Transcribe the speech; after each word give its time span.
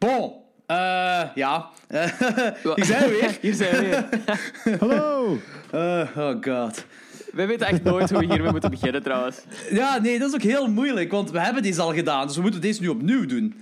Bon, 0.00 0.32
eh, 0.66 1.22
ja. 1.34 1.68
Hier 2.74 2.84
zijn 2.84 3.08
we 3.08 3.18
weer. 3.20 3.38
Hier 3.40 3.54
zijn 3.54 3.70
we 3.70 3.80
weer. 3.80 4.78
Hallo! 4.80 5.38
Eh, 5.70 6.08
oh 6.16 6.36
god. 6.40 6.84
We 7.32 7.46
weten 7.46 7.66
echt 7.66 7.82
nooit 7.82 8.10
hoe 8.10 8.18
we 8.18 8.26
hiermee 8.26 8.50
moeten 8.50 8.70
beginnen, 8.70 9.02
trouwens. 9.02 9.40
Ja, 9.70 9.98
nee, 9.98 10.18
dat 10.18 10.28
is 10.28 10.34
ook 10.34 10.42
heel 10.42 10.70
moeilijk, 10.70 11.10
want 11.10 11.30
we 11.30 11.40
hebben 11.40 11.62
deze 11.62 11.80
al 11.80 11.94
gedaan, 11.94 12.26
dus 12.26 12.36
we 12.36 12.42
moeten 12.42 12.60
deze 12.60 12.80
nu 12.80 12.88
opnieuw 12.88 13.26
doen. 13.26 13.54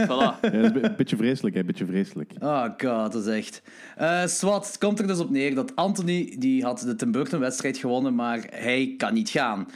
Voilà. 0.00 0.40
Ja, 0.40 0.50
dat 0.50 0.74
is 0.74 0.82
een 0.82 0.94
beetje 0.96 1.16
vreselijk, 1.16 1.54
hè? 1.54 1.64
beetje 1.64 1.86
vreselijk. 1.86 2.32
Oh 2.40 2.64
god, 2.64 3.12
dat 3.12 3.26
is 3.26 3.26
echt. 3.26 3.62
Eh 3.96 4.26
Swat, 4.26 4.66
het 4.66 4.78
komt 4.78 4.98
er 4.98 5.06
dus 5.06 5.18
op 5.18 5.30
neer 5.30 5.54
dat 5.54 5.76
Anthony, 5.76 6.36
die 6.38 6.64
had 6.64 6.80
de 6.80 6.96
Tim 6.96 7.12
Burton-wedstrijd 7.12 7.78
gewonnen, 7.78 8.14
maar 8.14 8.46
hij 8.50 8.94
kan 8.96 9.14
niet 9.14 9.28
gaan. 9.28 9.68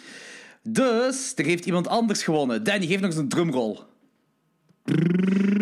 Dus, 0.63 1.33
er 1.37 1.45
heeft 1.45 1.67
iemand 1.67 1.89
anders 1.89 2.23
gewonnen. 2.23 2.65
Danny, 2.65 2.87
geef 2.87 3.01
nog 3.01 3.11
eens 3.11 3.19
een 3.19 3.29
drumrol. 3.29 3.89
Degene 4.85 5.60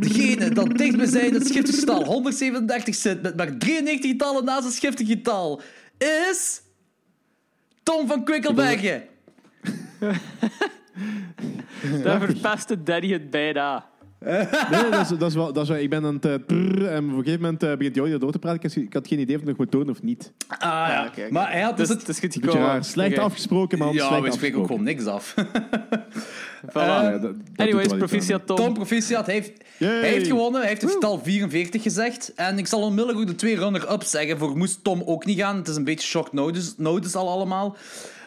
dat 0.65 0.79
dichtstbijzijn 0.79 1.35
het 1.35 1.47
schiftingsgetal 1.47 2.05
137 2.05 2.95
zit, 2.95 3.23
met 3.23 3.37
maar 3.37 3.59
93 3.59 4.11
getallen 4.11 4.45
naast 4.45 4.65
het 4.65 4.75
schiftinggetal, 4.75 5.61
is... 6.31 6.61
Tom 7.83 8.07
van 8.07 8.25
Quickelbergen. 8.25 9.03
Daar 12.05 12.21
verpestte 12.21 12.83
Danny 12.83 13.13
het 13.13 13.31
bijna. 13.31 13.87
Nee, 14.21 14.91
dat 14.91 15.11
is, 15.11 15.19
dat 15.19 15.29
is 15.29 15.35
wel, 15.35 15.53
dat 15.53 15.63
is 15.63 15.69
wel, 15.69 15.79
ik 15.79 15.91
ben 15.91 16.05
aan 16.05 16.15
het... 16.15 16.25
eh, 16.25 16.33
en 16.33 16.41
op 17.05 17.11
een 17.11 17.15
gegeven 17.15 17.41
moment 17.41 17.63
eh, 17.63 17.77
begint 17.77 17.95
Jordi 17.95 18.19
door 18.19 18.33
te 18.33 18.39
praten. 18.39 18.63
Ik 18.63 18.75
had, 18.75 18.85
ik 18.85 18.93
had 18.93 19.09
geen 19.09 19.19
idee 19.19 19.35
of 19.37 19.43
ik 19.43 19.49
nog 19.49 19.57
moet 19.57 19.71
tonen 19.71 19.91
of 19.91 20.03
niet. 20.03 20.33
Ah 20.49 20.59
ja, 20.61 21.07
oké. 21.07 21.27
maar 21.31 21.53
hij 21.53 21.61
had 21.61 21.77
dus 21.77 21.89
Dus 21.89 21.97
het... 21.97 22.07
het 22.07 22.17
is 22.17 22.23
goed 22.23 22.35
gekomen. 22.45 22.85
Slecht 22.85 23.19
afgesproken, 23.19 23.79
man. 23.79 23.93
Ja, 23.93 24.07
Slecht 24.07 24.23
we 24.23 24.33
spreken 24.33 24.59
ook 24.59 24.67
gewoon 24.67 24.83
niks 24.83 25.07
af. 25.07 25.35
Voilà. 26.67 26.75
Er 26.77 27.35
Anyways, 27.57 27.87
proficiat 27.87 28.47
Tom. 28.47 28.57
Tom 28.57 28.75
Proficiat 28.75 29.27
hij 29.27 29.35
heeft, 29.35 29.53
Yay. 29.77 30.01
heeft 30.01 30.27
gewonnen. 30.27 30.61
Hij 30.61 30.69
heeft 30.69 30.83
het 30.83 30.91
getal 30.91 31.21
44 31.23 31.83
gezegd. 31.83 32.33
En 32.35 32.59
ik 32.59 32.67
zal 32.67 32.83
onmiddellijk 32.83 33.19
ook 33.19 33.27
de 33.27 33.35
twee 33.35 33.57
runner-ups 33.57 34.11
zeggen. 34.11 34.39
Voor 34.39 34.57
moest 34.57 34.85
Tom 34.85 35.03
ook 35.05 35.25
niet 35.25 35.39
gaan. 35.39 35.57
Het 35.57 35.69
is 35.69 35.77
een 35.77 35.85
beetje 35.85 36.07
shock 36.09 36.33
notice, 36.33 36.73
notice 36.77 37.19
al 37.19 37.29
allemaal. 37.29 37.77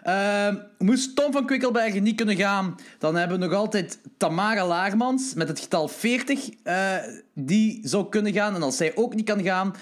Ehm, 0.03 0.55
moest 0.77 1.15
Tom 1.15 1.31
van 1.31 1.45
Quickelbergen 1.45 2.03
niet 2.03 2.15
kunnen 2.15 2.35
gaan, 2.35 2.75
dan 2.99 3.15
hebben 3.15 3.39
we 3.39 3.45
nog 3.45 3.53
altijd 3.53 3.99
Tamara 4.17 4.67
Laarmans 4.67 5.33
met 5.33 5.47
het 5.47 5.59
getal 5.59 5.87
40. 5.87 6.49
eh, 6.63 6.95
die 7.33 7.79
zou 7.83 8.09
kunnen 8.09 8.33
gaan. 8.33 8.55
En 8.55 8.63
als 8.63 8.77
zij 8.77 8.91
ook 8.95 9.15
niet 9.15 9.25
kan 9.25 9.43
gaan, 9.43 9.73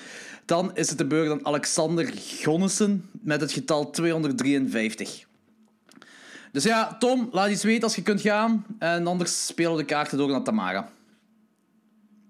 dan 0.45 0.71
is 0.73 0.89
het 0.89 0.97
de 0.97 1.05
beurt 1.05 1.31
aan 1.31 1.45
Alexander 1.45 2.11
Gonnissen 2.41 3.05
met 3.21 3.41
het 3.41 3.51
getal 3.51 3.89
253. 3.89 5.27
Dus 6.51 6.63
ja, 6.63 6.95
Tom, 6.99 7.29
laat 7.31 7.49
iets 7.49 7.63
weten 7.63 7.83
als 7.83 7.95
je 7.95 8.01
kunt 8.01 8.21
gaan. 8.21 8.65
En 8.79 9.07
anders 9.07 9.45
spelen 9.45 9.71
we 9.71 9.77
de 9.77 9.85
kaarten 9.85 10.17
door 10.17 10.29
naar 10.29 10.43
Tamara. 10.43 10.89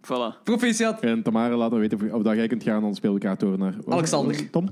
Voilà. 0.01 0.43
Proficiat. 0.43 0.99
En 0.99 1.23
Tamara, 1.23 1.55
laat 1.55 1.71
me 1.71 1.77
weten 1.77 2.01
of, 2.01 2.11
of 2.11 2.21
dat 2.21 2.35
jij 2.35 2.47
kunt 2.47 2.63
gaan, 2.63 2.81
dan 2.81 2.95
speel 2.95 3.15
ik 3.15 3.21
kaart 3.21 3.39
door 3.39 3.57
naar... 3.57 3.73
Alexander. 3.87 4.49
Tom? 4.49 4.69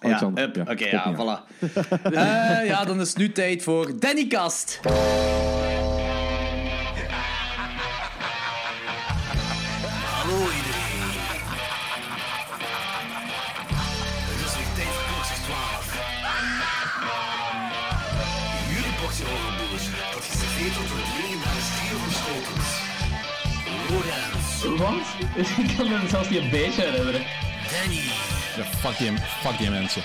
Alexander. 0.00 0.50
Ja. 0.54 0.72
Oké, 0.72 0.84
ja, 0.84 1.14
voilà. 1.14 1.42
Eh, 2.02 2.66
ja, 2.66 2.84
dan 2.84 3.00
is 3.00 3.08
het 3.08 3.18
nu 3.18 3.32
tijd 3.32 3.62
voor 3.62 3.98
Danny 3.98 4.26
Kast. 4.26 4.80
Wat? 24.76 24.94
Ik 25.58 25.76
kan 25.76 25.88
me 25.88 26.08
zelfs 26.08 26.28
niet 26.28 26.38
een 26.40 26.50
beetje 26.50 26.82
herinneren. 26.82 27.22
Danny 27.70 28.00
Ja, 28.56 28.64
fuck 28.64 28.98
die, 28.98 29.12
fuck 29.42 29.58
die 29.58 29.70
mensen. 29.70 30.02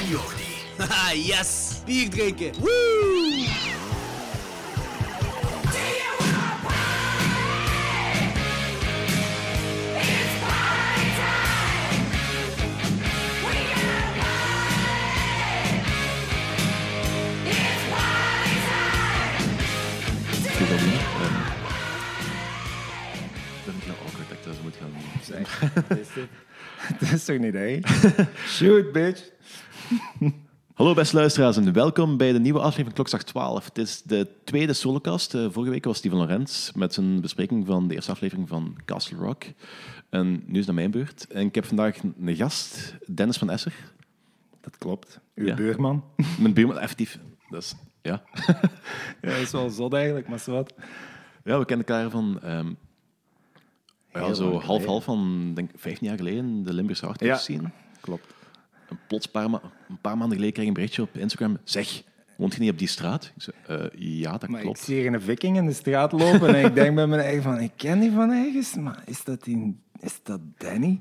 en 0.00 0.08
Jordi. 0.08 0.46
Haha, 0.78 1.12
yes! 1.12 1.72
Bier 1.84 2.10
drinken. 2.10 2.52
Woo! 2.60 3.46
Dat 27.00 27.12
is 27.12 27.24
toch 27.24 27.38
niet, 27.38 27.54
hè? 27.54 27.78
Shoot, 28.46 28.92
bitch. 28.92 29.22
Hallo 30.74 30.94
beste 30.94 31.16
luisteraars 31.16 31.56
en 31.56 31.72
welkom 31.72 32.16
bij 32.16 32.32
de 32.32 32.40
nieuwe 32.40 32.58
aflevering 32.58 32.94
Klokslag 32.94 33.22
12. 33.22 33.64
Het 33.64 33.78
is 33.78 34.02
de 34.02 34.28
tweede 34.44 34.72
solocast. 34.72 35.34
Eh, 35.34 35.46
vorige 35.50 35.72
week 35.72 35.84
was 35.84 35.96
Steven 35.96 36.18
Lorenz 36.18 36.72
met 36.72 36.94
zijn 36.94 37.20
bespreking 37.20 37.66
van 37.66 37.88
de 37.88 37.94
eerste 37.94 38.10
aflevering 38.10 38.48
van 38.48 38.76
Castle 38.84 39.16
Rock. 39.18 39.44
En 40.10 40.42
nu 40.46 40.58
is 40.58 40.66
het 40.66 40.74
mijn 40.74 40.90
beurt. 40.90 41.26
En 41.26 41.46
ik 41.46 41.54
heb 41.54 41.64
vandaag 41.64 41.96
een 42.20 42.36
gast, 42.36 42.96
Dennis 43.14 43.36
van 43.36 43.50
Esser. 43.50 43.74
Dat 44.60 44.78
klopt. 44.78 45.20
Uw 45.34 45.46
Ja. 45.46 45.54
buurman. 45.54 46.04
Mijn 46.40 46.54
buurman, 46.54 46.78
effectief. 46.78 47.18
Dat 47.48 47.62
is, 47.62 47.74
ja. 48.02 48.22
Ja, 48.46 48.60
dat 49.20 49.36
is 49.36 49.50
wel 49.50 49.70
zot 49.70 49.92
eigenlijk, 49.94 50.28
maar 50.28 50.38
zo 50.38 50.52
wat. 50.52 50.74
ja, 51.44 51.58
we 51.58 51.64
kennen 51.64 51.86
elkaar 51.86 52.10
van... 52.10 52.38
ehm, 52.42 52.72
ja, 54.26 54.34
zo 54.34 54.60
half-half 54.60 55.04
van, 55.04 55.50
denk 55.54 55.70
ik, 55.70 55.80
15 55.80 56.06
jaar 56.06 56.16
geleden, 56.16 56.64
de 56.64 56.72
Limburgse 56.72 57.04
Hardcore 57.04 57.30
Ja. 57.30 57.36
scene. 57.36 57.70
Klopt. 58.00 58.26
En 58.88 58.98
plots, 59.08 59.24
een 59.26 59.30
paar, 59.32 59.44
een 59.44 60.00
paar 60.00 60.16
maanden 60.16 60.30
geleden, 60.36 60.52
kreeg 60.52 60.62
ik 60.64 60.68
een 60.68 60.74
berichtje 60.74 61.02
op 61.02 61.16
Instagram. 61.16 61.58
Zeg, 61.64 62.02
woont 62.36 62.54
je 62.54 62.60
niet 62.60 62.70
op 62.70 62.78
die 62.78 62.88
straat? 62.88 63.32
Ik 63.36 63.42
zei, 63.42 63.56
eh, 63.80 63.86
ja, 64.20 64.38
dat 64.38 64.48
Maar 64.48 64.60
klopt. 64.60 64.78
ik 64.78 64.84
zie 64.84 65.00
hier 65.00 65.14
een 65.14 65.20
viking 65.20 65.56
in 65.56 65.66
de 65.66 65.72
straat 65.72 66.12
lopen 66.12 66.54
en 66.54 66.64
ik 66.64 66.74
denk 66.74 66.94
bij 66.94 67.06
mijn 67.06 67.20
eigen 67.22 67.42
van, 67.42 67.60
ik 67.60 67.72
ken 67.76 68.00
die 68.00 68.10
van 68.10 68.30
ergens, 68.30 68.74
maar 68.76 69.02
is 69.06 69.24
dat, 69.24 69.44
die, 69.44 69.80
is 70.00 70.20
dat 70.22 70.40
Danny? 70.56 71.00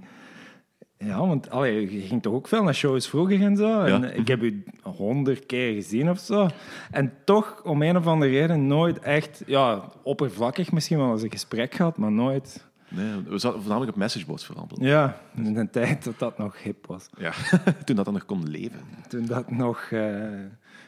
Ja, 0.99 1.17
want 1.28 1.49
allee, 1.49 2.01
je 2.01 2.07
ging 2.07 2.22
toch 2.22 2.34
ook 2.34 2.47
veel 2.47 2.63
naar 2.63 2.75
shows 2.75 3.07
vroeger 3.07 3.41
en 3.41 3.57
zo. 3.57 3.81
En 3.81 4.01
Ja. 4.01 4.07
ik 4.09 4.28
heb 4.28 4.41
u 4.41 4.63
honderd 4.84 5.45
keer 5.45 5.73
gezien 5.73 6.09
of 6.09 6.19
zo. 6.19 6.47
En 6.91 7.13
toch, 7.25 7.63
om 7.63 7.81
een 7.81 7.97
of 7.97 8.07
andere 8.07 8.31
reden, 8.31 8.67
nooit 8.67 8.99
echt... 8.99 9.44
Ja, 9.45 9.91
oppervlakkig 10.03 10.72
misschien 10.72 10.97
wel 10.97 11.11
eens 11.11 11.22
een 11.22 11.31
gesprek 11.31 11.73
gehad, 11.75 11.97
maar 11.97 12.11
nooit... 12.11 12.66
Nee, 12.89 13.21
we 13.21 13.37
zaten 13.37 13.59
voornamelijk 13.59 13.91
op 13.91 13.97
messageboards 13.97 14.45
vooral. 14.45 14.67
Ja, 14.79 15.21
in 15.35 15.57
een 15.57 15.69
tijd 15.69 16.03
dat 16.03 16.19
dat 16.19 16.37
nog 16.37 16.63
hip 16.63 16.85
was. 16.85 17.09
Ja, 17.17 17.33
toen 17.85 17.95
dat 17.95 18.05
dan 18.05 18.13
nog 18.13 18.25
kon 18.25 18.49
leven. 18.49 18.79
Toen 19.09 19.25
dat 19.25 19.51
nog 19.51 19.81
eh, 19.81 20.29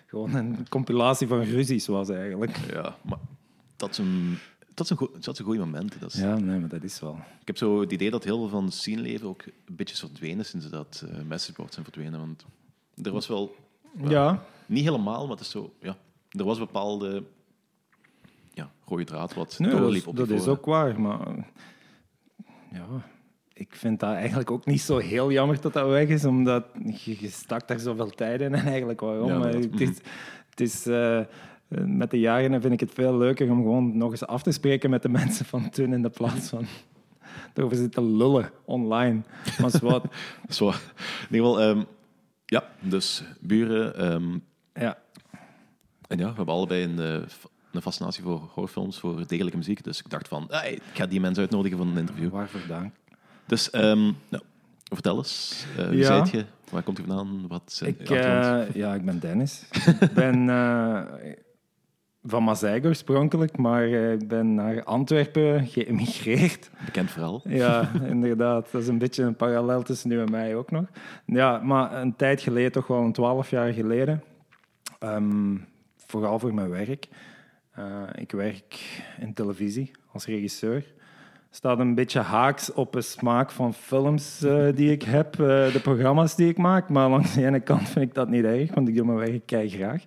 gewoon 0.05 0.33
een 0.35 0.65
compilatie 0.69 1.27
van 1.27 1.41
ruzies 1.41 1.87
was 1.87 2.09
eigenlijk. 2.09 2.57
Ja, 2.57 2.95
maar 3.01 3.17
dat 3.75 3.89
is 3.89 3.97
een, 3.97 4.37
dat 4.73 4.91
goe- 4.95 5.09
dat 5.19 5.33
is 5.33 5.39
een 5.39 5.45
goeie 5.45 5.59
moment. 5.59 5.99
Dat 5.99 6.13
is, 6.13 6.19
Ja, 6.19 6.37
nee, 6.37 6.59
maar 6.59 6.69
dat 6.69 6.83
is 6.83 6.99
wel... 6.99 7.19
Ik 7.41 7.47
heb 7.47 7.57
zo 7.57 7.81
het 7.81 7.91
idee 7.91 8.09
dat 8.11 8.23
heel 8.23 8.37
veel 8.37 8.49
van 8.49 8.63
het 8.65 8.73
sceneleven 8.73 9.27
ook 9.27 9.43
een 9.45 9.75
beetje 9.75 9.93
is 9.93 9.99
verdwenen 9.99 10.45
sinds 10.45 10.69
dat 10.69 11.05
eh 11.11 11.21
messageboards 11.27 11.73
zijn 11.73 11.85
verdwenen. 11.85 12.19
Want 12.19 12.45
er 13.03 13.11
was 13.11 13.27
wel, 13.27 13.55
Ja, 14.07 14.43
niet 14.65 14.83
helemaal, 14.83 15.21
maar 15.21 15.35
het 15.35 15.45
is 15.45 15.49
zo, 15.51 15.73
ja, 15.81 15.97
er 16.29 16.43
was 16.43 16.57
een 16.59 16.65
bepaalde 16.65 17.23
ja, 18.53 18.69
rode 18.85 19.03
draad 19.03 19.33
wat 19.33 19.59
nee, 19.59 19.69
doorliep 19.71 20.07
op 20.07 20.15
dat 20.15 20.29
is 20.29 20.47
ook 20.47 20.65
waar, 20.65 21.01
maar... 21.01 21.47
Ja, 22.71 22.85
ik 23.53 23.75
vind 23.75 23.99
dat 23.99 24.13
eigenlijk 24.13 24.51
ook 24.51 24.65
niet 24.65 24.81
zo 24.81 24.97
heel 24.97 25.31
jammer 25.31 25.61
dat 25.61 25.73
dat 25.73 25.87
weg 25.89 26.07
is, 26.07 26.25
omdat 26.25 26.65
je, 26.85 27.15
je 27.19 27.29
stak 27.29 27.67
daar 27.67 27.79
zoveel 27.79 28.09
tijd 28.09 28.41
in 28.41 28.53
en 28.55 28.65
eigenlijk 28.65 28.99
waarom. 28.99 29.27
Ja, 29.29 29.41
het 29.47 29.79
is, 29.81 29.89
het 30.49 30.61
is, 30.61 30.85
eh, 30.87 31.19
met 31.67 32.11
de 32.11 32.19
jaren 32.19 32.61
vind 32.61 32.73
ik 32.73 32.79
het 32.79 32.93
veel 32.93 33.17
leuker 33.17 33.51
om 33.51 33.57
gewoon 33.57 33.97
nog 33.97 34.11
eens 34.11 34.25
af 34.25 34.43
te 34.43 34.51
spreken 34.51 34.89
met 34.89 35.01
de 35.01 35.09
mensen 35.09 35.45
van 35.45 35.69
toen 35.69 35.93
in 35.93 36.01
de 36.01 36.09
plaats 36.09 36.49
van 36.49 36.65
erover 37.53 37.77
zitten 37.77 38.17
lullen 38.17 38.49
online. 38.65 39.21
Maar 39.61 39.71
wat, 39.81 40.05
Zo, 40.49 40.67
in 40.69 40.75
ieder 41.31 41.47
geval, 41.47 41.59
ehm, 41.61 41.83
ja, 42.45 42.63
dus 42.79 43.23
buren. 43.41 43.95
ehm, 43.95 44.37
ja, 44.73 44.97
en 46.07 46.17
ja, 46.17 46.29
we 46.29 46.35
hebben 46.35 46.53
allebei 46.55 46.83
een, 46.83 47.27
f- 47.29 47.47
een 47.71 47.81
fascinatie 47.81 48.23
voor 48.23 48.39
horrorfilms, 48.53 48.99
voor 48.99 49.27
degelijke 49.27 49.57
muziek. 49.57 49.83
Dus 49.83 49.99
ik 49.99 50.09
dacht 50.09 50.27
van, 50.27 50.47
ah, 50.49 50.65
ik 50.71 50.81
ga 50.93 51.05
die 51.05 51.19
mensen 51.19 51.41
uitnodigen 51.41 51.77
voor 51.77 51.87
een 51.87 51.97
interview. 51.97 52.29
waarvoor 52.29 52.61
dank. 52.67 52.93
Dus 53.45 53.69
ehm, 53.69 53.99
nou, 54.29 54.43
vertel 54.83 55.17
eens, 55.17 55.65
eh, 55.77 55.87
wie 55.87 55.97
Ja. 55.97 56.05
zijt 56.05 56.29
je? 56.29 56.45
Waar 56.71 56.83
komt 56.83 56.99
u 56.99 57.03
vandaan? 57.07 57.47
Wat 57.47 57.61
zijn 57.65 57.89
Ik, 57.89 58.09
uw 58.09 58.15
achtergrond? 58.17 58.67
eh, 58.69 58.75
ja, 58.75 58.93
ik 58.93 59.05
ben 59.05 59.19
Dennis. 59.19 59.65
ik 59.99 60.13
ben 60.13 60.49
eh, 60.59 61.01
van 62.23 62.43
Mazijk 62.43 62.85
oorspronkelijk, 62.85 63.57
maar 63.57 63.83
eh, 63.83 64.11
ik 64.11 64.27
ben 64.27 64.53
naar 64.55 64.83
Antwerpen 64.83 65.67
geëmigreerd. 65.67 66.69
Bekend 66.85 67.11
verhaal. 67.11 67.41
Ja, 67.45 67.91
inderdaad. 68.09 68.71
Dat 68.71 68.81
is 68.81 68.87
een 68.87 68.97
beetje 68.97 69.23
een 69.23 69.35
parallel 69.35 69.81
tussen 69.83 70.09
nu 70.09 70.19
en 70.21 70.31
mij 70.31 70.55
ook 70.55 70.71
nog. 70.71 70.85
Ja, 71.25 71.57
maar 71.57 71.93
een 72.01 72.15
tijd 72.15 72.41
geleden, 72.41 72.71
toch 72.71 72.87
wel 72.87 73.01
een 73.01 73.13
twaalf 73.13 73.49
jaar 73.49 73.73
geleden, 73.73 74.23
ehm, 74.99 75.55
vooral 76.05 76.39
voor 76.39 76.53
mijn 76.53 76.69
werk. 76.69 77.07
Eh, 77.79 78.03
ik 78.15 78.31
werk 78.31 79.01
in 79.19 79.33
televisie 79.33 79.91
als 80.11 80.25
regisseur. 80.25 80.93
Staat 81.49 81.79
een 81.79 81.95
beetje 81.95 82.19
haaks 82.19 82.73
op 82.73 82.93
de 82.93 83.01
smaak 83.01 83.51
van 83.51 83.73
films 83.73 84.43
eh, 84.43 84.67
die 84.75 84.91
ik 84.91 85.01
heb, 85.03 85.39
eh, 85.39 85.73
de 85.73 85.79
programma's 85.81 86.35
die 86.35 86.49
ik 86.49 86.57
maak. 86.57 86.89
Maar 86.89 87.09
langs 87.09 87.33
de 87.33 87.45
ene 87.45 87.59
kant 87.59 87.89
vind 87.89 88.05
ik 88.05 88.13
dat 88.13 88.29
niet 88.29 88.43
erg, 88.43 88.73
want 88.73 88.87
ik 88.87 88.95
doe 88.95 89.05
mijn 89.05 89.17
werk 89.17 89.45
kei 89.45 89.69
graag. 89.69 90.03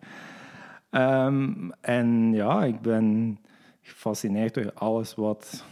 Ehm, 0.91 1.71
en 1.81 2.33
ja, 2.33 2.65
ik 2.65 2.81
ben 2.81 3.39
gefascineerd 3.83 4.55
door 4.55 4.73
alles 4.75 5.15
wat 5.15 5.65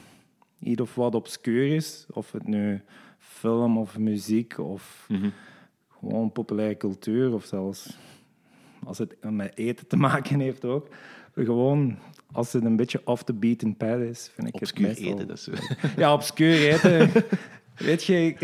iets 0.59 0.81
of 0.81 0.95
wat 0.95 1.15
obscuur 1.15 1.75
is. 1.75 2.07
Of 2.13 2.33
het 2.33 2.47
nu 2.47 2.83
film 3.19 3.79
of 3.79 3.99
muziek 3.99 4.59
of 4.59 5.09
gewoon 5.99 6.33
populaire 6.33 6.77
cultuur 6.77 7.33
of 7.33 7.45
zelfs 7.45 7.99
als 8.85 8.99
het 8.99 9.17
met 9.21 9.57
eten 9.57 9.87
te 9.87 9.97
maken 9.97 10.41
heeft 10.41 10.65
ook. 10.65 10.89
Gewoon 11.45 11.99
als 12.33 12.53
het 12.53 12.65
een 12.65 12.77
beetje 12.77 13.01
off 13.05 13.23
the 13.23 13.33
beaten 13.33 13.77
path 13.77 14.01
is, 14.01 14.31
vind 14.35 14.49
ik 14.49 14.55
Obscuur 14.55 14.89
het 14.89 14.99
meestal... 14.99 15.15
eten, 15.15 15.29
dat 15.29 15.37
is 15.37 15.45
zo. 15.45 15.53
Ja, 15.97 16.13
obscuur 16.13 16.69
eten. 16.73 17.11
Weet 17.77 18.05
je, 18.05 18.37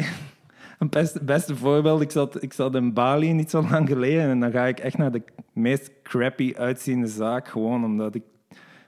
een 0.78 0.88
beste, 0.88 1.24
beste 1.24 1.56
voorbeeld, 1.56 2.00
ik 2.00 2.10
zat, 2.10 2.42
ik 2.42 2.52
zat 2.52 2.74
in 2.74 2.92
Bali 2.92 3.32
niet 3.32 3.50
zo 3.50 3.62
lang 3.70 3.88
geleden 3.88 4.22
en 4.30 4.40
dan 4.40 4.50
ga 4.50 4.66
ik 4.66 4.78
echt 4.78 4.96
naar 4.98 5.12
de 5.12 5.22
meest 5.52 5.90
crappy 6.02 6.54
uitziende 6.56 7.06
zaak, 7.06 7.48
gewoon 7.48 7.84
omdat 7.84 8.14
ik 8.14 8.22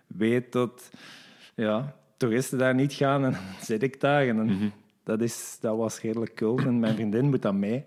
weet 0.06 0.52
dat 0.52 0.90
ja, 1.54 1.94
toeristen 2.16 2.58
daar 2.58 2.74
niet 2.74 2.92
gaan 2.92 3.24
en 3.24 3.30
dan 3.32 3.40
zit 3.62 3.82
ik 3.82 4.00
daar 4.00 4.26
en 4.26 4.36
dan, 4.36 4.46
Mhm. 4.46 4.68
dat, 5.04 5.20
is, 5.20 5.56
dat 5.60 5.76
was 5.76 6.00
redelijk 6.00 6.34
cool 6.34 6.58
en 6.58 6.78
mijn 6.78 6.94
vriendin 6.94 7.28
moet 7.28 7.42
dan 7.42 7.58
mee. 7.58 7.84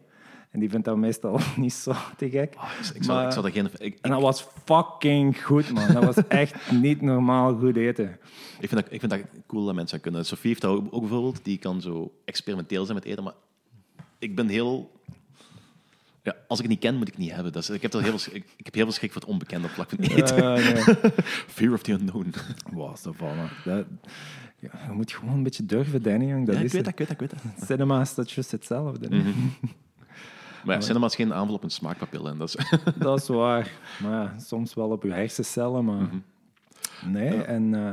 En 0.52 0.60
die 0.60 0.70
vindt 0.70 0.86
dat 0.86 0.98
meestal 0.98 1.40
niet 1.58 1.74
zo 1.74 1.94
te 2.18 2.30
gek. 2.30 2.56
Ik 2.94 3.06
Maar- 3.06 3.26
ik 3.26 3.32
zal 3.34 3.44
geen... 3.44 3.70
Ik, 3.78 3.98
En 4.02 4.12
dat 4.12 4.22
was 4.22 4.48
fucking 4.66 5.44
goed, 5.44 5.72
man. 5.74 5.94
Dat 5.94 6.04
was 6.04 6.28
echt 6.44 6.72
niet 6.72 7.02
normaal 7.02 7.58
goed 7.58 7.76
eten. 7.76 8.10
ik, 8.60 8.70
vind 8.70 8.72
dat, 8.82 8.86
ik 8.92 9.00
vind 9.00 9.12
dat 9.12 9.22
cool 9.48 9.66
dat 9.66 9.76
mensen 9.76 9.96
dat 9.96 10.06
kunnen. 10.06 10.26
Sophie 10.26 10.50
heeft 10.50 10.62
dat 10.62 10.72
ook, 10.78 10.88
ook 10.94 11.02
bijvoorbeeld. 11.02 11.44
Die 11.46 11.58
kan 11.58 11.82
zo 11.82 12.12
experimenteel 12.26 12.86
zijn 12.86 12.98
met 12.98 13.06
eten, 13.08 13.24
maar 13.24 13.34
ik 14.20 14.36
ben 14.36 14.48
heel... 14.48 14.92
Ja, 16.24 16.36
als 16.48 16.60
ik 16.60 16.66
het 16.66 16.74
niet 16.74 16.84
ken, 16.84 16.94
moet 16.98 17.08
ik 17.08 17.14
het 17.14 17.24
niet 17.24 17.32
hebben. 17.34 17.52
Dat 17.54 17.64
is, 17.64 17.70
ik, 17.70 17.82
heb 17.82 17.92
heel 17.94 18.20
veel, 18.20 18.34
ik, 18.36 18.46
ik 18.58 18.66
heb 18.66 18.74
heel 18.74 18.84
veel 18.84 18.94
schrik 18.94 19.12
voor 19.12 19.22
het 19.22 19.30
onbekende 19.30 19.68
op 19.68 19.74
vlak 19.74 19.90
van 19.90 20.00
eten. 20.00 20.62
Fear 21.56 21.74
of 21.74 21.82
the 21.82 21.92
unknown. 21.92 22.34
Wow, 22.72 22.96
zo 22.98 23.12
van. 23.12 23.36
Dat, 23.66 23.86
ja, 24.60 24.70
je 24.88 24.92
moet 24.94 25.12
gewoon 25.12 25.34
een 25.34 25.44
beetje 25.44 25.66
durven, 25.66 26.02
Danny. 26.02 26.46
Dat 26.46 26.54
Ja, 26.56 26.60
ik 26.60 26.66
is 26.66 26.72
weet 26.74 26.86
het. 26.86 26.98
dat, 26.98 27.10
ik 27.10 27.20
weet 27.20 27.30
dat, 27.30 27.40
ik 27.44 27.44
weet 27.44 27.58
dat. 27.60 27.68
Cinema 27.68 28.02
is 28.02 28.14
dat 28.16 28.32
hetzelfde. 28.52 29.10
Maar 30.66 30.76
ja, 30.76 30.82
cinema 30.82 31.06
is 31.06 31.16
geen 31.16 31.34
aanval 31.34 31.56
op 31.56 31.64
een 31.64 31.70
smaakpapil. 31.70 32.28
En 32.28 32.38
dat 32.38 32.48
is, 32.48 32.80
Dat 33.00 33.20
is 33.20 33.28
waar. 33.44 33.72
Maar 34.02 34.12
ja, 34.12 34.40
soms 34.40 34.74
wel 34.74 34.90
op 34.90 35.04
je 35.04 35.12
hersencellen, 35.12 35.86
maar... 35.86 36.10
Nee, 37.06 37.42
en 37.42 37.76
eh, 37.76 37.92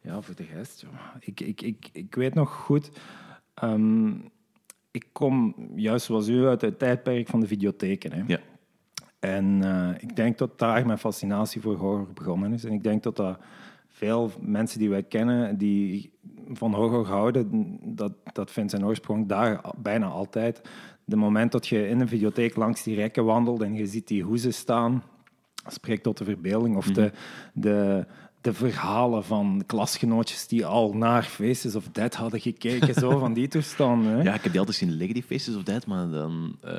ja, 0.00 0.20
voor 0.20 0.34
de 0.34 0.46
rest... 0.54 0.80
joh, 0.80 0.92
Ik, 1.20 1.40
ik, 1.40 1.62
ik, 1.62 1.88
ik 1.92 2.14
weet 2.14 2.34
nog 2.34 2.52
goed... 2.54 2.90
ehm, 3.54 4.12
ik 4.90 5.06
kom, 5.12 5.54
juist 5.74 6.06
zoals 6.06 6.28
u, 6.28 6.46
uit 6.46 6.60
het 6.60 6.78
tijdperk 6.78 7.28
van 7.28 7.40
de 7.40 7.46
videotheken. 7.46 8.12
Hè. 8.12 8.22
ja. 8.26 8.38
En 9.18 9.62
eh, 9.62 10.02
ik 10.02 10.16
denk 10.16 10.38
dat 10.38 10.58
daar 10.58 10.86
mijn 10.86 10.98
fascinatie 10.98 11.60
voor 11.60 11.76
horror 11.76 12.12
begonnen 12.14 12.52
is. 12.52 12.64
En 12.64 12.72
ik 12.72 12.82
denk 12.82 13.02
dat 13.02 13.16
dat 13.16 13.38
veel 13.88 14.30
mensen 14.40 14.78
die 14.78 14.90
wij 14.90 15.02
kennen, 15.02 15.58
die 15.58 16.12
van 16.52 16.74
horror 16.74 17.06
houden, 17.06 17.78
dat, 17.82 18.12
dat 18.32 18.50
vindt 18.50 18.70
zijn 18.70 18.84
oorsprong 18.84 19.28
daar 19.28 19.60
bijna 19.76 20.06
altijd. 20.06 20.60
De 21.04 21.16
moment 21.16 21.52
dat 21.52 21.66
je 21.68 21.88
in 21.88 22.00
een 22.00 22.08
videotheek 22.08 22.56
langs 22.56 22.82
die 22.82 22.94
rekken 22.94 23.24
wandelt 23.24 23.62
en 23.62 23.74
je 23.74 23.86
ziet 23.86 24.08
die 24.08 24.22
hoezen 24.22 24.54
staan, 24.54 25.02
spreekt 25.66 26.02
tot 26.02 26.18
de 26.18 26.24
verbeelding. 26.24 26.76
Of 26.76 26.86
de, 26.86 27.12
de, 27.52 28.06
de 28.40 28.52
verhalen 28.52 29.24
van 29.24 29.62
klasgenootjes 29.66 30.46
die 30.46 30.66
al 30.66 30.92
naar 30.92 31.22
Faces 31.22 31.74
of 31.74 31.88
Dead 31.92 32.14
hadden 32.14 32.40
gekeken, 32.40 32.94
zo 32.94 33.18
van 33.18 33.32
die 33.32 33.48
toestanden. 33.54 34.22
Ja, 34.22 34.34
ik 34.34 34.42
heb 34.42 34.50
die 34.50 34.60
altijd 34.60 34.76
zien 34.78 34.90
liggen, 34.92 35.14
die 35.14 35.22
Faces 35.22 35.56
of 35.56 35.62
Dead, 35.62 35.86
maar 35.86 36.08
dan... 36.08 36.56
eh, 36.60 36.72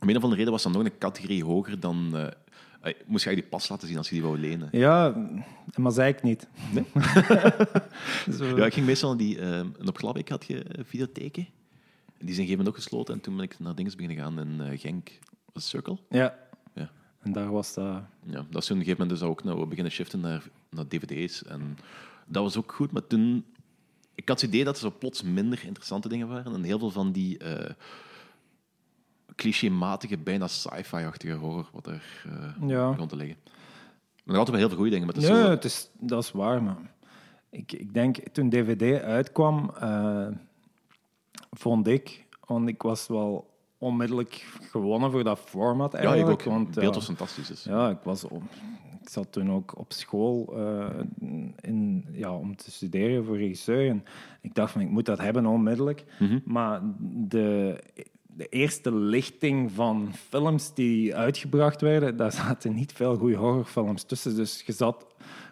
om 0.00 0.08
een 0.08 0.16
of 0.16 0.22
andere 0.22 0.34
reden 0.36 0.52
was 0.52 0.62
dat 0.62 0.72
nog 0.72 0.84
een 0.84 0.98
categorie 0.98 1.44
hoger 1.44 1.80
dan... 1.80 1.96
eh, 2.16 2.26
moest 3.06 3.24
je 3.24 3.28
eigenlijk 3.28 3.40
die 3.40 3.48
pas 3.48 3.68
laten 3.68 3.88
zien 3.88 3.96
als 3.96 4.08
je 4.08 4.14
die 4.14 4.24
wou 4.24 4.38
lenen. 4.38 4.68
Ja, 4.72 5.14
maar 5.76 5.92
zei 5.92 6.08
ik 6.12 6.22
niet. 6.22 6.48
Ja, 8.56 8.66
ik 8.66 8.74
ging 8.74 8.86
meestal 8.86 9.08
naar 9.08 9.18
die... 9.18 9.38
en 9.38 9.74
op 9.88 9.98
Glabbeek 9.98 10.28
had 10.28 10.44
je 10.46 10.64
videotheken. 10.86 11.46
En 12.22 12.28
die 12.28 12.36
zijn 12.36 12.46
gegeven 12.46 12.64
moment 12.64 12.68
ook 12.68 12.82
gesloten. 12.90 13.14
En 13.14 13.20
toen 13.20 13.36
ben 13.36 13.44
ik 13.44 13.58
naar 13.58 13.74
dingen 13.74 13.92
beginnen 13.96 14.24
gaan 14.24 14.38
in 14.40 14.60
eh, 14.60 14.80
Genk. 14.80 15.18
Was 15.52 15.68
Circle? 15.68 15.98
Ja. 16.08 16.38
Ja. 16.74 16.90
En 17.20 17.32
daar 17.32 17.50
was 17.50 17.74
dat... 17.74 18.02
Ja, 18.24 18.46
dat 18.50 18.62
is 18.62 18.66
toen 18.66 18.76
op 18.76 18.82
een 18.82 18.88
gegeven 18.88 18.90
moment 19.00 19.10
dus 19.10 19.22
ook 19.22 19.44
nou, 19.44 19.60
we 19.60 19.66
beginnen 19.66 19.92
shiften 19.92 20.20
naar, 20.20 20.42
naar 20.70 20.88
dvd's. 20.88 21.44
En 21.44 21.78
dat 22.26 22.42
was 22.42 22.56
ook 22.56 22.72
goed, 22.72 22.92
maar 22.92 23.06
toen... 23.06 23.44
Ik 24.14 24.28
had 24.28 24.40
het 24.40 24.50
idee 24.50 24.64
dat 24.64 24.74
er 24.74 24.80
zo 24.80 24.94
plots 24.98 25.22
minder 25.22 25.64
interessante 25.64 26.08
dingen 26.08 26.28
waren. 26.28 26.54
En 26.54 26.62
heel 26.62 26.78
veel 26.78 26.90
van 26.90 27.12
die 27.12 27.38
eh 27.38 27.70
clichématige, 29.34 30.18
bijna 30.18 30.46
sci-fi-achtige 30.46 31.32
horror 31.32 31.68
wat 31.72 31.86
er 31.86 32.24
eh 32.26 32.68
Ja. 32.68 32.90
begon 32.90 33.08
te 33.08 33.16
liggen. 33.16 33.36
Maar 33.44 34.34
nog 34.34 34.36
altijd 34.36 34.50
wel 34.50 34.58
heel 34.58 34.68
veel 34.68 34.76
goede 34.76 34.90
dingen. 34.90 35.06
Maar 35.06 35.14
het 35.14 35.24
is 35.24 35.30
Nee, 35.30 35.42
zo, 35.42 35.50
het 35.50 35.64
is, 35.64 35.88
dat 35.98 36.22
is 36.22 36.30
waar, 36.30 36.62
maar 36.62 36.76
ik, 37.50 37.72
ik 37.72 37.94
denk 37.94 38.16
toen 38.32 38.50
DVD 38.50 39.02
uitkwam, 39.02 39.70
vond 41.56 41.86
ik, 41.86 42.26
want 42.46 42.68
ik 42.68 42.82
was 42.82 43.06
wel 43.06 43.50
onmiddellijk 43.78 44.46
gewonnen 44.60 45.10
voor 45.10 45.24
dat 45.24 45.38
format 45.38 45.92
ja, 45.92 45.98
ik 45.98 46.04
eigenlijk. 46.04 46.40
ook. 46.40 46.46
Want, 46.46 46.66
Het 46.66 46.74
beeld 46.74 46.88
ja, 46.88 46.94
was 46.94 47.04
fantastisch. 47.04 47.46
Dus. 47.46 47.64
Ja, 47.64 47.90
ik, 47.90 48.00
was 48.02 48.24
op, 48.24 48.42
ik 49.00 49.08
zat 49.08 49.32
toen 49.32 49.52
ook 49.52 49.78
op 49.78 49.92
school 49.92 50.54
eh, 50.56 50.88
in, 51.60 52.06
ja, 52.12 52.36
om 52.36 52.56
te 52.56 52.70
studeren 52.70 53.24
voor 53.24 53.36
regisseur. 53.36 53.88
En 53.88 54.04
ik 54.40 54.54
dacht 54.54 54.72
van, 54.72 54.80
ik 54.80 54.90
moet 54.90 55.06
dat 55.06 55.18
hebben 55.18 55.46
onmiddellijk. 55.46 56.04
Maar 56.44 56.80
de, 57.10 57.78
de 58.26 58.48
eerste 58.48 58.94
lichting 58.94 59.72
van 59.72 60.10
films 60.28 60.74
die 60.74 61.16
uitgebracht 61.16 61.80
werden, 61.80 62.16
daar 62.16 62.32
zaten 62.32 62.74
niet 62.74 62.92
veel 62.92 63.16
goede 63.16 63.36
horrorfilms 63.36 64.02
tussen. 64.02 64.36
Dus 64.36 64.62
je 64.66 64.72
zat 64.72 65.06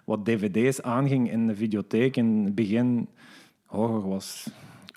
wat 0.05 0.25
dvd's 0.25 0.81
aanging 0.81 1.31
in 1.31 1.47
de 1.47 1.55
videotheek. 1.55 2.17
In 2.17 2.45
het 2.45 2.55
begin, 2.55 3.09
horror 3.67 4.09
was 4.09 4.51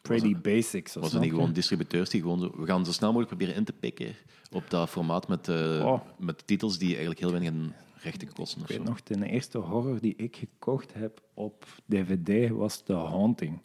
pretty 0.04 0.36
basic. 0.38 0.88
zo 0.88 1.00
Was 1.00 1.14
er 1.14 1.20
niet 1.20 1.30
gewoon 1.30 1.54
distributeurs 1.54 2.10
die 2.10 2.22
gewoon 2.22 2.40
zo... 2.40 2.52
We 2.58 2.66
gaan 2.66 2.86
zo 2.86 2.92
snel 2.92 3.10
mogelijk 3.10 3.30
proberen 3.30 3.56
in 3.56 3.64
te 3.66 3.74
pikken 3.74 4.16
op 4.52 4.70
dat 4.70 4.90
formaat 4.90 5.28
met, 5.28 5.48
eh, 5.48 5.56
Oh. 5.86 6.00
met 6.18 6.48
titels 6.48 6.78
die 6.78 6.88
eigenlijk 6.90 7.20
heel 7.20 7.32
weinig 7.32 7.50
in 7.52 7.74
rechten 7.96 8.34
kosten. 8.34 8.62
Ik 8.62 8.68
zo. 8.68 8.74
weet 8.78 8.88
nog, 8.88 9.04
de 9.04 9.26
eerste 9.30 9.58
horror 9.58 10.00
die 10.02 10.14
ik 10.18 10.36
gekocht 10.36 10.94
heb 10.94 11.22
op 11.34 11.66
DVD 11.88 12.50
was 12.50 12.82
The 12.82 12.94
Haunting, 12.94 13.60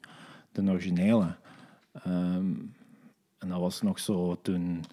de 0.52 0.62
originele. 0.62 1.34
Ehm, 1.92 2.52
en 3.38 3.48
dat 3.48 3.60
was 3.60 3.82
nog 3.82 3.98
zo 3.98 4.38
toen, 4.42 4.84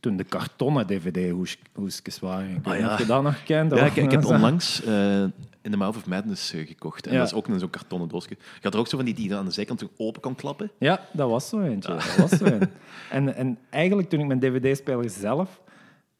toen 0.00 0.16
de 0.16 0.24
kartonnen 0.24 0.86
DVD-hoesjes 0.86 2.18
waren. 2.20 2.48
Ik 2.56 2.64
weet 2.64 2.74
Ah, 2.74 2.80
ja. 2.80 2.92
of 2.92 2.98
je 2.98 3.06
dat 3.06 3.22
nog 3.22 3.42
kent. 3.42 3.74
Ja, 3.74 3.84
ik, 3.86 3.96
ik 3.96 4.10
heb 4.10 4.24
onlangs 4.34 4.82
eh, 4.84 5.24
in 5.70 5.74
The 5.74 5.80
Mouth 5.84 5.96
of 5.96 6.06
Madness 6.06 6.52
eh, 6.52 6.66
gekocht. 6.66 7.06
En 7.06 7.12
Ja. 7.12 7.18
dat 7.18 7.26
is 7.26 7.34
ook 7.34 7.48
in 7.48 7.58
zo'n 7.58 7.70
kartonnen 7.70 8.08
doosje. 8.08 8.28
Je 8.30 8.36
had 8.62 8.74
er 8.74 8.80
ook 8.80 8.86
zo 8.88 8.96
van 8.96 9.06
die 9.06 9.14
die 9.14 9.28
je 9.28 9.36
aan 9.36 9.44
de 9.44 9.50
zijkant 9.50 9.84
open 9.96 10.20
kan 10.20 10.34
klappen. 10.34 10.70
Ja, 10.78 11.00
dat 11.12 11.30
was 11.30 11.48
zo 11.48 11.60
eentje. 11.60 11.92
Dat 11.92 12.16
was 12.16 12.30
zo 12.30 12.44
een. 12.44 12.70
En, 13.10 13.34
en 13.34 13.58
eigenlijk 13.70 14.08
toen 14.08 14.20
ik 14.20 14.26
mijn 14.26 14.40
DVD-speler 14.40 15.10
zelf 15.10 15.62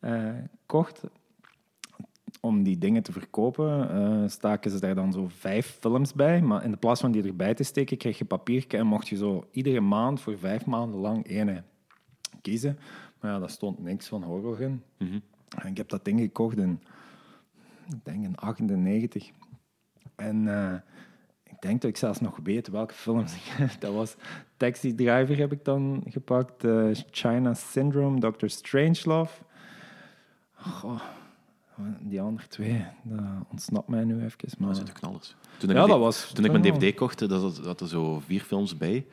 eh, 0.00 0.28
kocht, 0.66 1.02
om 2.40 2.62
die 2.62 2.78
dingen 2.78 3.02
te 3.02 3.12
verkopen, 3.12 3.90
eh, 3.90 4.28
staken 4.28 4.70
ze 4.70 4.80
daar 4.80 4.94
dan 4.94 5.12
zo 5.12 5.28
vijf 5.38 5.76
films 5.80 6.12
bij. 6.12 6.40
Maar 6.42 6.64
in 6.64 6.70
de 6.70 6.76
plaats 6.76 7.00
van 7.00 7.12
die 7.12 7.22
erbij 7.24 7.54
te 7.54 7.62
steken, 7.62 7.96
kreeg 7.96 8.18
je 8.18 8.24
papiertje 8.24 8.78
en 8.78 8.86
mocht 8.86 9.08
je 9.08 9.16
zo 9.16 9.46
iedere 9.52 9.80
maand 9.80 10.20
voor 10.20 10.38
vijf 10.38 10.66
maanden 10.66 11.00
lang 11.00 11.28
ene 11.28 11.62
kiezen. 12.42 12.78
Maar 13.20 13.30
ja, 13.32 13.38
daar 13.38 13.50
stond 13.50 13.78
niks 13.78 14.06
van 14.08 14.22
horror 14.22 14.60
in. 14.60 14.82
En 14.98 15.66
ik 15.70 15.76
heb 15.76 15.88
dat 15.88 16.04
ding 16.04 16.20
gekocht 16.20 16.56
in, 16.58 16.82
ik 17.92 18.04
denk 18.04 18.24
in 18.24 18.36
98. 18.36 19.30
En 20.16 20.48
eh, 20.48 20.74
ik 21.42 21.60
denk 21.60 21.80
dat 21.80 21.90
ik 21.90 21.96
zelfs 21.96 22.20
nog 22.20 22.38
weet 22.42 22.68
welke 22.68 22.94
films 22.94 23.34
ik 23.40 23.42
heb. 23.44 23.80
Dat 23.80 23.94
was 23.94 24.16
Taxi 24.56 24.94
Driver 24.94 25.36
heb 25.36 25.52
ik 25.52 25.64
dan 25.64 26.02
gepakt, 26.08 26.64
eh, 26.64 26.88
China 27.10 27.54
Syndrome, 27.54 28.20
Dr. 28.32 28.46
Strangelove. 28.46 29.42
Goh, 30.52 31.00
die 32.00 32.20
andere 32.20 32.48
twee, 32.48 32.84
dat 33.02 33.20
ontsnapt 33.50 33.88
mij 33.88 34.04
nu 34.04 34.14
even. 34.24 34.38
Dat 34.38 34.58
Maar... 34.58 34.74
zijn 34.74 34.86
de 34.86 34.92
knallers. 34.92 35.36
Toen 35.58 35.70
ik, 35.70 35.76
Ja, 35.76 35.86
dat 35.86 35.98
was... 35.98 36.32
toen 36.32 36.44
ik 36.44 36.50
mijn 36.50 36.62
DVD 36.62 36.94
kocht, 36.94 37.18
dat 37.28 37.40
zat- 37.40 37.64
zat 37.64 37.80
er 37.80 37.88
zo 37.88 38.18
vier 38.20 38.40
films 38.40 38.76
bij. 38.76 39.06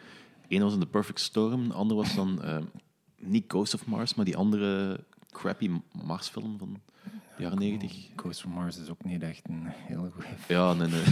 Eén 0.47 0.61
was 0.61 0.73
in 0.73 0.79
The 0.79 0.85
Perfect 0.87 1.19
Storm, 1.19 1.67
de 1.67 1.73
andere 1.73 1.99
was 1.99 2.15
dan 2.15 2.41
eh, 2.43 2.57
niet 3.19 3.43
Ghost 3.47 3.73
of 3.73 3.85
Mars, 3.85 4.15
maar 4.15 4.25
die 4.25 4.37
andere 4.37 4.99
crappy 5.31 5.71
Mars-film 6.05 6.57
van 6.57 6.81
jaren 7.37 7.59
negentig. 7.59 8.09
Ghost 8.15 8.41
from 8.41 8.51
Mars 8.51 8.77
is 8.77 8.89
ook 8.89 9.03
niet 9.03 9.23
echt 9.23 9.41
een 9.49 9.63
hele 9.65 10.11
goede 10.11 10.27
Ja, 10.47 10.73
nee, 10.73 10.87
nee. 10.87 11.03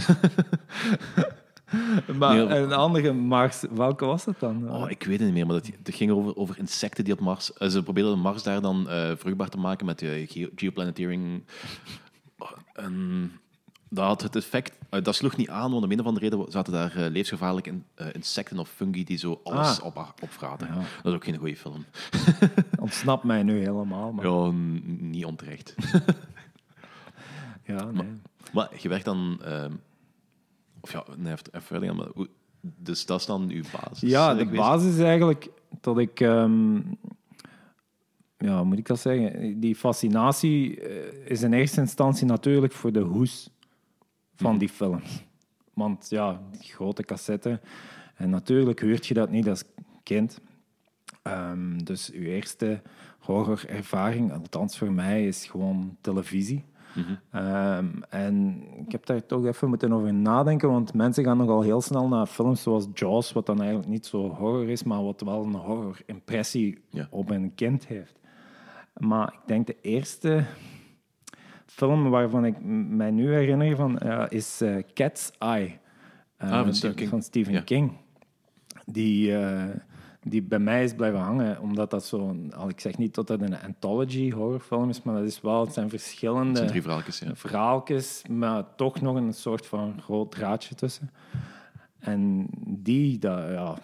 Maar 2.18 2.36
Nee, 2.36 2.58
een 2.58 2.72
andere 2.72 3.12
Mars, 3.12 3.62
welke 3.70 4.04
was 4.04 4.24
het 4.24 4.40
dan? 4.40 4.70
Oh, 4.70 4.90
ik 4.90 5.02
weet 5.02 5.18
het 5.18 5.26
niet 5.26 5.36
meer, 5.36 5.46
maar 5.46 5.56
dat, 5.56 5.70
het 5.82 5.94
ging 5.94 6.10
over, 6.10 6.36
over 6.36 6.58
insecten 6.58 7.04
die 7.04 7.12
op 7.12 7.20
Mars... 7.20 7.52
eh, 7.52 7.68
ze 7.68 7.82
probeerden 7.82 8.18
Mars 8.18 8.42
daar 8.42 8.60
dan 8.60 8.88
eh, 8.88 9.12
vruchtbaar 9.16 9.48
te 9.48 9.58
maken 9.58 9.86
met 9.86 10.02
uh, 10.02 10.26
geoplanetering. 10.54 11.44
Oh, 12.38 12.50
en 12.72 13.30
dat 13.94 14.06
had 14.06 14.22
het 14.22 14.36
effect... 14.36 14.78
eh, 14.90 15.02
dat 15.02 15.14
sloeg 15.14 15.36
niet 15.36 15.48
aan, 15.48 15.70
want 15.72 15.84
om 15.84 15.90
een 15.92 16.00
of 16.00 16.06
andere 16.06 16.28
reden 16.28 16.52
zaten 16.52 16.72
daar 16.72 16.90
eh, 16.90 16.96
levensgevaarlijke 16.96 17.70
in- 17.70 17.84
eh, 17.94 18.06
insecten 18.12 18.58
of 18.58 18.68
fungi 18.68 19.04
die 19.04 19.16
zo 19.18 19.40
alles 19.44 19.80
Ah. 19.80 19.86
op, 19.86 20.14
opvraten. 20.22 20.66
Ja. 20.66 20.74
Dat 20.74 21.04
is 21.04 21.12
ook 21.12 21.24
geen 21.24 21.36
goede 21.36 21.56
film. 21.56 21.84
Ontsnapt 22.80 23.24
mij 23.24 23.42
nu 23.42 23.58
helemaal. 23.58 24.12
Maar, 24.12 24.26
Ja, 24.26 24.50
niet 24.98 25.24
onterecht. 25.24 25.74
ja, 27.66 27.84
nee. 27.90 28.08
maar 28.52 28.68
je 28.78 28.88
werkt 28.88 29.04
dan... 29.04 29.38
ehm, 29.44 29.72
of 30.80 30.92
ja, 30.92 31.04
nee, 31.16 31.32
even, 31.32 31.62
verder 31.62 31.88
gaan, 31.88 31.96
maar 31.96 32.08
hoe- 32.14 32.28
dus 32.60 33.06
dat 33.06 33.20
is 33.20 33.26
dan 33.26 33.50
uw 33.50 33.62
basis? 33.80 34.10
Ja, 34.10 34.34
de 34.34 34.46
basis 34.46 34.92
is 34.94 35.00
eigenlijk 35.00 35.48
dat 35.80 35.98
ik... 35.98 36.20
ehm, 36.20 36.80
ja, 38.38 38.64
moet 38.64 38.78
ik 38.78 38.86
dat 38.86 39.00
zeggen? 39.00 39.60
Die 39.60 39.74
fascinatie 39.76 40.80
is 41.24 41.42
in 41.42 41.52
eerste 41.52 41.80
instantie 41.80 42.26
natuurlijk 42.26 42.72
voor 42.72 42.92
de 42.92 43.00
hoes 43.00 43.50
van 44.34 44.50
Mhm. 44.50 44.58
die 44.58 44.68
films. 44.68 45.24
Want 45.74 46.06
ja, 46.10 46.40
die 46.50 46.72
grote 46.72 47.02
cassetten... 47.04 47.60
En 48.14 48.30
natuurlijk 48.30 48.80
hoort 48.80 49.06
je 49.06 49.14
dat 49.14 49.30
niet 49.30 49.48
als 49.48 49.64
kind. 50.02 50.40
Ehm, 51.22 51.78
dus 51.78 52.10
uw 52.12 52.22
eerste 52.22 52.82
horrorervaring, 53.18 54.32
althans 54.32 54.78
voor 54.78 54.92
mij, 54.92 55.26
is 55.26 55.46
gewoon 55.46 55.96
televisie. 56.00 56.64
Ehm, 57.30 57.86
en 58.08 58.62
ik 58.86 58.92
heb 58.92 59.06
daar 59.06 59.26
toch 59.26 59.46
even 59.46 59.68
moeten 59.68 59.92
over 59.92 60.14
nadenken, 60.14 60.68
want 60.68 60.94
mensen 60.94 61.24
gaan 61.24 61.36
nogal 61.36 61.62
heel 61.62 61.80
snel 61.80 62.08
naar 62.08 62.26
films 62.26 62.62
zoals 62.62 62.86
Jaws, 62.94 63.32
wat 63.32 63.46
dan 63.46 63.58
eigenlijk 63.60 63.88
niet 63.90 64.06
zo 64.06 64.28
horror 64.30 64.68
is, 64.68 64.82
maar 64.82 65.02
wat 65.04 65.20
wel 65.20 65.42
een 65.44 65.54
horror-impressie 65.54 66.78
Ja. 66.90 67.06
op 67.10 67.30
een 67.30 67.54
kind 67.54 67.86
heeft. 67.86 68.18
Maar 68.96 69.32
ik 69.32 69.40
denk 69.46 69.66
de 69.66 69.76
eerste 69.80 70.44
film 71.74 72.10
waarvan 72.10 72.44
ik 72.44 72.54
mij 72.88 73.10
nu 73.10 73.32
herinner 73.32 73.76
van, 73.76 73.98
eh, 73.98 74.24
is 74.28 74.60
eh, 74.60 74.76
Cat's 74.94 75.30
Eye 75.38 75.78
eh, 76.36 76.50
Ah, 76.50 76.62
van 76.62 76.74
Stephen 76.74 76.96
King. 76.96 77.08
van 77.10 77.22
Stephen 77.22 77.52
Ja. 77.52 77.60
King. 77.60 77.92
Die, 78.86 79.34
die 80.22 80.42
bij 80.42 80.58
mij 80.58 80.84
is 80.84 80.94
blijven 80.94 81.20
hangen, 81.20 81.60
omdat 81.60 81.90
dat 81.90 82.04
zo... 82.04 82.36
al 82.56 82.68
Ik 82.68 82.80
zeg 82.80 82.98
niet 82.98 83.14
dat 83.14 83.26
dat 83.26 83.40
een 83.40 83.60
anthology 83.60 84.30
horrorfilm 84.30 84.88
is, 84.88 85.02
maar 85.02 85.14
dat 85.14 85.24
is 85.24 85.40
wel... 85.40 85.60
Het 85.64 85.72
zijn 85.72 85.88
verschillende 85.88 86.48
Het 86.48 86.56
zijn 86.56 86.68
drie 86.68 86.82
verhaaltjes, 86.82 87.18
ja. 87.18 87.34
verhaaltjes, 87.34 88.22
maar 88.30 88.64
toch 88.76 89.00
nog 89.00 89.16
een 89.16 89.32
soort 89.32 89.66
van 89.66 90.00
groot 90.02 90.30
draadje 90.30 90.74
tussen. 90.74 91.10
En 91.98 92.46
die, 92.66 93.18
dat, 93.18 93.38
ja, 93.50 93.74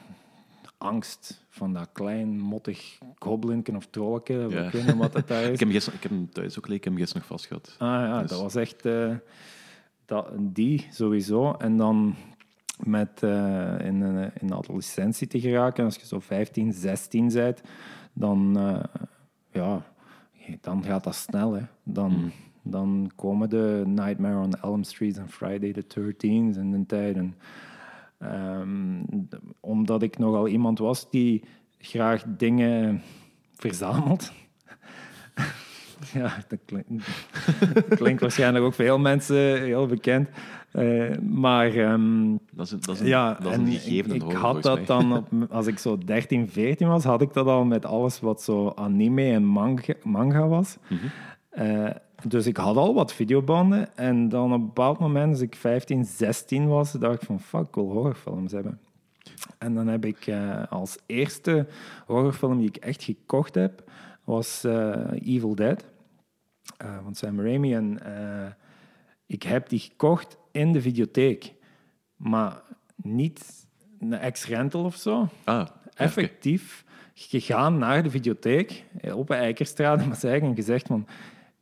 angst 0.80 1.44
van 1.48 1.72
dat 1.72 1.88
klein, 1.92 2.38
mottig 2.38 2.98
goblinken 3.18 3.76
of 3.76 3.86
trolletje, 3.86 4.46
Ja. 4.48 4.64
ik 4.66 4.72
weet 4.72 4.86
niet 4.86 4.96
wat 4.96 5.12
het 5.14 5.28
daar 5.28 5.44
Ik 5.44 5.52
is. 5.52 5.60
heb, 5.60 5.70
gisteren, 5.70 5.96
ik 5.98 6.02
heb 6.02 6.12
hem 6.12 6.30
thuis 6.32 6.58
ook 6.58 6.64
gelezen, 6.64 6.74
ik 6.76 6.84
heb 6.84 6.92
hem 6.92 7.02
gisteren 7.02 7.26
nog 7.28 7.38
vastgehad. 7.38 7.74
Ah 7.78 7.88
ja, 7.88 8.20
Dus- 8.20 8.30
dat 8.30 8.40
was 8.40 8.54
echt 8.54 8.86
eh, 8.86 9.14
dat, 10.04 10.30
die 10.38 10.86
sowieso. 10.90 11.52
En 11.52 11.76
dan 11.76 12.14
met 12.86 13.22
eh, 13.22 13.74
in, 13.80 14.00
een- 14.00 14.30
in 14.40 14.46
de 14.46 14.54
adolescentie 14.54 15.26
te 15.26 15.40
geraken, 15.40 15.84
als 15.84 15.96
je 15.96 16.06
zo 16.06 16.20
15, 16.20 16.72
16 16.72 17.28
bent, 17.32 17.60
dan, 18.12 18.58
eh, 18.58 18.82
ja, 19.52 19.82
dan 20.60 20.84
gaat 20.84 21.04
dat 21.04 21.14
snel. 21.14 21.52
Hè. 21.52 21.62
Dan, 21.82 22.32
dan 22.62 23.10
komen 23.16 23.50
de 23.50 23.82
Nightmare 23.86 24.38
on 24.38 24.54
Elm 24.62 24.82
Street 24.84 25.18
en 25.18 25.28
Friday 25.28 25.72
the 25.72 25.84
13th 26.00 26.56
in 26.58 26.70
de 26.70 26.86
tijd. 26.86 27.16
En, 27.16 27.34
ehm, 28.20 29.02
omdat 29.60 30.02
ik 30.02 30.18
nogal 30.18 30.48
iemand 30.48 30.78
was 30.78 31.10
die 31.10 31.44
graag 31.78 32.24
dingen 32.26 33.02
verzamelt. 33.54 34.32
Ja, 36.12 36.44
dat 36.48 36.58
klinkt, 36.66 36.88
dat 37.74 37.98
klinkt 37.98 38.20
waarschijnlijk 38.20 38.64
ook 38.64 38.74
voor 38.74 38.84
veel 38.84 38.98
mensen 38.98 39.62
heel 39.62 39.86
bekend. 39.86 40.28
Eh, 40.70 41.18
maar 41.18 41.74
ehm, 41.74 42.36
Dat 42.52 42.66
is 42.66 42.72
een, 42.72 42.80
dat 42.80 42.94
is 42.94 43.00
een, 43.00 43.06
ja, 43.06 43.34
dat 43.34 43.52
is 43.52 43.58
en 43.58 43.66
een 43.66 43.72
gegeven 43.72 44.14
ik, 44.14 44.32
had 44.32 44.62
dat 44.62 44.76
mij. 44.76 44.84
dan, 44.84 45.16
op, 45.16 45.28
als 45.50 45.66
ik 45.66 45.78
zo 45.78 45.98
13, 45.98 46.48
14 46.48 46.88
was, 46.88 47.04
had 47.04 47.22
ik 47.22 47.32
dat 47.32 47.46
al 47.46 47.64
met 47.64 47.84
alles 47.84 48.20
wat 48.20 48.42
zo 48.42 48.72
anime 48.74 49.32
en 49.32 49.44
manga, 49.44 49.94
manga 50.02 50.48
was. 50.48 50.76
Mhm. 50.88 51.06
Eh, 51.50 51.90
dus 52.28 52.46
ik 52.46 52.56
had 52.56 52.76
al 52.76 52.94
wat 52.94 53.12
videobanden. 53.12 53.96
En 53.96 54.28
dan 54.28 54.52
op 54.52 54.60
een 54.60 54.66
bepaald 54.66 54.98
moment, 54.98 55.32
als 55.32 55.40
ik 55.40 55.54
15, 55.54 56.04
16 56.04 56.68
was, 56.68 56.92
dacht 56.92 57.14
ik 57.14 57.26
van, 57.26 57.40
fuck, 57.40 57.66
ik 57.66 57.74
wil 57.74 57.90
horrorfilms 57.90 58.52
hebben. 58.52 58.80
En 59.58 59.74
dan 59.74 59.86
heb 59.86 60.04
ik 60.04 60.26
eh, 60.26 60.62
als 60.68 60.98
eerste 61.06 61.66
horrorfilm 62.06 62.58
die 62.58 62.68
ik 62.68 62.76
echt 62.76 63.02
gekocht 63.02 63.54
heb, 63.54 63.90
was 64.24 64.64
eh, 64.64 65.10
Evil 65.12 65.54
Dead 65.54 65.84
eh, 66.76 66.98
van 67.02 67.14
Sam 67.14 67.40
Raimi. 67.40 67.74
En 67.74 67.98
ik 69.26 69.42
heb 69.42 69.68
die 69.68 69.78
gekocht 69.78 70.36
in 70.52 70.72
de 70.72 70.80
videotheek. 70.80 71.54
Maar 72.16 72.62
niet 72.96 73.66
een 74.00 74.12
ex-rental 74.12 74.84
of 74.84 74.96
zo. 74.96 75.28
Ah, 75.44 75.66
Effectief 75.94 76.84
gegaan 77.14 77.78
naar 77.78 78.02
de 78.02 78.10
videotheek 78.10 78.84
op 79.14 79.26
de 79.26 79.34
Eikerstraat 79.34 80.00
in 80.00 80.08
Maaseik 80.08 80.42
en 80.42 80.54
gezegd 80.54 80.86
van 80.86 81.06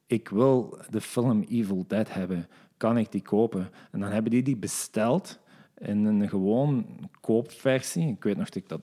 ik 0.09 0.29
wil 0.29 0.79
de 0.91 1.01
film 1.01 1.43
Evil 1.43 1.85
Dead 1.87 2.13
hebben. 2.13 2.49
Kan 2.77 2.99
ik 2.99 3.13
die 3.13 3.23
kopen? 3.23 3.71
En 3.91 4.01
dan 4.01 4.11
hebben 4.11 4.31
die 4.31 4.43
die 4.43 4.57
besteld 4.57 5.39
in 5.79 6.05
een 6.05 6.29
gewoon 6.29 6.87
koopversie. 7.21 8.09
Ik 8.09 8.23
weet 8.23 8.37
nog 8.37 8.47
dat 8.47 8.55
ik 8.55 8.69
dat 8.69 8.81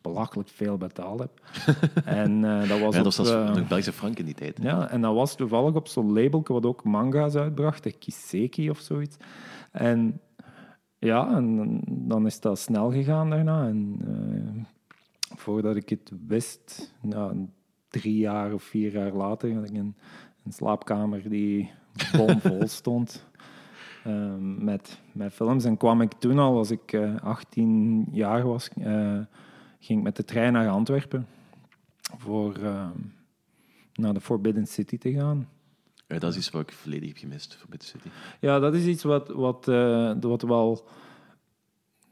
belachelijk 0.00 0.48
veel 0.48 0.76
betaald 0.76 1.18
heb. 1.18 1.40
en 2.04 2.44
eh, 2.44 2.68
dat 2.68 2.80
was 2.80 2.94
ja, 2.94 2.98
op, 2.98 3.04
dat 3.04 3.16
was 3.16 3.30
eh, 3.30 3.54
Belgische 3.54 3.92
frank 3.92 4.18
in 4.18 4.24
die 4.24 4.34
tijd. 4.34 4.58
ja, 4.62 4.88
en 4.90 5.00
dat 5.00 5.14
was 5.14 5.36
toevallig 5.36 5.74
op 5.74 5.88
zo'n 5.88 6.12
labelke 6.12 6.52
wat 6.52 6.66
ook 6.66 6.84
manga's 6.84 7.34
uitbracht, 7.34 7.82
de 7.82 7.92
Kiseki 7.92 8.70
of 8.70 8.78
zoiets. 8.78 9.16
En 9.70 10.20
ja, 10.98 11.34
en 11.34 11.80
dan 11.86 12.26
is 12.26 12.40
dat 12.40 12.58
snel 12.58 12.90
gegaan 12.90 13.30
daarna. 13.30 13.66
En 13.66 13.96
eh, 14.06 14.64
voordat 15.36 15.76
ik 15.76 15.88
het 15.88 16.12
wist, 16.26 16.94
nou, 17.00 17.48
drie 17.88 18.16
jaar 18.16 18.52
of 18.52 18.62
vier 18.62 18.92
jaar 18.92 19.12
later, 19.12 19.54
had 19.54 19.68
ik 19.68 19.76
een, 19.76 19.96
een 20.44 20.52
slaapkamer 20.52 21.28
die 21.28 21.70
bomvol 22.16 22.68
stond. 22.80 23.26
eh, 24.04 24.34
met, 24.58 25.00
met 25.12 25.32
films. 25.32 25.64
En 25.64 25.76
kwam 25.76 26.00
ik 26.00 26.12
toen 26.12 26.38
al, 26.38 26.56
als 26.56 26.70
ik 26.70 26.92
eh 26.92 27.14
18 27.22 28.06
jaar 28.12 28.46
was, 28.46 28.68
eh, 28.68 29.18
ging 29.80 29.98
ik 29.98 30.04
met 30.04 30.16
de 30.16 30.24
trein 30.24 30.52
naar 30.52 30.68
Antwerpen 30.68 31.26
voor 32.18 32.56
eh, 32.56 32.90
naar 33.94 34.14
de 34.14 34.20
Forbidden 34.20 34.66
City 34.66 34.98
te 34.98 35.12
gaan. 35.12 35.48
Ja, 36.06 36.18
dat 36.18 36.30
is 36.30 36.36
iets 36.36 36.50
wat 36.50 36.62
ik 36.62 36.72
volledig 36.72 37.08
heb 37.08 37.16
gemist 37.18 37.58
Bit 37.68 37.82
City. 37.84 38.08
Ja, 38.40 38.58
dat 38.58 38.74
is 38.74 38.86
iets 38.86 39.02
wat, 39.02 39.28
wat, 39.28 39.68
eh, 39.68 40.12
wat 40.20 40.42
wel 40.42 40.88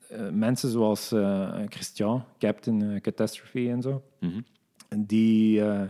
eh, 0.08 0.28
mensen 0.30 0.70
zoals 0.70 1.12
eh, 1.12 1.54
Christian, 1.68 2.24
Captain 2.38 2.82
eh, 2.92 3.00
Catastrophe 3.00 3.70
en 3.70 3.82
zo, 3.82 4.02
Mhm. 4.20 4.40
die, 4.98 5.64
eh, 5.64 5.88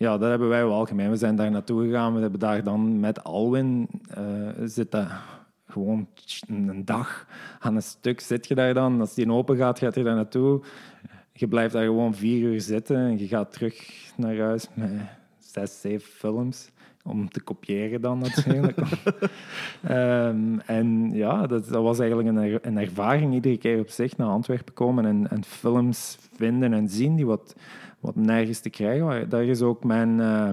ja, 0.00 0.18
dat 0.18 0.28
hebben 0.30 0.48
wij 0.48 0.66
wel 0.66 0.86
gemeen. 0.86 1.10
We 1.10 1.16
zijn 1.16 1.36
daar 1.36 1.50
naartoe 1.50 1.84
gegaan, 1.84 2.14
we 2.14 2.20
hebben 2.20 2.40
daar 2.40 2.62
dan 2.64 3.00
met 3.00 3.24
Alwin 3.24 3.88
eh, 4.08 4.22
zitten. 4.64 5.08
Gewoon 5.66 6.06
een 6.48 6.84
dag 6.84 7.26
aan 7.58 7.74
een 7.74 7.82
stuk 7.82 8.20
zit 8.20 8.48
je 8.48 8.54
daar 8.54 8.74
dan. 8.74 9.00
Als 9.00 9.14
die 9.14 9.32
open 9.32 9.56
gaat, 9.56 9.78
gaat 9.78 9.94
je 9.94 10.02
daar 10.02 10.14
naartoe. 10.14 10.60
Je 11.32 11.48
blijft 11.48 11.72
daar 11.72 11.84
gewoon 11.84 12.14
vier 12.14 12.52
uur 12.52 12.60
zitten 12.60 12.96
en 12.96 13.18
je 13.18 13.26
gaat 13.26 13.52
terug 13.52 13.90
naar 14.16 14.38
huis 14.38 14.68
met 14.74 14.90
zes, 15.38 15.80
zeven 15.80 16.10
films. 16.12 16.70
Om 17.04 17.30
te 17.30 17.40
kopiëren 17.40 18.00
dan 18.00 18.18
natuurlijk. 18.18 18.78
Ehm, 19.82 20.58
en 20.66 21.10
ja, 21.12 21.46
dat, 21.46 21.68
dat 21.68 21.82
was 21.82 21.98
eigenlijk 21.98 22.28
een, 22.28 22.36
er- 22.36 22.66
een 22.66 22.78
ervaring 22.78 23.34
iedere 23.34 23.58
keer 23.58 23.78
op 23.80 23.88
zich 23.88 24.16
naar 24.16 24.28
Antwerpen 24.28 24.74
komen 24.74 25.04
en, 25.04 25.30
en 25.30 25.44
films 25.44 26.18
vinden 26.36 26.72
en 26.72 26.88
zien 26.88 27.16
die 27.16 27.26
wat, 27.26 27.54
wat 28.00 28.16
nergens 28.16 28.60
te 28.60 28.70
krijgen. 28.70 29.28
Daar 29.28 29.44
is 29.44 29.62
ook 29.62 29.84
mijn... 29.84 30.20
eh, 30.20 30.48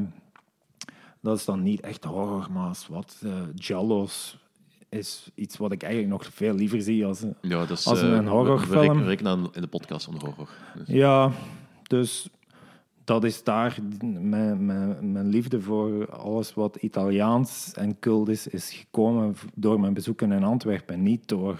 dat 1.21 1.37
is 1.37 1.45
dan 1.45 1.63
niet 1.63 1.79
echt 1.81 2.03
horror, 2.03 2.47
maar 2.51 2.77
wat 2.89 3.21
eh 3.23 3.31
Jallo's 3.55 4.37
is 4.89 5.31
iets 5.35 5.57
wat 5.57 5.71
ik 5.71 5.83
eigenlijk 5.83 6.11
nog 6.13 6.33
veel 6.33 6.53
liever 6.53 6.81
zie 6.81 7.05
als... 7.05 7.21
een- 7.21 7.35
Ja, 7.41 7.59
Als 7.69 8.01
een 8.01 8.25
eh, 8.25 8.29
horrorfilm. 8.31 8.97
We 8.99 9.03
rekenen- 9.05 9.49
in 9.53 9.61
de 9.61 9.67
podcast 9.67 10.07
onder 10.07 10.23
horror. 10.25 10.49
Dus, 10.75 10.87
Ja, 10.87 11.31
dus 11.83 12.29
dat 13.03 13.23
is 13.23 13.43
daar 13.43 13.77
mijn, 14.01 14.65
mijn, 14.65 15.11
mijn 15.11 15.27
liefde 15.27 15.61
voor 15.61 16.09
alles 16.11 16.53
wat 16.53 16.75
Italiaans 16.75 17.71
en 17.73 17.99
cult 17.99 18.29
is, 18.29 18.47
is 18.47 18.71
gekomen 18.71 19.35
door 19.55 19.79
mijn 19.79 19.93
bezoeken 19.93 20.31
in 20.31 20.43
Antwerpen. 20.43 21.03
Niet 21.03 21.27
door 21.27 21.59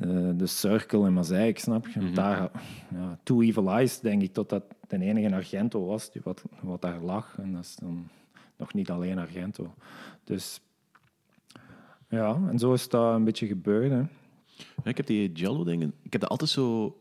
eh, 0.00 0.30
de 0.34 0.46
Circle 0.46 1.06
in 1.06 1.12
Mazeik, 1.12 1.58
snap 1.58 1.88
je? 1.88 2.10
Daar, 2.10 2.50
ja, 2.90 3.18
Two 3.22 3.40
Evil 3.40 3.70
Eyes, 3.70 4.00
denk 4.00 4.22
ik, 4.22 4.34
dat 4.34 4.48
dat 4.48 4.64
de 4.88 4.98
enige 4.98 5.34
Argento 5.34 5.86
was 5.86 6.12
die 6.12 6.22
wat, 6.24 6.42
wat 6.60 6.82
daar 6.82 7.00
lag. 7.00 7.38
En 7.38 7.52
dat 7.52 7.64
is 7.64 7.76
dan 7.76 8.08
nog 8.56 8.74
niet 8.74 8.90
alleen 8.90 9.18
Argento. 9.18 9.74
Dus 10.24 10.60
ja, 12.08 12.40
en 12.48 12.58
zo 12.58 12.72
is 12.72 12.88
dat 12.88 13.14
een 13.14 13.24
beetje 13.24 13.46
gebeurd. 13.46 13.90
Hè. 13.90 14.02
Ja, 14.56 14.90
ik 14.90 14.96
heb 14.96 15.06
die 15.06 15.32
Jello-dingen... 15.32 15.94
Ik 16.02 16.12
heb 16.12 16.20
dat 16.20 16.30
altijd 16.30 16.50
zo... 16.50 16.96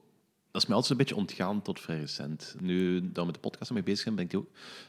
Dat 0.51 0.61
is 0.61 0.67
mij 0.67 0.75
altijd 0.75 0.91
een 0.91 1.05
beetje 1.05 1.15
ontgaan 1.15 1.61
tot 1.61 1.79
vrij 1.79 1.99
recent. 1.99 2.55
Nu 2.59 3.01
dat 3.01 3.15
we 3.15 3.25
met 3.25 3.33
de 3.33 3.39
podcast 3.39 3.71
mee 3.71 3.83
bezig 3.83 3.99
zijn, 3.99 4.15
ben 4.15 4.25
ik, 4.25 4.35
ook, 4.35 4.47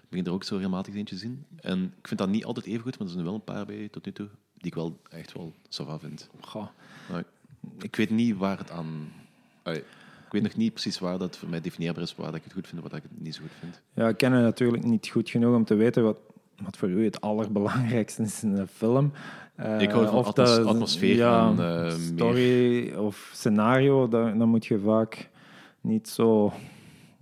begin 0.08 0.26
er 0.26 0.32
ook 0.32 0.44
zo 0.44 0.54
regelmatig 0.54 0.94
eentje 0.94 1.16
zien. 1.16 1.44
En 1.56 1.94
ik 1.98 2.08
vind 2.08 2.20
dat 2.20 2.28
niet 2.28 2.44
altijd 2.44 2.66
even 2.66 2.82
goed, 2.82 2.98
maar 2.98 3.06
er 3.06 3.12
zijn 3.12 3.18
er 3.18 3.30
wel 3.30 3.34
een 3.34 3.44
paar 3.44 3.66
bij 3.66 3.88
tot 3.88 4.06
nu 4.06 4.12
toe 4.12 4.28
die 4.56 4.66
ik 4.66 4.74
wel 4.74 5.00
echt 5.10 5.32
wel 5.32 5.54
sava 5.68 5.98
vind. 5.98 6.28
Goh. 6.40 6.66
Ik 7.80 7.96
weet 7.96 8.10
niet 8.10 8.36
waar 8.36 8.58
het 8.58 8.70
aan... 8.70 9.08
Ik 9.64 10.36
weet 10.36 10.42
nog 10.42 10.56
niet 10.56 10.72
precies 10.72 10.98
waar 10.98 11.18
dat 11.18 11.36
voor 11.36 11.48
mij 11.48 11.60
definieerbaar 11.60 12.02
is, 12.02 12.14
waar 12.16 12.26
dat 12.26 12.34
ik 12.34 12.44
het 12.44 12.52
goed 12.52 12.66
vind 12.68 12.82
en 12.82 12.88
wat 12.88 12.96
ik 12.98 13.02
het 13.02 13.20
niet 13.22 13.34
zo 13.34 13.40
goed 13.42 13.50
vind. 13.60 13.80
Ja, 13.94 14.08
ik 14.08 14.16
ken 14.16 14.32
het 14.32 14.42
natuurlijk 14.42 14.84
niet 14.84 15.08
goed 15.08 15.30
genoeg 15.30 15.54
om 15.54 15.64
te 15.64 15.74
weten 15.74 16.02
wat, 16.02 16.16
wat 16.62 16.76
voor 16.76 16.88
u 16.88 17.04
het 17.04 17.20
allerbelangrijkste 17.20 18.22
is 18.22 18.42
in 18.42 18.56
een 18.56 18.66
film. 18.66 19.12
Eh, 19.54 19.80
Ik 19.80 19.90
hou 19.90 20.06
van 20.06 20.14
of 20.14 20.26
atmos- 20.26 20.56
dat- 20.56 20.66
atmosfeer 20.66 21.16
ja, 21.16 21.48
en, 21.50 21.84
eh, 21.86 21.90
story 21.90 22.92
of 22.94 23.30
scenario, 23.32 24.08
dan, 24.08 24.38
dan 24.38 24.48
moet 24.48 24.66
je 24.66 24.78
vaak 24.78 25.28
niet 25.80 26.08
zo... 26.08 26.52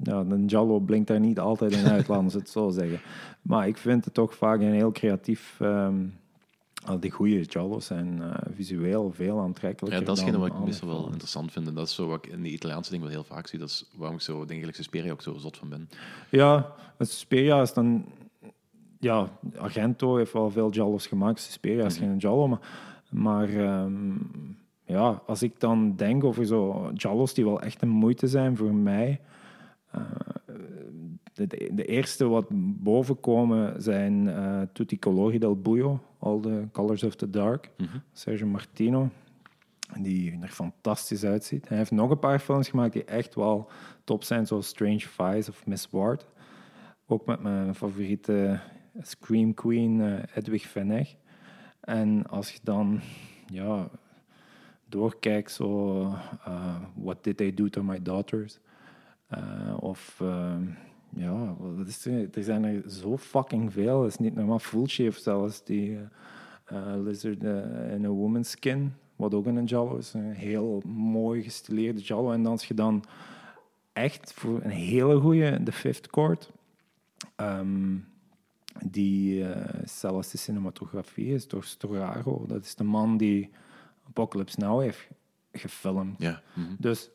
Ja, 0.02 0.24
een 0.28 0.46
Jallo 0.46 0.78
blinkt 0.78 1.08
daar 1.08 1.20
niet 1.20 1.38
altijd 1.38 1.72
in 1.72 1.86
uit, 1.86 2.08
laten 2.08 2.28
we 2.28 2.38
het 2.38 2.50
zo 2.50 2.70
zeggen. 2.70 3.00
Maar 3.42 3.68
ik 3.68 3.76
vind 3.76 4.04
het 4.04 4.14
toch 4.14 4.34
vaak 4.34 4.60
een 4.60 4.72
heel 4.72 4.92
creatief... 4.92 5.56
ehm, 5.60 5.94
al 6.86 7.00
die 7.00 7.10
goede 7.10 7.42
Jallo's 7.42 7.86
zijn 7.86 8.22
eh, 8.22 8.34
visueel 8.54 9.10
veel 9.10 9.40
aantrekkelijker 9.40 10.00
Ja, 10.00 10.06
dat 10.06 10.18
is 10.18 10.24
dan 10.24 10.40
wat 10.40 10.48
ik 10.48 10.58
meestal 10.58 10.88
wel 10.88 11.06
interessant 11.06 11.52
vind. 11.52 11.66
En 11.66 11.74
dat 11.74 11.86
is 11.86 11.94
zo 11.94 12.06
wat 12.06 12.24
ik 12.24 12.32
in 12.32 12.42
de 12.42 12.50
Italiaanse 12.50 12.90
dingen 12.90 13.06
wel 13.06 13.14
heel 13.14 13.24
vaak 13.24 13.46
zie. 13.46 13.58
Dat 13.58 13.68
is 13.68 13.90
waarom 13.96 14.16
ik 14.16 14.22
zo, 14.22 14.44
denk 14.44 14.64
ik, 14.64 14.74
Suspiria 14.74 15.12
ook 15.12 15.22
zo 15.22 15.36
zot 15.38 15.56
van 15.56 15.68
ben. 15.68 15.88
Ja, 16.30 16.72
Suspiria 16.98 17.60
is 17.60 17.72
dan... 17.72 18.04
Ja, 19.00 19.28
Argento 19.56 20.16
heeft 20.16 20.32
wel 20.32 20.50
veel 20.50 20.70
Jallo's 20.70 21.06
gemaakt. 21.06 21.40
Suspiria 21.40 21.84
is 21.84 21.98
geen 21.98 22.16
Jallo, 22.16 22.48
maar... 22.48 22.60
Maar 23.10 23.48
ehm, 23.48 24.14
ja, 24.84 25.22
als 25.26 25.42
ik 25.42 25.60
dan 25.60 25.96
denk 25.96 26.24
over 26.24 26.46
zo 26.46 26.90
Jallo's 26.94 27.34
die 27.34 27.44
wel 27.44 27.60
echt 27.60 27.82
een 27.82 27.88
moeite 27.88 28.26
zijn 28.26 28.56
voor 28.56 28.74
mij... 28.74 29.20
eh, 29.90 30.00
de, 31.46 31.70
de, 31.74 31.84
eerste 31.84 32.28
wat 32.28 32.46
boven 32.82 33.20
komen 33.20 33.82
zijn 33.82 34.28
eh 34.28 34.60
Tutti 34.72 34.98
Colori 34.98 35.38
del 35.38 35.60
Buio, 35.60 36.00
All 36.18 36.40
the 36.40 36.68
Colors 36.72 37.02
of 37.02 37.14
the 37.14 37.30
Dark, 37.30 37.70
Sergio 38.12 38.46
Martino, 38.46 39.10
die 40.00 40.38
er 40.40 40.48
fantastisch 40.48 41.24
uitziet. 41.24 41.68
Hij 41.68 41.78
heeft 41.78 41.90
nog 41.90 42.10
een 42.10 42.18
paar 42.18 42.38
films 42.38 42.68
gemaakt 42.68 42.92
die 42.92 43.04
echt 43.04 43.34
wel 43.34 43.70
top 44.04 44.24
zijn, 44.24 44.46
zoals 44.46 44.66
Strange 44.66 45.00
Vice 45.00 45.50
of 45.50 45.66
Miss 45.66 45.88
Ward. 45.90 46.26
Ook 47.06 47.26
met 47.26 47.42
mijn 47.42 47.74
favoriete 47.74 48.60
Scream 49.00 49.54
Queen, 49.54 50.00
eh, 50.00 50.36
Edwig 50.36 50.68
Van. 50.68 51.06
En 51.80 52.26
als 52.26 52.52
je 52.52 52.58
dan 52.62 53.00
ja, 53.46 53.88
doorkijkt, 54.84 55.52
zo 55.52 56.02
eh, 56.44 56.76
What 56.94 57.24
Did 57.24 57.36
They 57.36 57.54
Do 57.54 57.68
to 57.68 57.82
My 57.82 58.02
Daughters? 58.02 58.58
Of 59.80 60.22
ja, 61.14 61.54
wat 61.58 61.86
is 61.86 62.06
er? 62.06 62.28
er 62.32 62.42
zijn 62.42 62.64
er 62.64 62.90
zo 62.90 63.16
fucking 63.16 63.72
veel. 63.72 64.02
Het 64.02 64.12
is 64.12 64.18
niet 64.18 64.34
normaal. 64.34 64.58
Full 64.58 64.86
Shave 64.86 65.20
zelfs, 65.20 65.64
die 65.64 65.98
eh, 66.64 66.92
eh, 66.92 67.02
Lizard 67.02 67.44
eh, 67.44 67.94
in 67.94 68.04
a 68.04 68.08
Woman's 68.08 68.50
Skin, 68.50 68.94
wat 69.16 69.34
ook 69.34 69.46
een 69.46 69.64
Jallo 69.64 69.96
is. 69.96 70.14
Een 70.14 70.32
heel 70.32 70.82
mooi 70.86 71.42
gestileerde 71.42 72.00
Jallo. 72.00 72.32
En 72.32 72.46
als 72.46 72.64
je 72.64 72.74
dan 72.74 73.04
echt 73.92 74.32
voor 74.32 74.60
een 74.62 74.70
hele 74.70 75.20
goede 75.20 75.60
The 75.64 75.72
Fifth 75.72 76.08
Chord, 76.10 76.52
ehm, 77.36 77.96
die 78.84 79.44
zelfs 79.84 80.30
de 80.30 80.38
cinematografie 80.38 81.34
is 81.34 81.48
door 81.48 81.64
Storaro. 81.64 82.44
Dat 82.46 82.64
is 82.64 82.74
de 82.74 82.84
man 82.84 83.16
die 83.16 83.50
Apocalypse 84.06 84.60
Now 84.60 84.80
heeft 84.80 85.08
gefilmd. 85.52 86.18
Ja. 86.18 86.42
mhm. 86.54 86.74
Dus 86.78 87.10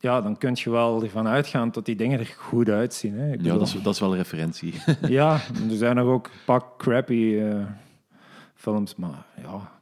ja, 0.00 0.20
dan 0.20 0.38
kun 0.38 0.52
je 0.54 0.70
wel 0.70 1.02
ervan 1.02 1.26
uitgaan 1.26 1.70
dat 1.70 1.84
die 1.84 1.96
dingen 1.96 2.18
er 2.18 2.34
goed 2.38 2.68
uitzien. 2.68 3.18
Hè. 3.18 3.26
Ja, 3.26 3.36
dat 3.38 3.66
is, 3.66 3.82
dat 3.82 3.94
is 3.94 4.00
wel 4.00 4.10
een 4.10 4.16
referentie. 4.16 4.74
ja, 5.18 5.32
er 5.70 5.76
zijn 5.76 5.96
er 5.96 6.04
ook 6.04 6.26
een 6.26 6.44
paar 6.44 6.62
crappy 6.78 7.38
eh, 7.38 7.66
films, 8.54 8.94
maar 8.96 9.24
ja, 9.42 9.72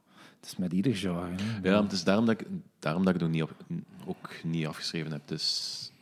het 0.40 0.46
is 0.50 0.56
met 0.56 0.72
ieder 0.72 0.96
genre. 0.96 1.28
Hè. 1.36 1.68
ja, 1.70 1.82
het 1.82 1.92
is 1.92 2.04
daarom 2.04 2.26
dat 2.26 2.40
ik, 2.40 2.46
daarom 2.78 3.04
dat 3.04 3.14
ik 3.14 3.20
het 3.20 3.28
ook 3.28 3.34
niet, 3.34 3.42
op, 3.42 3.52
ook 4.06 4.30
niet 4.44 4.66
afgeschreven 4.66 5.12
heb. 5.12 5.22
Dus, 5.24 5.92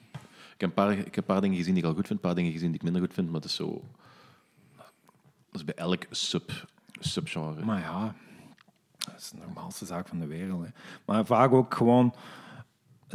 ik, 0.54 0.60
heb 0.60 0.68
een 0.68 0.74
paar, 0.74 0.92
ik 0.92 1.04
heb 1.04 1.16
een 1.16 1.24
paar 1.24 1.40
dingen 1.40 1.56
gezien 1.56 1.74
die 1.74 1.82
ik 1.82 1.88
al 1.88 1.94
goed 1.94 2.06
vind, 2.06 2.18
een 2.18 2.26
paar 2.26 2.34
dingen 2.34 2.52
gezien 2.52 2.68
die 2.68 2.76
ik 2.76 2.82
minder 2.82 3.02
goed 3.02 3.14
vind, 3.14 3.26
maar 3.26 3.40
het 3.40 3.50
is 3.50 3.56
zo... 3.56 3.82
Dat 5.50 5.60
is 5.60 5.64
bij 5.64 5.74
elk 5.74 6.02
sub, 6.10 6.66
subgenre. 7.00 7.64
Maar 7.64 7.80
ja, 7.80 8.14
dat 8.98 9.14
is 9.18 9.30
de 9.30 9.36
normaalste 9.46 9.86
zaak 9.86 10.08
van 10.08 10.18
de 10.18 10.26
wereld. 10.26 10.64
Hè. 10.64 10.70
Maar 11.04 11.26
vaak 11.26 11.52
ook 11.52 11.74
gewoon 11.74 12.14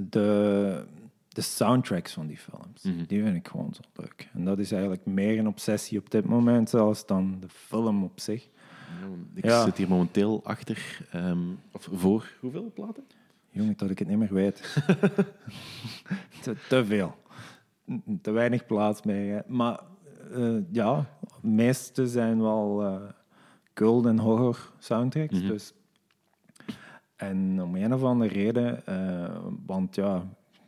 de, 0.10 0.86
de 1.28 1.42
soundtracks 1.42 2.14
van 2.14 2.28
die 2.28 2.38
films. 2.38 2.82
Die 3.08 3.24
vind 3.24 3.36
ik 3.36 3.48
gewoon 3.48 3.74
zo 3.74 3.82
leuk. 3.96 4.30
En 4.34 4.46
dat 4.46 4.60
is 4.60 4.72
eigenlijk 4.72 5.06
meer 5.06 5.40
een 5.40 5.48
obsessie 5.48 6.00
op 6.00 6.12
dit 6.12 6.26
moment 6.26 6.70
zelfs 6.70 7.06
dan 7.06 7.38
de 7.40 7.50
film 7.50 8.04
op 8.04 8.20
zich. 8.20 8.48
Ik 9.34 9.46
Ja. 9.46 9.64
zit 9.64 9.78
hier 9.78 9.88
momenteel 9.88 10.42
achter, 10.44 11.08
ehm, 11.12 11.40
of 11.72 11.88
voor 11.92 12.32
hoeveel 12.40 12.72
platen? 12.74 13.04
Jongen, 13.50 13.74
dat 13.78 13.90
ik 13.90 14.00
het 14.00 14.08
niet 14.08 14.18
meer 14.18 14.34
weet. 14.34 14.60
te, 16.44 16.56
te 16.70 16.86
veel. 16.86 17.16
Te 18.22 18.32
weinig 18.32 18.66
plaats 18.66 19.02
meer. 19.02 19.44
Maar 19.48 19.80
eh, 20.32 20.58
ja, 20.72 21.10
de 21.42 21.48
meeste 21.48 22.08
zijn 22.08 22.42
wel 22.42 22.84
eh 22.84 23.02
cult 23.74 24.06
en 24.06 24.20
horror 24.20 24.72
soundtracks. 24.80 25.42
dus. 25.42 25.74
En 27.22 27.62
om 27.62 27.76
een 27.76 27.94
of 27.94 28.04
andere 28.04 28.34
reden, 28.34 28.86
eh, 28.86 29.36
want 29.66 29.96
ja, 29.96 30.24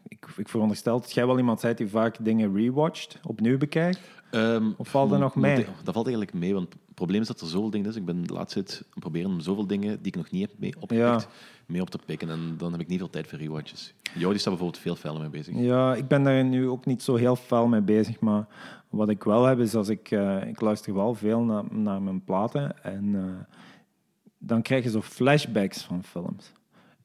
ik, 0.08 0.28
ik 0.38 0.50
veronderstel 0.50 1.00
dat 1.00 1.12
jij 1.13 1.26
wel 1.26 1.38
iemand 1.38 1.62
bent 1.62 1.78
die 1.78 1.88
vaak 1.88 2.16
dingen 2.20 2.56
rewatcht, 2.56 3.20
opnieuw 3.28 3.58
bekijkt. 3.58 4.00
Ehm, 4.32 4.66
Of 4.78 4.88
valt 4.88 5.12
er 5.12 5.20
nog 5.20 5.36
mee? 5.36 5.66
Dat 5.84 5.94
valt 5.94 6.08
eigenlijk 6.08 6.36
mee, 6.36 6.54
want 6.54 6.74
het 6.74 6.96
probleem 6.96 7.22
is 7.22 7.28
dat 7.28 7.42
er 7.42 7.48
zoveel 7.48 7.70
dingen 7.70 7.89
is. 7.89 7.96
Ik 7.96 8.06
ben 8.06 8.28
de 8.28 8.34
laatste 8.34 8.63
tijd 8.63 8.84
proberen 9.00 9.30
om 9.32 9.39
zoveel 9.39 9.68
dingen 9.68 9.98
die 9.98 10.08
ik 10.12 10.16
nog 10.16 10.32
niet 10.32 10.42
heb 10.50 10.60
mee 10.60 10.74
opgepikt, 10.80 11.00
Ja. 11.22 11.28
mee 11.66 11.82
op 11.82 11.89
te 11.89 12.00
pikken. 12.06 12.30
En 12.30 12.56
dan 12.58 12.72
heb 12.72 12.82
ik 12.82 12.88
niet 12.88 13.00
veel 13.00 13.10
tijd 13.10 13.28
voor 13.28 13.39
rewatches. 13.39 13.94
Jo, 14.13 14.30
die 14.30 14.38
staat 14.39 14.54
bijvoorbeeld 14.54 14.82
veel 14.84 14.96
feller 14.96 15.22
mee 15.22 15.30
bezig. 15.30 15.56
Ja, 15.58 15.96
ik 15.96 16.08
ben 16.08 16.24
daar 16.24 16.44
nu 16.44 16.68
ook 16.70 16.86
niet 16.86 17.04
zo 17.04 17.16
heel 17.16 17.36
fel 17.36 17.68
mee 17.68 17.82
bezig, 17.82 18.20
maar 18.20 18.46
wat 18.89 19.10
ik 19.10 19.24
wel 19.24 19.46
heb 19.46 19.60
is 19.60 19.76
als 19.76 19.88
ik, 19.89 20.12
eh, 20.12 20.48
ik 20.48 20.62
luister 20.62 20.94
wel 20.94 21.13
veel 21.13 21.42
naar, 21.42 21.63
naar 21.72 22.02
mijn 22.02 22.24
platen 22.24 22.84
en 22.84 23.16
eh, 23.16 23.56
dan 24.45 24.62
krijg 24.62 24.84
je 24.84 24.89
zo 24.89 25.01
flashbacks 25.01 25.82
van 25.82 26.03
films. 26.03 26.51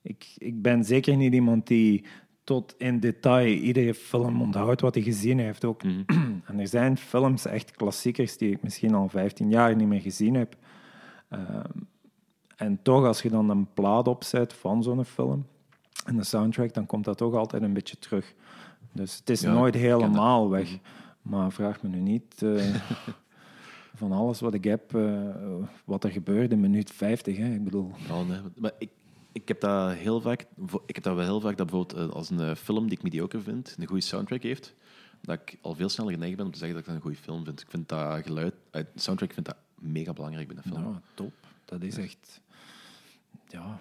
Ik, 0.02 0.34
ik 0.38 0.62
ben 0.62 0.84
zeker 0.84 1.16
niet 1.16 1.32
iemand 1.32 1.66
die 1.66 2.04
tot 2.44 2.74
in 2.78 3.00
detail 3.00 3.46
iedere 3.46 3.94
film 3.94 4.42
onthoudt 4.42 4.80
wat 4.80 4.94
hij 4.94 5.02
gezien 5.02 5.38
heeft. 5.38 5.64
Ook. 5.64 5.82
en 6.48 6.58
er 6.58 6.68
zijn 6.68 6.96
films, 6.96 7.46
echt 7.46 7.70
klassiekers, 7.70 8.36
die 8.36 8.50
ik 8.50 8.62
misschien 8.62 8.94
al 8.94 9.08
15 9.08 9.50
jaar 9.50 9.76
niet 9.76 9.88
meer 9.88 10.00
gezien 10.00 10.34
heb. 10.34 10.56
Ehm, 11.28 11.70
en 12.56 12.82
toch, 12.82 13.04
als 13.04 13.22
je 13.22 13.30
dan 13.30 13.50
een 13.50 13.72
plaat 13.74 14.08
opzet 14.08 14.52
van 14.52 14.82
zo'n 14.82 15.04
film 15.04 15.46
en 16.04 16.16
de 16.16 16.24
soundtrack, 16.24 16.74
dan 16.74 16.86
komt 16.86 17.04
dat 17.04 17.16
toch 17.16 17.34
altijd 17.34 17.62
een 17.62 17.72
beetje 17.72 17.98
terug. 17.98 18.34
Dus 18.92 19.16
het 19.16 19.30
is 19.30 19.40
Ja, 19.40 19.52
nooit 19.52 19.74
helemaal 19.74 20.50
weg. 20.50 20.78
Maar 21.22 21.52
vraag 21.52 21.82
me 21.82 21.88
nu 21.88 22.00
niet 22.00 22.42
eh, 22.42 22.74
van 23.98 24.12
alles 24.12 24.40
wat 24.40 24.54
ik 24.54 24.64
heb, 24.64 24.94
eh, 24.94 25.34
wat 25.84 26.04
er 26.04 26.10
gebeurde 26.10 26.54
in 26.54 26.60
minuut 26.60 26.90
50. 26.90 27.36
Hè. 27.36 27.54
Ik 27.54 27.64
bedoel, 27.64 27.90
nee, 28.28 28.40
maar 28.56 28.72
ik, 28.78 28.90
ik 29.32 29.48
heb 29.48 29.60
dat 29.60 29.92
heel 29.92 30.20
vaak, 30.20 30.46
ik 30.86 30.94
heb 30.94 31.04
dat 31.04 31.14
wel 31.14 31.24
heel 31.24 31.40
vaak 31.40 31.56
dat 31.56 31.66
bijvoorbeeld 31.66 32.08
eh, 32.08 32.14
als 32.14 32.30
een 32.30 32.40
eh, 32.40 32.54
film 32.54 32.88
die 32.88 32.96
ik 32.96 33.02
mediocre 33.02 33.40
vind, 33.40 33.76
een 33.78 33.86
goede 33.86 34.02
soundtrack 34.02 34.42
heeft, 34.42 34.74
dat 35.20 35.40
ik 35.40 35.58
al 35.60 35.74
veel 35.74 35.88
sneller 35.88 36.12
geneigd 36.12 36.36
ben 36.36 36.46
om 36.46 36.52
te 36.52 36.58
zeggen 36.58 36.76
dat 36.76 36.86
ik 36.86 36.92
dat 36.92 37.02
een 37.02 37.08
goede 37.08 37.22
film 37.24 37.44
vind. 37.44 37.60
Ik 37.60 37.70
vind 37.70 37.88
dat 37.88 38.22
geluid, 38.24 38.54
eh, 38.70 38.84
soundtrack 38.94 39.32
vind 39.32 39.46
dat 39.46 39.56
mega 39.74 40.12
belangrijk 40.12 40.48
bij 40.48 40.56
een 40.56 40.72
film. 40.72 40.82
ja, 40.82 41.00
top. 41.14 41.32
Dat 41.64 41.82
is 41.82 41.96
echt... 41.96 42.40
Ja, 43.48 43.80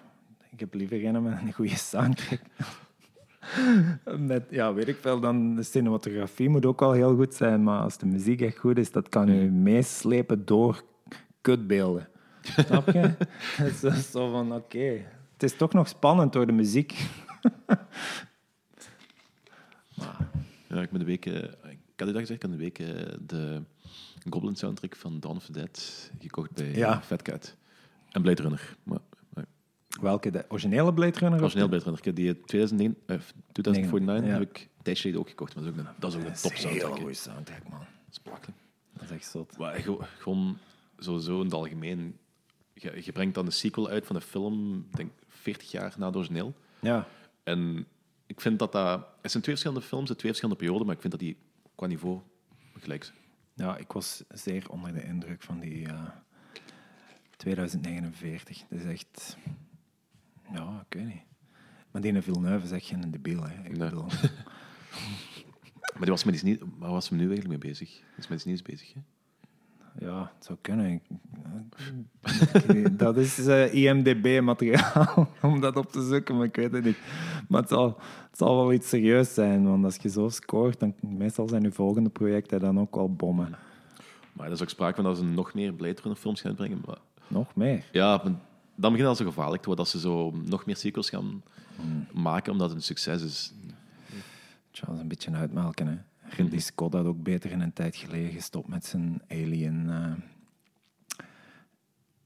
ik 0.50 0.60
heb 0.60 0.74
liever 0.74 1.04
een 1.04 1.22
met 1.22 1.40
een 1.40 1.52
goede 1.52 1.76
soundtrack. 1.76 2.40
Met, 4.18 4.44
ja, 4.50 4.74
weet 4.74 4.88
ik 4.88 4.96
veel, 4.96 5.20
dan 5.20 5.54
de 5.54 5.62
cinematografie 5.62 6.48
moet 6.48 6.66
ook 6.66 6.80
wel 6.80 6.92
heel 6.92 7.14
goed 7.16 7.34
zijn, 7.34 7.62
maar 7.62 7.80
als 7.80 7.98
de 7.98 8.06
muziek 8.06 8.40
echt 8.40 8.58
goed 8.58 8.78
is, 8.78 8.92
dat 8.92 9.08
kan 9.08 9.28
u 9.28 9.50
meeslepen 9.50 10.44
door 10.44 10.82
kutbeelden. 11.40 12.08
Snap 12.42 12.90
je? 12.90 13.14
Het 13.62 13.82
is 13.82 14.10
zo 14.10 14.30
van, 14.30 14.52
oké, 14.54 15.04
het 15.32 15.42
is 15.42 15.56
toch 15.56 15.72
nog 15.72 15.88
spannend 15.88 16.32
door 16.32 16.46
de 16.46 16.52
muziek. 16.52 16.94
Ja, 20.68 20.82
ik 20.82 20.90
ben 20.90 20.98
de 20.98 21.04
week, 21.06 21.26
eh, 21.26 21.34
ik 21.70 21.78
had 21.96 22.08
u 22.08 22.12
dat 22.12 22.20
gezegd, 22.20 22.30
ik 22.30 22.42
had 22.42 22.50
de 22.50 22.56
week 22.56 22.78
eh, 22.78 22.86
de 23.26 23.62
Goblin 24.30 24.56
soundtrack 24.56 24.96
van 24.96 25.20
Dawn 25.20 25.36
of 25.36 25.44
the 25.44 25.52
Dead 25.52 26.10
gekocht 26.20 26.52
bij 26.54 26.74
Ja. 26.74 27.02
Fat 27.02 27.22
Cat. 27.22 27.56
En 28.10 28.22
Blade 28.22 28.42
Runner. 28.42 28.76
Maar, 28.82 28.98
maar 28.98 29.07
Welke, 30.00 30.30
de 30.30 30.44
originele 30.48 30.94
Blade 30.94 31.18
Runner? 31.18 31.40
origineel 31.42 31.68
Blade 31.68 31.82
Runner. 31.84 31.98
Ik 32.00 32.04
heb 32.06 32.14
Die 32.16 32.40
2009, 32.44 32.96
eh, 33.06 33.16
2049 33.52 34.26
Ja. 34.30 34.38
heb 34.38 34.48
ik 34.48 34.68
tijdje 34.82 35.18
ook 35.18 35.28
gekocht. 35.28 35.54
Maar 35.54 35.64
dat 35.64 35.72
is 35.74 35.80
ook 35.80 35.86
een, 35.86 35.94
dat 35.98 36.10
is 36.12 36.18
ook 36.18 36.24
een 36.26 36.32
top 36.32 36.42
Dat 36.42 36.52
is 36.52 36.64
een 36.64 36.70
soundtrack. 36.70 36.98
goede 36.98 37.14
soundtrack, 37.14 37.68
man. 37.68 37.78
Dat 37.78 37.88
is 38.10 38.22
belachelijk. 38.22 38.58
Dat 38.92 39.02
is 39.02 39.10
echt 39.10 39.24
zot. 39.30 39.58
Maar 39.58 39.74
ge- 39.74 39.98
gewoon 40.18 40.58
sowieso 40.98 41.38
in 41.38 41.44
het 41.44 41.54
algemeen. 41.54 42.18
Je, 42.74 43.00
je 43.04 43.12
brengt 43.12 43.34
dan 43.34 43.44
de 43.44 43.50
sequel 43.50 43.88
uit 43.88 44.06
van 44.06 44.16
de 44.16 44.22
film, 44.22 44.86
ik 44.90 44.96
denk 44.96 45.10
40 45.28 45.70
jaar 45.70 45.94
na 45.98 46.06
het 46.06 46.16
origineel. 46.16 46.54
Ja. 46.80 47.06
En 47.42 47.86
ik 48.26 48.40
vind 48.40 48.58
dat 48.58 48.72
dat... 48.72 49.06
Het 49.22 49.30
zijn 49.30 49.42
twee 49.42 49.56
verschillende 49.56 49.86
films, 49.86 50.08
uit 50.08 50.18
twee 50.18 50.30
verschillende 50.30 50.60
perioden, 50.62 50.86
maar 50.86 50.94
ik 50.94 51.00
vind 51.00 51.12
dat 51.12 51.22
die 51.22 51.36
qua 51.74 51.86
niveau 51.86 52.20
gelijk 52.78 53.04
zijn. 53.04 53.16
Ja, 53.54 53.76
ik 53.76 53.92
was 53.92 54.22
zeer 54.28 54.70
onder 54.70 54.92
de 54.92 55.04
indruk 55.04 55.42
van 55.42 55.60
die, 55.60 55.86
eh, 55.88 56.02
2049. 57.36 58.62
Dat 58.70 58.78
is 58.80 58.84
echt... 58.84 59.36
Ja, 60.54 60.84
ik 60.88 60.96
weet 60.98 61.06
niet. 61.06 61.22
Maar 61.90 62.02
die 62.02 62.22
Villeneuve 62.22 62.64
is 62.64 62.70
echt 62.72 62.86
geen 62.86 63.10
debiel. 63.10 63.42
Hè. 63.42 63.54
Ik 63.54 63.76
Nee. 63.78 63.88
bedoel, 63.88 64.04
Maar 65.92 66.00
die 66.06 66.10
was 66.10 66.24
met 66.24 66.34
iets 66.34 66.42
niet, 66.42 66.62
waar 66.78 66.90
was 66.90 67.08
hem 67.08 67.18
nu 67.18 67.26
eigenlijk 67.28 67.62
mee 67.62 67.70
bezig? 67.70 68.00
Is 68.16 68.28
met 68.28 68.36
iets 68.38 68.44
nieuws 68.46 68.62
bezig, 68.62 68.92
hè? 68.94 69.00
ja, 70.06 70.32
het 70.34 70.44
zou 70.44 70.58
kunnen. 70.60 71.02
Dat 72.96 73.16
is 73.16 73.46
eh, 73.46 73.74
IMDB-materiaal 73.74 75.28
om 75.42 75.60
dat 75.60 75.76
op 75.76 75.92
te 75.92 76.02
zoeken, 76.08 76.36
maar 76.36 76.44
ik 76.46 76.56
weet 76.56 76.72
het 76.72 76.84
niet. 76.84 76.98
Maar 77.48 77.60
het 77.60 77.70
zal, 77.70 77.86
het 78.30 78.38
zal 78.38 78.56
wel 78.56 78.72
iets 78.72 78.88
serieus 78.88 79.34
zijn, 79.34 79.64
want 79.68 79.84
als 79.84 79.96
je 79.96 80.08
zo 80.08 80.28
scoort, 80.28 80.80
dan 80.80 80.94
meestal 81.00 81.48
zijn 81.48 81.62
je 81.62 81.72
volgende 81.72 82.10
projecten 82.10 82.60
dan 82.60 82.80
ook 82.80 82.94
wel 82.94 83.12
bommen. 83.14 83.56
Maar 84.32 84.46
er 84.46 84.52
is 84.52 84.62
ook 84.62 84.68
sprake 84.68 84.94
van 84.94 85.04
dat 85.04 85.16
ze 85.16 85.24
nog 85.24 85.54
meer 85.54 85.72
Blade 85.72 86.00
Runner 86.02 86.18
films 86.20 86.40
gaan 86.40 86.54
brengen. 86.54 86.82
Maar 86.86 86.98
Nog 87.26 87.54
meer. 87.54 87.84
ja, 87.92 88.22
dan 88.80 88.92
begint 88.92 89.08
het 89.08 89.18
al 89.18 89.24
zo 89.24 89.24
gevaarlijk 89.24 89.62
te 89.62 89.66
worden 89.66 89.84
dat 89.84 89.94
ze 89.94 90.00
zo 90.00 90.30
nog 90.30 90.66
meer 90.66 90.76
sequels 90.76 91.10
gaan 91.10 91.42
maken 92.12 92.52
omdat 92.52 92.68
het 92.68 92.78
een 92.78 92.84
succes 92.84 93.22
is. 93.22 93.52
Tja, 94.70 94.86
dat 94.86 94.94
is 94.94 95.00
een 95.00 95.08
beetje 95.08 95.30
uitmelken. 95.30 95.86
Hè. 95.86 95.96
Ridley 96.36 96.58
Scott 96.58 96.94
had 96.94 97.06
ook 97.06 97.22
beter 97.22 97.50
in 97.50 97.60
een 97.60 97.72
tijd 97.72 97.96
geleden 97.96 98.32
gestopt 98.32 98.68
met 98.68 98.86
zijn 98.86 99.22
Alien... 99.28 99.90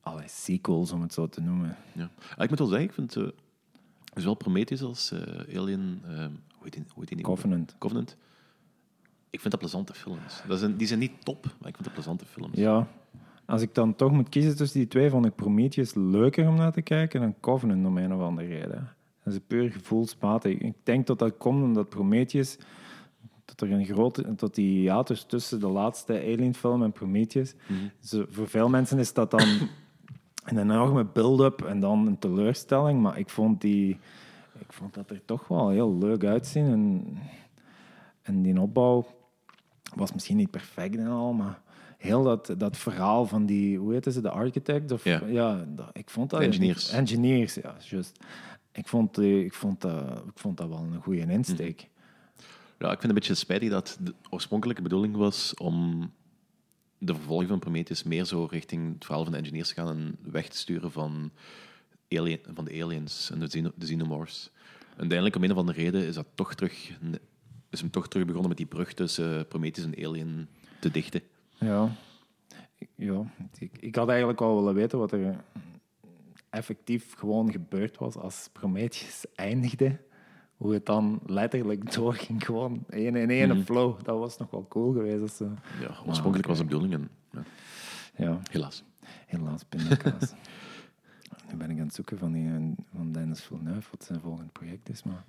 allee, 0.01 0.29
sequels, 0.29 0.93
om 0.93 1.03
het 1.03 1.12
zo 1.12 1.29
te 1.29 1.41
noemen. 1.41 1.77
Ja. 1.93 2.11
Ah, 2.37 2.45
ik 2.45 2.49
moet 2.49 2.59
wel 2.59 2.69
zeggen, 2.69 2.87
ik 2.88 2.95
vind 2.95 3.17
eh, 3.17 3.29
zowel 4.15 4.35
Prometheus 4.35 4.83
als 4.83 5.11
eh, 5.11 5.59
Alien, 5.59 6.01
hoe 6.05 6.62
heet 6.62 6.73
die, 6.73 6.85
hoe 6.88 6.99
heet 6.99 7.09
die 7.09 7.17
nieuwe? 7.17 7.31
Covenant. 7.31 7.75
Covenant. 7.79 8.17
Ik 9.31 9.41
vind 9.41 9.51
dat 9.51 9.61
plezante 9.61 9.95
films. 9.95 10.43
Dat 10.49 10.59
zijn, 10.59 10.77
die 10.77 10.87
zijn 10.87 10.99
niet 10.99 11.25
top, 11.25 11.45
maar 11.45 11.69
ik 11.69 11.75
vind 11.75 11.85
dat 11.85 11.93
plezante 11.93 12.25
films. 12.25 12.57
Ja, 12.57 12.88
als 13.47 13.63
ik 13.63 13.75
dan 13.75 13.95
toch 13.95 14.13
moet 14.13 14.29
kiezen 14.29 14.57
tussen 14.57 14.79
die 14.79 14.89
twee, 14.89 15.11
vond 15.11 15.27
ik 15.27 15.35
Prometheus 15.35 15.95
leuker 15.95 16.49
om 16.49 16.55
naar 16.55 16.73
te 16.73 16.83
kijken 16.83 17.21
dan 17.21 17.35
Covenant 17.41 17.87
om 17.87 17.99
een 17.99 18.15
of 18.15 18.21
andere 18.21 18.49
reden. 18.49 18.89
Dat 19.25 19.33
is 19.33 19.41
puur 19.47 19.71
gevoelsmatig. 19.71 20.59
Ik 20.59 20.75
denk 20.83 21.07
dat 21.07 21.19
dat 21.19 21.37
komt 21.37 21.63
omdat 21.63 21.89
Prometheus, 21.89 22.59
dat 23.45 23.61
er 23.61 23.73
een 23.73 23.85
grote, 23.85 24.35
dat 24.35 24.55
die 24.55 24.79
hiatus 24.79 25.25
tussen 25.25 25.61
de 25.61 25.69
laatste 25.69 26.13
Alien-film 26.13 26.83
en 26.83 26.93
Prometheus, 26.93 27.55
zo, 28.01 28.25
voor 28.29 28.49
veel 28.49 28.69
mensen 28.69 28.99
is 28.99 29.13
dat 29.13 29.31
dan 29.31 29.47
een 30.45 30.59
enorme 30.59 31.05
build-up 31.05 31.63
en 31.63 31.81
dan 31.81 32.07
een 32.07 32.19
teleurstelling. 32.19 33.03
Maar 33.03 33.19
ik 33.19 33.31
vond, 33.31 33.61
die, 33.61 33.99
ik 34.59 34.73
vond 34.73 34.95
dat 34.95 35.11
er 35.11 35.25
toch 35.25 35.49
wel 35.49 35.69
heel 35.69 35.99
leuk 35.99 36.25
uitzien. 36.25 36.67
En, 36.67 37.19
en 38.23 38.43
die 38.43 38.61
opbouw 38.61 39.07
was 39.95 40.13
misschien 40.13 40.37
niet 40.37 40.51
perfect 40.51 40.97
en 40.97 41.07
al, 41.07 41.33
maar 41.33 41.61
heel 42.03 42.23
dat, 42.23 42.55
dat 42.59 42.77
verhaal 42.77 43.27
van 43.27 43.47
die, 43.47 43.79
hoe 43.79 43.93
heet 43.93 44.12
ze, 44.12 44.21
de 44.21 44.31
architect? 44.31 44.91
Of, 44.93 45.05
Ja. 45.05 45.67
ik 45.93 46.11
vond 46.11 46.31
dat... 46.31 46.41
Engineers. 46.41 46.91
Engineers, 46.91 47.55
ja, 47.55 47.77
juist. 47.81 48.19
Ik 48.73 48.88
vond, 48.88 49.15
die- 49.15 49.45
ik, 49.45 49.55
vond 49.55 49.81
dat, 49.81 50.19
ik 50.27 50.38
vond 50.38 50.57
dat 50.57 50.69
wel 50.69 50.79
een 50.79 51.03
goede 51.03 51.21
insteek. 51.33 51.88
Ja, 52.79 52.91
ik 52.93 53.01
vind 53.01 53.03
het 53.03 53.05
een 53.05 53.15
beetje 53.15 53.35
spijtig 53.35 53.71
dat 53.71 53.99
de 54.01 54.15
oorspronkelijke 54.31 54.83
bedoeling 54.83 55.17
was 55.17 55.55
om 55.55 56.11
de 56.99 57.15
vervolging 57.15 57.49
van 57.49 57.59
Prometheus 57.59 58.03
meer 58.03 58.25
zo 58.25 58.45
richting 58.51 58.95
het 58.95 59.05
verhaal 59.05 59.23
van 59.23 59.33
de 59.33 59.38
engineers 59.38 59.69
te 59.69 59.75
gaan 59.75 59.88
en 59.88 60.17
weg 60.23 60.49
te 60.49 60.57
sturen 60.57 60.93
van, 60.93 61.31
alien, 62.09 62.38
van 62.55 62.65
de 62.65 62.83
aliens 62.83 63.31
en 63.31 63.38
de, 63.41 63.49
xeno- 63.49 63.73
de 63.75 63.85
xenomorphs. 63.85 64.51
En 64.81 64.99
uiteindelijk, 64.99 65.37
om 65.37 65.45
een 65.45 65.51
of 65.53 65.57
andere 65.57 65.83
reden, 65.83 66.07
is, 66.07 66.15
dat 66.15 66.27
toch 66.35 66.55
terug, 66.55 66.91
is 67.71 67.81
hem 67.81 67.91
toch 67.91 68.09
terug 68.09 68.25
begonnen 68.27 68.49
met 68.49 68.59
die 68.59 68.67
brug 68.67 68.93
tussen 68.95 69.49
Prometheus 69.49 69.87
en 69.87 70.07
Alien 70.07 70.49
te 70.81 70.91
dichten. 70.91 71.21
Ja. 71.62 71.88
Ik- 72.79 72.88
ja 72.96 73.25
ik, 73.59 73.79
ik 73.81 73.94
had 73.94 74.09
eigenlijk 74.09 74.38
wel 74.38 74.57
willen 74.57 74.75
weten 74.75 74.98
wat 74.98 75.12
er 75.12 75.44
effectief 76.51 77.14
gewoon 77.14 77.51
gebeurd 77.51 77.98
was 77.98 78.16
als 78.16 78.48
Prometheus 78.53 79.25
eindigde. 79.35 80.01
Hoe 80.57 80.72
het 80.75 80.87
dan 80.87 81.20
letterlijk 81.27 81.92
doorging, 81.94 82.44
gewoon 82.44 82.85
één 82.88 83.16
in 83.16 83.31
één 83.31 83.64
flow. 83.64 84.03
Dat 84.05 84.18
was 84.18 84.38
nog 84.38 84.51
wel 84.51 84.66
cool 84.68 84.92
geweest. 84.92 85.22
Als 85.22 85.37
ze, 85.37 85.44
Ja, 85.81 85.96
oorspronkelijk 86.07 86.48
was 86.48 86.59
de 86.59 86.64
bedoeling 86.64 86.92
en 86.92 87.09
ja, 87.31 87.42
ja, 88.16 88.38
helaas. 88.51 88.85
helaas 89.27 89.62
pindakaas. 89.64 90.33
nu 91.51 91.57
ben 91.57 91.70
ik 91.70 91.79
aan 91.79 91.87
het 91.87 91.94
zoeken 91.94 92.18
van, 92.18 92.33
die, 92.33 92.75
van 92.96 93.12
Dennis 93.12 93.42
Villeneuve, 93.42 93.88
wat 93.90 94.05
zijn 94.05 94.20
volgend 94.20 94.53
project 94.53 94.88
is, 94.88 95.03
maar 95.03 95.25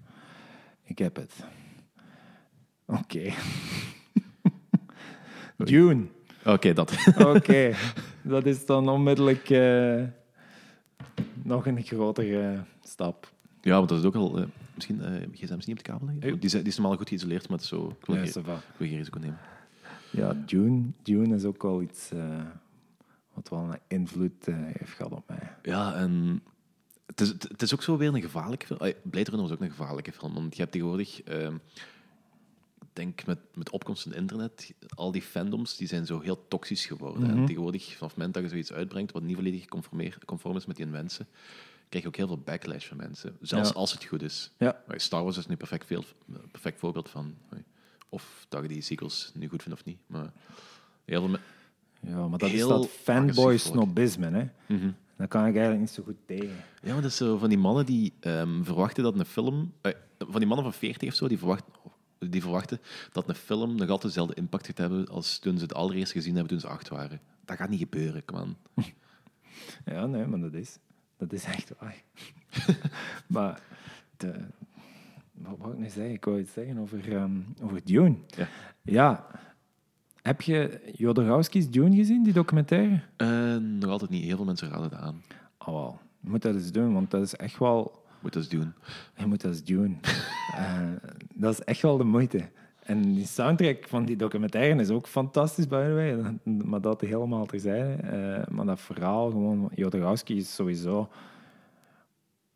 ik 0.83 0.97
heb 0.97 1.15
het. 1.15 1.45
Oké. 2.85 3.33
June. 5.57 6.05
Oké, 6.45 6.73
dat. 6.73 6.93
Oké, 7.35 7.73
dat 8.21 8.45
is 8.45 8.65
dan 8.65 8.89
onmiddellijk 8.89 9.49
eh, 9.49 10.03
nog 11.43 11.65
een 11.67 11.83
grotere 11.83 12.63
stap. 12.83 13.31
Ja, 13.61 13.77
want 13.77 13.89
dat 13.89 13.99
is 13.99 14.05
ook 14.05 14.15
al... 14.15 14.39
eh, 14.39 14.45
misschien 14.75 15.01
eh 15.01 15.27
gsm 15.33 15.57
is 15.57 15.65
niet 15.65 15.77
op 15.77 15.83
de 15.85 15.91
kabel. 15.91 16.07
Die, 16.19 16.37
is- 16.39 16.51
die 16.51 16.61
is 16.63 16.77
normaal 16.77 16.97
goed 16.97 17.07
geïsoleerd, 17.07 17.41
maar 17.49 17.57
het 17.57 17.61
is 17.61 17.67
zo... 17.69 17.95
Ik 17.99 18.05
wil, 18.05 18.15
Ja, 18.15 18.21
geen, 18.25 18.43
wil 18.77 18.87
risico 18.87 19.19
nemen. 19.19 19.37
Ja, 20.09 20.33
Dune, 20.45 20.83
Dune 21.03 21.35
is 21.35 21.43
ook 21.43 21.61
wel 21.61 21.81
iets 21.81 22.09
wat 23.33 23.49
wel 23.49 23.59
een 23.59 23.79
invloed 23.87 24.45
heeft 24.51 24.91
gehad 24.91 25.11
op 25.11 25.23
mij. 25.27 25.51
Ja, 25.61 25.95
en 25.95 26.43
het 27.05 27.21
is, 27.21 27.27
het 27.27 27.61
is 27.61 27.73
ook 27.73 27.83
zo 27.83 27.97
weer 27.97 28.13
een 28.13 28.21
gevaarlijke 28.21 28.65
film. 28.65 28.79
Blade 28.79 29.29
Runner 29.29 29.41
was 29.47 29.51
ook 29.51 29.61
een 29.61 29.69
gevaarlijke 29.69 30.11
film. 30.11 30.33
Want 30.33 30.53
je 30.55 30.59
hebt 30.61 30.71
tegenwoordig, 30.71 31.21
ehm, 31.23 31.53
denk 32.93 33.25
met, 33.25 33.39
met 33.53 33.69
opkomst 33.69 34.03
van 34.03 34.11
het 34.11 34.21
internet, 34.21 34.73
al 34.95 35.11
die 35.11 35.21
fandoms 35.21 35.77
die 35.77 35.87
zijn 35.87 36.05
zo 36.05 36.19
heel 36.19 36.47
toxisch 36.47 36.85
geworden. 36.85 37.29
En 37.29 37.45
tegenwoordig, 37.45 37.83
vanaf 37.85 37.99
het 38.09 38.17
moment 38.17 38.33
dat 38.33 38.43
je 38.43 38.49
zoiets 38.49 38.73
uitbrengt 38.73 39.11
wat 39.11 39.21
niet 39.23 39.35
volledig 39.35 39.65
conform 40.25 40.55
is 40.55 40.65
met 40.65 40.75
die 40.75 40.85
mensen, 40.85 41.27
krijg 41.89 42.03
je 42.03 42.09
ook 42.09 42.15
heel 42.17 42.27
veel 42.27 42.37
backlash 42.45 42.87
van 42.87 42.97
mensen. 42.97 43.37
Zelfs 43.41 43.69
Ja. 43.69 43.75
als 43.75 43.91
het 43.91 44.03
goed 44.03 44.21
is. 44.21 44.51
Ja. 44.57 44.81
Star 44.87 45.23
Wars 45.23 45.37
is 45.37 45.47
nu 45.47 45.55
perfect, 45.55 45.85
veel, 45.85 46.03
perfect 46.51 46.79
voorbeeld 46.79 47.09
van. 47.09 47.35
Of 48.09 48.45
dat 48.49 48.61
je 48.61 48.67
die 48.67 48.81
sequels 48.81 49.31
nu 49.33 49.47
goed 49.47 49.63
vindt 49.63 49.79
of 49.79 49.85
niet. 49.85 49.97
Maar 50.07 50.31
heel 51.05 51.27
veel 51.27 51.37
Ja, 51.99 52.27
maar 52.27 52.39
dat 52.39 52.49
Heel 52.49 52.75
is 52.75 52.81
dat 52.81 52.89
fanboy 52.91 53.57
snobisme, 53.57 54.29
hè. 54.29 54.75
Daar 55.17 55.27
kan 55.27 55.41
ik 55.45 55.51
eigenlijk 55.53 55.79
niet 55.79 55.89
zo 55.89 56.03
goed 56.03 56.15
tegen. 56.25 56.55
Ja, 56.81 56.93
maar 56.93 57.01
dat 57.01 57.11
is 57.11 57.17
zo 57.17 57.37
van 57.37 57.49
die 57.49 57.57
mannen 57.57 57.85
die 57.85 58.13
ehm, 58.19 58.63
verwachten 58.63 59.03
dat 59.03 59.19
een 59.19 59.25
film... 59.25 59.73
eh, 59.81 59.91
van 60.17 60.39
die 60.39 60.45
mannen 60.47 60.63
van 60.65 60.73
40 60.73 61.09
of 61.09 61.15
zo, 61.15 61.27
die, 61.27 61.37
verwacht, 61.37 61.63
die 62.29 62.41
verwachten 62.41 62.79
dat 63.11 63.29
een 63.29 63.35
film 63.35 63.75
nog 63.75 63.89
altijd 63.89 64.01
dezelfde 64.13 64.35
impact 64.35 64.65
gaat 64.65 64.77
hebben 64.77 65.07
als 65.07 65.39
toen 65.39 65.57
ze 65.57 65.63
het 65.63 65.73
allereerst 65.73 66.11
gezien 66.11 66.33
hebben 66.33 66.51
toen 66.51 66.59
ze 66.59 66.67
acht 66.67 66.89
waren. 66.89 67.19
Dat 67.45 67.57
gaat 67.57 67.69
niet 67.69 67.79
gebeuren, 67.79 68.25
kom 68.25 68.37
aan. 68.37 68.57
Ja, 69.85 70.05
nee, 70.05 70.25
maar 70.25 70.39
dat 70.39 70.53
is, 70.53 70.77
dat 71.17 71.33
is 71.33 71.43
echt 71.43 71.73
waar. 71.79 72.03
maar 73.27 73.61
de, 74.17 74.33
wat 75.31 75.57
wou 75.57 75.71
ik 75.71 75.79
nu 75.79 75.89
zeggen? 75.89 76.13
Ik 76.13 76.25
wou 76.25 76.39
iets 76.39 76.53
zeggen 76.53 76.77
over, 76.77 77.15
ehm, 77.15 77.39
over 77.61 77.81
Dune. 77.83 78.15
Ja. 78.27 78.47
Ja. 78.81 79.27
Heb 80.21 80.41
je 80.41 80.91
Jodorowsky's 80.95 81.69
Dune 81.69 81.95
gezien, 81.95 82.23
die 82.23 82.33
documentaire? 82.33 83.01
Eh, 83.15 83.55
nog 83.55 83.89
altijd 83.89 84.11
niet. 84.11 84.23
Heel 84.23 84.35
veel 84.35 84.45
mensen 84.45 84.69
raden 84.69 84.89
dat 84.89 84.99
aan. 84.99 85.21
Oh, 85.57 85.67
wel. 85.67 85.99
Je 86.19 86.29
moet 86.29 86.41
dat 86.41 86.55
eens 86.55 86.71
doen, 86.71 86.93
want 86.93 87.11
dat 87.11 87.21
is 87.21 87.35
echt 87.35 87.57
wel... 87.57 88.02
Moet 88.23 88.33
dat 88.33 88.43
eens 88.43 88.51
doen. 88.51 88.73
Je 89.17 89.25
moet 89.25 89.41
dat 89.41 89.51
eens 89.51 89.63
doen. 89.63 89.99
Eh, 90.53 90.89
dat 91.33 91.53
is 91.53 91.59
echt 91.59 91.81
wel 91.81 91.97
de 91.97 92.03
moeite. 92.03 92.49
En 92.83 93.13
die 93.13 93.25
soundtrack 93.25 93.87
van 93.87 94.05
die 94.05 94.15
documentaire 94.15 94.81
is 94.81 94.89
ook 94.89 95.07
fantastisch, 95.07 95.67
by 95.67 95.83
the 95.85 95.93
way. 95.93 96.37
Maar 96.69 96.81
dat 96.81 97.01
helemaal 97.01 97.45
terzijde. 97.45 97.93
Eh, 97.93 98.47
maar 98.47 98.65
dat 98.65 98.79
verhaal, 98.79 99.29
gewoon... 99.29 99.69
Jodorowsky 99.75 100.33
is 100.33 100.55
sowieso 100.55 101.09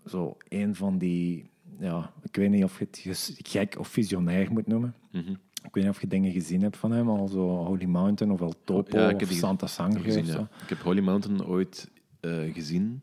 zo 0.06 0.38
een 0.50 0.76
van 0.76 0.98
die... 0.98 1.50
Ja, 1.80 2.12
ik 2.22 2.36
weet 2.36 2.50
niet 2.50 2.64
of 2.64 2.80
je 2.80 2.86
het 2.86 3.40
gek 3.44 3.76
of 3.80 3.88
visionair 3.88 4.52
moet 4.52 4.68
noemen. 4.68 4.96
Mhm. 5.12 5.32
Ik 5.64 5.74
weet 5.74 5.84
niet 5.84 5.94
of 5.94 6.02
je 6.02 6.08
dingen 6.08 6.32
gezien 6.32 6.62
hebt 6.62 6.78
van 6.78 6.92
hem, 6.92 7.10
al 7.10 7.28
zo 7.28 7.66
Holy 7.66 7.86
Mountain 7.86 8.34
of 8.34 8.42
El 8.42 8.54
Topo 8.64 9.00
Ja, 9.00 9.14
of 9.14 9.32
Santa 9.32 9.68
Sangre 9.68 10.00
Gezien, 10.00 10.24
of 10.24 10.34
ja. 10.34 10.50
Ik 10.64 10.70
heb 10.70 10.82
Holy 10.82 11.02
Mountain 11.02 11.46
ooit 11.46 11.90
eh, 12.20 12.54
gezien 12.54 13.02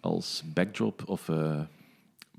als 0.00 0.42
backdrop 0.54 1.02
of 1.06 1.28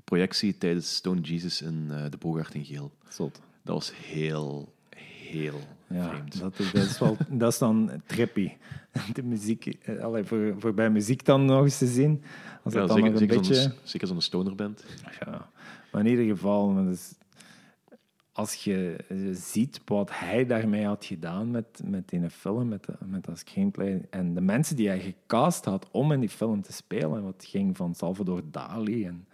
projectie 0.08 0.58
tijdens 0.58 0.94
Stone 0.94 1.20
Jesus 1.20 1.62
in 1.62 1.86
eh, 1.90 2.04
de 2.10 2.16
Bogart 2.16 2.54
in 2.54 2.64
Geel. 2.64 2.92
Zot. 3.08 3.40
Dat 3.62 3.74
was 3.74 3.92
heel, 3.96 4.72
heel 4.96 5.60
Ja, 5.88 6.08
vreemd. 6.08 6.40
dat, 6.40 6.58
is- 6.58 6.72
dat, 6.72 6.82
is 6.84 6.98
wel, 6.98 7.16
dat 7.38 7.52
is 7.52 7.58
dan 7.58 7.90
trippy. 8.06 8.52
De 9.12 9.22
muziek, 9.22 9.66
eh, 9.66 9.98
allee, 9.98 10.24
voor, 10.24 10.54
voor 10.58 10.74
bij 10.74 10.90
muziek 10.90 11.24
dan 11.24 11.44
nog 11.44 11.62
eens 11.62 11.78
te 11.78 11.86
zien. 11.86 12.22
Als 12.64 12.74
Ja, 12.74 12.78
dat 12.80 12.88
dan 12.88 12.96
zeker, 12.96 13.12
nog 13.12 13.20
een 13.20 13.44
zeker 13.44 13.56
beetje... 13.56 13.74
zeker 13.82 14.06
zo'n 14.08 14.20
stoner 14.20 14.54
band. 14.54 14.84
Ja, 15.20 15.50
maar 15.92 16.00
in 16.04 16.10
ieder 16.10 16.24
geval, 16.24 16.74
dus, 16.84 17.12
als 18.32 18.54
je 18.64 18.96
eh, 19.08 19.16
ziet 19.32 19.80
wat 19.84 20.10
hij 20.12 20.46
daarmee 20.46 20.84
had 20.86 21.04
gedaan 21.04 21.50
met, 21.50 21.80
met 21.84 22.08
die 22.08 22.30
film, 22.30 22.68
met, 22.68 22.84
de- 22.84 22.96
met 23.04 23.24
dat 23.24 23.38
screenplay, 23.38 24.06
en 24.10 24.34
de 24.34 24.40
mensen 24.40 24.76
die 24.76 24.88
hij 24.88 25.00
gecast 25.00 25.64
had 25.64 25.88
om 25.90 26.12
in 26.12 26.20
die 26.20 26.28
film 26.28 26.62
te 26.62 26.72
spelen, 26.72 27.22
wat 27.22 27.44
ging 27.48 27.76
van 27.76 27.94
Salvador 27.94 28.42
Dali 28.50 29.04
en, 29.06 29.26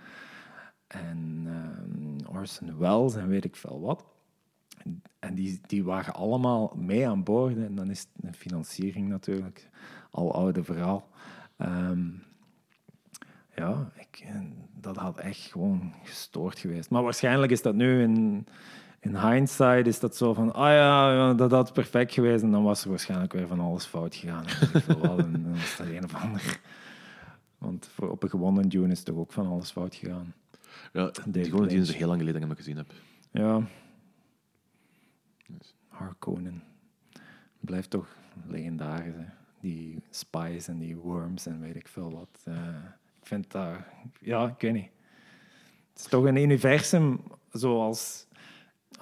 en 0.95 1.43
ehm, 1.47 2.37
Orson 2.37 2.79
Welles 2.79 3.15
en 3.15 3.29
weet 3.29 3.45
ik 3.45 3.57
veel 3.57 3.81
wat. 3.81 4.05
En 5.19 5.35
die, 5.35 5.61
die 5.67 5.85
waren 5.85 6.15
allemaal 6.15 6.73
mee 6.77 7.09
aan 7.09 7.23
boord. 7.23 7.57
En 7.57 7.75
dan 7.75 7.91
is 7.91 8.07
de 8.13 8.33
financiering 8.33 9.09
natuurlijk 9.09 9.69
al 10.11 10.35
oude 10.35 10.65
verhaal. 10.65 11.09
Ehm, 11.57 12.09
ja, 13.57 13.91
ik, 13.95 14.27
dat 14.81 14.97
had 14.97 15.19
echt 15.19 15.41
gewoon 15.41 15.93
gestoord 16.03 16.59
geweest. 16.59 16.91
Maar 16.91 17.03
waarschijnlijk 17.03 17.53
is 17.53 17.63
dat 17.63 17.75
nu 17.75 18.03
in, 18.03 18.47
in 19.01 19.17
hindsight 19.17 19.87
is 19.87 20.01
dat 20.01 20.17
zo 20.17 20.35
van, 20.35 20.55
ah 20.55 20.71
ja, 20.71 21.35
dat 21.35 21.51
had 21.51 21.73
perfect 21.73 22.13
geweest. 22.13 22.43
En 22.43 22.51
dan 22.51 22.63
was 22.63 22.85
er 22.85 22.91
waarschijnlijk 22.91 23.33
weer 23.33 23.47
van 23.47 23.61
alles 23.61 23.85
fout 23.85 24.15
gegaan. 24.15 24.45
En 25.19 25.33
dan 25.33 25.53
was 25.53 25.77
dat 25.77 25.87
een 25.87 26.05
of 26.05 26.15
ander. 26.15 26.61
Want 27.59 27.89
voor, 27.95 28.11
op 28.11 28.23
een 28.23 28.29
gewonnen 28.29 28.69
Dune 28.69 28.93
is 28.93 29.03
toch 29.03 29.17
ook 29.17 29.33
van 29.33 29.47
alles 29.47 29.71
fout 29.71 29.95
gegaan. 29.95 30.35
Ja, 30.95 31.11
die 31.27 31.45
gewoon 31.45 31.69
die 31.69 31.81
is 31.81 31.95
heel 31.95 32.07
lang 32.07 32.19
geleden 32.19 32.43
hem 32.43 32.57
gezien 32.57 32.77
heb. 32.77 32.93
Ja. 33.31 33.67
Harkonnen. 35.89 36.63
Blijft 37.61 37.91
toch 37.91 38.17
legendarisch, 38.47 39.15
hè? 39.15 39.25
Die 39.61 40.03
spies 40.11 40.69
en 40.69 40.79
die 40.79 40.97
worms 40.97 41.47
en 41.47 41.61
weet 41.61 41.77
ik 41.77 41.89
veel 41.89 42.11
wat. 42.11 42.43
Eh, 42.45 42.77
ik 43.21 43.27
vind 43.27 43.51
dat... 43.51 43.77
Ja, 44.21 44.47
ik 44.47 44.61
weet 44.61 44.73
niet. 44.73 44.91
Het 45.93 45.99
is 45.99 46.07
toch 46.07 46.25
een 46.25 46.37
universum 46.37 47.21
zoals... 47.53 48.27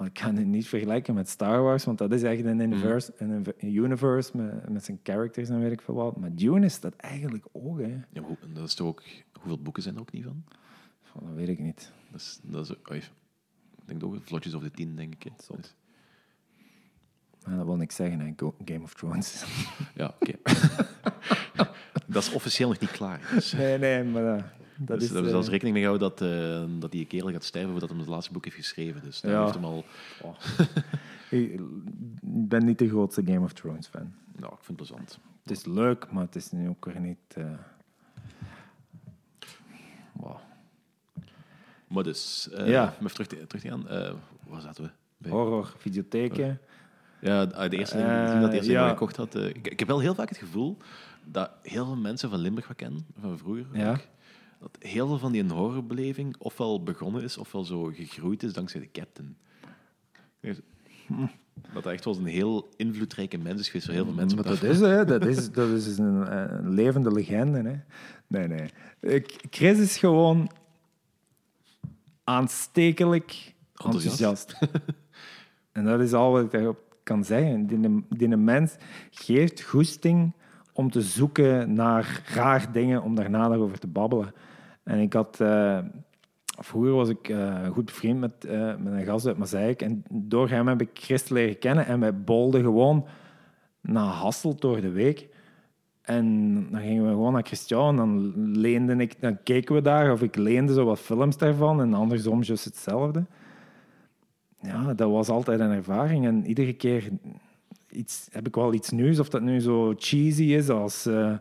Ik 0.03 0.13
kan 0.13 0.35
het 0.35 0.45
niet 0.45 0.67
vergelijken 0.67 1.13
met 1.13 1.29
Star 1.29 1.61
Wars, 1.61 1.83
want 1.83 1.97
dat 1.97 2.11
is 2.11 2.23
echt 2.23 2.45
een 2.45 2.59
universe, 2.59 3.13
een, 3.17 3.45
een 3.57 3.75
universe 3.75 4.37
met, 4.37 4.69
met 4.69 4.85
zijn 4.85 4.99
characters 5.03 5.49
en 5.49 5.59
weet 5.59 5.71
ik 5.71 5.81
veel 5.81 5.95
wat. 5.95 6.17
Maar 6.17 6.35
Dune 6.35 6.65
is 6.65 6.79
dat 6.79 6.95
eigenlijk 6.95 7.45
ook, 7.51 7.79
hè. 7.79 8.01
Ja, 8.09 8.21
maar 8.21 8.37
dat 8.53 8.67
is 8.67 8.73
toch 8.73 8.87
ook, 8.87 9.03
hoeveel 9.33 9.61
boeken 9.61 9.83
zijn 9.83 9.95
er 9.95 10.01
ook 10.01 10.11
niet 10.11 10.23
van? 10.23 10.43
Dat 11.13 11.33
weet 11.35 11.47
ik 11.49 11.59
niet. 11.59 11.91
Dat 12.11 12.19
is, 12.21 12.39
dat 12.43 12.69
is, 12.69 12.75
oei, 12.91 12.99
ik 12.99 13.87
denk 13.87 13.99
toch 13.99 14.15
vlotjes 14.23 14.53
over 14.53 14.67
de 14.69 14.73
tien, 14.75 14.95
denk 14.95 15.13
ik. 15.13 15.23
hè. 15.23 15.29
Zot. 15.43 15.57
Dus, 15.61 15.73
Maar 17.45 17.55
dat 17.57 17.65
wil 17.65 17.75
niks 17.75 17.95
zeggen, 17.95 18.19
hè. 18.19 18.33
Go- 18.35 18.55
Game 18.65 18.83
of 18.83 18.93
Thrones. 18.93 19.43
ja, 19.95 20.15
oké. 20.19 20.33
dat 22.07 22.23
is 22.23 22.33
officieel 22.33 22.69
nog 22.69 22.79
niet 22.79 22.91
klaar. 22.91 23.29
Dus, 23.33 23.51
nee, 23.51 23.77
nee, 23.77 24.03
maar 24.03 24.37
eh, 24.37 24.43
dat 24.77 24.99
dus 24.99 25.07
is... 25.07 25.13
daar 25.13 25.23
eh, 25.23 25.29
zelfs 25.29 25.47
rekening 25.49 25.75
mee 25.75 25.83
gehouden 25.83 26.09
dat, 26.09 26.21
eh, 26.29 26.79
dat 26.79 26.91
die 26.91 27.05
kerel 27.05 27.31
gaat 27.31 27.43
sterven 27.43 27.71
voordat 27.71 27.89
hij 27.89 27.97
het 27.99 28.07
laatste 28.07 28.33
boek 28.33 28.43
heeft 28.43 28.55
geschreven. 28.57 29.01
Dus 29.03 29.21
daar 29.21 29.31
Ja. 29.31 29.41
heeft 29.41 29.53
hem 29.53 29.65
al... 29.65 29.85
Ik 31.29 31.59
ben 32.21 32.65
niet 32.65 32.79
de 32.79 32.87
grootste 32.89 33.21
Game 33.25 33.39
of 33.39 33.53
Thrones 33.53 33.87
fan. 33.87 34.13
Nou, 34.35 34.53
ik 34.53 34.63
vind 34.63 34.79
het 34.79 34.87
plezant. 34.87 35.19
Het 35.43 35.51
is 35.51 35.65
leuk, 35.65 36.11
maar 36.11 36.23
het 36.23 36.35
is 36.35 36.51
nu 36.51 36.69
ook 36.69 36.85
weer 36.85 36.99
niet. 36.99 37.35
Maar 41.93 42.03
dus, 42.03 42.49
eh 42.49 42.67
Ja. 42.67 42.93
even 43.01 43.11
terug 43.13 43.27
te, 43.27 43.47
terug 43.47 43.61
te 43.63 43.69
gaan. 43.69 43.87
eh, 43.87 44.13
waar 44.47 44.61
zaten 44.61 44.83
we? 44.83 44.89
Bij? 45.17 45.31
Horror, 45.31 45.73
videotheken. 45.77 46.59
Ja, 47.21 47.45
de 47.45 47.77
eerste 47.77 47.97
Eh, 47.97 48.33
uh, 48.35 48.41
dat 48.41 48.53
eerste 48.53 48.71
ja. 48.71 48.81
die 48.83 48.89
gekocht 48.93 49.15
had. 49.15 49.35
eh, 49.35 49.45
ik, 49.47 49.67
ik 49.67 49.79
heb 49.79 49.87
wel 49.87 49.99
heel 49.99 50.15
vaak 50.15 50.29
het 50.29 50.37
gevoel 50.37 50.77
dat 51.25 51.51
heel 51.61 51.85
veel 51.85 51.95
mensen 51.95 52.29
van 52.29 52.39
Limburg 52.39 52.67
wat 52.67 52.75
kennen, 52.77 53.05
van 53.19 53.37
vroeger 53.37 53.65
Ja. 53.73 53.91
ook, 53.91 53.99
dat 54.59 54.77
heel 54.79 55.07
veel 55.07 55.17
van 55.17 55.31
die 55.31 55.43
horrorbeleving 55.43 56.35
ofwel 56.37 56.83
begonnen 56.83 57.23
is, 57.23 57.37
ofwel 57.37 57.63
zo 57.63 57.83
gegroeid 57.95 58.43
is 58.43 58.53
dankzij 58.53 58.79
de 58.79 58.91
captain. 58.91 59.37
Dus, 60.39 60.57
Dat 61.73 61.83
hij 61.83 61.93
echt 61.93 62.05
wel 62.05 62.17
een 62.17 62.25
heel 62.25 62.69
invloedrijke 62.75 63.37
mens 63.37 63.59
is 63.59 63.65
geweest 63.67 63.85
voor 63.85 63.93
heel 63.95 64.05
veel 64.05 64.13
mensen. 64.13 64.37
Maar 64.37 64.47
dat 64.47 64.63
is, 64.63 64.79
hè, 64.79 65.05
dat 65.05 65.25
is, 65.25 65.51
dat 65.51 65.69
is 65.69 65.97
een, 65.97 66.27
eh, 66.27 66.45
een 66.57 66.73
levende 66.73 67.11
legende. 67.11 67.57
Hè. 67.69 67.75
Nee, 68.27 68.47
nee. 68.47 69.23
Chris 69.49 69.79
is 69.79 69.97
gewoon 69.97 70.51
aanstekelijk 72.23 73.53
Enthousiast. 73.75 74.19
enthousiast. 74.19 74.57
en 75.71 75.85
dat 75.85 75.99
is 75.99 76.13
al 76.13 76.31
wat 76.31 76.43
ik 76.43 76.51
daarop 76.51 76.97
kan 77.03 77.23
zeggen. 77.23 77.67
Die, 77.67 78.05
die 78.09 78.27
mens 78.27 78.75
geeft 79.11 79.61
goesting 79.61 80.33
om 80.73 80.91
te 80.91 81.01
zoeken 81.01 81.73
naar 81.73 82.23
raar 82.33 82.71
dingen, 82.71 83.03
om 83.03 83.15
daarna 83.15 83.47
daarover 83.47 83.79
te 83.79 83.87
babbelen. 83.87 84.33
En 84.83 84.99
ik 84.99 85.13
had... 85.13 85.41
eh, 85.41 85.79
vroeger 86.59 86.93
was 86.93 87.09
ik 87.09 87.29
eh, 87.29 87.67
goed 87.67 87.85
bevriend 87.85 88.19
met, 88.19 88.45
eh, 88.45 88.75
met 88.75 88.93
een 88.93 89.05
gast 89.05 89.27
uit 89.27 89.37
Mazeik. 89.37 89.81
En 89.81 90.03
door 90.11 90.49
hem 90.49 90.67
heb 90.67 90.81
ik 90.81 90.89
Chris 90.93 91.29
leren 91.29 91.59
kennen. 91.59 91.85
En 91.85 91.99
wij 91.99 92.23
bolden 92.23 92.61
gewoon 92.61 93.07
naar 93.81 94.03
Hasselt 94.05 94.61
door 94.61 94.81
de 94.81 94.91
week. 94.91 95.27
En 96.03 96.53
dan 96.71 96.81
gingen 96.81 97.03
we 97.03 97.09
gewoon 97.09 97.33
naar 97.33 97.43
Christian. 97.43 97.89
En 97.89 97.95
dan, 97.95 98.57
leende 98.57 98.95
ik, 98.95 99.21
dan 99.21 99.43
keken 99.43 99.75
we 99.75 99.81
daar. 99.81 100.11
Of 100.11 100.21
ik 100.21 100.35
leende 100.35 100.73
zo 100.73 100.85
wat 100.85 100.99
films 100.99 101.37
daarvan. 101.37 101.81
En 101.81 101.93
andersom 101.93 102.41
juist 102.41 102.65
hetzelfde. 102.65 103.25
Ja, 104.59 104.93
dat 104.93 105.09
was 105.09 105.29
altijd 105.29 105.59
een 105.59 105.71
ervaring. 105.71 106.25
En 106.25 106.45
iedere 106.45 106.73
keer 106.73 107.09
iets, 107.89 108.27
heb 108.31 108.47
ik 108.47 108.55
wel 108.55 108.73
iets 108.73 108.89
nieuws. 108.89 109.19
Of 109.19 109.29
dat 109.29 109.41
nu 109.41 109.59
zo 109.59 109.93
cheesy 109.97 110.43
is 110.43 110.69
als 110.69 111.05
eh, 111.05 111.33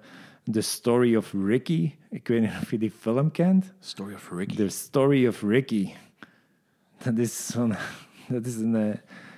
The 0.50 0.60
Story 0.60 1.16
of 1.16 1.34
Ricky. 1.46 1.92
Ik 2.10 2.28
weet 2.28 2.40
niet 2.40 2.50
of 2.62 2.70
je 2.70 2.78
die 2.78 2.90
film 2.90 3.30
kent. 3.30 3.72
Story 3.80 4.14
of 4.14 4.30
Ricky. 4.30 4.56
The 4.56 4.68
Story 4.68 5.26
of 5.26 5.42
Ricky. 5.42 5.92
Dat 7.02 7.18
is, 7.18 7.46
zo'n, 7.46 7.74
dat 8.28 8.46
is 8.46 8.56
een 8.56 8.76
eh, 8.76 8.96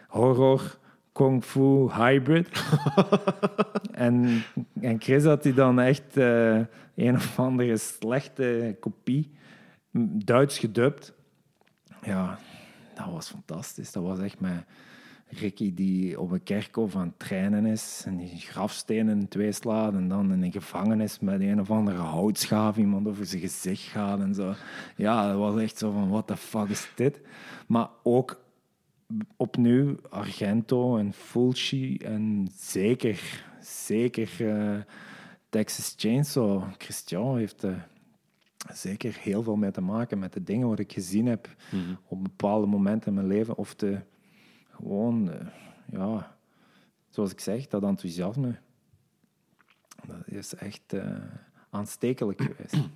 horror 0.09 0.79
kung 1.15 1.45
fu 1.45 1.91
hybrid. 1.91 2.49
en, 4.07 4.43
en 4.81 5.01
Chris 5.01 5.25
had 5.25 5.43
die 5.43 5.55
dan 5.55 5.81
echt 5.81 6.17
eh, 6.17 6.61
een 6.95 7.15
of 7.15 7.39
andere 7.39 7.77
slechte 7.77 8.77
kopie, 8.81 9.31
Duits 10.25 10.59
gedubt. 10.59 11.13
Ja, 12.03 12.39
dat 12.95 13.07
was 13.13 13.29
fantastisch. 13.29 13.93
Dat 13.93 14.03
was 14.03 14.19
echt 14.19 14.41
met 14.41 14.65
Ricky 15.29 15.75
die 15.75 16.21
op 16.21 16.31
een 16.31 16.43
kerkhof 16.43 16.97
aan 16.97 17.07
het 17.07 17.19
trainen 17.19 17.67
is 17.67 18.03
en 18.07 18.17
die 18.17 18.37
grafstenen 18.37 19.29
twee 19.29 19.53
slaat 19.53 19.95
en 19.95 20.09
dan 20.09 20.33
in 20.33 20.43
een 20.43 20.53
gevangenis 20.53 21.21
met 21.21 21.41
een 21.41 21.61
of 21.61 21.71
andere 21.71 21.99
houtschaaf 21.99 22.77
iemand 22.77 23.09
over 23.09 23.27
zijn 23.27 23.41
gezicht 23.41 23.83
gaat 23.83 24.21
en 24.21 24.35
zo. 24.35 24.55
Ja, 24.97 25.29
dat 25.29 25.39
was 25.39 25.61
echt 25.61 25.79
zo 25.79 25.91
van, 25.91 26.09
what 26.09 26.27
the 26.27 26.37
fuck 26.37 26.69
is 26.69 26.89
dit? 26.95 27.21
Maar 27.67 27.89
ook 28.03 28.44
opnieuw 29.37 29.97
Argento 30.11 30.97
en 30.97 31.13
Fulci 31.13 31.97
en 31.97 32.49
zeker, 32.57 33.45
zeker 33.61 34.49
eh, 34.49 34.81
Texas 35.49 35.95
Chainsaw. 35.97 36.63
Christian 36.79 37.37
heeft 37.37 37.63
er 37.63 37.89
zeker 38.73 39.17
heel 39.21 39.43
veel 39.43 39.57
mee 39.57 39.71
te 39.71 39.81
maken 39.81 40.19
met 40.19 40.33
de 40.33 40.43
dingen 40.43 40.69
wat 40.69 40.79
ik 40.79 40.93
gezien 40.93 41.27
heb 41.27 41.49
op 42.07 42.23
bepaalde 42.23 42.67
momenten 42.67 43.09
in 43.09 43.15
mijn 43.15 43.27
leven. 43.27 43.57
Of 43.57 43.75
de, 43.75 44.01
gewoon, 44.71 45.31
eh, 45.31 45.47
ja, 45.91 46.37
zoals 47.09 47.33
ik 47.33 47.41
zeg, 47.41 47.67
dat 47.67 47.83
enthousiasme. 47.83 48.59
Dat 50.07 50.23
is 50.25 50.55
echt 50.55 50.93
eh, 50.93 51.17
aanstekelijk 51.71 52.43
geweest. 52.43 52.89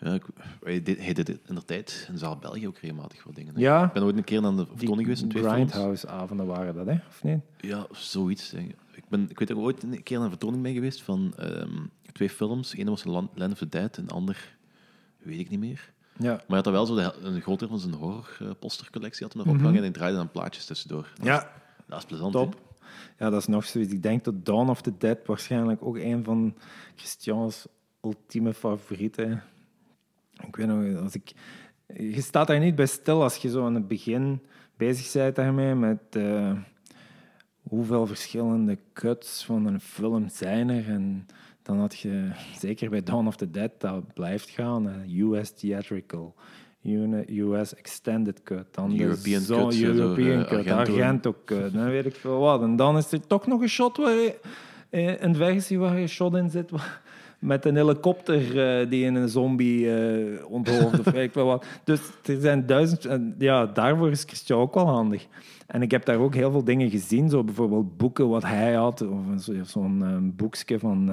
Ja, 0.00 0.14
ik, 0.14 0.22
hij, 0.64 0.82
deed, 0.82 0.98
hij 0.98 1.12
deed 1.12 1.28
in 1.28 1.54
de 1.54 1.64
tijd 1.64 2.08
in 2.12 2.18
Zaal 2.18 2.36
België 2.36 2.66
ook 2.66 2.78
regelmatig 2.78 3.24
wat 3.24 3.34
dingen. 3.34 3.54
hè. 3.54 3.60
Ja. 3.60 3.84
Ik 3.84 3.92
ben 3.92 4.02
ooit 4.02 4.16
een 4.16 4.24
keer 4.24 4.44
aan 4.44 4.56
de 4.56 4.66
vertoning 4.66 5.00
geweest 5.00 5.22
in 5.22 5.28
twee. 5.28 5.42
Grindhouse-avonden 5.42 6.46
waren 6.46 6.74
dat, 6.74 6.86
hè? 6.86 6.94
Of 7.08 7.22
niet? 7.22 7.40
Ja, 7.58 7.86
zoiets. 7.92 8.50
denk 8.50 8.70
ik. 8.70 8.76
Ik, 8.92 9.08
ben, 9.08 9.30
ik 9.30 9.38
weet 9.38 9.48
dat 9.48 9.56
ik 9.56 9.62
ooit 9.62 9.82
een 9.82 10.02
keer 10.02 10.16
aan 10.16 10.22
een 10.22 10.28
vertoning 10.28 10.62
ben 10.62 10.72
geweest 10.74 11.02
van 11.02 11.32
ehm, 11.36 11.78
twee 12.12 12.30
films. 12.30 12.78
Eén 12.78 12.88
was 12.88 13.04
Land, 13.04 13.30
Land 13.34 13.52
of 13.52 13.58
the 13.58 13.68
Dead, 13.68 13.96
en 13.96 14.06
de 14.06 14.12
ander 14.12 14.56
weet 15.18 15.38
ik 15.38 15.50
niet 15.50 15.60
meer. 15.60 15.92
Ja. 16.16 16.30
Maar 16.32 16.44
hij 16.46 16.56
had 16.56 16.66
wel 16.66 16.86
zo 16.86 16.94
de, 16.94 17.14
een 17.22 17.40
groot 17.40 17.58
deel 17.58 17.68
van 17.68 17.78
zijn 17.78 17.94
horrorpostercollectie 17.94 19.24
had 19.26 19.34
hij 19.34 19.42
nog 19.42 19.52
opgehangen 19.52 19.78
en 19.78 19.84
hij 19.84 19.92
draaide 19.92 20.16
dan 20.16 20.30
plaatjes 20.30 20.64
tussendoor. 20.64 21.12
Dat. 21.16 21.26
Ja. 21.26 21.42
is, 21.42 21.46
dat 21.86 21.98
is 21.98 22.04
plezant. 22.04 22.32
Top. 22.32 22.52
hè? 22.54 23.24
Ja, 23.24 23.30
dat 23.30 23.40
is 23.40 23.46
nog 23.46 23.64
zoiets. 23.64 23.92
Ik 23.92 24.02
denk 24.02 24.24
dat 24.24 24.44
Dawn 24.46 24.68
of 24.68 24.82
the 24.82 24.96
Dead 24.98 25.18
waarschijnlijk 25.26 25.82
ook 25.82 25.96
een 25.96 26.24
van 26.24 26.54
Christian's 26.96 27.66
ultieme 28.02 28.54
favorieten. 28.54 29.42
Ik 30.46 30.56
weet 30.56 30.66
nog, 30.66 31.02
als 31.02 31.14
ik... 31.14 31.32
Je 31.96 32.20
staat 32.20 32.46
daar 32.46 32.58
niet 32.58 32.74
bij 32.74 32.86
stil 32.86 33.22
als 33.22 33.36
je 33.36 33.48
zo 33.50 33.64
aan 33.66 33.74
het 33.74 33.88
begin 33.88 34.40
bezig 34.76 35.12
bent 35.12 35.36
daarmee 35.36 35.74
met 35.74 35.98
eh, 36.10 36.52
hoeveel 37.62 38.06
verschillende 38.06 38.78
cuts 38.92 39.44
van 39.44 39.66
een 39.66 39.80
film 39.80 40.28
zijn 40.28 40.68
er. 40.68 40.88
En 40.88 41.26
dan 41.62 41.78
had 41.78 41.98
je, 41.98 42.30
zeker 42.58 42.90
bij 42.90 43.02
Dawn 43.02 43.26
of 43.26 43.36
the 43.36 43.50
Dead, 43.50 43.70
dat 43.78 44.14
blijft 44.14 44.48
gaan. 44.50 45.04
US 45.16 45.50
Theatrical, 45.50 46.34
US 47.26 47.74
Extended 47.74 48.42
Cut, 48.42 48.66
dan 48.70 49.00
European 49.00 49.40
zo- 49.40 49.68
cut, 49.68 49.82
European 49.82 50.40
eh, 50.40 50.48
Cut, 50.48 50.58
Argento. 50.58 50.92
Argento 50.92 51.34
Cut, 51.44 51.72
dan 51.72 51.84
weet 51.90 52.06
ik 52.06 52.14
veel 52.14 52.38
wat. 52.38 52.62
En 52.62 52.76
dan 52.76 52.96
is 52.96 53.12
er 53.12 53.26
toch 53.26 53.46
nog 53.46 53.60
een 53.60 53.68
shot 53.68 53.96
waar 53.96 54.12
je, 54.12 54.40
eh, 54.90 55.20
een 55.20 55.34
versie 55.34 55.78
waar 55.78 55.98
je 55.98 56.06
shot 56.06 56.34
in 56.34 56.50
zit 56.50 56.70
met 57.40 57.64
een 57.64 57.76
helikopter 57.76 58.60
eh, 58.80 58.90
die 58.90 59.04
in 59.04 59.14
een 59.14 59.28
zombie 59.28 59.94
eh 59.94 60.44
onthoofd 60.50 60.98
of 60.98 61.12
ik 61.12 61.32
wat. 61.32 61.64
Dus 61.84 62.00
er 62.24 62.40
zijn 62.40 62.66
duizend... 62.66 63.04
en 63.04 63.34
ja, 63.38 63.66
daarvoor 63.66 64.10
is 64.10 64.24
Christian 64.24 64.60
ook 64.60 64.74
wel 64.74 64.86
handig. 64.88 65.26
En 65.66 65.82
ik 65.82 65.90
heb 65.90 66.04
daar 66.04 66.18
ook 66.18 66.34
heel 66.34 66.50
veel 66.50 66.64
dingen 66.64 66.90
gezien, 66.90 67.28
zo 67.28 67.44
bijvoorbeeld 67.44 67.96
boeken 67.96 68.28
wat 68.28 68.42
hij 68.42 68.74
had, 68.74 69.02
of 69.02 69.18
zo- 69.40 69.64
zo'n 69.64 70.04
eh, 70.04 70.16
boekje 70.20 70.78
van 70.78 71.10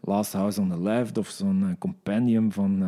Last 0.00 0.32
House 0.32 0.60
on 0.60 0.70
the 0.70 0.80
Left, 0.80 1.18
of 1.18 1.28
zo'n 1.28 1.76
compendium 1.78 2.52
van 2.52 2.84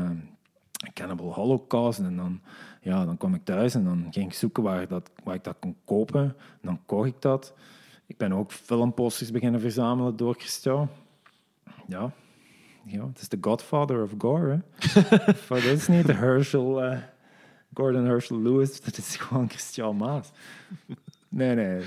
Cannibal 0.94 1.34
Holocaust. 1.34 1.98
En 1.98 2.16
dan, 2.16 2.40
ja, 2.80 3.04
dan 3.04 3.16
kwam 3.16 3.34
ik 3.34 3.44
thuis 3.44 3.74
en 3.74 3.84
dan 3.84 4.06
ging 4.10 4.26
ik 4.26 4.32
zoeken 4.34 4.62
waar, 4.62 4.88
dat, 4.88 5.10
waar 5.24 5.34
ik 5.34 5.44
dat 5.44 5.56
kon 5.60 5.76
kopen. 5.84 6.22
En 6.22 6.34
dan 6.62 6.78
kocht 6.86 7.08
ik 7.08 7.20
dat. 7.20 7.54
Ik 8.06 8.16
ben 8.16 8.32
ook 8.32 8.52
filmposters 8.52 9.30
beginnen 9.30 9.60
verzamelen 9.60 10.16
door 10.16 10.34
Christian. 10.38 10.88
Ja, 11.86 12.12
ja, 12.84 13.06
het 13.06 13.20
is 13.20 13.28
de 13.28 13.38
godfather 13.40 14.02
of 14.02 14.10
gore. 14.18 14.62
Voor 15.34 15.56
dat 15.62 15.64
is 15.64 15.88
niet 15.88 16.06
de 16.06 16.12
Herschel, 16.12 16.82
eh, 16.82 16.98
Gordon 17.74 18.04
Herschel 18.04 18.42
Lewis, 18.42 18.80
dat 18.80 18.96
is 18.96 19.16
gewoon 19.16 19.48
Christian 19.48 19.96
Maas. 19.96 20.30
Nee, 21.28 21.54
nee, 21.54 21.82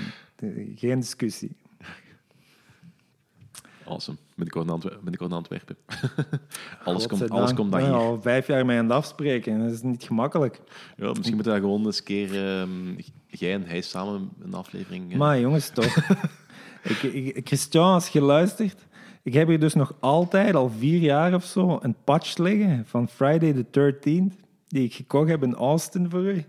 geen 0.76 1.00
discussie. 1.00 1.56
Awesome. 3.86 4.16
In, 4.36 4.68
Antwer- 4.68 4.96
binnenkort 5.02 5.30
in 5.30 5.36
Antwerpen. 5.36 5.76
alles, 6.84 7.06
komt, 7.06 7.30
alles 7.30 7.54
komt 7.54 7.72
dan 7.72 7.80
hier. 7.80 7.92
al 7.92 8.20
vijf 8.20 8.46
jaar 8.46 8.66
mee 8.66 8.78
aan 8.78 8.84
het 8.84 8.92
afspreken, 8.94 9.58
dat 9.58 9.70
is 9.70 9.82
niet 9.82 10.02
gemakkelijk. 10.02 10.60
Ja, 10.96 11.08
misschien 11.12 11.34
moeten 11.34 11.52
we 11.54 11.60
gewoon 11.60 11.86
eens 11.86 11.98
een 11.98 12.04
keer... 12.04 12.58
ehm, 12.58 12.94
jij 13.26 13.54
en 13.54 13.64
hij 13.66 13.80
samen 13.80 14.30
een 14.42 14.54
aflevering... 14.54 15.12
eh, 15.12 15.18
Maar 15.18 15.40
jongens, 15.40 15.68
toch. 15.68 15.96
ik, 16.82 17.02
ik, 17.02 17.46
Christian, 17.46 17.92
als 17.92 18.08
je 18.08 18.20
luistert, 18.20 18.86
ik 19.24 19.32
heb 19.32 19.48
hier 19.48 19.60
dus 19.60 19.74
nog 19.74 19.94
altijd, 20.00 20.54
al 20.54 20.70
vier 20.70 21.00
jaar 21.00 21.34
of 21.34 21.44
zo, 21.44 21.78
een 21.82 21.96
patch 22.04 22.36
liggen 22.36 22.86
van 22.86 23.08
Friday 23.08 23.52
the 23.52 23.64
13th, 23.64 24.40
die 24.68 24.84
ik 24.84 24.94
gekocht 24.94 25.28
heb 25.28 25.42
in 25.42 25.54
Austin 25.54 26.10
voor 26.10 26.22
u. 26.22 26.44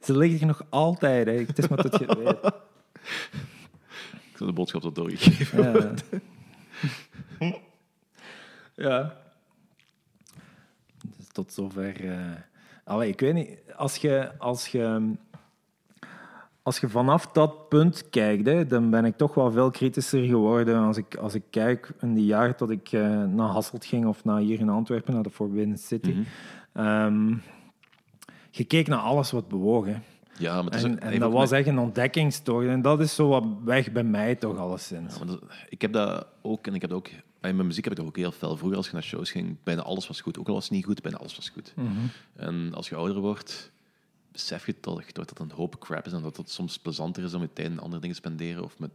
Ze 0.00 0.16
liggen 0.16 0.38
hier 0.38 0.46
nog 0.46 0.64
altijd. 0.68 1.26
Hè. 1.26 1.32
Het 1.32 1.58
is 1.58 1.68
maar 1.68 1.82
dat 1.82 1.98
je 1.98 2.04
het 2.04 2.18
weet. 2.24 2.52
Ik 4.30 4.36
zal 4.36 4.46
de 4.46 4.52
boodschap 4.52 4.80
tot 4.80 4.94
doorgegeven. 4.94 5.94
Ja. 7.38 7.54
ja. 8.86 9.16
Dus 11.16 11.28
tot 11.32 11.52
zover. 11.52 11.94
Allee, 12.84 13.08
ik 13.08 13.20
weet 13.20 13.34
niet. 13.34 13.58
Als 13.76 13.96
je, 13.96 14.38
als 14.38 14.68
je, 14.68 15.12
als 16.70 16.80
je 16.80 16.88
vanaf 16.88 17.26
dat 17.26 17.68
punt 17.68 18.10
kijkt, 18.10 18.46
hè, 18.46 18.66
dan 18.66 18.90
ben 18.90 19.04
ik 19.04 19.16
toch 19.16 19.34
wel 19.34 19.50
veel 19.50 19.70
kritischer 19.70 20.24
geworden. 20.24 20.76
Als 20.78 20.96
ik, 20.96 21.16
als 21.16 21.34
ik 21.34 21.42
kijk 21.50 21.90
in 22.00 22.14
die 22.14 22.24
jaren 22.24 22.54
dat 22.56 22.70
ik 22.70 22.92
eh, 22.92 23.00
naar 23.24 23.48
Hasselt 23.48 23.84
ging 23.84 24.06
of 24.06 24.24
naar 24.24 24.38
hier 24.40 24.60
in 24.60 24.68
Antwerpen, 24.68 25.14
naar 25.14 25.22
de 25.22 25.30
Forbidden 25.30 25.78
City. 25.78 26.14
Je 28.50 28.64
keek 28.64 28.88
naar 28.88 28.98
alles 28.98 29.30
wat 29.30 29.48
bewoog. 29.48 29.86
Hè. 29.86 29.96
Ja, 30.38 30.54
maar 30.54 30.64
het 30.64 30.74
is 30.74 30.84
ook- 30.84 30.90
En, 30.90 31.00
en 31.00 31.18
dat 31.20 31.32
was 31.32 31.50
echt 31.50 31.66
een 31.66 31.78
ontdekkingstocht. 31.78 32.66
En 32.66 32.82
dat 32.82 33.00
is 33.00 33.14
zo 33.14 33.28
wat 33.28 33.44
weg 33.64 33.92
bij 33.92 34.04
mij 34.04 34.34
toch 34.34 34.58
alleszins. 34.58 35.16
Ja, 35.18 35.24
dat- 35.24 35.42
ik 35.68 35.80
heb 35.82 35.92
dat 35.92 36.26
ook, 36.42 36.66
en 36.66 36.74
ik 36.74 36.80
heb 36.80 36.90
dat 36.90 36.98
ook, 36.98 37.08
in 37.08 37.56
mijn 37.56 37.66
muziek 37.66 37.84
heb 37.84 37.92
ik 37.92 37.98
dat 37.98 38.08
ook 38.08 38.16
heel 38.16 38.30
fel. 38.32 38.56
Vroeger 38.56 38.76
als 38.76 38.86
je 38.86 38.92
naar 38.92 39.02
shows 39.02 39.30
ging, 39.30 39.56
bijna 39.64 39.82
alles 39.82 40.08
was 40.08 40.20
goed. 40.20 40.38
Ook 40.38 40.48
al 40.48 40.54
was 40.54 40.64
het 40.64 40.72
niet 40.72 40.84
goed, 40.84 41.02
bijna 41.02 41.18
alles 41.18 41.36
was 41.36 41.48
goed. 41.48 41.72
Mhm. 41.76 41.88
En 42.36 42.70
als 42.74 42.88
je 42.88 42.94
ouder 42.96 43.20
wordt, 43.20 43.70
besef 44.32 44.66
je 44.66 44.80
toch 44.80 45.12
dat 45.12 45.28
dat 45.28 45.38
een 45.38 45.50
hoop 45.50 45.78
crap 45.78 46.06
is 46.06 46.12
en 46.12 46.22
dat 46.22 46.36
het 46.36 46.50
soms 46.50 46.78
plezanter 46.78 47.22
is 47.24 47.34
om 47.34 47.40
je 47.42 47.52
tijd 47.52 47.70
aan 47.70 47.78
andere 47.78 48.00
dingen 48.00 48.16
te 48.16 48.22
spenderen 48.28 48.64
of 48.64 48.78
met, 48.78 48.90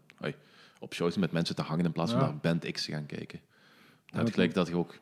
op 0.80 0.94
shows 0.94 1.18
met 1.18 1.32
mensen 1.32 1.56
te 1.56 1.62
hangen 1.62 1.86
in 1.86 1.92
plaats 1.92 2.12
van 2.12 2.20
Ja. 2.20 2.26
naar 2.26 2.38
Band 2.38 2.72
X 2.72 2.86
te 2.86 2.92
gaan 2.92 3.06
kijken. 3.06 3.40
Dan 4.06 4.18
heb 4.18 4.28
je 4.28 4.34
gelijk 4.34 4.54
dat 4.54 4.68
je 4.68 4.76
ook... 4.76 5.00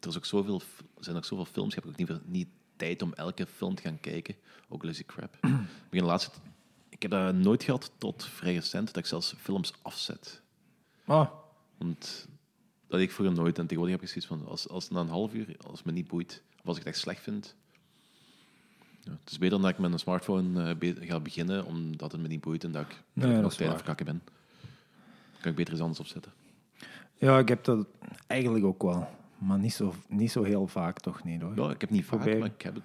Er 0.00 0.08
is 0.08 0.16
ook 0.16 0.24
zoveel, 0.24 0.62
zijn 0.98 1.16
ook 1.16 1.24
zoveel 1.24 1.44
films, 1.44 1.74
je 1.74 1.80
hebt 1.80 1.92
ook 1.92 1.98
niet, 1.98 2.06
veel- 2.06 2.20
niet 2.26 2.48
tijd 2.76 3.02
om 3.02 3.12
elke 3.12 3.46
film 3.46 3.74
te 3.74 3.82
gaan 3.82 4.00
kijken. 4.00 4.34
Ook 4.68 4.82
die 4.82 5.04
crap. 5.04 5.34
ik, 5.90 5.90
begin 5.90 6.18
ik 6.88 7.02
heb 7.02 7.10
dat 7.10 7.34
nooit 7.34 7.62
gehad 7.62 7.92
tot 7.98 8.24
vrij 8.24 8.54
recent, 8.54 8.86
dat 8.86 8.96
ik 8.96 9.06
zelfs 9.06 9.34
films 9.38 9.72
afzet. 9.82 10.42
Ah, 11.04 11.30
Want 11.78 12.28
dat 12.86 12.98
deed 12.98 13.08
ik 13.08 13.14
vroeger 13.14 13.36
nooit. 13.36 13.58
En 13.58 13.66
tegenwoordig 13.66 13.94
heb 13.94 14.02
ik 14.04 14.08
zoiets 14.08 14.26
van, 14.26 14.46
als, 14.50 14.68
als 14.68 14.84
het 14.84 14.92
na 14.92 15.00
een 15.00 15.08
half 15.08 15.34
uur, 15.34 15.56
als 15.66 15.76
het 15.78 15.86
me 15.86 15.92
niet 15.92 16.08
boeit, 16.08 16.42
of 16.60 16.66
als 16.66 16.76
ik 16.76 16.84
het 16.84 16.92
echt 16.92 17.02
slecht 17.02 17.22
vind, 17.22 17.54
ja, 19.00 19.10
het 19.20 19.30
is 19.30 19.38
beter 19.38 19.60
dat 19.60 19.70
ik 19.70 19.78
met 19.78 19.92
een 19.92 19.98
smartphone 19.98 20.74
eh, 20.80 21.08
ga 21.08 21.20
beginnen, 21.20 21.64
omdat 21.66 22.12
het 22.12 22.20
me 22.20 22.28
niet 22.28 22.40
boeit 22.40 22.64
en 22.64 22.72
dat 22.72 22.82
ik 22.82 23.02
Nee, 23.12 23.40
nog 23.40 23.54
tijd 23.54 23.74
verkakken 23.74 24.06
ben. 24.06 24.22
Dan 25.32 25.40
kan 25.40 25.50
ik 25.50 25.56
beter 25.56 25.72
iets 25.72 25.82
anders 25.82 26.00
opzetten. 26.00 26.32
Ja, 27.14 27.38
ik 27.38 27.48
heb 27.48 27.64
dat 27.64 27.86
eigenlijk 28.26 28.64
ook 28.64 28.82
wel. 28.82 29.08
Maar 29.38 29.58
niet 29.58 29.72
zo, 29.72 29.94
niet 30.08 30.30
zo 30.30 30.42
heel 30.42 30.66
vaak 30.66 30.98
toch 31.00 31.24
niet 31.24 31.42
hoor. 31.42 31.52
Ja, 31.56 31.64
ik 31.64 31.70
heb 31.70 31.80
het 31.80 31.90
niet 31.90 32.04
vaak, 32.04 32.24
maar 32.24 32.44
ik 32.44 32.62
heb 32.62 32.74
het 32.74 32.82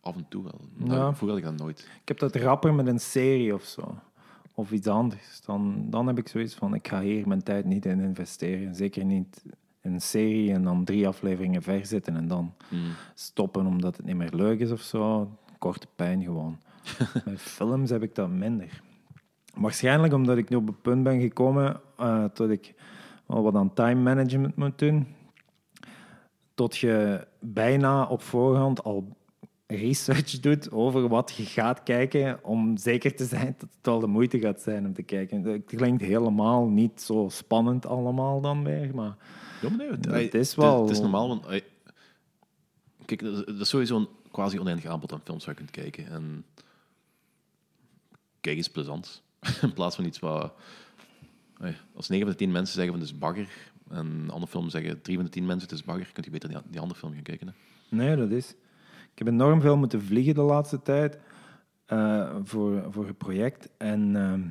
af 0.00 0.16
en 0.16 0.26
toe 0.28 0.42
wel. 0.42 0.60
Ja. 0.96 1.14
Vroeger 1.14 1.28
had 1.28 1.36
ik 1.38 1.44
dat 1.44 1.66
nooit. 1.66 1.80
Ik 2.00 2.08
heb 2.08 2.18
dat 2.18 2.34
rapper 2.36 2.74
met 2.74 2.86
een 2.86 3.00
serie 3.00 3.54
of 3.54 3.62
zo. 3.64 3.98
Of 4.54 4.72
iets 4.72 4.86
anders. 4.86 5.40
Dan, 5.44 5.86
dan 5.90 6.06
heb 6.06 6.18
ik 6.18 6.28
zoiets 6.28 6.54
van, 6.54 6.74
ik 6.74 6.88
ga 6.88 7.00
hier 7.00 7.28
mijn 7.28 7.42
tijd 7.42 7.64
niet 7.64 7.86
in 7.86 8.00
investeren. 8.00 8.74
Zeker 8.74 9.04
niet 9.04 9.44
in 9.80 9.92
een 9.92 10.00
serie 10.00 10.52
en 10.52 10.62
dan 10.62 10.84
drie 10.84 11.08
afleveringen 11.08 11.62
verzitten 11.62 12.16
en 12.16 12.28
dan 12.28 12.54
Hmm. 12.68 12.92
stoppen 13.14 13.66
omdat 13.66 13.96
het 13.96 14.06
niet 14.06 14.16
meer 14.16 14.34
leuk 14.34 14.60
is 14.60 14.70
of 14.70 14.80
zo. 14.80 15.30
Korte 15.64 15.86
pijn 15.96 16.22
gewoon. 16.22 16.58
Met 17.24 17.40
films 17.40 17.90
heb 17.90 18.02
ik 18.02 18.14
dat 18.14 18.28
minder. 18.28 18.82
Waarschijnlijk 19.54 20.12
omdat 20.12 20.36
ik 20.36 20.48
nu 20.48 20.56
op 20.56 20.66
het 20.66 20.82
punt 20.82 21.02
ben 21.02 21.20
gekomen 21.20 21.80
eh, 21.96 22.24
dat 22.34 22.50
ik 22.50 22.74
wel 23.26 23.42
wat 23.42 23.54
aan 23.54 23.74
time 23.74 24.00
management 24.02 24.56
moet 24.56 24.78
doen. 24.78 25.06
Tot 26.54 26.76
je 26.76 27.26
bijna 27.40 28.04
op 28.06 28.22
voorhand 28.22 28.84
al 28.84 29.16
research 29.66 30.40
doet 30.40 30.70
over 30.70 31.08
wat 31.08 31.32
je 31.36 31.44
gaat 31.44 31.82
kijken, 31.82 32.38
om 32.44 32.76
zeker 32.76 33.14
te 33.16 33.24
zijn 33.24 33.54
dat 33.58 33.68
het 33.76 33.86
wel 33.86 34.00
de 34.00 34.06
moeite 34.06 34.38
gaat 34.38 34.60
zijn 34.60 34.86
om 34.86 34.92
te 34.94 35.02
kijken. 35.02 35.42
Het 35.44 35.64
klinkt 35.64 36.02
helemaal 36.02 36.66
niet 36.66 37.00
zo 37.00 37.28
spannend 37.30 37.86
allemaal 37.86 38.40
dan 38.40 38.64
weer, 38.64 38.94
maar 38.94 39.16
Ja, 39.60 39.68
maar 39.68 39.98
nee, 40.00 40.24
het, 40.24 40.34
is 40.34 40.54
wel- 40.54 40.80
Het, 40.82 40.90
is 40.90 41.00
normaal, 41.00 41.28
want... 41.28 41.46
kijk, 43.04 43.22
is- 43.22 43.38
er 43.46 43.60
is 43.60 43.68
sowieso 43.68 43.96
een 43.96 44.08
quasi 44.34 44.60
oneindig 44.60 44.86
aanbod 44.86 45.12
aan 45.12 45.20
films 45.24 45.44
waar 45.44 45.54
je 45.54 45.60
kunt 45.60 45.84
kijken. 45.84 46.06
En 46.12 46.44
kijk 48.40 48.58
is 48.58 48.70
plezant. 48.70 49.22
In 49.62 49.72
plaats 49.72 49.96
van 49.96 50.04
iets 50.04 50.18
wat... 50.18 50.54
ai, 51.58 51.76
als 51.94 52.08
9 52.08 52.26
van 52.26 52.36
de 52.36 52.42
10 52.42 52.52
mensen 52.52 52.74
zeggen 52.74 52.92
van 52.92 53.02
het 53.02 53.12
is 53.12 53.18
bagger, 53.18 53.48
en 53.90 54.30
andere 54.30 54.50
film 54.50 54.68
zeggen 54.68 55.02
3 55.02 55.16
van 55.16 55.24
de 55.24 55.30
10 55.30 55.46
mensen 55.46 55.68
het 55.68 55.78
is 55.78 55.84
bagger, 55.84 56.12
kun 56.12 56.24
je 56.24 56.30
beter 56.30 56.62
die, 56.70 56.80
andere 56.80 57.00
film 57.00 57.12
gaan 57.12 57.22
kijken. 57.22 57.46
Hè? 57.46 57.54
Nee, 57.96 58.16
dat 58.16 58.30
is. 58.30 58.50
Ik 59.12 59.18
heb 59.18 59.28
enorm 59.28 59.60
veel 59.60 59.76
moeten 59.76 60.02
vliegen 60.02 60.34
de 60.34 60.40
laatste 60.40 60.82
tijd 60.82 61.18
eh, 61.86 62.36
voor, 62.42 62.92
voor 62.92 63.08
een 63.08 63.16
project. 63.16 63.68
En 63.76 64.16
ehm 64.16 64.42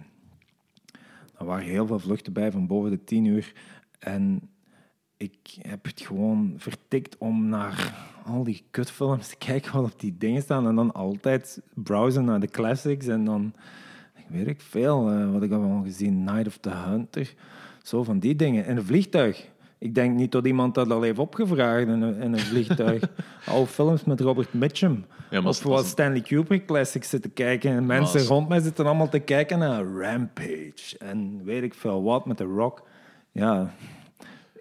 er 1.37 1.45
waren 1.45 1.65
heel 1.65 1.87
veel 1.87 1.99
vluchten 1.99 2.33
bij 2.33 2.51
van 2.51 2.67
boven 2.67 2.89
de 2.89 3.03
tien 3.03 3.25
uur. 3.25 3.53
En 3.99 4.49
ik 5.23 5.55
heb 5.67 5.85
het 5.85 6.01
gewoon 6.01 6.53
vertikt 6.57 7.17
om 7.17 7.49
naar 7.49 7.93
al 8.25 8.43
die 8.43 8.63
kutfilms 8.71 9.27
te 9.27 9.35
kijken 9.37 9.73
wat 9.73 9.83
op 9.93 9.99
die 9.99 10.15
dingen 10.17 10.41
staan. 10.41 10.67
En 10.67 10.75
dan 10.75 10.93
altijd 10.93 11.61
browsen 11.73 12.25
naar 12.25 12.39
de 12.39 12.47
classics. 12.47 13.07
En 13.07 13.25
dan, 13.25 13.53
ik 14.15 14.25
weet 14.27 14.47
ik 14.47 14.61
veel, 14.61 15.09
eh, 15.11 15.31
wat 15.31 15.43
ik 15.43 15.49
heb 15.51 15.59
al 15.61 15.81
gezien, 15.83 16.23
Night 16.23 16.47
of 16.47 16.57
the 16.57 16.69
Hunter. 16.69 17.33
Zo 17.83 18.03
van 18.03 18.19
die 18.19 18.35
dingen. 18.35 18.65
In 18.65 18.77
een 18.77 18.85
vliegtuig. 18.85 19.51
Ik 19.77 19.95
denk 19.95 20.15
niet 20.15 20.31
dat 20.31 20.45
iemand 20.47 20.75
dat 20.75 20.91
al 20.91 21.01
heeft 21.01 21.19
opgevraagd 21.19 21.87
in 21.87 22.01
een, 22.01 22.15
in 22.21 22.33
een 22.33 22.39
vliegtuig. 22.39 23.03
Oude 23.49 23.67
films 23.67 24.03
met 24.03 24.19
Robert 24.19 24.53
Mitchum. 24.53 25.05
Ja, 25.29 25.37
maar 25.37 25.47
als- 25.47 25.57
of 25.57 25.63
wat 25.63 25.85
Stanley 25.85 26.21
Kubrick 26.21 26.65
classics 26.65 27.09
zitten 27.09 27.33
kijken. 27.33 27.71
En 27.71 27.85
mensen 27.85 28.19
als- 28.19 28.27
rond 28.27 28.47
mij 28.49 28.59
zitten 28.59 28.85
allemaal 28.85 29.09
te 29.09 29.19
kijken 29.19 29.59
naar 29.59 29.83
Rampage. 29.85 30.97
En 30.99 31.41
weet 31.43 31.63
ik 31.63 31.73
veel 31.73 32.03
wat 32.03 32.25
met 32.25 32.37
The 32.37 32.43
Rock. 32.43 32.87
Ja, 33.31 33.73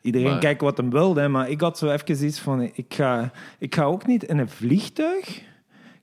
iedereen 0.03 0.31
Maar- 0.31 0.39
kijkt 0.41 0.61
wat 0.61 0.77
hem 0.77 0.91
wil. 0.91 1.17
Hè, 1.17 1.29
maar 1.29 1.51
ik 1.51 1.61
had 1.61 1.79
zo 1.79 1.91
even 1.91 2.25
iets 2.27 2.41
van... 2.41 2.61
Ik 2.63 2.95
ga, 2.95 3.31
ik 3.59 3.75
ga 3.75 3.83
ook 3.85 4.07
niet 4.07 4.25
in 4.25 4.39
een 4.39 4.49
vliegtuig 4.49 5.43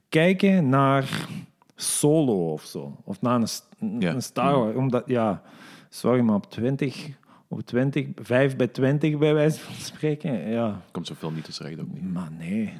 kijken 0.09 0.69
naar 0.69 1.27
Solo 1.75 2.51
of 2.51 2.63
zo. 2.63 2.97
Of 3.03 3.21
naar 3.21 3.41
een, 3.79 3.99
Ja. 3.99 4.19
Star 4.19 4.59
Wars. 4.59 4.75
Omdat, 4.75 5.03
ja, 5.07 5.41
sorry, 5.89 6.21
maar 6.21 6.35
op 6.35 6.49
20... 6.51 7.17
Op 7.51 7.61
20, 7.61 8.07
5 8.15 8.55
bij 8.55 8.67
20 8.67 9.17
bij 9.17 9.33
wijze 9.33 9.59
van 9.59 9.73
spreken. 9.75 10.49
Ja, 10.49 10.81
Komt 10.91 11.07
zo'n 11.07 11.15
film 11.15 11.33
niet 11.33 11.43
tussen 11.43 11.65
recht 11.65 11.79
ook 11.79 11.93
niet. 11.93 12.13
maar 12.13 12.31
nee. 12.37 12.73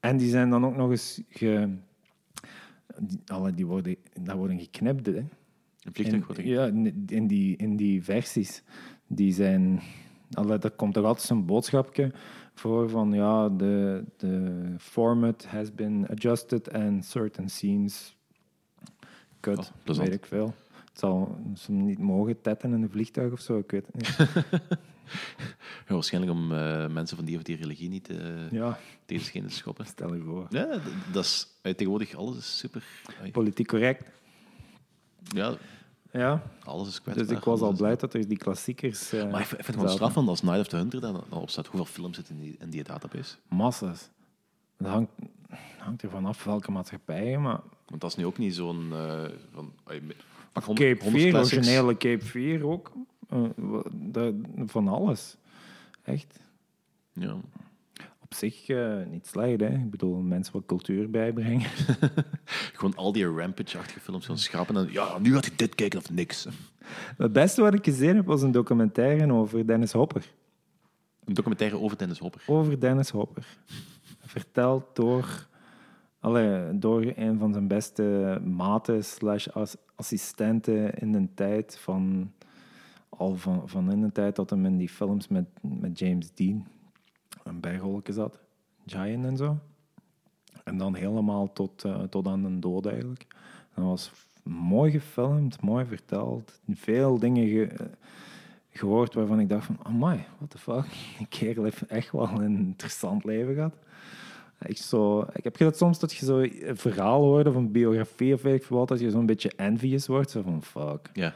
En 0.00 0.16
die 0.16 0.28
zijn 0.30 0.50
dan 0.50 0.64
ook 0.66 0.76
nog 0.76 0.90
eens 0.90 1.20
ge... 1.28 1.68
Die, 2.98 3.20
alle, 3.26 3.54
die 3.54 3.66
worden, 3.66 3.96
dat 4.20 4.36
worden 4.36 4.58
geknipt, 4.58 5.06
hè. 5.06 5.12
Een 5.12 5.28
vliegtuig 5.92 6.38
In, 6.38 6.46
ja, 6.48 6.64
in 7.06 7.26
die, 7.26 7.56
in 7.56 7.76
die 7.76 8.02
versies. 8.04 8.62
Die 9.06 9.32
zijn... 9.32 9.80
Er 10.34 10.70
komt 10.70 10.96
er 10.96 11.04
altijd 11.04 11.26
zo'n 11.26 11.46
boodschapje 11.46 12.12
voor 12.54 12.88
van 12.90 13.12
ja, 13.12 13.48
de, 13.48 14.04
de 14.16 14.74
format 14.78 15.44
has 15.44 15.74
been 15.74 16.08
adjusted 16.08 16.72
and 16.72 17.04
certain 17.04 17.48
scenes 17.50 18.16
cut. 19.40 19.72
Oh, 19.86 19.96
weet 19.96 20.12
ik 20.12 20.26
veel. 20.26 20.54
Het 20.90 20.98
zal 21.00 21.38
ze 21.56 21.72
niet 21.72 21.98
mogen 21.98 22.40
tetten 22.40 22.72
in 22.72 22.82
een 22.82 22.90
vliegtuig 22.90 23.32
of 23.32 23.40
zo, 23.40 23.58
ik 23.58 23.70
weet 23.70 23.86
het 23.92 23.94
niet. 23.96 24.16
Ja, 25.88 25.94
waarschijnlijk 25.94 26.32
om 26.32 26.52
eh, 26.52 26.88
mensen 26.88 27.16
van 27.16 27.26
die 27.26 27.36
of 27.36 27.42
die 27.42 27.56
religie 27.56 27.88
niet 27.88 28.08
eh 28.08 28.50
Ja, 28.50 28.78
tegen 29.04 29.24
schenen 29.24 29.48
te 29.48 29.54
schoppen. 29.54 29.86
stel 29.86 30.14
je 30.14 30.20
voor. 30.22 30.46
Ja, 30.50 30.78
dat 31.12 31.24
is 31.24 31.46
eh, 31.62 31.72
tegenwoordig 31.74 32.14
alles 32.14 32.36
is 32.36 32.58
super. 32.58 32.84
Politiek 33.32 33.66
correct. 33.66 34.04
Ja, 35.22 35.54
Ja, 36.12 36.42
alles 36.64 36.88
is 36.88 37.00
kwetsbaar. 37.02 37.26
dus 37.26 37.36
ik 37.36 37.44
was 37.44 37.60
al 37.60 37.72
blij 37.72 37.96
dat 37.96 38.14
er 38.14 38.28
die 38.28 38.36
klassiekers... 38.36 39.12
eh, 39.12 39.30
Maar 39.30 39.40
ik 39.40 39.46
vind 39.46 39.66
het 39.66 39.74
gewoon 39.76 39.90
straf 39.90 40.12
van 40.12 40.28
als 40.28 40.42
Night 40.42 40.60
of 40.60 40.66
the 40.68 40.76
Hunter 40.76 41.00
daar 41.00 41.12
dan 41.12 41.24
op 41.30 41.50
staat. 41.50 41.66
Hoeveel 41.66 41.84
films 41.92 42.16
zitten 42.16 42.34
in 42.34 42.40
die, 42.40 42.56
in 42.60 42.70
die 42.70 42.82
database? 42.84 43.36
Massa's. 43.48 44.08
Het 44.76 44.86
hangt, 44.86 45.10
hangt 45.78 46.02
ervan 46.02 46.26
af 46.26 46.44
welke 46.44 46.70
maatschappij, 46.70 47.38
maar... 47.38 47.60
Want 47.86 48.00
dat 48.00 48.10
is 48.10 48.16
nu 48.16 48.26
ook 48.26 48.38
niet 48.38 48.54
zo'n... 48.54 48.92
eh 48.92 49.24
van, 49.52 49.72
pak 50.52 50.64
honderd- 50.64 50.88
Cape 50.90 51.02
honderd 51.02 51.22
4, 51.22 51.32
classics. 51.32 51.56
originele 51.66 51.96
Cape 51.96 52.24
4 52.24 52.66
ook. 52.66 52.92
Eh, 53.28 53.40
dat- 53.92 54.34
van 54.66 54.88
alles. 54.88 55.36
Echt. 56.02 56.38
Ja. 57.12 57.36
Op 58.32 58.38
zich 58.38 58.68
eh, 58.68 58.96
niet 59.10 59.26
slecht, 59.26 59.60
hè. 59.60 59.68
Ik 59.68 59.90
bedoel, 59.90 60.16
mensen 60.16 60.52
wat 60.52 60.66
cultuur 60.66 61.10
bijbrengen. 61.10 61.70
Gewoon 62.76 62.96
al 62.96 63.12
die 63.12 63.26
rampage-achtige 63.26 64.00
films 64.00 64.26
gaan 64.26 64.38
schrappen 64.38 64.76
en 64.76 64.92
ja, 64.92 65.18
nu 65.18 65.32
gaat 65.32 65.44
hij 65.46 65.56
dit 65.56 65.74
kijken 65.74 65.98
of 65.98 66.10
niks. 66.10 66.46
Het 67.16 67.32
beste 67.32 67.62
wat 67.62 67.74
ik 67.74 67.84
gezien 67.84 68.16
heb, 68.16 68.26
was 68.26 68.42
een 68.42 68.52
documentaire 68.52 69.32
over 69.32 69.66
Dennis 69.66 69.92
Hopper. 69.92 70.32
Een 71.24 71.34
documentaire 71.34 71.78
over 71.78 71.98
Dennis 71.98 72.18
Hopper. 72.18 72.42
Over 72.46 72.80
Dennis 72.80 73.10
Hopper. 73.10 73.46
Verteld 74.20 74.84
door, 74.92 75.48
allee, 76.20 76.78
door 76.78 77.12
een 77.16 77.38
van 77.38 77.52
zijn 77.52 77.68
beste 77.68 78.40
maten 78.44 79.04
slash 79.04 79.48
as- 79.48 79.76
assistenten 79.94 80.94
in 80.94 81.12
de 81.12 81.28
tijd 81.34 81.78
van... 81.78 82.32
Al 83.08 83.36
van, 83.36 83.68
van 83.68 83.92
in 83.92 84.00
de 84.00 84.12
tijd 84.12 84.36
dat 84.36 84.50
hij 84.50 84.58
in 84.58 84.76
die 84.76 84.88
films 84.88 85.28
met, 85.28 85.46
met 85.60 85.98
James 85.98 86.34
Dean 86.34 86.66
een 87.44 87.60
bijrolletje 87.60 88.12
zat. 88.12 88.38
Giant 88.86 89.24
en 89.24 89.36
zo. 89.36 89.58
En 90.64 90.76
dan 90.76 90.94
helemaal 90.94 91.52
tot, 91.52 91.84
eh, 91.84 92.02
tot 92.02 92.26
aan 92.26 92.42
de 92.42 92.58
dood 92.58 92.86
eigenlijk. 92.86 93.26
Dat 93.74 93.84
was 93.84 94.10
mooi 94.42 94.90
gefilmd, 94.90 95.60
mooi 95.62 95.84
verteld. 95.84 96.60
Veel 96.70 97.18
dingen 97.18 97.48
ge- 97.48 97.66
eh, 97.66 97.86
gehoord 98.70 99.14
waarvan 99.14 99.40
ik 99.40 99.48
dacht 99.48 99.66
van... 99.66 99.78
Amai, 99.82 100.24
what 100.38 100.50
the 100.50 100.58
fuck? 100.58 100.84
Die 101.18 101.26
kerel 101.28 101.64
heeft 101.64 101.86
echt 101.86 102.10
wel 102.12 102.28
een 102.28 102.56
interessant 102.58 103.24
leven 103.24 103.54
gehad. 103.54 103.74
Ik, 104.66 104.76
zo, 104.76 105.26
ik 105.32 105.44
heb 105.44 105.56
dat 105.58 105.76
soms 105.76 105.98
dat 105.98 106.12
je 106.12 106.24
zo 106.24 106.38
een 106.38 106.76
verhaal 106.76 107.22
hoort 107.22 107.46
of 107.46 107.54
een 107.54 107.72
biografie 107.72 108.34
of 108.34 108.42
weet 108.42 108.62
ik 108.62 108.66
wat, 108.68 108.88
dat 108.88 109.00
je 109.00 109.10
zo'n 109.10 109.26
beetje 109.26 109.52
envious 109.56 110.06
wordt. 110.06 110.30
Zo 110.30 110.42
van, 110.42 110.62
fuck. 110.62 111.10
Ja. 111.12 111.28
Ik 111.28 111.34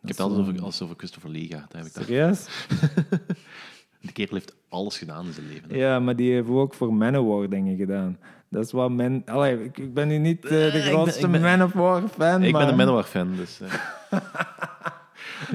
heb 0.00 0.18
het 0.18 0.20
altijd 0.20 0.40
over, 0.48 0.62
als 0.62 0.82
over 0.82 0.96
Christopher 0.96 1.30
Lee. 1.30 1.48
Daar 1.48 1.66
heb 1.70 1.84
ik 1.84 1.94
dat. 1.94 2.04
Serieus? 2.04 2.46
Die 4.04 4.12
kerel 4.12 4.34
heeft 4.34 4.54
alles 4.68 4.98
gedaan 4.98 5.26
in 5.26 5.32
zijn 5.32 5.46
leven. 5.48 5.70
hè. 5.70 5.76
Ja, 5.76 5.98
maar 6.00 6.16
die 6.16 6.32
heeft 6.32 6.48
ook 6.48 6.74
voor 6.74 6.94
Manowar 6.94 7.48
dingen 7.48 7.76
gedaan. 7.76 8.18
Dat 8.48 8.64
is 8.64 8.72
wat 8.72 8.90
men... 8.90 9.22
Allee, 9.26 9.64
ik, 9.64 9.78
ik 9.78 9.94
ben 9.94 10.08
nu 10.08 10.18
niet 10.18 10.44
eh, 10.44 10.50
de 10.50 10.70
ben- 10.72 10.82
grootste 10.82 11.26
ik 11.28 11.40
Manowar-fan, 11.40 12.42
Ik 12.42 12.52
ben 12.52 12.68
een 12.68 12.76
Manowar-fan, 12.76 13.36
dus... 13.36 13.60
eh. 13.60 13.72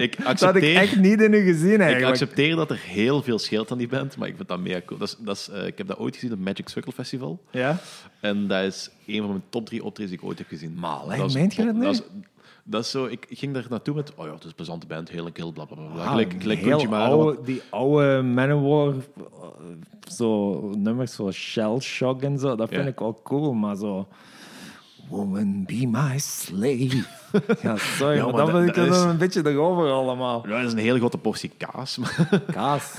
ik 0.06 0.18
Dat 0.18 0.26
had 0.26 0.36
ik 0.36 0.44
accepteer... 0.44 0.76
echt 0.76 0.96
niet 0.96 1.22
in 1.22 1.34
u 1.34 1.44
gezien, 1.44 1.74
Ik 1.74 1.80
eigenlijk. 1.80 2.12
accepteer 2.12 2.56
dat 2.56 2.70
er 2.72 2.80
heel 2.80 3.22
veel 3.22 3.40
scheelt 3.40 3.72
aan 3.72 3.78
die 3.78 3.88
band, 3.88 4.18
maar 4.18 4.28
ik 4.28 4.36
vind 4.36 4.48
dat 4.48 4.60
mega 4.60 4.82
cool. 4.86 5.00
Dat 5.00 5.08
is, 5.08 5.16
dat 5.20 5.36
is, 5.36 5.50
eh, 5.50 5.66
ik 5.68 5.78
heb 5.78 5.88
dat 5.88 5.98
ooit 5.98 6.14
gezien 6.16 6.32
op 6.32 6.38
het 6.38 6.46
Magic 6.48 6.70
Circle 6.70 6.92
Festival. 6.92 7.44
Ja? 7.52 7.78
En 8.20 8.48
dat 8.48 8.64
is 8.64 8.90
een 9.08 9.18
van 9.22 9.30
mijn 9.30 9.44
top 9.50 9.66
drie 9.66 9.84
optredens 9.84 10.16
die 10.16 10.24
ik 10.24 10.30
ooit 10.30 10.38
heb 10.38 10.48
gezien. 10.48 10.74
Maar, 10.80 11.32
meent 11.34 11.54
je 11.56 11.66
dat 11.66 11.76
nu? 11.76 11.88
is, 11.88 12.02
dat 12.70 12.84
is 12.84 12.92
zo, 12.92 13.06
ik 13.06 13.26
ging 13.30 13.54
daar 13.54 13.66
naartoe 13.70 13.96
met, 13.96 14.14
oh 14.16 14.26
ja, 14.26 14.32
het 14.34 14.44
is 14.44 14.50
een 14.50 14.56
plezante 14.56 14.88
band, 14.88 15.10
heel 15.10 15.32
kill, 15.32 15.52
bla 15.52 15.66
bla 15.66 15.76
bla. 15.76 16.02
Ah, 16.04 16.10
Gelijk, 16.10 16.36
gelijk 16.40 16.60
heel 16.60 16.70
Kunji 16.78 16.88
Mara, 16.92 17.06
oude, 17.06 17.24
want- 17.36 17.46
die 17.46 17.62
oude 17.70 18.22
Manowar, 18.22 18.94
eh, 19.18 19.48
zo 20.12 20.60
nummers 20.78 21.14
zoals 21.14 21.36
Shell 21.36 21.80
Shock 21.80 22.22
en 22.22 22.40
zo, 22.40 22.56
dat 22.56 22.70
vind 22.70 22.84
Ja. 22.84 22.90
ik 22.90 23.00
wel 23.00 23.20
cool, 23.24 23.54
maar 23.54 23.76
zo... 23.76 24.08
Woman, 25.10 25.66
be 25.66 25.88
my 25.92 26.18
slave. 26.20 27.04
ja, 27.64 27.76
sorry, 27.78 28.16
Ja, 28.16 28.24
maar, 28.26 28.34
maar 28.34 28.46
dan 28.46 28.52
wil 28.54 28.64
ik 28.68 28.76
dat 28.76 28.88
is- 28.88 29.02
een 29.02 29.18
beetje 29.18 29.42
erover 29.50 29.92
allemaal. 29.92 30.48
Ja, 30.48 30.58
dat 30.58 30.66
is 30.68 30.72
een 30.72 30.78
hele 30.80 30.98
grote 31.00 31.18
portie 31.18 31.52
kaas. 31.58 31.98
Maar, 31.98 32.42
Kaas. 32.52 32.96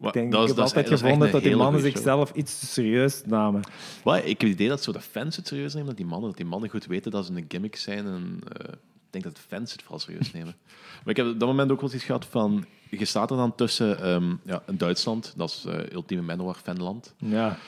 Ik, 0.00 0.12
denk, 0.12 0.32
dat 0.32 0.42
ik 0.42 0.46
heb 0.46 0.56
dat 0.56 0.64
altijd 0.64 0.90
is 0.90 1.00
gevonden 1.00 1.30
dat 1.32 1.42
die 1.42 1.56
mannen 1.56 1.80
zichzelf 1.80 2.32
iets 2.34 2.58
te 2.58 2.66
serieus 2.66 3.22
namen. 3.26 3.62
Maar 4.04 4.18
ik 4.18 4.40
heb 4.40 4.40
het 4.40 4.50
idee 4.50 4.68
dat 4.68 4.82
zo 4.82 4.92
de 4.92 5.00
fans 5.00 5.36
het 5.36 5.46
serieus 5.46 5.72
nemen, 5.72 5.88
dat 5.88 5.96
die 5.96 6.06
mannen, 6.06 6.28
dat 6.28 6.36
die 6.36 6.46
mannen 6.46 6.70
goed 6.70 6.86
weten 6.86 7.10
dat 7.10 7.26
ze 7.26 7.32
een 7.32 7.44
gimmick 7.48 7.76
zijn. 7.76 8.06
En 8.06 8.40
eh, 8.52 8.72
ik 8.72 9.10
denk 9.10 9.24
dat 9.24 9.34
de 9.36 9.40
fans 9.46 9.72
het 9.72 9.82
vooral 9.82 9.98
serieus 9.98 10.32
nemen. 10.32 10.54
Maar 11.04 11.16
ik 11.16 11.16
heb 11.16 11.26
op 11.26 11.40
dat 11.40 11.48
moment 11.48 11.70
ook 11.70 11.80
wel 11.80 11.92
eens 11.92 12.04
gehad 12.04 12.24
van... 12.24 12.64
Je 12.90 13.04
staat 13.04 13.30
er 13.30 13.36
dan 13.36 13.54
tussen 13.54 14.00
ehm, 14.00 14.34
ja, 14.44 14.62
Duitsland, 14.72 15.32
dat 15.36 15.48
is 15.48 15.64
eh 15.64 15.92
ultieme 15.92 16.22
Manowar-fanland. 16.22 17.14
Ja. 17.18 17.58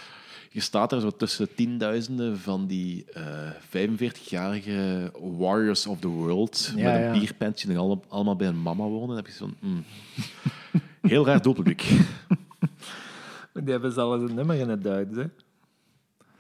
Je 0.51 0.61
staat 0.61 0.93
er 0.93 1.01
zo 1.01 1.11
tussen 1.11 1.55
tienduizenden 1.55 2.39
van 2.39 2.67
die 2.67 3.05
eh 3.13 3.51
45-jarige 3.67 5.13
warriors 5.39 5.87
of 5.87 5.99
the 5.99 6.09
world 6.09 6.73
Ja, 6.77 6.93
met 6.93 6.95
een 6.95 7.15
ja. 7.15 7.19
bierpentje 7.21 7.69
die 7.69 7.79
allemaal, 7.79 8.05
allemaal 8.09 8.37
bij 8.37 8.49
een 8.49 8.63
mama 8.63 8.85
wonen. 8.85 9.07
Dan 9.07 9.17
heb 9.17 9.27
je 9.27 9.33
zo'n... 9.33 9.57
mm, 9.61 9.85
heel 11.01 11.27
raar 11.27 11.43
doelpubliek. 11.43 11.83
Die 13.53 13.71
hebben 13.71 13.93
zelfs 13.93 14.23
een 14.23 14.35
nummer 14.35 14.57
in 14.57 14.69
het 14.69 14.83
Duits, 14.83 15.17
hè. 15.17 15.25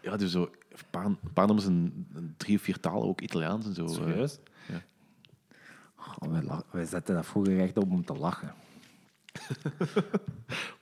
Ja, 0.02 0.16
dus 0.16 0.30
zo 0.32 0.42
een 0.70 0.78
paar, 0.90 1.04
een 1.04 1.18
paar 1.32 1.46
nummers 1.46 1.66
in, 1.66 2.06
in 2.14 2.34
drie 2.36 2.56
of 2.56 2.62
vier 2.62 2.80
talen, 2.80 3.08
ook 3.08 3.20
Italiaans 3.20 3.66
en 3.66 3.74
zo. 3.74 3.84
eh. 3.84 3.92
Serieus? 3.92 4.38
ja. 4.68 4.82
Oh, 6.18 6.60
wij, 6.70 6.84
zetten 6.84 7.14
dat 7.14 7.26
vroeger 7.26 7.60
echt 7.60 7.76
op 7.76 7.90
om 7.90 8.04
te 8.04 8.14
lachen. 8.14 8.54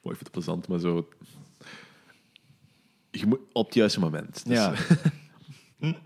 Oh, 0.03 0.13
ik 0.15 0.19
vind 0.19 0.19
het 0.21 0.31
plezant, 0.31 0.69
maar 0.69 0.79
zo... 0.79 1.09
Je 3.11 3.27
moet 3.27 3.41
op 3.53 3.65
het 3.67 3.75
juiste 3.75 4.01
moment. 4.01 4.45
Dus, 4.47 4.57
Ja. 4.57 4.75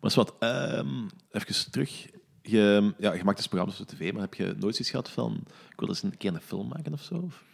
Maar 0.00 0.12
is 0.12 0.14
wat, 0.14 0.34
ehm, 0.38 1.08
even 1.30 1.70
terug. 1.70 2.06
Je, 2.46 2.94
ja, 2.98 3.12
je 3.12 3.24
maakt 3.24 3.36
dus 3.36 3.46
programma's 3.46 3.80
op 3.80 3.86
tv, 3.86 4.12
maar 4.12 4.22
heb 4.22 4.34
je 4.34 4.44
nooit 4.44 4.60
zoiets 4.60 4.90
gehad 4.90 5.10
van... 5.10 5.44
Ik 5.70 5.80
wil 5.80 5.88
eens 5.88 6.02
een 6.02 6.16
keer 6.16 6.34
een 6.34 6.40
film 6.40 6.68
maken 6.68 6.92
of 6.92 7.02
zo? 7.02 7.14
Of 7.14 7.44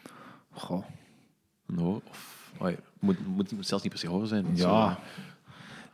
Goh. 0.50 0.84
horror? 1.66 2.02
Of, 2.08 2.52
oh 2.58 2.70
moet, 2.98 3.26
moet, 3.26 3.52
moet 3.52 3.66
zelfs 3.66 3.82
niet 3.82 3.92
per 3.92 4.00
se 4.02 4.08
horror 4.08 4.26
zijn. 4.26 4.56
Ja, 4.56 4.98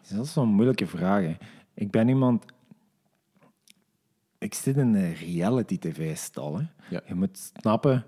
dat 0.09 0.25
is 0.25 0.33
zo'n 0.33 0.49
moeilijke 0.49 0.87
vraag. 0.87 1.23
hè. 1.23 1.37
Ik 1.75 1.91
ben 1.91 2.09
iemand... 2.09 2.45
Ik 4.39 4.55
zit 4.55 4.77
in 4.77 4.95
een 4.95 5.15
reality-tv-stal. 5.15 6.61
Ja. 6.91 7.01
Je 7.07 7.15
moet 7.15 7.53
snappen 7.59 8.07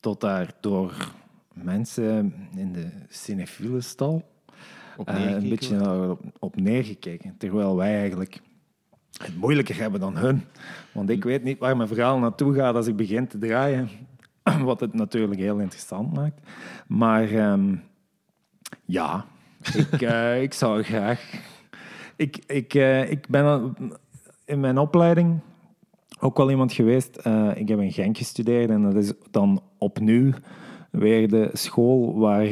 tot 0.00 0.20
daar 0.20 0.54
door 0.60 1.12
mensen 1.52 2.34
in 2.56 2.72
de 2.72 2.90
cinefiele 3.08 3.80
stal 3.80 4.28
Op 4.96 5.08
eh, 5.08 5.30
een 5.30 5.48
beetje 5.48 6.08
op, 6.10 6.20
op 6.38 6.56
neergekeken. 6.56 7.36
Terwijl 7.38 7.76
wij 7.76 7.98
eigenlijk 7.98 8.40
het 9.22 9.36
moeilijker 9.36 9.76
hebben 9.76 10.00
dan 10.00 10.16
hun. 10.16 10.42
Want 10.92 11.10
ik 11.10 11.24
weet 11.24 11.42
niet 11.42 11.58
waar 11.58 11.76
mijn 11.76 11.88
verhaal 11.88 12.18
naartoe 12.18 12.54
gaat 12.54 12.74
als 12.74 12.86
ik 12.86 12.96
begin 12.96 13.26
te 13.26 13.38
draaien. 13.38 13.88
Wat 14.62 14.80
het 14.80 14.94
natuurlijk 14.94 15.40
heel 15.40 15.58
interessant 15.58 16.14
maakt. 16.14 16.40
Maar 16.86 17.30
ehm, 17.30 17.74
ja, 18.84 19.24
ik, 19.74 20.02
eh, 20.12 20.42
ik 20.42 20.52
zou 20.52 20.82
graag. 20.82 21.30
Ik, 22.16 22.36
ik, 22.46 22.74
eh, 22.74 23.10
ik 23.10 23.28
ben 23.28 23.74
in 24.44 24.60
mijn 24.60 24.78
opleiding 24.78 25.40
ook 26.20 26.36
wel 26.36 26.50
iemand 26.50 26.72
geweest. 26.72 27.16
eh, 27.16 27.50
ik 27.54 27.68
heb 27.68 27.80
in 27.80 27.92
Genk 27.92 28.16
gestudeerd 28.16 28.70
en 28.70 28.82
dat 28.82 28.94
is 28.94 29.12
dan 29.30 29.62
opnieuw 29.78 30.32
weer 30.90 31.28
de 31.28 31.50
school 31.52 32.18
waar 32.18 32.46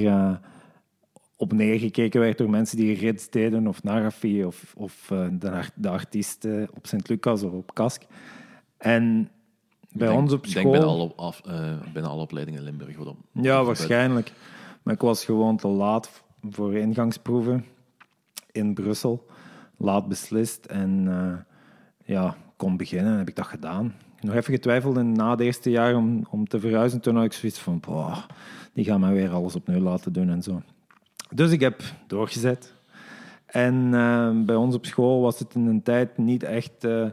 op 1.43 1.53
neergekeken 1.53 2.21
werd 2.21 2.39
door 2.39 2.51
mensen 2.51 2.77
die 2.77 2.95
rits 2.97 3.31
deden 3.31 3.67
of 3.67 3.83
narrafie 3.83 4.47
of, 4.47 4.75
of 4.77 5.11
eh, 5.11 5.27
de, 5.33 5.51
ar- 5.51 5.71
de 5.75 5.89
artiesten 5.89 6.69
op 6.75 6.87
Sint-Lucas 6.87 7.43
of 7.43 7.53
op 7.53 7.75
Kask. 7.75 8.03
En 8.77 9.13
bij 9.93 10.07
Ik 10.09 10.13
denk- 10.13 10.23
ons 10.23 10.33
op 10.33 10.45
Ik 10.45 10.51
school... 10.51 10.63
denk 10.63 10.75
bijna 10.75 10.87
alle, 10.93 11.13
af, 11.17 11.41
eh, 11.47 11.73
bijna 11.93 12.09
alle 12.09 12.23
opleidingen 12.23 12.61
in 12.61 12.67
Limburg. 12.67 12.97
Wat 12.97 13.15
Ja, 13.33 13.65
waarschijnlijk. 13.65 14.33
Maar 14.83 14.95
ik 14.95 15.01
was 15.01 15.25
gewoon 15.25 15.57
te 15.57 15.69
laat 15.69 16.23
voor 16.51 16.75
ingangsproeven 16.75 17.65
in 18.53 18.75
Brussel. 18.75 19.27
Laat 19.77 20.09
beslist 20.09 20.65
en 20.65 21.05
eh, 21.09 21.35
ja, 22.15 22.37
kon 22.57 22.77
beginnen. 22.77 23.19
heb 23.19 23.29
ik 23.29 23.37
dat 23.37 23.47
gedaan. 23.47 23.95
Nog 24.21 24.35
even 24.35 24.53
getwijfeld 24.55 24.97
in 24.97 25.13
na 25.13 25.31
het 25.31 25.41
eerste 25.41 25.71
jaar 25.71 25.97
om, 25.97 26.27
om 26.31 26.47
te 26.49 26.61
verhuizen. 26.61 27.01
Toen 27.01 27.15
had 27.17 27.25
ik 27.25 27.33
zoiets 27.33 27.59
van, 27.59 27.81
boah, 27.81 28.19
die 28.73 28.85
gaan 28.85 29.01
mij 29.01 29.13
weer 29.13 29.31
alles 29.31 29.55
opnieuw 29.57 29.81
laten 29.81 30.13
doen 30.13 30.31
en 30.31 30.43
zo. 30.43 30.63
Dus 31.35 31.51
ik 31.51 31.61
heb 31.61 31.83
doorgezet. 32.07 32.75
En 33.47 33.95
eh, 33.95 34.45
bij 34.45 34.55
ons 34.55 34.75
op 34.75 34.87
school 34.87 35.21
was 35.21 35.39
het 35.39 35.55
in 35.55 35.67
een 35.67 35.83
tijd 35.83 36.19
niet 36.19 36.43
echt 36.43 36.85
eh, 36.85 37.09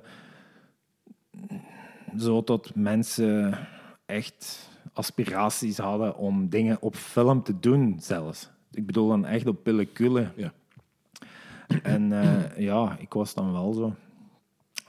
zo 2.18 2.44
dat 2.44 2.76
mensen 2.76 3.58
echt 4.06 4.70
aspiraties 4.94 5.78
hadden 5.78 6.18
om 6.18 6.50
dingen 6.50 6.82
op 6.82 6.96
film 6.96 7.44
te 7.44 7.60
doen 7.60 7.98
zelfs. 8.00 8.50
Ik 8.72 8.86
bedoel 8.86 9.08
dan 9.08 9.26
echt 9.26 9.48
op 9.48 9.64
pellicule. 9.64 10.32
Ja. 10.36 10.54
En 11.84 12.12
eh, 12.12 12.58
ja, 12.58 12.98
ik 13.00 13.14
was 13.14 13.34
dan 13.34 13.52
wel 13.52 13.74
zo. 13.74 13.96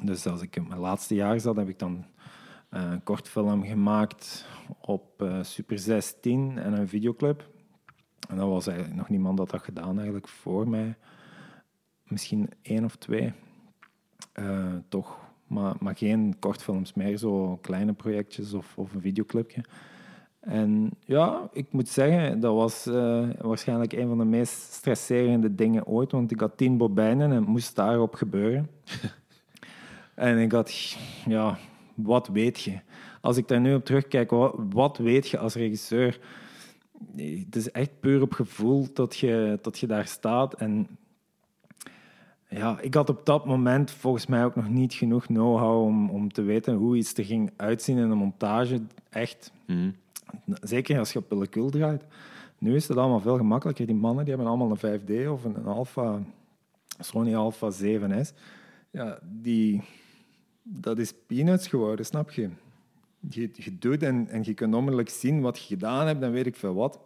Dus 0.03 0.27
als 0.27 0.43
ik 0.43 0.57
in 0.57 0.69
mijn 0.69 0.81
laatste 0.81 1.15
jaar 1.15 1.41
zat, 1.41 1.57
heb 1.57 1.69
ik 1.69 1.79
dan 1.79 2.05
eh, 2.69 2.83
een 2.91 3.03
kortfilm 3.03 3.65
gemaakt 3.65 4.47
op 4.81 5.25
Super 5.43 5.79
16 5.79 6.59
en 6.59 6.73
een 6.73 6.89
videoclip. 6.89 7.50
En 8.29 8.37
dat 8.37 8.49
was 8.49 8.67
eigenlijk 8.67 8.99
nog 8.99 9.09
niemand 9.09 9.37
dat 9.37 9.51
dat 9.51 9.63
gedaan 9.63 9.97
eigenlijk 9.97 10.29
voor 10.29 10.69
mij. 10.69 10.97
Misschien 12.05 12.51
één 12.63 12.85
of 12.85 12.97
twee. 12.97 13.33
Eh, 14.33 14.75
toch, 14.89 15.19
maar, 15.47 15.75
maar 15.81 15.97
geen 15.97 16.37
kortfilms 16.39 16.95
meer, 16.95 17.17
zo 17.17 17.59
kleine 17.63 17.93
projectjes 17.93 18.53
of, 18.53 18.79
of 18.79 18.95
een 18.95 19.01
videoclipje. 19.01 19.65
En 20.41 20.91
ja, 21.05 21.49
ik 21.53 21.67
moet 21.71 21.89
zeggen, 21.89 22.41
dat 22.41 22.55
was 22.55 22.87
eh, 22.87 23.29
waarschijnlijk 23.41 23.93
een 23.93 24.09
van 24.09 24.19
de 24.19 24.25
meest 24.25 24.73
stresserende 24.73 25.55
dingen 25.55 25.87
ooit, 25.87 26.13
want 26.13 26.31
ik 26.31 26.41
had 26.41 26.57
tien 26.57 26.77
bobijnen 26.77 27.31
en 27.31 27.37
het 27.37 27.47
moest 27.47 27.77
daarop 27.77 28.15
gebeuren. 28.15 28.71
en 30.15 30.39
ik 30.39 30.53
had 30.53 30.97
ja, 31.27 31.59
wat 31.95 32.29
weet 32.29 32.61
je? 32.61 32.79
Als 33.21 33.37
ik 33.37 33.49
daar 33.49 33.61
nu 33.61 33.75
op 33.75 33.85
terugkijk, 33.85 34.31
wat, 34.31 34.55
wat 34.71 34.99
weet 34.99 35.29
je 35.29 35.39
als 35.39 35.55
regisseur? 35.55 36.21
Nee, 37.13 37.43
Het 37.45 37.57
is 37.57 37.71
echt 37.71 38.01
puur 38.01 38.23
op 38.23 38.33
gevoel 38.33 38.87
dat 38.93 39.17
je, 39.17 39.59
dat 39.63 39.79
je 39.79 39.87
daar 39.87 40.07
staat. 40.07 40.55
En 40.55 40.89
ja, 42.49 42.81
ik 42.81 42.95
had 42.95 43.09
op 43.09 43.27
dat 43.27 43.47
moment 43.47 43.91
volgens 43.91 44.27
mij 44.27 44.45
ook 44.45 44.57
nog 44.57 44.69
niet 44.69 44.95
genoeg 44.95 45.27
know-how 45.27 45.85
om, 45.85 46.11
om 46.11 46.33
te 46.33 46.43
weten 46.43 46.75
hoe 46.75 46.97
iets 46.97 47.15
er 47.15 47.25
ging 47.25 47.51
uitzien 47.57 47.99
in 47.99 48.09
de 48.09 48.15
montage. 48.15 48.81
Echt, 49.11 49.53
Mhm. 49.67 49.91
zeker 50.63 50.99
als 50.99 51.13
je 51.13 51.19
op 51.19 51.29
pellicule 51.29 51.71
draait. 51.71 52.05
Nu 52.59 52.75
is 52.75 52.89
het 52.89 52.97
allemaal 52.97 53.21
veel 53.21 53.37
gemakkelijker. 53.37 53.87
Die 53.87 53.95
mannen 53.95 54.25
die 54.25 54.35
hebben 54.35 54.53
allemaal 54.53 54.71
een 54.71 55.01
5D 55.01 55.29
of 55.29 55.45
een, 55.45 55.57
een 55.57 55.67
Alpha, 55.67 56.19
Sony 56.99 57.35
Alpha 57.35 57.71
7S. 57.71 58.33
Ja, 58.91 59.19
die, 59.23 59.83
dat 60.63 60.99
is 60.99 61.13
peanuts 61.27 61.69
geworden, 61.69 62.07
snap 62.07 62.31
je? 62.31 62.49
Je, 63.29 63.51
je 63.53 63.79
doet 63.79 64.03
en, 64.03 64.29
en 64.29 64.41
je 64.45 64.55
kunt 64.55 64.75
onmiddellijk 64.75 65.09
zien 65.09 65.41
wat 65.41 65.59
je 65.59 65.67
gedaan 65.67 66.07
hebt 66.07 66.23
en 66.23 66.33
weet 66.33 66.47
ik 66.47 66.57
veel 66.57 66.75
wat. 66.75 66.99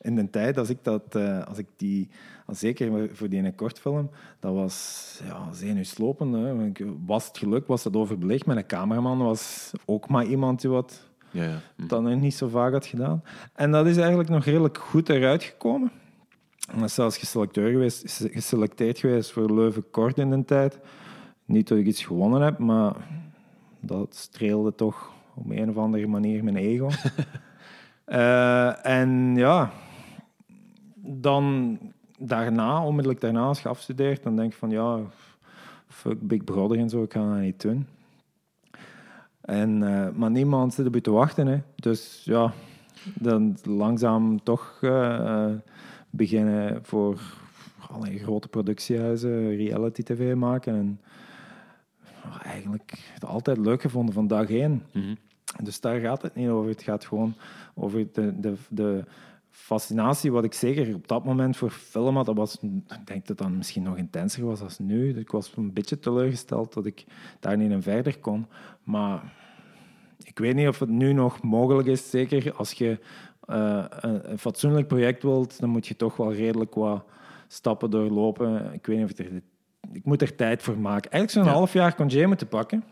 In 0.00 0.14
de 0.14 0.30
tijd, 0.30 0.58
als 0.58 0.68
ik 0.70 0.78
dat, 0.82 1.14
eh, 1.14 1.44
als 1.44 1.58
ik 1.58 1.66
die, 1.76 2.08
als 2.46 2.58
zeker 2.58 3.10
voor 3.16 3.28
die 3.28 3.38
ene 3.38 3.54
kortfilm, 3.54 4.10
dat 4.40 4.54
was 4.54 5.20
ja, 5.24 5.52
zenuwslopend. 5.52 6.34
Hè. 6.34 6.64
Ik- 6.66 6.84
Was 7.06 7.26
het 7.26 7.38
geluk, 7.38 7.66
was 7.66 7.84
het 7.84 7.96
overbelicht. 7.96 8.46
Mijn 8.46 8.66
cameraman 8.66 9.18
was 9.18 9.72
ook 9.84 10.08
maar 10.08 10.24
iemand 10.26 10.60
die 10.60 10.70
wat 10.70 11.06
Ja, 11.30 11.44
ja. 11.44 11.60
Dat 11.86 12.02
nog 12.02 12.20
niet 12.20 12.34
zo 12.34 12.48
vaak 12.48 12.72
had 12.72 12.86
gedaan. 12.86 13.22
En 13.54 13.70
dat 13.70 13.86
is 13.86 13.96
eigenlijk 13.96 14.28
nog 14.28 14.44
redelijk 14.44 14.78
goed 14.78 15.08
eruit 15.08 15.42
gekomen. 15.42 15.90
En 16.72 16.78
dat 16.78 16.88
is 16.88 16.94
zelfs 16.94 17.16
geselecteerd 17.18 17.70
geweest, 17.72 18.22
geselecteerd 18.32 18.98
geweest 18.98 19.30
voor 19.32 19.54
Leuven 19.54 19.90
Kort 19.90 20.18
in 20.18 20.30
de 20.30 20.44
tijd. 20.44 20.78
Niet 21.44 21.68
dat 21.68 21.78
ik 21.78 21.86
iets 21.86 22.04
gewonnen 22.04 22.40
heb, 22.40 22.58
maar 22.58 22.96
dat 23.80 24.14
streelde 24.14 24.74
toch 24.74 25.10
op 25.34 25.50
een 25.50 25.68
of 25.68 25.76
andere 25.76 26.06
manier 26.06 26.44
mijn 26.44 26.56
ego. 26.56 26.88
Eh, 28.08 28.86
en 28.86 29.36
ja, 29.36 29.70
dan 30.96 31.78
daarna, 32.18 32.84
onmiddellijk 32.84 33.20
daarna, 33.20 33.42
als 33.42 33.62
je 33.62 33.68
afstudeert, 33.68 34.22
dan 34.22 34.36
denk 34.36 34.52
je 34.52 34.58
van 34.58 34.70
ja, 34.70 34.98
fuck 35.88 36.20
Big 36.20 36.44
Brother 36.44 36.78
en 36.78 36.88
zo, 36.88 37.02
ik 37.02 37.12
ga 37.12 37.30
dat 37.30 37.40
niet 37.40 37.60
doen. 37.60 37.86
En, 39.40 39.82
eh, 39.82 40.08
maar 40.14 40.30
niemand 40.30 40.74
zit 40.74 40.86
op 40.86 40.94
je 40.94 41.00
te 41.00 41.10
wachten. 41.10 41.46
Hè. 41.46 41.58
Dus 41.74 42.22
ja, 42.24 42.52
dan 43.14 43.56
langzaam 43.62 44.42
toch 44.42 44.78
eh, 44.80 45.50
beginnen 46.10 46.84
voor 46.84 47.20
allerlei 47.90 48.18
grote 48.18 48.48
productiehuizen 48.48 49.56
reality 49.56 50.02
tv 50.02 50.34
maken. 50.34 50.74
En 50.74 51.00
eigenlijk 52.42 53.10
het 53.14 53.24
altijd 53.24 53.58
leuk 53.58 53.80
gevonden 53.80 54.14
van 54.14 54.26
dag 54.26 54.50
één. 54.50 54.82
Mhm. 54.92 55.14
Dus 55.62 55.80
daar 55.80 56.00
gaat 56.00 56.22
het 56.22 56.34
niet 56.34 56.48
over. 56.48 56.70
Het 56.70 56.82
gaat 56.82 57.04
gewoon 57.04 57.34
over 57.74 58.12
de, 58.12 58.40
de, 58.40 58.54
de 58.68 59.04
fascinatie 59.50 60.32
wat 60.32 60.44
ik 60.44 60.52
zeker 60.52 60.94
op 60.94 61.08
dat 61.08 61.24
moment 61.24 61.56
voor 61.56 61.70
film 61.70 62.16
had. 62.16 62.26
Dat 62.26 62.36
was, 62.36 62.58
ik 62.62 63.06
denk 63.06 63.26
dat 63.26 63.38
dat 63.38 63.50
misschien 63.50 63.82
nog 63.82 63.96
intenser 63.96 64.44
was 64.44 64.60
als 64.60 64.78
nu. 64.78 65.18
Ik 65.18 65.30
was 65.30 65.52
een 65.56 65.72
beetje 65.72 65.98
teleurgesteld 65.98 66.72
dat 66.72 66.86
ik 66.86 67.04
daar 67.40 67.56
niet 67.56 67.70
in 67.70 67.82
verder 67.82 68.18
kon. 68.18 68.46
Maar 68.82 69.32
ik 70.24 70.38
weet 70.38 70.54
niet 70.54 70.68
of 70.68 70.78
het 70.78 70.88
nu 70.88 71.12
nog 71.12 71.42
mogelijk 71.42 71.88
is. 71.88 72.10
Zeker 72.10 72.52
als 72.52 72.72
je 72.72 72.98
eh, 73.46 73.84
een, 73.88 74.30
een 74.30 74.38
fatsoenlijk 74.38 74.86
project 74.86 75.22
wilt, 75.22 75.60
dan 75.60 75.68
moet 75.68 75.86
je 75.86 75.96
toch 75.96 76.16
wel 76.16 76.32
redelijk 76.32 76.74
wat 76.74 77.04
stappen 77.48 77.90
doorlopen. 77.90 78.72
Ik 78.72 78.86
weet 78.86 78.98
niet 78.98 79.12
of 79.12 79.18
er... 79.18 79.42
Ik 79.92 80.04
moet 80.04 80.22
er 80.22 80.34
tijd 80.34 80.62
voor 80.62 80.78
maken. 80.78 81.10
Eigenlijk 81.10 81.30
zo'n 81.44 81.52
Ja. 81.54 81.58
half 81.58 81.72
jaar 81.72 81.94
congé 81.94 82.26
moeten 82.26 82.48
pakken. 82.48 82.84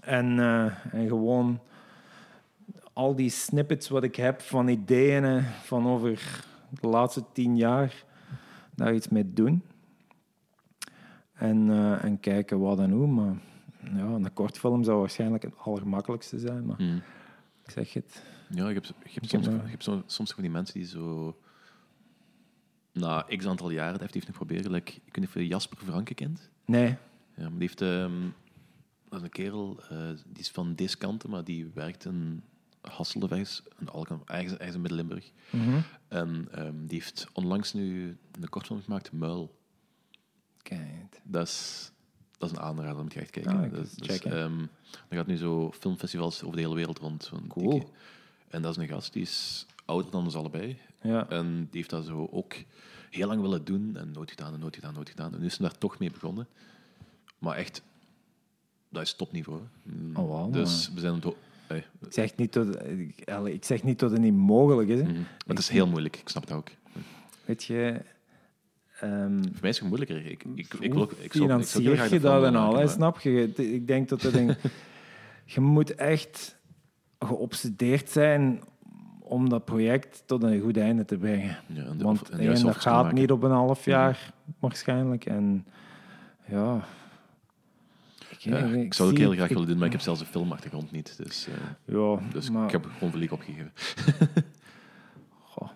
En, 0.00 0.38
eh, 0.38 0.64
en 0.94 1.08
gewoon 1.08 1.60
al 2.92 3.16
die 3.16 3.30
snippets 3.30 3.88
wat 3.88 4.02
ik 4.02 4.16
heb 4.16 4.40
van 4.40 4.68
ideeën 4.68 5.24
eh, 5.24 5.44
van 5.62 5.86
over 5.86 6.44
de 6.80 6.86
laatste 6.88 7.24
tien 7.32 7.56
jaar 7.56 8.04
daar 8.74 8.94
iets 8.94 9.08
mee 9.08 9.32
doen. 9.32 9.62
En, 11.34 11.70
eh, 11.70 12.04
en 12.04 12.20
kijken 12.20 12.60
wat 12.60 12.78
en 12.78 12.90
hoe. 12.90 13.06
Maar 13.06 13.34
ja, 13.94 14.04
een 14.04 14.32
kortfilm 14.32 14.84
zou 14.84 14.98
waarschijnlijk 14.98 15.42
het 15.42 15.52
allermakkelijkste 15.58 16.38
zijn. 16.38 16.66
Maar 16.66 16.76
Mhm. 16.82 16.96
ik 17.64 17.70
zeg 17.70 17.92
het. 17.92 18.22
Ja, 18.50 18.68
Ik 18.68 18.82
soms, 19.12 19.46
heb, 19.46 19.54
je 19.54 19.60
eh, 19.62 19.70
hebt 19.70 19.84
zo, 19.84 20.02
soms 20.06 20.32
van 20.32 20.42
die 20.42 20.52
mensen 20.52 20.74
die 20.74 20.88
zo 20.88 21.36
na 22.96 23.26
x 23.36 23.46
aantal 23.46 23.70
jaren 23.70 23.92
het 23.92 24.00
effectief 24.00 24.26
nog 24.26 24.36
proberen. 24.36 24.70
Like, 24.70 24.92
ik 24.92 25.02
weet 25.04 25.16
niet 25.16 25.26
of 25.26 25.34
je 25.34 25.46
Jasper 25.46 25.78
Franke 25.78 26.14
kent. 26.14 26.50
Nee. 26.64 26.96
Ja, 27.36 27.42
maar 27.42 27.50
die 27.50 27.60
heeft... 27.60 27.80
ehm, 27.80 28.20
dat 29.08 29.18
is 29.18 29.24
een 29.24 29.30
kerel, 29.30 29.80
eh, 29.88 30.08
die 30.26 30.42
is 30.42 30.50
van 30.50 30.74
deze 30.74 30.96
kanten, 30.96 31.30
maar 31.30 31.44
die 31.44 31.70
werkt 31.74 32.04
in 32.04 32.42
Hasselt 32.80 33.30
ergens, 33.30 33.62
in 33.78 33.88
Alkmaar, 33.88 34.18
ergens, 34.24 34.52
ergens 34.52 34.74
in 34.74 34.80
Midden-Limburg. 34.80 35.32
Mhm. 35.50 35.80
En 36.08 36.48
ehm, 36.50 36.74
die 36.86 36.98
heeft 36.98 37.28
onlangs 37.32 37.72
nu 37.72 38.16
een 38.40 38.48
kortfilm 38.48 38.82
gemaakt, 38.82 39.12
Muil. 39.12 39.58
Kijk. 40.62 41.20
Dat 41.22 41.46
is, 41.46 41.90
dat 42.38 42.50
is 42.50 42.56
een 42.56 42.62
aanrader, 42.62 42.92
dat 42.94 43.02
moet 43.02 43.12
je 43.12 43.20
echt 43.20 43.30
kijken. 43.30 43.52
Ah, 43.52 43.72
dat 43.72 43.84
is, 43.86 43.92
checken. 43.96 44.32
ehm, 44.32 44.60
er 45.08 45.16
gaat 45.16 45.26
nu 45.26 45.36
zo 45.36 45.72
filmfestivals 45.72 46.42
over 46.42 46.56
de 46.56 46.62
hele 46.62 46.74
wereld 46.74 46.98
rond. 46.98 47.32
Cool. 47.48 47.90
En 48.48 48.62
dat 48.62 48.70
is 48.70 48.82
een 48.82 48.88
gast, 48.88 49.12
die 49.12 49.22
is 49.22 49.66
ouder 49.86 50.10
dan 50.10 50.24
ons 50.24 50.34
allebei. 50.34 50.78
Ja. 51.02 51.28
En 51.28 51.56
die 51.58 51.68
heeft 51.70 51.90
dat 51.90 52.04
zo 52.04 52.28
ook 52.30 52.54
heel 53.10 53.26
lang 53.28 53.40
willen 53.40 53.64
doen 53.64 53.96
en 53.96 54.10
nooit 54.10 54.30
gedaan 54.30 54.54
en 54.54 54.60
nooit 54.60 54.74
gedaan, 54.74 54.94
nooit 54.94 55.08
gedaan. 55.08 55.34
En 55.34 55.40
nu 55.40 55.46
is 55.46 55.54
ze 55.54 55.62
daar 55.62 55.78
toch 55.78 55.98
mee 55.98 56.10
begonnen. 56.10 56.46
Maar 57.38 57.56
echt, 57.56 57.82
dat 58.88 59.02
is 59.02 59.14
topniveau. 59.14 59.60
hè. 59.60 59.92
Mm, 59.92 60.16
Oh, 60.16 60.52
Dus 60.52 60.90
we 60.94 61.00
zijn 61.00 61.14
het 61.14 61.24
hey, 61.66 61.84
Ik 62.06 62.12
zeg 62.12 62.36
niet 62.36 62.52
dat, 62.52 62.82
ik, 63.44 63.64
zeg 63.64 63.82
niet 63.82 63.98
dat 63.98 64.10
het 64.10 64.20
niet 64.20 64.34
mogelijk 64.34 64.88
is. 64.88 65.00
Hè. 65.00 65.06
mhm. 65.06 65.14
Maar 65.16 65.26
het 65.46 65.58
is 65.58 65.68
heel 65.68 65.86
moeilijk, 65.86 66.16
ik 66.16 66.28
snap 66.28 66.46
dat 66.46 66.56
ook. 66.56 66.70
Weet 67.44 67.64
je... 67.64 68.00
ehm, 69.00 69.42
Voor 69.42 69.60
mij 69.60 69.70
is 69.70 69.78
het 69.78 69.88
moeilijker. 69.88 70.26
Ik, 70.26 70.44
ik, 70.54 70.74
ik, 70.80 70.92
wil 70.92 71.02
ook- 71.02 71.12
ik 71.12 71.30
financier 71.30 72.12
je 72.12 72.20
dat 72.20 72.44
en 72.44 72.54
al, 72.56 72.88
snap 72.88 73.20
je? 73.20 73.52
Ik 73.56 73.86
denk 73.86 74.08
dat 74.08 74.20
dat 74.20 74.32
ding... 74.32 74.56
je 75.54 75.60
moet 75.60 75.94
echt 75.94 76.56
geobsedeerd 77.18 78.10
zijn 78.10 78.62
om 79.28 79.48
dat 79.48 79.64
project 79.64 80.22
tot 80.26 80.42
een 80.42 80.60
goed 80.60 80.76
einde 80.76 81.04
te 81.04 81.16
brengen. 81.18 81.58
Ja, 81.66 81.84
en 81.84 81.98
de- 81.98 82.04
Want 82.04 82.28
en 82.30 82.62
dat 82.62 82.76
gaat 82.76 83.12
niet 83.12 83.30
op 83.30 83.42
een 83.42 83.50
half 83.50 83.84
jaar, 83.84 84.32
waarschijnlijk. 84.58 85.24
En 85.26 85.66
ja... 86.46 86.80
Ik, 88.30 88.38
Ja, 88.38 88.58
ik 88.58 88.94
zou 88.94 89.08
het 89.08 89.18
ook 89.18 89.24
heel 89.24 89.32
graag 89.34 89.48
ik- 89.48 89.52
willen 89.52 89.68
doen, 89.68 89.76
maar 89.76 89.86
ik 89.86 89.92
heb 89.92 90.00
zelfs 90.00 90.20
de 90.20 90.26
filmachtergrond 90.26 90.92
niet. 90.92 91.16
Dus, 91.16 91.48
eh, 91.48 91.54
Ja, 91.94 92.18
dus 92.32 92.50
maar... 92.50 92.64
ik 92.64 92.70
heb 92.70 92.84
gewoon 92.92 93.10
verliek 93.10 93.32
opgegeven. 93.32 93.72
Goh. 95.52 95.68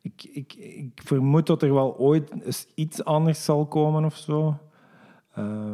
Ik, 0.00 0.24
ik, 0.32 0.54
ik 0.54 1.00
vermoed 1.04 1.46
dat 1.46 1.62
er 1.62 1.74
wel 1.74 1.96
ooit 1.98 2.30
eens 2.44 2.66
iets 2.74 3.04
anders 3.04 3.44
zal 3.44 3.66
komen 3.66 4.04
of 4.04 4.16
zo 4.16 4.58
eh, 5.32 5.72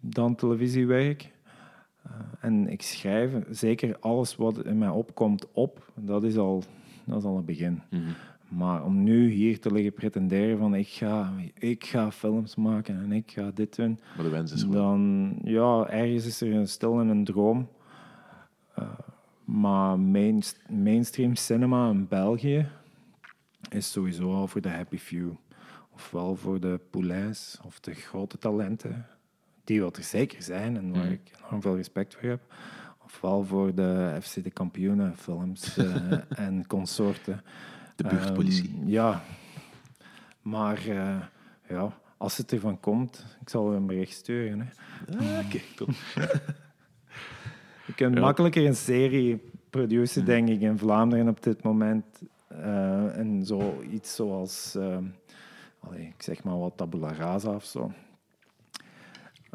dan 0.00 0.34
televisiewerk. 0.34 1.32
Eh, 2.14 2.48
en 2.48 2.68
ik 2.68 2.82
schrijf 2.82 3.30
zeker 3.50 3.96
alles 4.00 4.36
wat 4.36 4.64
in 4.64 4.78
mij 4.78 4.88
opkomt 4.88 5.46
op. 5.52 5.90
Dat 5.94 6.24
is 6.24 6.36
al, 6.36 6.62
dat 7.04 7.18
is 7.18 7.24
al 7.24 7.36
een 7.36 7.44
begin. 7.44 7.82
Mhm. 7.90 8.02
Maar 8.48 8.84
om 8.84 9.02
nu 9.02 9.30
hier 9.30 9.60
te 9.60 9.72
liggen 9.72 9.92
pretenderen 9.92 10.58
van 10.58 10.74
ik 10.74 10.88
ga, 10.88 11.32
ik 11.54 11.84
ga 11.84 12.12
films 12.12 12.54
maken 12.54 13.02
en 13.02 13.12
ik 13.12 13.30
ga 13.30 13.50
dit 13.54 13.76
doen, 13.76 13.98
Maar 14.16 14.24
de 14.24 14.30
wens 14.30 14.52
is 14.52 14.62
er 14.62 14.70
dan 14.70 15.32
ja, 15.42 15.86
ergens 15.88 16.26
is 16.26 16.40
er 16.40 16.52
een 16.52 16.68
stil 16.68 17.00
en 17.00 17.08
een 17.08 17.24
droom. 17.24 17.68
Eh, 18.74 18.88
maar 19.44 19.98
main, 19.98 20.42
mainstream 20.68 21.34
cinema 21.34 21.90
in 21.90 22.08
België 22.08 22.68
is 23.70 23.92
sowieso 23.92 24.34
al 24.34 24.46
voor 24.46 24.60
de 24.60 24.68
happy 24.68 24.98
few. 24.98 25.30
Ofwel 25.94 26.36
voor 26.36 26.60
de 26.60 26.80
poulains 26.90 27.58
of 27.64 27.80
de 27.80 27.94
grote 27.94 28.38
talenten, 28.38 29.06
die 29.64 29.82
wat 29.82 29.96
er 29.96 30.02
zeker 30.02 30.42
zijn 30.42 30.76
en 30.76 30.92
waar 30.92 31.10
ik 31.10 31.30
enorm 31.46 31.62
veel 31.62 31.76
respect 31.76 32.14
voor 32.14 32.28
heb. 32.28 32.40
Ofwel 33.04 33.44
voor 33.44 33.74
de 33.74 34.18
FC 34.22 34.42
de 34.44 34.50
kampioenen 34.50 35.16
films 35.16 35.76
eh, 35.76 36.12
en 36.46 36.66
consorten. 36.66 37.42
De 37.96 38.04
buurtpolitie. 38.08 38.68
Ehm, 38.80 38.88
ja, 38.88 39.22
maar 40.42 40.78
eh, 40.88 41.16
ja, 41.68 41.98
als 42.16 42.36
het 42.36 42.52
ervan 42.52 42.80
komt, 42.80 43.24
ik 43.40 43.48
zal 43.48 43.72
een 43.72 43.86
bericht 43.86 44.12
sturen. 44.12 44.60
Hè. 44.60 45.18
Ah, 45.18 45.48
kijk, 45.50 45.64
top. 45.76 45.88
Je 47.86 47.94
kunt 47.94 48.14
Ja. 48.14 48.20
makkelijker 48.20 48.66
een 48.66 48.76
serie 48.76 49.50
produceren, 49.70 50.24
denk 50.26 50.48
ik, 50.48 50.60
in 50.60 50.78
Vlaanderen 50.78 51.28
op 51.28 51.42
dit 51.42 51.62
moment. 51.62 52.04
Eh, 52.48 53.16
en 53.18 53.46
zoiets 53.46 54.14
zoals, 54.14 54.74
eh, 54.74 54.98
allee, 55.80 56.06
ik 56.06 56.22
zeg 56.22 56.44
maar 56.44 56.58
wat, 56.58 56.76
Tabula 56.76 57.12
Rasa 57.12 57.54
of 57.54 57.64
zo. 57.64 57.92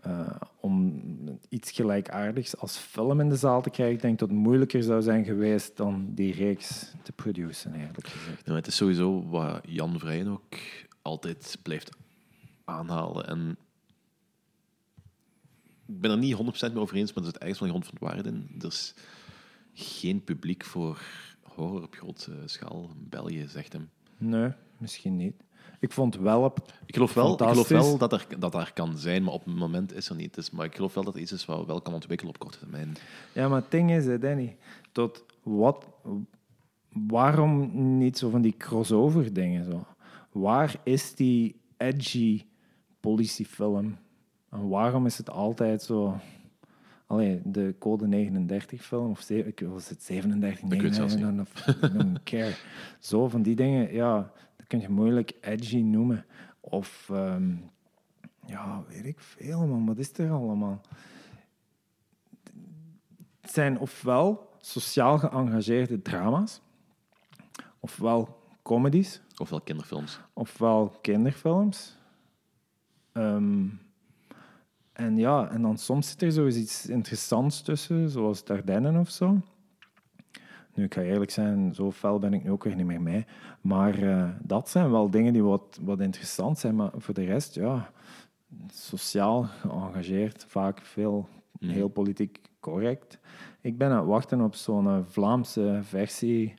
Eh, 0.02 0.36
om 0.60 1.02
iets 1.50 1.72
gelijkaardigs 1.72 2.58
als 2.58 2.78
film 2.78 3.20
in 3.20 3.30
de 3.30 3.36
zaal 3.36 3.62
te 3.62 3.70
krijgen, 3.70 3.96
ik 3.96 4.02
denk 4.02 4.20
dat 4.20 4.30
het 4.30 4.38
moeilijker 4.38 4.84
zou 4.84 5.02
zijn 5.02 5.26
geweest 5.26 5.78
dan 5.78 6.14
die 6.14 6.34
reeks 6.34 6.94
te 7.04 7.12
produceren, 7.12 7.78
eigenlijk 7.78 8.08
gezegd. 8.08 8.46
Ja, 8.46 8.54
het 8.54 8.68
is 8.68 8.76
sowieso 8.76 9.28
wat 9.30 9.62
Jan 9.68 10.00
Vrijen 10.00 10.28
ook 10.28 10.56
altijd 11.02 11.58
blijft 11.64 11.90
aanhalen. 12.66 13.28
En 13.28 13.58
ik 15.86 16.02
ben 16.02 16.12
er 16.12 16.18
niet 16.18 16.36
100% 16.36 16.74
mee 16.74 16.82
over 16.82 16.96
eens, 16.96 17.14
maar 17.14 17.24
er 17.24 17.30
zit 17.30 17.40
ergens 17.40 17.60
wel 17.60 17.70
een 17.70 17.74
grond 17.74 17.90
van 17.90 18.08
waarheid 18.08 18.26
in. 18.26 18.56
Er 18.60 18.68
is 18.68 18.94
geen 19.74 20.24
publiek 20.24 20.66
voor 20.66 21.02
horror 21.42 21.84
op 21.84 21.96
grote 21.96 22.32
schaal 22.46 22.90
in 22.96 23.10
België, 23.10 23.48
zegt 23.48 23.74
hem. 23.74 23.90
Nee, 24.18 24.52
misschien 24.80 25.16
niet. 25.16 25.44
Ik 25.80 25.92
vond 25.92 26.16
wel 26.16 26.44
op... 26.44 26.60
Ik 26.86 26.94
geloof 26.94 27.14
wel, 27.14 27.34
ik 27.34 27.48
geloof 27.48 27.68
wel 27.68 27.98
dat, 27.98 28.14
er, 28.14 28.26
dat 28.40 28.52
daar 28.52 28.74
kan 28.74 28.98
zijn, 28.98 29.24
maar 29.24 29.34
op 29.34 29.46
het 29.46 29.56
moment 29.56 29.94
is 29.94 30.10
er 30.10 30.16
niet. 30.16 30.34
Dus, 30.36 30.52
maar 30.52 30.66
ik 30.66 30.76
geloof 30.76 30.94
wel 30.94 31.04
dat 31.04 31.14
het 31.14 31.22
iets 31.24 31.32
is 31.32 31.46
wat 31.46 31.66
wel 31.66 31.82
kan 31.82 31.94
ontwikkelen 31.94 32.34
op 32.34 32.40
korte 32.40 32.58
termijn. 32.60 32.96
Ja, 33.34 33.48
maar 33.48 33.62
het 33.62 33.72
ding 33.72 33.92
is, 33.92 34.06
hè, 34.06 34.20
Danny, 34.20 34.58
tot 34.92 35.26
wat... 35.44 35.88
Waarom 37.08 37.70
niet 37.98 38.18
zo 38.18 38.30
van 38.30 38.42
die 38.42 38.56
crossover 38.58 39.34
dingen 39.34 39.66
zo? 39.66 39.86
Waar 40.32 40.76
is 40.84 41.16
die 41.16 41.62
edgy 41.78 42.46
politiefilm? 43.00 43.98
En 44.50 44.68
waarom 44.68 45.06
is 45.06 45.18
het 45.18 45.30
altijd 45.30 45.82
zo... 45.82 46.16
Allee, 47.08 47.42
de 47.44 47.76
Code 47.80 48.08
39 48.08 48.86
film, 48.86 49.10
of 49.10 49.30
ik 49.30 49.60
was 49.60 49.90
het 49.90 50.04
37, 50.04 50.64
Ik 50.64 50.70
weet 50.70 50.82
het 50.82 50.96
zelfs 50.96 51.14
39, 51.16 51.68
of- 51.68 51.90
I 51.90 51.94
don't 51.98 52.24
care. 52.24 52.54
Zo 53.00 53.28
van 53.28 53.42
die 53.42 53.56
dingen, 53.56 53.94
ja, 53.94 54.32
kun 54.70 54.80
je 54.80 54.90
moeilijk 54.90 55.34
edgy 55.42 55.82
noemen. 55.82 56.26
Of, 56.60 57.10
ehm, 57.12 57.56
ja, 58.46 58.84
weet 58.88 59.06
ik 59.06 59.20
veel, 59.20 59.68
man, 59.68 59.86
wat 59.86 59.98
is 59.98 60.18
er 60.18 60.32
allemaal? 60.32 60.82
Het 63.42 63.52
zijn 63.52 63.80
ofwel 63.80 64.50
sociaal 64.60 65.18
geëngageerde 65.18 66.02
drama's, 66.02 66.62
ofwel 67.80 68.38
comedies, 68.62 69.22
Ofwel 69.38 69.62
kinderfilms. 69.62 70.20
ofwel 70.34 70.98
kinderfilms. 71.02 71.98
Ehm, 73.12 73.68
en 74.94 75.18
ja, 75.18 75.50
en 75.50 75.62
dan 75.62 75.78
soms 75.78 76.10
zit 76.10 76.22
er 76.22 76.32
zo 76.32 76.46
eens 76.46 76.56
iets 76.56 76.86
interessants 76.86 77.62
tussen, 77.62 78.10
zoals 78.10 78.44
Dardennen 78.44 78.96
of 79.00 79.10
zo. 79.10 79.42
Nu, 80.80 80.86
ik 80.86 80.94
ga 80.94 81.02
eerlijk 81.02 81.32
zijn, 81.32 81.74
zo 81.76 81.92
fel 81.92 82.20
ben 82.20 82.34
ik 82.34 82.44
nu 82.44 82.52
ook 82.52 82.64
weer 82.64 82.76
niet 82.76 82.86
meer 82.86 83.02
mee. 83.02 83.26
Maar 83.62 84.04
eh, 84.04 84.30
dat 84.42 84.70
zijn 84.70 84.92
wel 84.92 85.10
dingen 85.10 85.34
die 85.34 85.44
wat, 85.44 85.80
wat 85.82 86.00
interessant 86.00 86.60
zijn. 86.60 86.76
Maar 86.76 86.92
voor 86.96 87.14
de 87.14 87.26
rest, 87.26 87.56
ja, 87.56 87.92
sociaal 88.68 89.44
geëngageerd, 89.44 90.46
vaak 90.48 90.82
veel, 90.82 91.28
heel 91.60 91.88
politiek 91.88 92.40
correct. 92.60 93.20
Ik 93.62 93.78
ben 93.78 93.90
aan 93.90 93.98
het 93.98 94.08
wachten 94.08 94.42
op 94.42 94.56
zo'n 94.56 94.88
eh, 94.88 94.98
Vlaamse 95.06 95.80
versie, 95.84 96.54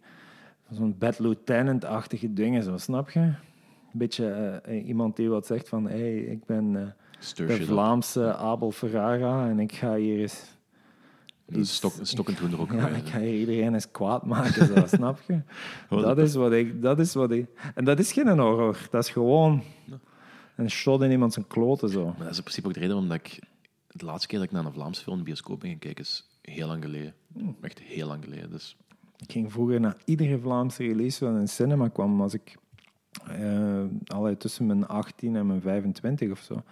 zo'n 0.70 0.98
Bad 0.98 1.18
Lieutenant-achtige 1.18 2.32
dingen, 2.32 2.62
zo, 2.62 2.76
snap 2.76 3.10
je? 3.10 3.20
Een 3.20 3.36
beetje 3.92 4.30
eh, 4.64 4.86
iemand 4.86 5.16
die 5.16 5.30
wat 5.30 5.46
zegt 5.46 5.68
van, 5.68 5.88
hé, 5.88 5.98
hey, 5.98 6.18
ik 6.18 6.44
ben 6.44 6.72
de. 6.72 6.92
Vlaamse 7.64 8.34
Abel 8.34 8.70
Ferrara 8.70 9.48
en 9.48 9.58
ik 9.58 9.72
ga 9.72 9.94
hier 9.94 10.20
eens... 10.20 10.58
Een 11.52 11.66
stok, 11.66 12.30
toen 12.30 12.52
er 12.52 12.60
ook 12.60 12.72
Ja, 12.80 12.88
ik 12.88 13.08
ga 13.08 13.18
hier 13.18 13.38
iedereen 13.38 13.74
eens 13.74 13.90
kwaad 13.90 14.26
maken, 14.26 14.66
zo, 14.66 14.86
snap 14.96 15.20
je? 15.26 15.40
Dat 15.88 16.18
is 16.18 16.34
wat 16.34 16.52
ik... 16.52 16.82
Dat 16.82 16.98
is 16.98 17.14
wat 17.14 17.30
ik 17.30 17.46
en 17.74 17.84
dat 17.84 17.98
is 17.98 18.12
geen 18.12 18.38
horror, 18.38 18.88
dat 18.90 19.04
is 19.04 19.10
gewoon 19.10 19.62
een 20.56 20.70
shot 20.70 21.02
in 21.02 21.10
iemand 21.10 21.32
zijn 21.32 21.46
kloten, 21.46 21.88
zo. 21.88 22.04
Maar 22.04 22.18
dat 22.18 22.30
is 22.30 22.36
in 22.36 22.42
principe 22.42 22.66
ook 22.66 22.74
de 22.74 22.80
reden 22.80 22.94
waarom 22.94 23.12
dat 23.16 23.26
ik... 23.26 23.48
De 23.86 24.04
laatste 24.04 24.26
keer 24.26 24.38
dat 24.38 24.48
ik 24.48 24.54
naar 24.54 24.64
een 24.64 24.72
Vlaamse 24.72 25.02
film 25.02 25.16
in 25.16 25.22
de 25.22 25.28
bioscoop 25.28 25.60
ben 25.60 25.70
gaan 25.70 25.78
kijken, 25.78 26.04
is 26.04 26.28
heel 26.42 26.66
lang 26.66 26.84
geleden. 26.84 27.14
Echt 27.60 27.78
heel 27.78 28.06
lang 28.06 28.24
geleden. 28.24 28.50
Dus 28.50 28.76
Ik 29.16 29.32
ging 29.32 29.52
vroeger 29.52 29.80
naar 29.80 29.96
iedere 30.04 30.38
Vlaamse 30.38 30.82
release 30.82 31.24
van 31.24 31.34
een 31.34 31.48
cinema 31.48 31.88
kwam, 31.88 32.20
als 32.20 32.34
ik 32.34 32.56
allee, 34.06 34.36
tussen 34.36 34.66
mijn 34.66 34.86
18 34.86 35.36
en 35.36 35.46
mijn 35.46 35.60
25 35.60 36.30
of 36.30 36.40
zo. 36.40 36.62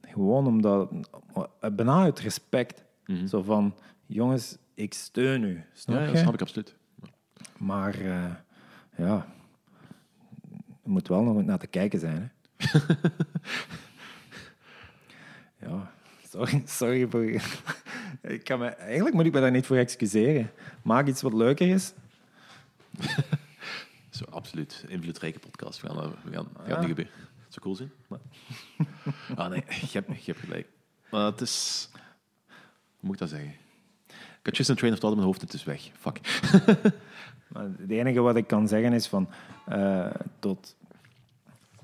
Gewoon 0.00 0.46
omdat, 0.46 0.90
eh, 1.34 1.70
bijna 1.72 2.02
uit 2.02 2.20
respect. 2.20 2.84
Zo 3.28 3.42
van, 3.42 3.74
jongens, 4.08 4.56
ik 4.74 4.94
steun 4.94 5.42
u. 5.42 5.64
Snap 5.72 5.96
ja, 5.96 6.04
je? 6.04 6.10
dat 6.12 6.18
snap 6.18 6.34
ik 6.34 6.40
absoluut. 6.40 6.74
Maar 7.58 7.94
eh, 7.94 8.34
ja, 8.96 9.26
er 10.82 10.90
moet 10.90 11.08
wel 11.08 11.22
nog 11.22 11.44
naar 11.44 11.58
te 11.58 11.66
kijken 11.66 11.98
zijn. 11.98 12.32
Hè? 12.56 12.78
ja, 15.66 15.92
sorry, 16.28 16.62
sorry 16.66 17.08
voor. 17.08 17.24
ik 18.22 18.44
kan 18.44 18.58
me, 18.58 18.66
eigenlijk 18.66 19.14
moet 19.14 19.26
ik 19.26 19.32
me 19.32 19.40
daar 19.40 19.50
niet 19.50 19.66
voor 19.66 19.76
excuseren. 19.76 20.50
Maak 20.82 21.06
iets 21.06 21.22
wat 21.22 21.32
leuker 21.32 21.68
is. 21.68 21.92
Zo, 24.10 24.24
absoluut. 24.24 24.84
Invloedrijke 24.88 25.38
podcast. 25.38 25.80
We 25.80 25.86
gaan, 25.86 25.96
dat- 25.96 26.14
we 26.24 26.32
gaan, 26.32 26.48
gaat 26.66 26.78
niet 26.78 26.88
gebeuren. 26.88 27.14
Het 27.44 27.54
zou 27.54 27.60
cool 27.60 27.74
zijn. 27.74 27.92
Maar... 28.06 28.18
ah 29.36 29.50
nee, 29.50 29.64
je 29.68 29.86
hebt, 29.92 30.24
je 30.24 30.32
hebt 30.32 30.44
gelijk. 30.44 30.66
Maar 31.10 31.24
het 31.24 31.40
is... 31.40 31.88
Hoe 32.96 33.06
moet 33.08 33.12
ik 33.12 33.18
dat 33.18 33.28
zeggen? 33.28 33.54
Ik 34.42 34.56
had 34.56 34.68
een 34.68 34.76
train 34.76 34.92
of 34.92 34.98
thought 34.98 35.18
in 35.18 35.24
mijn 35.24 35.26
hoofd 35.26 35.40
het 35.40 35.52
is 35.52 35.64
weg. 35.64 35.90
Fuck. 35.98 36.20
Maar 37.48 37.62
het 37.78 37.90
enige 37.90 38.20
wat 38.20 38.36
ik 38.36 38.46
kan 38.46 38.68
zeggen 38.68 38.92
is 38.92 39.06
van 39.06 39.28
eh, 39.66 40.06
tot. 40.38 40.76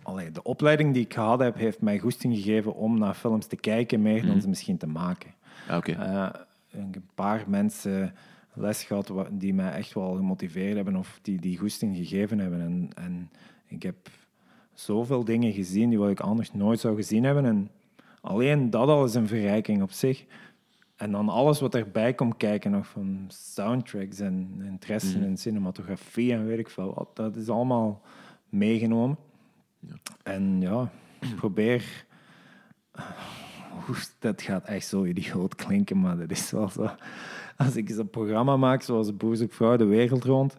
Allee, 0.02 0.30
de 0.30 0.42
opleiding 0.42 0.94
die 0.94 1.04
ik 1.04 1.14
gehad 1.14 1.40
heb, 1.40 1.56
heeft 1.56 1.80
mij 1.80 1.98
goesting 1.98 2.34
gegeven 2.34 2.74
om 2.74 2.98
naar 2.98 3.14
films 3.14 3.46
te 3.46 3.56
kijken, 3.56 4.02
meer 4.02 4.26
dan 4.26 4.40
ze 4.40 4.48
misschien 4.48 4.76
te 4.76 4.86
maken. 4.86 5.30
Ja, 5.68 5.76
oké. 5.76 5.92
Eh, 5.92 6.28
ik 6.68 6.94
heb 6.94 6.94
een 6.94 7.08
paar 7.14 7.44
mensen 7.46 8.14
les 8.52 8.82
gehad 8.82 9.12
die 9.30 9.54
mij 9.54 9.72
echt 9.72 9.94
wel 9.94 10.14
gemotiveerd 10.14 10.74
hebben 10.74 10.96
of 10.96 11.18
die 11.22 11.40
die 11.40 11.58
goesting 11.58 11.96
gegeven 11.96 12.38
hebben. 12.38 12.60
En, 12.60 12.90
en 12.94 13.30
ik 13.66 13.82
heb 13.82 13.96
zoveel 14.74 15.24
dingen 15.24 15.52
gezien 15.52 15.88
die 15.88 15.98
wat 15.98 16.10
ik 16.10 16.20
anders 16.20 16.52
nooit 16.52 16.80
zou 16.80 16.96
gezien 16.96 17.24
hebben. 17.24 17.44
En 17.44 17.70
alleen 18.20 18.70
dat 18.70 18.88
al 18.88 19.04
is 19.04 19.14
een 19.14 19.28
verrijking 19.28 19.82
op 19.82 19.90
zich. 19.90 20.24
En 20.96 21.10
dan 21.10 21.28
alles 21.28 21.60
wat 21.60 21.74
erbij 21.74 22.14
komt 22.14 22.36
kijken, 22.36 22.70
nog 22.70 22.86
van 22.86 23.24
soundtracks 23.28 24.18
en 24.20 24.62
interesse 24.64 25.18
in 25.18 25.36
cinematografie 25.36 26.32
en 26.32 26.46
weet 26.46 26.58
ik 26.58 26.70
veel 26.70 26.94
wat, 26.94 27.16
dat 27.16 27.36
is 27.36 27.48
allemaal 27.48 28.02
meegenomen. 28.48 29.16
En 30.22 30.60
ja, 30.60 30.90
ik 31.20 31.34
probeer 31.36 32.06
dat 34.18 34.42
gaat 34.42 34.64
echt 34.64 34.86
zo 34.86 35.04
idioot 35.04 35.54
klinken, 35.54 36.00
maar 36.00 36.16
dat 36.16 36.30
is 36.30 36.50
wel 36.50 36.68
zo. 36.68 36.90
Als 37.56 37.76
ik 37.76 37.90
zo'n 37.90 38.10
programma 38.10 38.56
maak, 38.56 38.82
zoals 38.82 39.16
Boer 39.16 39.36
zoekt 39.36 39.54
vrouw 39.54 39.76
de 39.76 39.84
wereld 39.84 40.24
rond, 40.24 40.58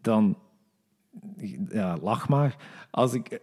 dan... 0.00 0.38
Ja, 1.68 1.96
lach 1.96 2.28
maar. 2.28 2.56
Als 2.90 3.14
ik, 3.14 3.40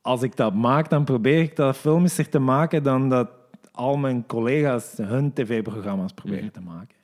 als 0.00 0.22
ik 0.22 0.36
dat 0.36 0.54
maak, 0.54 0.88
dan 0.88 1.04
probeer 1.04 1.40
ik 1.40 1.56
dat 1.56 1.76
filmischer 1.76 2.28
te 2.28 2.38
maken 2.38 2.82
dan 2.82 3.08
dat 3.08 3.30
al 3.80 3.96
mijn 3.96 4.26
collega's 4.26 4.96
hun 4.96 5.32
tv-programma's 5.32 6.12
proberen 6.12 6.52
te 6.52 6.60
maken. 6.60 6.96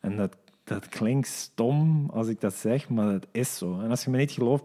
En 0.00 0.16
dat, 0.16 0.36
dat 0.64 0.88
klinkt 0.88 1.28
stom 1.28 2.10
als 2.10 2.28
ik 2.28 2.40
dat 2.40 2.54
zeg, 2.54 2.88
maar 2.88 3.12
dat 3.12 3.26
is 3.30 3.58
zo. 3.58 3.80
En 3.80 3.90
als 3.90 4.04
je 4.04 4.10
me 4.10 4.16
niet 4.16 4.30
gelooft, 4.30 4.64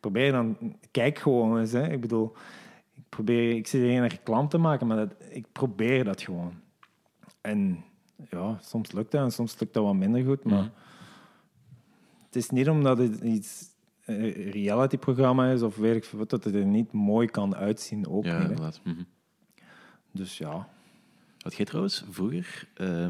probeer 0.00 0.32
dan... 0.32 0.56
Kijk 0.90 1.18
gewoon 1.18 1.58
eens. 1.58 1.72
Hè. 1.72 1.92
Ik 1.92 2.00
bedoel, 2.00 2.32
ik, 2.94 3.02
probeer, 3.08 3.56
ik 3.56 3.66
zit 3.66 3.80
hier 3.80 3.90
geen 3.90 4.08
reclame 4.08 4.48
te 4.48 4.58
maken, 4.58 4.86
maar 4.86 4.96
dat, 4.96 5.14
ik 5.28 5.46
probeer 5.52 6.04
dat 6.04 6.22
gewoon. 6.22 6.52
En 7.40 7.84
ja, 8.30 8.58
soms 8.60 8.92
lukt 8.92 9.10
dat 9.10 9.22
en 9.22 9.32
soms 9.32 9.60
lukt 9.60 9.74
dat 9.74 9.84
wat 9.84 9.94
minder 9.94 10.24
goed, 10.24 10.44
maar 10.44 10.70
het 12.26 12.36
is 12.36 12.50
niet 12.50 12.68
omdat 12.68 12.98
het 12.98 13.20
iets 13.20 13.68
een 14.04 14.30
reality-programma 14.32 15.50
is 15.50 15.62
of 15.62 15.76
wat, 16.12 16.30
dat 16.30 16.44
het 16.44 16.54
er 16.54 16.64
niet 16.64 16.92
mooi 16.92 17.26
kan 17.26 17.56
uitzien 17.56 18.08
ook 18.08 18.24
ja, 18.24 18.46
niet. 18.46 18.80
Mhm. 18.84 19.02
Dus 20.12 20.38
ja. 20.38 20.68
Had 21.42 21.54
jij 21.54 21.64
trouwens 21.66 22.04
vroeger, 22.10 22.68
eh, 22.74 23.04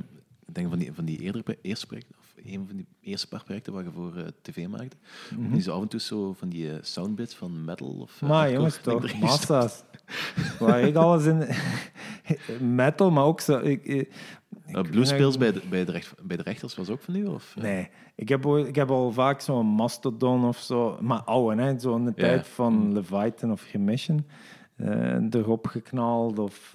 ik 0.47 0.55
denk 0.55 0.69
van 0.69 0.79
die, 0.79 0.93
van 0.93 1.05
die 1.05 1.21
eerdere 1.21 1.59
eerste 1.63 1.87
projecten, 1.87 2.15
of 2.19 2.35
een 2.45 2.65
van 2.67 2.77
die 2.77 2.87
eerste 3.01 3.29
paar 3.29 3.45
projecten 3.45 3.73
waar 3.73 3.85
je 3.85 3.91
voor 3.91 4.17
eh, 4.17 4.25
tv 4.43 4.67
maakte, 4.69 4.97
die 5.37 5.61
zo 5.61 5.73
af 5.73 5.83
en 5.83 5.89
toe 5.89 6.01
zo 6.01 6.33
van 6.33 6.49
die 6.49 6.71
eh, 6.71 6.79
soundbits 6.81 7.35
van 7.35 7.65
metal 7.65 7.89
of... 8.01 8.21
Maar 8.21 8.53
jongens, 8.53 8.79
toch, 8.83 9.15
massa's. 9.21 9.83
Waar 10.59 10.81
ik 10.81 10.95
alles 10.97 11.25
in... 11.25 11.45
Metal, 12.75 13.11
maar 13.11 13.25
ook 13.25 13.41
zo... 13.41 13.59
Ik, 13.59 13.85
ik- 13.85 14.39
Uh, 14.67 14.83
bij 15.39 15.53
de, 15.53 15.61
bij, 15.71 15.85
de 15.85 15.93
recht, 15.93 16.15
bij 16.23 16.37
de 16.37 16.43
rechters 16.43 16.75
was 16.75 16.89
ook 16.89 17.01
van 17.01 17.15
u? 17.15 17.25
Of? 17.25 17.55
Nee, 17.61 17.89
ik 18.15 18.29
heb, 18.29 18.47
ik 18.47 18.75
heb 18.75 18.91
al 18.91 19.13
vaak 19.13 19.41
zo'n 19.41 19.67
Mastodon 19.67 20.45
of 20.45 20.59
zo, 20.59 20.99
maar 21.01 21.23
oude, 21.23 21.63
hè, 21.63 21.79
zo 21.79 21.97
in 21.97 22.05
de 22.05 22.13
Ja. 22.17 22.23
tijd 22.23 22.47
van 22.47 22.93
Leviathan 22.93 23.53
of 23.53 23.73
Remission, 23.73 24.27
eh, 24.77 25.35
erop 25.35 25.67
geknald 25.67 26.39
of... 26.39 26.75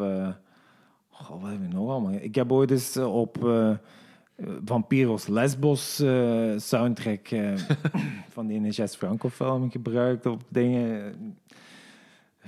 eh 1.20 1.26
goh, 1.26 1.42
wat 1.42 1.52
heb 1.52 1.62
ik 1.62 1.74
nog 1.74 1.90
allemaal? 1.90 2.12
Ik 2.14 2.36
heb 2.36 2.52
ooit 2.52 2.72
eens 2.72 2.96
eh, 2.96 3.16
op 3.16 3.46
eh 3.48 3.70
Vampiros 4.66 5.28
Lesbos 5.28 6.00
eh, 6.00 6.52
soundtrack 6.58 7.28
eh, 7.28 7.54
van 8.36 8.48
die 8.48 8.70
Jess 8.70 8.96
Franco 8.96 9.30
film 9.30 9.72
gebruikt 9.72 10.26
op 10.26 10.42
dingen. 10.50 11.14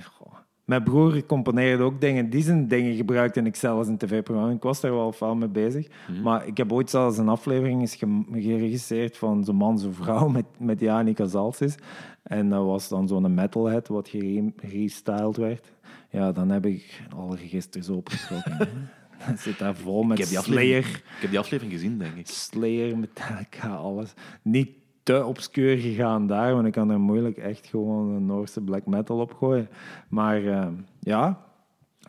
Goh, 0.02 0.32
Mijn 0.64 0.82
broer 0.82 1.26
componeerde 1.26 1.82
ook 1.82 2.00
dingen. 2.00 2.30
Die 2.30 2.42
zijn 2.42 2.68
dingen 2.68 2.94
gebruikte 2.96 3.40
ik 3.42 3.56
zelfs 3.56 3.88
in 3.88 3.96
tv-programma. 3.96 4.52
Ik 4.52 4.62
was 4.62 4.80
daar 4.80 4.92
wel 4.92 5.12
fel 5.12 5.34
mee 5.34 5.48
bezig. 5.48 5.86
Maar 6.22 6.46
ik 6.46 6.56
heb 6.56 6.72
ooit 6.72 6.90
zelfs 6.90 7.18
een 7.18 7.28
aflevering 7.28 7.80
eens 7.80 7.94
ge- 7.94 8.24
geregisseerd 8.32 9.16
van 9.16 9.44
zo'n 9.44 9.56
man, 9.56 9.78
zo'n 9.78 9.92
vrouw 9.94 10.28
met, 10.28 10.44
met 10.58 10.80
Janica 10.80 11.26
Zalsis. 11.26 11.74
En 12.22 12.48
dat 12.48 12.64
was 12.64 12.88
dan 12.88 13.08
zo'n 13.08 13.34
metalhead 13.34 13.88
wat 13.88 14.08
gere- 14.08 14.52
gerestyled 14.56 15.36
werd. 15.36 15.72
Ja, 16.10 16.32
dan 16.32 16.48
heb 16.48 16.66
ik 16.66 17.02
alle 17.16 17.36
registers 17.36 17.88
opgeschrokken. 17.88 18.58
Dat 19.26 19.38
zit 19.38 19.58
daar 19.58 19.76
vol 19.76 20.02
met 20.02 20.18
Ik 20.18 20.24
heb, 20.24 20.32
die 20.32 20.52
Slayer. 20.52 20.86
ik 20.86 21.18
heb 21.20 21.30
die 21.30 21.38
aflevering 21.38 21.74
gezien, 21.74 21.98
denk 21.98 22.14
ik. 22.16 22.26
Slayer, 22.26 22.98
Metallica, 22.98 23.68
alles. 23.74 24.12
Niet 24.42 24.70
te 25.02 25.24
obscuur 25.24 25.78
gegaan 25.78 26.26
daar, 26.26 26.54
want 26.54 26.66
ik 26.66 26.72
kan 26.72 26.90
er 26.90 27.00
moeilijk 27.00 27.36
echt 27.36 27.66
gewoon 27.66 28.08
een 28.08 28.26
Noorse 28.26 28.60
black 28.60 28.86
metal 28.86 29.18
op 29.20 29.32
gooien. 29.34 29.68
Maar 30.08 30.46
eh, 30.46 30.68
ja, 31.00 31.44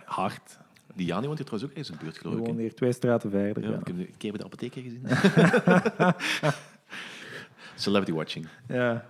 hard. 0.04 0.60
Die 0.96 1.06
Jani 1.06 1.26
woont 1.26 1.38
hier 1.38 1.48
trouwens 1.48 1.72
ook 1.72 1.78
in 1.78 1.98
de 1.98 2.04
buurt, 2.04 2.18
geloof 2.18 2.36
ik. 2.36 2.40
Gewoon 2.42 2.56
hè? 2.56 2.62
hier 2.62 2.76
twee 2.76 2.92
straten 2.92 3.30
verder. 3.30 3.64
Ja, 3.64 3.70
Ja. 3.70 3.78
Ik 3.78 3.88
heb 3.88 3.98
een 3.98 4.14
keer 4.18 4.32
bij 4.32 4.40
de 4.40 4.46
apotheker 4.46 4.82
gezien. 4.82 5.04
Celebrity 7.76 8.12
watching. 8.12 8.48
Ja. 8.68 9.06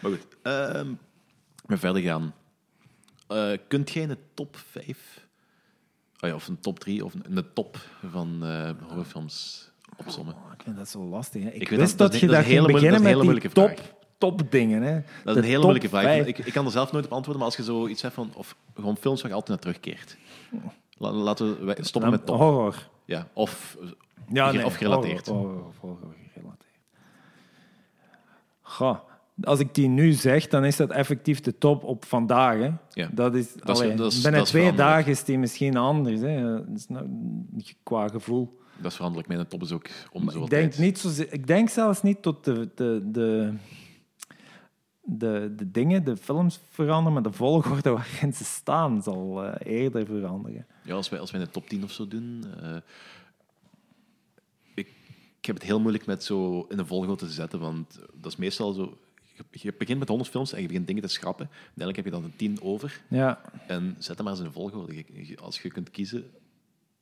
Maar 0.00 0.10
goed, 0.10 0.26
ehm 0.42 0.88
we 1.66 1.76
verder 1.76 2.02
gaan. 2.02 2.34
Eh, 3.28 3.50
kunt 3.68 3.90
jij 3.90 4.02
een 4.02 4.16
top 4.34 4.56
5, 4.56 5.26
oh 6.20 6.28
ja, 6.28 6.34
of 6.34 6.48
een 6.48 6.60
top 6.60 6.78
3, 6.78 7.04
of 7.04 7.14
een, 7.14 7.36
een 7.36 7.46
top 7.54 7.76
van 8.10 8.38
eh, 8.44 8.70
horrorfilms 8.88 9.70
opsommen? 9.96 10.34
Oh, 10.34 10.52
ik 10.52 10.62
vind 10.62 10.76
dat 10.76 10.88
zo 10.88 11.04
lastig. 11.04 11.42
Hè. 11.42 11.48
Ik, 11.50 11.68
wist 11.68 11.80
dat- 11.80 11.98
dat, 11.98 12.10
dat 12.12 12.20
je 12.20 12.26
daar 12.26 12.42
ging 12.42 12.66
beginnen 12.66 13.02
met 13.02 13.12
hele 13.14 13.40
die 13.40 13.50
top, 13.50 13.94
top 14.18 14.50
dingen. 14.50 14.82
Hè. 14.82 14.92
Dat 14.94 15.02
is 15.04 15.32
De 15.34 15.38
een 15.38 15.44
hele 15.44 15.60
moeilijke 15.62 15.88
vraag. 15.88 16.26
Ik, 16.26 16.38
ik 16.38 16.52
kan 16.52 16.64
er 16.64 16.70
zelf 16.70 16.92
nooit 16.92 17.04
op 17.04 17.12
antwoorden, 17.12 17.42
maar 17.42 17.50
als 17.56 17.66
je 17.66 17.72
zoiets 17.72 18.02
hebt 18.02 18.14
van, 18.14 18.30
of 18.34 18.56
gewoon 18.74 18.96
films 18.96 19.20
waar 19.22 19.30
je 19.30 19.36
altijd 19.36 19.62
naar 19.62 19.72
terugkeert. 19.74 20.16
La- 20.98 21.10
laten 21.12 21.64
we 21.66 21.76
stoppen 21.80 22.10
met 22.10 22.26
top. 22.26 22.36
Horror. 22.38 22.88
Ja, 23.04 23.28
of 23.32 23.76
Ja, 24.32 24.52
nee, 24.52 24.64
of 24.64 24.76
gerelateerd. 24.76 25.26
Horror, 25.26 25.48
horror, 25.52 25.72
horror 26.00 26.14
gerelateerd. 26.32 26.64
Goh, 28.62 28.98
als 29.42 29.58
ik 29.60 29.74
die 29.74 29.88
nu 29.88 30.12
zeg, 30.12 30.48
dan 30.48 30.64
is 30.64 30.76
dat 30.76 30.90
effectief 30.90 31.40
de 31.40 31.58
top 31.58 31.84
op 31.84 32.04
vandaag. 32.04 32.58
Hè. 32.58 32.70
Ja. 32.90 33.08
Dat 33.12 33.34
is, 33.34 33.54
is- 33.54 33.62
allee, 33.62 33.94
dat 33.94 34.12
is- 34.12 34.14
binnen 34.20 34.32
dat 34.32 34.42
is 34.42 34.48
twee 34.50 34.74
dagen 34.74 35.10
is 35.10 35.24
die 35.24 35.38
misschien 35.38 35.76
anders. 35.76 36.20
Hè. 36.20 36.42
Dat 36.66 36.76
is 36.76 36.88
nou, 36.88 37.06
qua 37.82 38.08
gevoel. 38.08 38.58
dat 38.76 38.90
is 38.90 38.94
veranderlijk. 38.96 39.32
Mijn 39.34 39.46
top 39.48 39.62
is 39.62 39.72
ook 39.72 39.86
om 40.12 40.30
zo 40.30 40.42
Ik 40.42 40.50
denk, 40.50 40.78
niet 40.78 40.98
zozeer, 40.98 41.32
ik 41.32 41.46
denk 41.46 41.68
zelfs 41.68 42.02
niet 42.02 42.22
tot 42.22 42.44
de, 42.44 42.68
de, 42.74 43.00
de, 43.04 43.54
de, 45.02 45.52
de 45.56 45.70
dingen, 45.70 46.04
de 46.04 46.16
films 46.16 46.60
veranderen, 46.70 47.12
maar 47.12 47.22
de 47.22 47.32
volgorde 47.32 47.90
waarin 47.90 48.32
ze 48.32 48.44
staan 48.44 49.02
zal 49.02 49.44
eh, 49.44 49.72
eerder 49.82 50.06
veranderen. 50.06 50.66
Ja, 50.84 50.94
als 50.94 51.08
wij, 51.08 51.20
als 51.20 51.30
wij 51.30 51.40
een 51.40 51.50
top 51.50 51.68
10 51.68 51.84
of 51.84 51.90
zo 51.90 52.08
doen. 52.08 52.44
eh, 52.62 52.76
ik, 54.74 54.88
ik 55.38 55.44
heb 55.46 55.54
het 55.54 55.64
heel 55.64 55.80
moeilijk 55.80 56.06
met 56.06 56.24
zo 56.24 56.66
in 56.68 56.78
een 56.78 56.86
volgorde 56.86 57.16
te 57.26 57.30
zetten, 57.32 57.60
want 57.60 57.98
dat 58.14 58.32
is 58.32 58.36
meestal 58.38 58.72
zo. 58.72 58.98
Je, 59.50 59.74
begint 59.78 59.98
met 59.98 60.08
100 60.08 60.30
films 60.30 60.52
en 60.52 60.60
je 60.60 60.66
begint 60.66 60.86
dingen 60.86 61.02
te 61.02 61.08
schrappen. 61.08 61.48
Uiteindelijk 61.50 61.96
heb 61.96 62.04
je 62.04 62.10
dan 62.10 62.24
een 62.24 62.36
10 62.36 62.62
over. 62.62 63.00
Ja, 63.08 63.40
En 63.66 63.96
zet 63.98 64.16
hem 64.16 64.24
maar 64.24 64.32
eens 64.32 64.40
in 64.40 64.46
een 64.46 64.52
volgorde. 64.52 65.04
Als 65.40 65.60
je 65.60 65.70
kunt 65.70 65.90
kiezen. 65.90 66.30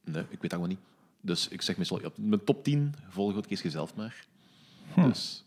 Nee, 0.05 0.23
ik 0.23 0.29
weet 0.29 0.41
dat 0.41 0.53
gewoon 0.53 0.69
niet. 0.69 0.81
Dus 1.21 1.49
ik 1.49 1.63
zeg 1.63 1.77
meestal, 1.77 2.01
mijn 2.15 2.45
top 2.45 2.65
10 2.65 2.95
volgorde 3.09 3.49
kies 3.49 3.63
je 3.63 3.71
zelf 3.71 3.95
maar. 3.95 4.27
Dus 4.95 5.45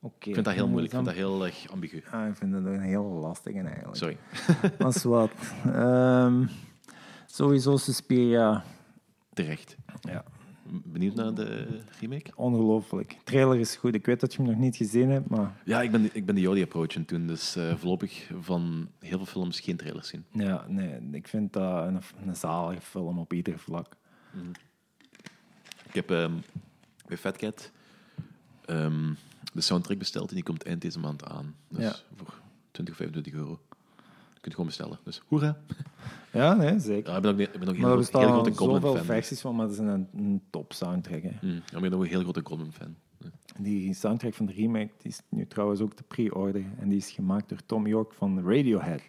oké. 0.00 0.28
ik 0.28 0.34
vind 0.34 0.44
dat 0.44 0.54
heel 0.54 0.68
moeilijk. 0.68 0.92
Ik 0.92 0.98
vind 0.98 1.04
dat 1.04 1.14
heel 1.14 1.44
erg 1.44 1.70
ambigu. 1.70 2.02
Ah, 2.10 2.28
ik 2.28 2.36
vind 2.36 2.52
dat 2.52 2.64
een 2.64 2.80
heel 2.80 3.04
lastige 3.04 3.60
eigenlijk. 3.60 3.96
Sorry. 3.96 4.16
Dat 4.78 4.94
is 4.94 5.02
wat. 5.02 5.30
Ehm, 5.66 6.46
sowieso 7.26 7.76
Suspiria. 7.76 8.64
Terecht. 9.32 9.76
Ja. 10.00 10.24
Benieuwd 10.66 11.14
naar 11.14 11.34
de 11.34 11.80
remake? 12.00 12.30
Ongelooflijk. 12.34 13.16
trailer 13.24 13.58
is 13.58 13.76
goed. 13.76 13.94
Ik 13.94 14.06
weet 14.06 14.20
dat 14.20 14.32
je 14.34 14.42
hem 14.42 14.50
nog 14.50 14.60
niet 14.60 14.76
gezien 14.76 15.10
hebt, 15.10 15.28
maar 15.28 15.60
Ja, 15.64 15.82
ik 15.82 15.90
ben, 15.90 16.10
ik 16.12 16.26
ben 16.26 16.34
de 16.34 16.40
Jody 16.40 16.62
approach 16.62 16.94
en 16.94 17.04
toen, 17.04 17.26
dus 17.26 17.56
eh, 17.56 17.74
voorlopig 17.76 18.30
van 18.40 18.88
heel 18.98 19.16
veel 19.16 19.26
films 19.26 19.60
geen 19.60 19.76
trailers 19.76 20.08
zien. 20.08 20.24
ja, 20.30 20.64
nee, 20.68 21.08
ik 21.12 21.28
vind 21.28 21.52
dat 21.52 21.86
een, 21.86 22.00
een 22.26 22.36
zalige 22.36 22.80
film 22.80 23.18
op 23.18 23.32
ieder 23.32 23.58
vlak. 23.58 23.96
Ik 25.86 25.94
heb 25.94 26.10
ehm, 26.10 26.32
bij 27.06 27.16
Fat 27.16 27.36
Cat 27.36 27.70
ehm, 28.64 29.12
de 29.52 29.60
soundtrack 29.60 29.98
besteld 29.98 30.28
en 30.28 30.34
die 30.34 30.44
komt 30.44 30.62
eind 30.64 30.80
deze 30.80 30.98
maand 30.98 31.24
aan. 31.24 31.54
Dus 31.68 31.84
Ja. 31.84 31.94
voor 32.14 32.34
20, 32.70 32.96
25 32.96 33.32
euro. 33.32 33.60
Je 34.44 34.50
kunt 34.50 34.54
gewoon 34.54 34.66
bestellen. 34.66 34.98
Dus 35.04 35.22
hoera. 35.28 35.56
Ja, 36.32 36.54
nee, 36.54 36.78
zeker. 36.78 37.10
Ja, 37.10 37.16
ik 37.16 37.22
ben 37.22 37.32
ook, 37.32 37.38
ik 37.38 37.58
ben 37.58 37.68
ook 37.68 37.74
een 37.74 37.80
maar 37.80 37.90
er 37.90 37.96
heel, 38.10 38.20
heel 38.20 38.30
grote 38.42 38.52
zoveel 38.54 39.04
versies 39.04 39.40
van, 39.40 39.56
maar 39.56 39.64
dat 39.66 39.74
is 39.74 39.80
een, 39.80 40.08
een 40.16 40.42
top 40.50 40.72
soundtrack. 40.72 41.22
Hè. 41.22 41.30
Mm, 41.48 41.50
ja, 41.66 41.76
ik 41.76 41.80
ben 41.80 41.94
ook 41.94 42.02
een 42.02 42.08
heel 42.08 42.20
grote 42.22 42.40
Goldman 42.44 42.72
fan. 42.72 42.94
Die 43.58 43.94
soundtrack 43.94 44.34
van 44.34 44.46
de 44.46 44.52
remake 44.52 44.90
die 44.98 45.10
is 45.10 45.20
nu 45.28 45.46
trouwens 45.46 45.80
ook 45.80 45.94
te 45.94 46.02
pre-order. 46.02 46.64
En 46.78 46.88
die 46.88 46.98
is 46.98 47.10
gemaakt 47.10 47.48
door 47.48 47.58
Tom 47.66 47.86
York 47.86 48.12
van 48.12 48.40
Radiohead. 48.50 49.00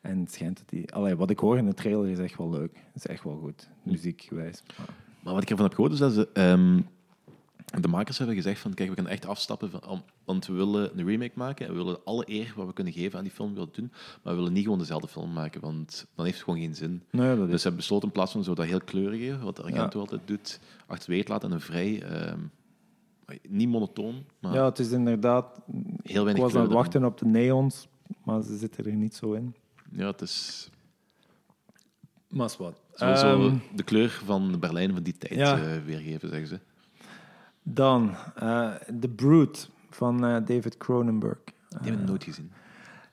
En 0.00 0.18
het 0.18 0.32
schijnt 0.32 0.56
dat 0.58 0.68
die... 0.68 0.92
Allee, 0.94 1.16
wat 1.16 1.30
ik 1.30 1.38
hoor 1.38 1.58
in 1.58 1.66
de 1.66 1.74
trailer 1.74 2.08
is 2.08 2.18
echt 2.18 2.36
wel 2.36 2.50
leuk. 2.50 2.74
Het 2.74 2.94
is 3.04 3.06
echt 3.06 3.24
wel 3.24 3.38
goed, 3.42 3.68
muziekgewijs. 3.82 4.62
Maar- 4.78 4.86
Maar 5.22 5.32
wat 5.34 5.42
ik 5.42 5.50
ervan 5.50 5.64
heb 5.64 5.74
gehoord 5.74 5.92
is 5.92 5.98
dat 5.98 6.12
ze, 6.12 6.28
ehm, 6.32 6.80
de 7.80 7.88
makers 7.88 8.18
hebben 8.18 8.36
gezegd 8.36 8.60
van 8.60 8.74
kijk, 8.74 8.88
we 8.90 8.96
gaan 8.96 9.06
echt 9.08 9.26
afstappen, 9.26 9.70
van, 9.70 10.02
want 10.24 10.46
we 10.46 10.52
willen 10.52 10.98
een 10.98 11.06
remake 11.06 11.32
maken 11.34 11.66
en 11.66 11.72
we 11.72 11.78
willen 11.78 12.04
alle 12.04 12.24
eer 12.26 12.52
wat 12.56 12.66
we 12.66 12.72
kunnen 12.72 12.92
geven 12.92 13.18
aan 13.18 13.24
die 13.24 13.32
film 13.32 13.52
willen 13.54 13.68
doen, 13.72 13.92
maar 14.22 14.32
we 14.32 14.38
willen 14.38 14.52
niet 14.52 14.62
gewoon 14.64 14.78
dezelfde 14.78 15.08
film 15.08 15.32
maken, 15.32 15.60
want 15.60 16.06
dan 16.14 16.24
heeft 16.24 16.36
het 16.36 16.44
gewoon 16.46 16.60
geen 16.60 16.74
zin. 16.74 17.02
Nee, 17.10 17.36
dat 17.36 17.46
Dus 17.48 17.56
ze 17.56 17.62
hebben 17.68 17.76
besloten 17.76 18.06
in 18.08 18.14
plaats 18.14 18.32
van 18.32 18.44
zo 18.44 18.54
dat 18.54 18.66
heel 18.66 18.80
kleurige, 18.80 19.38
wat 19.38 19.62
Argento 19.62 20.00
altijd 20.00 20.20
doet, 20.24 20.60
achterwege 20.86 21.24
te 21.24 21.32
laten 21.32 21.48
en 21.48 21.54
een 21.54 21.60
vrij, 21.60 22.02
ehm, 22.02 22.38
niet 23.48 23.68
monotoon, 23.68 24.24
maar 24.40 24.52
Ja, 24.54 24.64
het 24.64 24.78
is 24.78 24.90
inderdaad... 24.90 25.60
heel 25.66 25.82
Ik 26.02 26.12
weinig 26.24 26.36
was 26.44 26.54
aan 26.54 26.62
het 26.62 26.72
wachten 26.72 27.04
op 27.04 27.18
de 27.18 27.26
neons, 27.26 27.88
maar 28.24 28.42
ze 28.42 28.56
zitten 28.56 28.84
er 28.84 28.92
niet 28.94 29.14
zo 29.14 29.32
in. 29.32 29.54
Ja, 29.92 30.06
het 30.06 30.20
is 30.20 30.68
Maar 32.28 32.46
is 32.46 32.56
wat. 32.56 32.80
zo, 32.94 33.14
zo 33.14 33.40
Ehm, 33.48 33.56
de 33.74 33.82
kleur 33.82 34.10
van 34.24 34.58
Berlijn 34.60 34.92
van 34.92 35.02
die 35.02 35.18
tijd 35.18 35.34
Ja. 35.34 35.58
eh, 35.62 35.84
weergeven, 35.84 36.28
zeggen 36.28 36.48
ze. 36.48 36.60
Dan, 37.68 38.14
eh, 38.34 38.74
The 39.00 39.08
Brute 39.08 39.66
van 39.90 40.24
eh, 40.24 40.36
David 40.44 40.76
Cronenberg. 40.76 41.38
Die 41.44 41.78
hebben 41.80 42.00
we 42.00 42.06
nooit 42.06 42.24
gezien. 42.24 42.52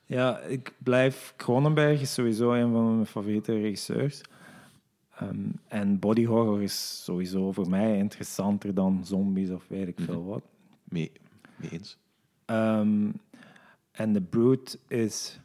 Ja, 0.06 0.40
ik 0.40 0.74
blijf... 0.78 1.34
Cronenberg 1.38 2.02
is 2.02 2.14
sowieso 2.14 2.54
een 2.54 2.72
van 2.72 2.94
mijn 2.94 3.06
favoriete 3.06 3.54
regisseurs. 3.54 4.22
Ehm, 5.16 5.50
en 5.68 6.00
body 6.00 6.26
horror 6.26 6.62
is 6.62 7.04
sowieso 7.04 7.52
voor 7.52 7.70
mij 7.70 7.98
interessanter 7.98 8.74
dan 8.74 9.06
zombies 9.06 9.50
of 9.50 9.68
weet 9.68 9.88
ik 9.88 10.00
veel 10.00 10.26
wat. 10.26 10.44
Mee, 10.84 11.12
mee 11.56 11.72
eens. 11.72 11.98
Ehm, 12.46 13.12
en 13.92 14.14
The 14.14 14.22
Brute 14.22 14.78
is 14.88 15.40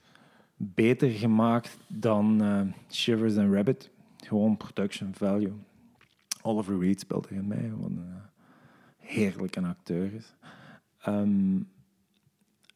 beter 0.56 1.10
gemaakt 1.10 1.76
dan 1.86 2.42
eh, 2.42 2.60
Shivers 2.90 3.36
and 3.36 3.52
Rabbit. 3.52 3.90
Gewoon 4.16 4.56
production 4.56 5.14
value. 5.14 5.52
Oliver 6.42 6.78
Reed 6.78 7.00
speelt 7.00 7.30
erin 7.30 7.46
mee, 7.46 7.72
eh, 9.08 9.14
heerlijke 9.14 9.60
acteur 9.60 10.14
is. 10.14 10.34
Ehm, 10.98 11.60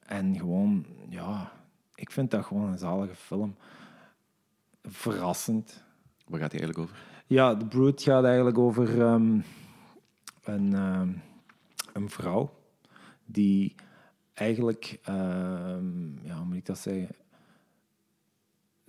en 0.06 0.36
gewoon, 0.36 0.86
ja, 1.08 1.52
ik 1.94 2.10
vind 2.10 2.30
dat 2.30 2.44
gewoon 2.44 2.68
een 2.72 2.78
zalige 2.78 3.14
film. 3.14 3.56
Verrassend. 4.82 5.84
Waar 6.26 6.40
gaat 6.40 6.52
hij 6.52 6.60
eigenlijk 6.60 6.78
over? 6.78 7.04
Ja, 7.26 7.56
The 7.56 7.66
Brute 7.66 8.02
gaat 8.02 8.24
eigenlijk 8.24 8.58
over 8.58 9.00
ehm, 9.00 9.40
een, 10.42 10.74
ehm, 10.74 11.12
een 11.92 12.10
vrouw 12.10 12.54
die 13.24 13.74
eigenlijk, 14.34 14.98
ja, 16.22 16.36
hoe 16.36 16.44
moet 16.44 16.56
ik 16.56 16.66
dat 16.66 16.78
zeggen? 16.78 17.14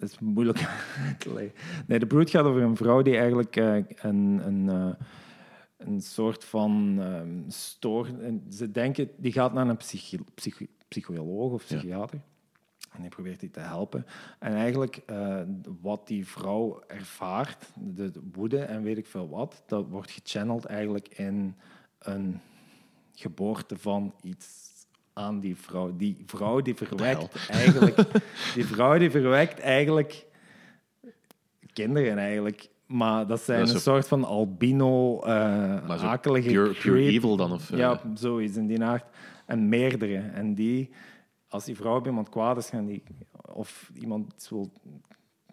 Dat 0.03 0.11
is 0.11 0.19
moeilijk. 0.19 0.59
Nee, 1.87 1.99
The 1.99 2.05
Brute 2.05 2.31
gaat 2.31 2.45
over 2.45 2.61
een 2.61 2.75
vrouw 2.75 3.01
die 3.01 3.17
eigenlijk 3.17 3.55
eh, 3.55 3.75
een, 3.75 4.41
een, 4.45 4.69
eh, 4.69 5.05
een 5.85 6.01
soort 6.01 6.43
van 6.43 6.95
ehm 6.99 7.49
stoor... 7.49 8.07
en 8.21 8.43
Ze 8.49 8.71
denken, 8.71 9.09
die 9.17 9.31
gaat 9.31 9.53
naar 9.53 9.67
een 9.67 9.77
psychi 9.77 10.19
psychi- 10.33 10.69
psycholoog 10.87 11.51
of 11.51 11.69
Ja. 11.69 11.77
psychiater. 11.77 12.19
En 12.91 13.01
die 13.01 13.09
probeert 13.09 13.39
die 13.39 13.49
te 13.51 13.59
helpen. 13.59 14.05
En 14.39 14.53
eigenlijk, 14.53 14.95
eh, 15.05 15.41
wat 15.81 16.07
die 16.07 16.27
vrouw 16.27 16.83
ervaart, 16.87 17.65
de 17.75 18.11
de 18.11 18.21
woede 18.33 18.59
en 18.59 18.83
weet 18.83 18.97
ik 18.97 19.05
veel 19.07 19.29
wat, 19.29 19.63
dat 19.65 19.87
wordt 19.89 20.11
gechanneld 20.11 20.65
eigenlijk 20.65 21.07
in 21.07 21.55
een 21.99 22.39
geboorte 23.13 23.77
van 23.77 24.13
iets 24.21 24.71
aan 25.13 25.39
die 25.39 25.55
vrouw. 25.55 25.95
Die 25.95 26.23
vrouw 26.25 26.61
die 26.61 26.75
verwekt 26.75 27.47
eigenlijk... 27.49 27.95
Die 28.55 28.65
vrouw 28.65 28.97
die 28.97 29.11
verwekt 29.11 29.59
eigenlijk 29.59 30.25
kinderen 31.73 32.17
eigenlijk. 32.17 32.69
Maar 32.93 33.27
dat 33.27 33.41
zijn 33.41 33.65
Dat 33.65 33.73
een 33.73 33.79
soort 33.79 34.07
van 34.07 34.23
albino, 34.23 35.21
eh 35.21 36.03
akelige... 36.03 36.49
pure, 36.49 36.73
pure 36.73 37.01
evil 37.01 37.35
dan? 37.35 37.51
Of, 37.51 37.71
eh, 37.71 37.77
Ja, 37.77 38.01
zoiets 38.13 38.55
in 38.55 38.67
die 38.67 38.83
aard. 38.83 39.05
En 39.45 39.69
meerdere. 39.69 40.17
En 40.17 40.53
die, 40.53 40.89
als 41.47 41.65
die 41.65 41.75
vrouw 41.75 41.95
op 41.95 42.05
iemand 42.05 42.29
kwaad 42.29 42.57
is, 42.57 42.69
gaan 42.69 42.85
die, 42.85 43.03
of 43.53 43.91
iemand 43.93 44.47
wil 44.49 44.71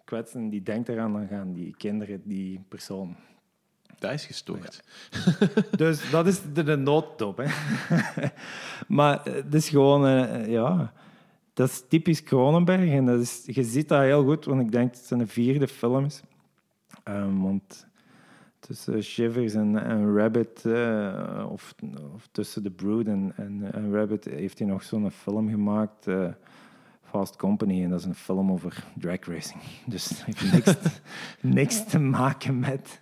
kwetsen, 0.05 0.49
die 0.49 0.63
denkt 0.63 0.89
eraan, 0.89 1.13
dan 1.13 1.27
gaan 1.29 1.53
die 1.53 1.75
kinderen 1.77 2.23
die 2.25 2.65
persoon. 2.69 3.17
Dat 3.99 4.13
is 4.13 4.27
gestoord. 4.27 4.83
Dus 5.77 6.11
dat 6.11 6.27
is 6.27 6.41
de, 6.53 6.63
de 6.63 6.77
nooddop. 6.77 7.37
Hè. 7.37 7.47
maar 8.97 9.27
eh, 9.27 9.35
het 9.35 9.55
is 9.55 9.69
gewoon, 9.69 10.09
ja, 10.51 10.93
dat 11.53 11.69
is 11.69 11.85
typisch 11.89 12.23
Cronenberg. 12.23 12.91
En 12.91 13.07
dat 13.07 13.21
is, 13.21 13.43
je 13.47 13.65
ziet 13.65 13.89
dat 13.89 14.01
heel 14.01 14.25
goed, 14.25 14.45
want 14.45 14.61
ik 14.61 14.73
denk 14.73 14.89
dat 14.89 14.99
het 14.99 15.07
zijn 15.07 15.29
vierde 15.29 15.69
film 15.69 16.05
is. 16.05 16.23
Ehm, 17.11 17.41
want 17.41 17.87
tussen 18.59 19.03
Shivers 19.03 19.55
en, 19.55 19.85
en 19.85 20.17
Rabbit, 20.17 20.65
eh, 20.65 21.47
of, 21.51 21.75
of 22.15 22.29
tussen 22.33 22.63
The 22.63 22.71
Brood 22.71 23.07
en, 23.07 23.33
en, 23.37 23.73
en 23.73 23.93
Rabbit, 23.93 24.25
heeft 24.25 24.59
hij 24.59 24.69
nog 24.69 24.83
zo'n 24.83 25.11
film 25.11 25.49
gemaakt, 25.49 26.07
eh, 26.07 26.29
Fast 27.03 27.37
Company. 27.37 27.83
En 27.85 27.91
dat 27.91 27.99
is 28.01 28.05
een 28.05 28.15
film 28.15 28.53
over 28.53 28.85
drag 28.95 29.21
racing. 29.21 29.63
Dus 29.87 30.09
het 30.09 30.25
heeft 30.25 30.53
niks, 30.53 30.77
niks 31.61 31.85
te 31.85 31.99
maken 31.99 32.59
met, 32.59 33.01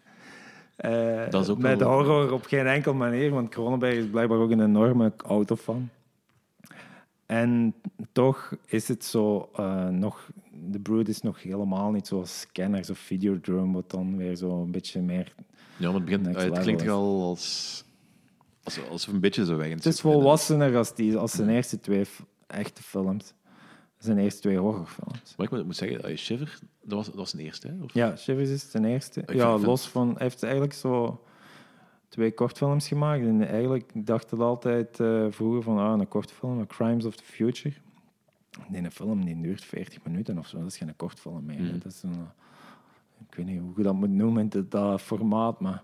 eh, 0.76 1.30
Dat 1.30 1.42
is 1.42 1.48
ook 1.48 1.58
met 1.58 1.78
wel- 1.78 1.90
horror 1.90 2.32
op 2.32 2.44
geen 2.44 2.66
enkel 2.66 2.94
manier. 2.94 3.30
Want 3.30 3.48
Cronenberg 3.48 3.94
is 3.94 4.10
blijkbaar 4.10 4.38
ook 4.38 4.50
een 4.50 4.64
enorme 4.64 5.12
autofan. 5.26 5.88
En 7.26 7.74
toch 8.12 8.52
is 8.66 8.88
het 8.88 9.04
zo 9.04 9.50
nog... 9.90 10.30
The 10.72 10.78
Brood 10.78 11.08
is 11.08 11.20
nog 11.20 11.42
helemaal 11.42 11.90
niet 11.90 12.06
zoals 12.06 12.40
Scanners 12.40 12.90
of 12.90 12.98
Videodrome, 12.98 13.72
wat 13.72 13.90
dan 13.90 14.16
weer 14.16 14.36
zo 14.36 14.62
een 14.62 14.70
beetje 14.70 15.00
meer... 15.00 15.34
Ja, 15.76 15.86
maar 15.86 15.94
het, 15.94 16.04
begint, 16.04 16.26
het 16.26 16.58
klinkt 16.58 16.88
al 16.88 17.22
als, 17.22 17.84
als, 18.62 18.88
alsof 18.88 19.14
een 19.14 19.20
beetje 19.20 19.44
zo 19.44 19.56
weg 19.56 19.68
Het 19.68 19.86
is 19.86 20.00
volwassener 20.00 20.76
als, 20.76 20.94
die, 20.94 21.16
als 21.16 21.32
zijn 21.32 21.48
eerste 21.48 21.80
twee 21.80 22.04
echte 22.46 22.82
films. 22.82 23.34
Zijn 23.98 24.18
eerste 24.18 24.40
twee 24.40 24.58
horrorfilms. 24.58 25.34
Maar 25.36 25.52
ik 25.52 25.64
moet, 25.64 25.76
zeggen, 25.76 26.02
eh, 26.02 26.16
Shiver, 26.16 26.58
dat 26.82 26.96
was, 26.96 27.06
dat 27.06 27.14
was 27.14 27.32
een 27.32 27.40
eerste, 27.40 27.68
hè? 27.68 27.74
Of? 27.82 27.94
Ja, 27.94 28.16
Shivers 28.16 28.50
is 28.50 28.70
zijn 28.70 28.84
eerste. 28.84 29.22
ja, 29.26 29.54
vind- 29.54 29.66
los 29.66 29.88
van... 29.88 30.08
Hij 30.08 30.22
heeft 30.22 30.42
eigenlijk 30.42 30.72
zo 30.72 31.22
twee 32.08 32.34
kortfilms 32.34 32.88
gemaakt. 32.88 33.22
En 33.22 33.48
eigenlijk 33.48 33.84
ik 33.94 34.06
dacht 34.06 34.30
het 34.30 34.40
altijd 34.40 35.00
eh, 35.00 35.26
vroeger 35.30 35.62
van 35.62 35.78
ah, 35.78 35.98
een 35.98 36.08
kortfilm, 36.08 36.66
Crimes 36.66 37.04
of 37.04 37.16
the 37.16 37.24
Future. 37.24 37.74
Nee, 38.68 38.82
een 38.84 38.90
film 38.90 39.24
die 39.24 39.40
duurt 39.40 39.64
40 39.64 40.04
minuten 40.04 40.38
of 40.38 40.46
zo. 40.48 40.58
Dat 40.58 40.66
is 40.66 40.76
geen 40.76 40.96
kortfilm 40.96 41.44
meer. 41.44 41.58
hè. 41.60 41.78
Dat 41.78 41.92
is 41.92 42.02
een, 42.02 42.12
eh, 42.12 42.20
ik 43.28 43.34
weet 43.34 43.46
niet 43.46 43.60
hoe 43.60 43.72
je 43.76 43.82
dat 43.82 43.94
moet 43.94 44.10
noemen 44.10 44.42
in 44.42 44.48
dat- 44.48 44.70
dat 44.70 45.00
formaat, 45.02 45.60
maar 45.60 45.82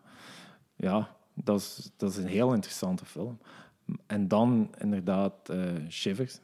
ja, 0.76 1.16
dat 1.34 1.60
is, 1.60 1.90
dat 1.96 2.10
is 2.10 2.16
een 2.16 2.26
heel 2.26 2.52
interessante 2.54 3.04
film. 3.04 3.38
En 4.06 4.28
dan 4.28 4.70
inderdaad 4.78 5.48
eh, 5.48 5.72
Shivers. 5.88 6.40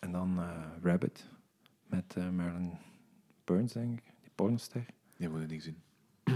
En 0.00 0.12
dan 0.12 0.38
eh, 0.38 0.50
Rabbit 0.82 1.26
met 1.86 2.14
eh, 2.16 2.28
Marilyn 2.30 2.72
Burns, 3.44 3.72
denk 3.72 3.98
ik, 3.98 4.04
die 4.22 4.30
pornoster. 4.34 4.86
Nee, 5.16 5.28
moet 5.28 5.40
ik 5.42 5.50
niet 5.50 5.62
zien. 5.62 5.76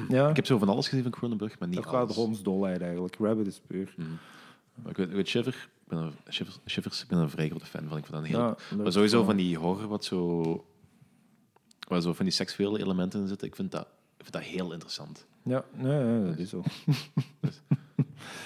Ja, 0.09 0.29
Ik 0.29 0.37
heb 0.37 0.47
zo 0.47 0.59
van 0.59 0.69
alles 0.69 0.89
gezien 0.89 1.03
van 1.03 1.13
Cronenberg, 1.13 1.59
maar 1.59 1.69
niet 1.69 1.77
dat 1.77 1.87
alles. 1.87 2.07
gaat 2.09 2.17
hondsdolheid 2.25 2.81
eigenlijk. 2.81 3.17
Rabbit 3.17 3.47
is 3.47 3.61
puur. 3.67 3.95
Maar 4.75 4.91
ik 4.91 4.97
weet, 4.97 5.09
ik 5.09 5.15
weet 5.15 5.29
Shiver, 5.29 5.69
ben 5.97 6.03
een, 6.05 6.33
Shivers, 6.33 6.59
Shivers, 6.67 7.03
ik 7.03 7.09
ben 7.09 7.19
een 7.19 7.31
vrij 7.31 7.49
grote 7.49 7.67
fan 7.67 7.89
van. 7.89 7.97
Ik 7.99 8.07
vind 8.07 8.17
dat 8.17 8.27
heel... 8.27 8.39
Ja, 8.39 8.57
maar 8.83 8.93
sowieso 8.93 9.25
van 9.25 9.37
die 9.37 9.59
horror, 9.59 9.89
wat 9.89 10.05
zo... 10.05 10.65
Waar 11.89 12.01
zo 12.01 12.13
van 12.13 12.25
die 12.25 12.35
seksuele 12.35 12.79
elementen 12.79 13.21
in 13.21 13.29
zitten, 13.29 13.47
ik 13.47 13.55
vind 13.57 13.71
dat, 13.71 13.87
ik 14.17 14.23
vind 14.25 14.33
dat 14.33 14.43
heel 14.43 14.73
interessant. 14.73 15.27
Ja, 15.43 15.65
nee, 15.75 16.03
nee, 16.05 16.29
dat 16.31 16.39
is 16.39 16.51
zo. 16.51 16.63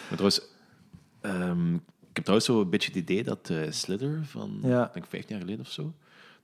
Maar 0.09 0.18
trouwens, 0.18 0.40
ehm, 1.20 1.74
ik 1.74 2.12
heb 2.12 2.24
trouwens 2.24 2.47
zo 2.47 2.61
een 2.61 2.70
beetje 2.70 2.88
het 2.88 2.99
idee 2.99 3.22
dat 3.24 3.51
eh 3.51 3.70
Slither 3.70 4.24
van, 4.24 4.59
Ja. 4.62 4.86
ik 4.86 4.92
denk 4.92 5.07
15 5.07 5.30
jaar 5.36 5.44
geleden 5.44 5.64
of 5.64 5.70
zo, 5.72 5.92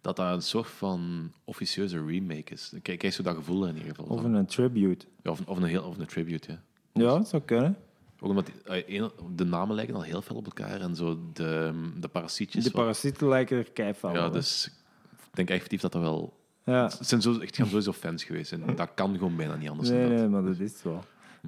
dat 0.00 0.16
dat 0.16 0.34
een 0.34 0.42
soort 0.42 0.68
van 0.68 1.32
officieuze 1.44 2.04
remake 2.04 2.52
is. 2.52 2.72
Ik 2.82 2.98
krijg 2.98 3.14
zo 3.14 3.22
dat 3.22 3.34
gevoel 3.36 3.66
in 3.66 3.76
ieder 3.76 3.94
geval. 3.94 4.16
Of 4.16 4.24
een 4.24 4.46
tribute. 4.46 5.06
Ja, 5.22 5.30
of, 5.30 5.40
of 5.46 5.56
een 5.56 5.64
heel, 5.64 5.82
of 5.82 5.98
een 5.98 6.06
tribute, 6.06 6.50
ja. 6.50 6.62
Ja, 6.92 7.16
dat 7.18 7.28
zou 7.28 7.42
kunnen. 7.42 7.76
Ook 8.24 8.28
omdat 8.28 8.46
die, 8.46 8.84
eh, 9.00 9.08
de 9.34 9.44
namen 9.44 9.74
lijken 9.74 9.94
al 9.94 10.02
heel 10.02 10.22
veel 10.22 10.36
op 10.36 10.44
elkaar 10.44 10.80
en 10.80 10.96
zo 10.96 11.18
de, 11.32 11.72
de 12.00 12.08
parasietjes. 12.08 12.64
De 12.64 12.70
wat- 12.70 12.80
parasieten 12.80 13.28
lijken 13.28 13.56
er 13.58 13.70
keihard 13.72 14.14
Ja, 14.14 14.28
dus 14.28 14.66
ik 15.10 15.30
denk 15.36 15.50
effectief 15.50 15.80
dat 15.80 15.92
dat 15.92 16.02
wel... 16.02 16.40
Ja. 16.64 16.82
Het 16.84 17.08
zijn 17.08 17.22
zo, 17.22 17.38
echt 17.38 17.56
gaan 17.56 17.66
sowieso 17.66 17.92
fans 17.92 18.24
geweest 18.24 18.52
en 18.52 18.76
dat 18.76 18.94
kan 18.94 19.12
gewoon 19.18 19.36
bijna 19.36 19.56
niet 19.56 19.68
anders 19.68 19.88
Nee, 19.88 20.00
dan 20.00 20.08
dat. 20.10 20.18
nee, 20.18 20.28
maar 20.28 20.42
dat 20.42 20.58
is 20.58 20.82
wel. 20.82 21.04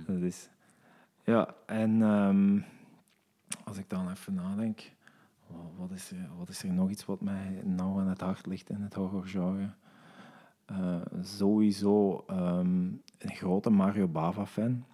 Dat 0.06 0.20
is. 0.20 0.48
Ja, 1.24 1.54
en 1.66 2.02
ehm, 2.02 2.58
als 3.64 3.76
ik 3.76 3.88
dan 3.90 4.10
even 4.10 4.34
nadenk, 4.34 4.90
wa- 5.46 5.56
wat 5.78 5.90
is, 5.90 6.10
er, 6.10 6.28
wat 6.38 6.48
is 6.48 6.62
er 6.62 6.72
nog 6.72 6.90
iets 6.90 7.04
wat 7.04 7.20
mij 7.20 7.60
nauw 7.64 7.98
aan 8.00 8.08
het 8.08 8.20
hart 8.20 8.46
ligt 8.46 8.70
in 8.70 8.80
het 8.82 8.94
horrorgenre? 8.94 9.70
Eh 10.66 10.96
sowieso 11.22 12.24
ehm, 12.26 12.86
een 13.18 13.34
grote 13.34 13.70
Mario 13.70 14.08
Bava-fan. 14.08 14.84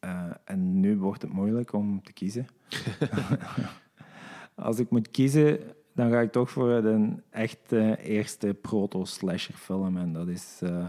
Eh, 0.00 0.30
en 0.44 0.80
nu 0.80 0.98
wordt 0.98 1.22
het 1.22 1.32
moeilijk 1.32 1.72
om 1.72 2.02
te 2.02 2.12
kiezen. 2.12 2.46
Als 4.54 4.78
ik 4.78 4.90
moet 4.90 5.10
kiezen, 5.10 5.60
dan 5.92 6.10
ga 6.10 6.20
ik 6.20 6.32
toch 6.32 6.50
voor 6.50 6.82
de 6.82 7.14
echte 7.30 7.98
eerste 8.02 8.54
proto-slasher 8.54 9.54
film. 9.54 9.96
En 9.96 10.12
dat 10.12 10.28
is 10.28 10.58
eh, 10.62 10.86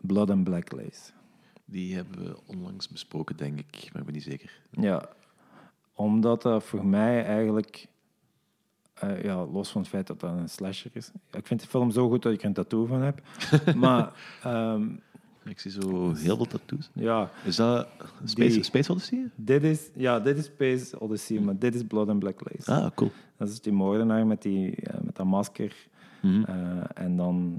Blood 0.00 0.30
and 0.30 0.44
Black 0.44 0.72
Lace. 0.72 1.12
Die 1.64 1.94
hebben 1.94 2.24
we 2.24 2.38
onlangs 2.46 2.88
besproken, 2.88 3.36
denk 3.36 3.58
ik, 3.58 3.88
maar 3.92 4.00
ik 4.00 4.04
ben 4.04 4.14
niet 4.14 4.22
zeker. 4.22 4.60
Ja, 4.70 5.08
omdat 5.94 6.42
dat 6.42 6.64
voor 6.64 6.86
mij 6.86 7.24
eigenlijk, 7.24 7.86
eh, 8.94 9.22
ja, 9.22 9.46
los 9.46 9.70
van 9.70 9.80
het 9.80 9.90
feit 9.90 10.06
dat 10.06 10.20
dat 10.20 10.30
een 10.30 10.48
slasher 10.48 10.90
is. 10.94 11.10
Ik 11.30 11.46
vind 11.46 11.60
de 11.60 11.66
film 11.66 11.90
zo 11.90 12.08
goed 12.08 12.22
dat 12.22 12.32
ik 12.32 12.40
er 12.40 12.46
een 12.46 12.52
tattoo 12.52 12.86
van 12.86 13.00
heb. 13.02 13.22
maar 13.76 14.12
ehm, 14.42 14.88
Ik 15.50 15.60
zie 15.60 15.70
zo 15.70 16.14
heel 16.14 16.36
veel 16.36 16.46
tattoos. 16.46 16.90
ja, 16.92 17.30
Is 17.44 17.56
dat 17.56 17.88
Space, 18.24 18.54
Die- 18.54 18.62
Space 18.62 18.92
Odyssey? 18.92 19.30
dit 19.34 19.62
is, 19.62 19.88
ja, 19.96 20.20
dit 20.20 20.36
is 20.38 20.44
Space 20.44 21.00
Odyssey, 21.00 21.38
maar 21.40 21.58
dit 21.58 21.74
is 21.74 21.82
Blood 21.84 22.08
and 22.08 22.18
Black 22.18 22.40
Lace. 22.50 22.72
Ah, 22.72 22.90
cool. 22.94 23.10
Dat 23.36 23.48
is 23.48 23.60
die 23.60 23.72
moordenaar 23.72 24.26
met, 24.26 24.42
die, 24.42 24.76
eh, 24.76 25.00
met 25.00 25.16
dat 25.16 25.26
masker. 25.26 25.76
Mhm. 26.22 26.42
Eh, 26.44 26.84
en 26.94 27.16
dan 27.16 27.58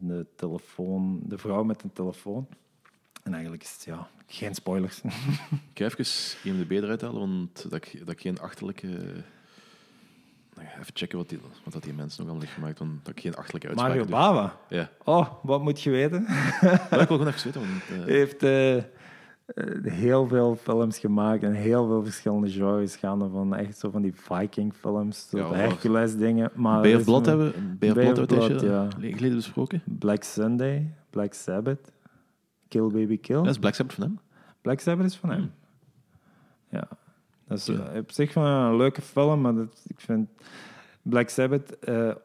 de 0.00 0.26
telefoon, 0.36 1.20
de 1.26 1.38
vrouw 1.38 1.62
met 1.64 1.82
een 1.82 1.92
telefoon. 1.92 2.46
En 3.22 3.32
eigenlijk 3.32 3.62
is 3.62 3.72
het, 3.72 3.84
ja, 3.84 4.08
geen 4.26 4.54
spoilers. 4.54 5.00
Ik 5.72 5.78
ga 5.78 5.84
even 5.84 6.04
IMDb 6.50 6.70
eruit 6.70 7.00
halen, 7.00 7.20
want 7.20 7.62
dat 7.70 7.74
ik, 7.74 7.98
dat 7.98 8.08
ik 8.10 8.20
geen 8.20 8.40
achterlijke... 8.40 8.88
Nou, 10.56 10.68
Even 10.80 10.94
checken 10.94 11.18
wat, 11.18 11.28
die, 11.28 11.38
wat 11.64 11.82
die 11.82 11.92
mensen 11.92 12.18
nog 12.18 12.30
allemaal 12.30 12.40
heeft 12.40 12.58
gemaakt, 12.58 12.78
want 12.78 13.04
dat 13.04 13.16
ik 13.16 13.20
geen 13.20 13.34
achterlijke 13.34 13.68
uitspraken 13.68 13.96
Mario 13.96 14.10
doe. 14.10 14.34
Bava. 14.34 14.56
Ja, 14.68 14.90
Oh, 15.04 15.28
wat 15.42 15.62
moet 15.62 15.80
je 15.82 15.90
weten? 15.90 16.26
wil 16.90 17.00
ik 17.00 17.08
wel 17.08 17.18
gewoon 17.18 17.26
even 17.26 17.44
weten, 17.44 17.60
want... 17.60 18.06
Hij 18.06 18.16
heeft 18.16 18.42
eh, 18.42 18.76
eh, 18.76 18.84
heel 19.82 20.26
veel 20.26 20.56
films 20.56 20.98
gemaakt 20.98 21.42
en 21.42 21.52
heel 21.52 21.86
veel 21.86 22.02
verschillende 22.04 22.50
genres 22.50 22.96
gaande 22.96 23.28
van 23.28 23.54
echt 23.54 23.78
zo 23.78 23.90
van 23.90 24.02
die 24.02 24.14
Viking-films, 24.14 25.28
zo 25.28 25.36
Ja, 25.36 25.42
de 25.42 25.48
hoor. 25.48 25.56
Hercules-dingen. 25.56 26.50
Maar 26.54 26.80
Bay 26.80 26.94
of 26.94 27.04
Blood 27.04 27.26
hebben 27.26 27.52
we 27.78 27.92
Blood 27.92 28.60
ja. 28.60 28.88
geleden 28.90 29.16
geleden 29.16 29.36
besproken. 29.36 29.82
Black 29.84 30.22
Sunday, 30.22 30.94
Black 31.10 31.34
Sabbath, 31.34 31.92
Kill 32.68 32.86
Baby 32.86 33.20
Kill. 33.20 33.36
Dat 33.36 33.46
is 33.46 33.58
Black 33.58 33.74
Sabbath 33.74 33.94
van 33.94 34.04
hem. 34.04 34.18
Black 34.60 34.80
Sabbath 34.80 35.06
is 35.06 35.16
van 35.16 35.30
hem. 35.30 35.38
Hmm. 35.38 35.52
Ja, 36.68 36.88
dat 37.46 37.58
is 37.58 37.66
Ja. 37.66 37.88
eh, 37.88 37.98
op 38.00 38.10
zich 38.10 38.34
wel 38.34 38.44
een 38.44 38.76
leuke 38.76 39.02
film, 39.02 39.40
maar 39.40 39.54
dat, 39.54 39.84
ik 39.88 40.00
vind 40.00 40.28
Black 41.02 41.28
Sabbath, 41.28 41.78
eh, 41.78 42.08
eh, 42.08 42.16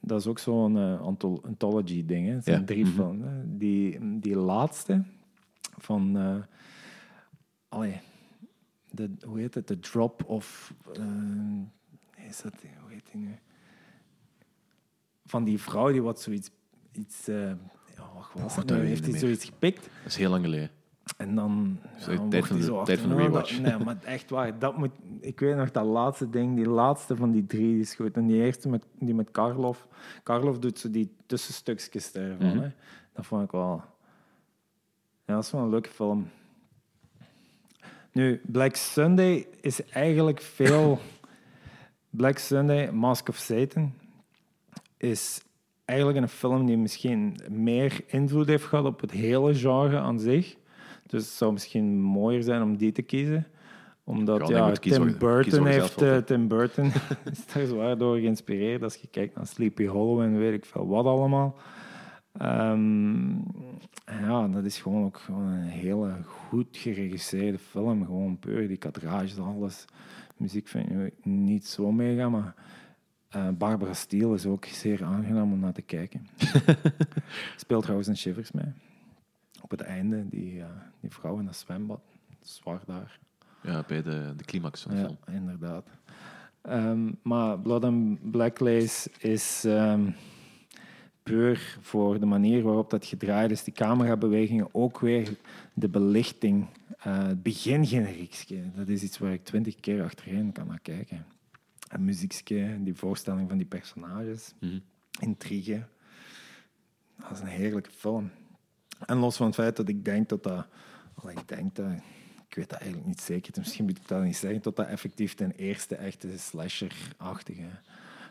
dat 0.00 0.20
is 0.20 0.26
ook 0.26 0.38
zo'n 0.38 0.76
anthol- 1.00 1.42
anthology-ding. 1.44 2.28
Het 2.28 2.44
zijn 2.44 2.60
Ja. 2.60 2.66
drie 2.66 2.84
Mhm. 2.84 2.94
films. 2.94 3.24
hè. 3.24 3.56
Die, 3.56 4.18
die 4.20 4.36
laatste 4.36 5.02
van, 5.78 6.16
allee, 7.68 8.00
de, 8.90 9.10
hoe 9.26 9.38
heet 9.38 9.54
het? 9.54 9.66
The 9.66 9.78
Drop 9.78 10.24
of, 10.26 10.74
is 12.28 12.40
dat, 12.42 12.54
hoe 12.80 12.90
heet 12.92 13.10
die 13.12 13.20
nu? 13.20 13.38
Van 15.26 15.44
die 15.44 15.60
vrouw 15.60 15.92
die 15.92 16.02
wat 16.02 16.20
zoiets, 16.20 16.50
iets, 16.92 17.26
ja, 17.26 17.56
wat 18.14 18.42
was 18.42 18.56
Oh, 18.58 18.64
dat 18.64 18.78
Heeft 18.78 19.06
hij 19.06 19.18
zoiets 19.18 19.44
gepikt? 19.44 19.82
Dat 19.82 20.06
is 20.06 20.16
heel 20.16 20.30
lang 20.30 20.44
geleden. 20.44 20.70
En 21.16 21.34
dan, 21.34 21.78
Zo, 21.98 22.14
dan 22.14 22.28
tijd 22.30 22.32
wordt 22.32 22.46
van 22.46 22.56
de- 22.56 22.62
zo 22.64 22.82
tijd 22.82 22.98
van 23.00 23.08
de 23.08 23.14
achterna- 23.14 23.32
rewatch. 23.32 23.60
Nee, 23.60 23.84
maar 23.84 23.96
echt 24.04 24.30
waar. 24.30 24.58
Dat 24.58 24.76
moet, 24.76 24.90
ik 25.20 25.40
weet 25.40 25.56
nog 25.56 25.70
dat 25.70 25.84
laatste 25.84 26.30
ding, 26.30 26.56
die 26.56 26.68
laatste 26.68 27.16
van 27.16 27.30
die 27.30 27.46
drie, 27.46 27.72
die 27.72 27.80
is 27.80 27.94
goed. 27.94 28.16
En 28.16 28.26
die 28.26 28.42
eerste 28.42 28.68
met, 28.68 28.84
die 28.98 29.14
met 29.14 29.30
Karloff. 29.30 29.86
Karloff 30.22 30.58
doet 30.58 30.78
zo 30.78 30.90
die 30.90 31.10
tussenstukjes 31.26 32.12
daarvan. 32.12 32.56
Mhm. 32.56 32.68
Dat 33.12 33.26
vond 33.26 33.44
ik 33.44 33.50
wel... 33.50 33.82
Ja, 35.26 35.34
dat 35.34 35.44
is 35.44 35.50
wel 35.50 35.62
een 35.62 35.70
leuke 35.70 35.88
film. 35.90 36.28
Nu, 38.12 38.40
Black 38.46 38.74
Sunday 38.76 39.46
is 39.60 39.84
eigenlijk 39.84 40.40
veel... 40.40 40.98
Black 42.10 42.38
Sunday, 42.38 42.90
Mask 42.90 43.28
of 43.28 43.36
Satan, 43.36 43.92
is 44.96 45.42
eigenlijk 45.84 46.18
een 46.18 46.28
film 46.28 46.66
die 46.66 46.76
misschien 46.76 47.36
meer 47.48 48.00
invloed 48.06 48.46
heeft 48.46 48.64
gehad 48.64 48.84
op 48.84 49.00
het 49.00 49.10
hele 49.10 49.54
genre 49.54 49.98
aan 49.98 50.20
zich. 50.20 50.56
Dus 51.06 51.22
het 51.24 51.32
zou 51.32 51.52
misschien 51.52 52.00
mooier 52.00 52.42
zijn 52.42 52.62
om 52.62 52.76
die 52.76 52.92
te 52.92 53.02
kiezen. 53.02 53.46
Omdat 54.04 54.48
Ja, 54.48 54.72
Tim 54.72 55.18
Burton 55.18 55.66
heeft 55.66 56.26
Tim 56.26 56.48
Burton 56.48 56.92
is 57.32 57.46
daar 57.52 57.66
zwaar 57.66 57.98
door 57.98 58.18
geïnspireerd. 58.18 58.82
Als 58.82 58.94
je 58.94 59.06
kijkt 59.06 59.36
naar 59.36 59.46
Sleepy 59.46 59.86
Hollow 59.86 60.20
en 60.20 60.38
weet 60.38 60.52
ik 60.52 60.64
veel 60.64 60.86
wat 60.86 61.04
allemaal. 61.04 61.56
Ehm, 62.32 63.34
ja, 64.04 64.48
dat 64.48 64.64
is 64.64 64.80
gewoon 64.80 65.04
ook 65.04 65.18
gewoon 65.18 65.46
een 65.46 65.62
hele 65.62 66.16
goed 66.22 66.66
geregisseerde 66.70 67.58
film. 67.58 68.04
Gewoon 68.04 68.38
puur 68.38 68.68
die 68.68 68.76
kadrages, 68.76 69.38
alles. 69.38 69.84
Muziek 70.36 70.68
vind 70.68 70.90
ik 70.90 71.24
niet 71.24 71.66
zo 71.66 71.92
mega, 71.92 72.28
maar 72.28 72.54
eh, 73.28 73.48
Barbara 73.48 73.94
Steele 73.94 74.34
is 74.34 74.46
ook 74.46 74.64
zeer 74.64 75.04
aangenaam 75.04 75.52
om 75.52 75.60
naar 75.60 75.72
te 75.72 75.82
kijken. 75.82 76.26
Speelt 77.56 77.82
trouwens 77.82 78.08
een 78.08 78.16
Shivers 78.16 78.52
mee. 78.52 78.72
Het 79.78 79.86
einde, 79.86 80.28
die, 80.28 80.60
eh, 80.60 80.66
die 81.00 81.10
vrouw 81.10 81.38
in 81.38 81.44
dat 81.44 81.56
zwembad. 81.56 82.00
Zwaar 82.42 82.80
daar. 82.86 83.18
Ja, 83.62 83.84
bij 83.88 84.02
de, 84.02 84.32
de 84.36 84.44
climax 84.44 84.82
van 84.82 84.90
de 84.94 84.96
Ja, 85.00 85.04
film. 85.06 85.18
inderdaad. 85.36 85.86
Ehm, 86.62 87.12
maar 87.22 87.58
Blood 87.58 87.84
and 87.84 88.30
Black 88.30 88.58
Lace 88.60 89.10
is 89.18 89.64
ehm, 89.64 90.10
puur 91.22 91.78
voor 91.80 92.20
de 92.20 92.26
manier 92.26 92.62
waarop 92.62 92.90
dat 92.90 93.06
gedraaid 93.06 93.50
is. 93.50 93.64
Die 93.64 93.74
camerabewegingen, 93.74 94.68
ook 94.74 94.98
weer 95.00 95.36
de 95.72 95.88
belichting. 95.88 96.66
eh 96.98 97.26
het 97.26 97.42
begingeneriekje, 97.42 98.62
dat 98.74 98.88
is 98.88 99.02
iets 99.02 99.18
waar 99.18 99.32
ik 99.32 99.44
twintig 99.44 99.74
keer 99.80 100.02
achterheen 100.02 100.52
kan 100.52 100.66
naar 100.66 100.80
kijken. 100.80 101.26
En 101.88 102.04
muziekje, 102.04 102.82
die 102.82 102.94
voorstelling 102.94 103.48
van 103.48 103.56
die 103.58 103.66
personages, 103.66 104.54
Mhm. 104.60 104.78
intrigue. 105.20 105.84
Dat 107.16 107.30
is 107.30 107.40
een 107.40 107.46
heerlijke 107.46 107.90
film. 107.90 108.30
En 109.06 109.18
los 109.18 109.36
van 109.36 109.46
het 109.46 109.54
feit 109.54 109.76
dat 109.76 109.88
ik 109.88 110.04
denk 110.04 110.28
dat 110.28 110.42
dat... 110.42 110.66
ik 111.28 111.48
denk 111.48 111.74
dat... 111.74 111.86
Ik 112.48 112.54
weet 112.60 112.70
dat 112.70 112.78
eigenlijk 112.78 113.08
niet 113.08 113.20
zeker. 113.20 113.52
dus 113.52 113.62
Misschien 113.62 113.84
moet 113.84 113.96
ik 113.98 114.08
dat 114.08 114.22
niet 114.22 114.36
zeggen. 114.36 114.62
Dat 114.62 114.76
dat 114.76 114.86
effectief 114.86 115.34
ten 115.34 115.52
eerste 115.56 115.96
echte 115.96 116.38
slasher-achtige 116.38 117.68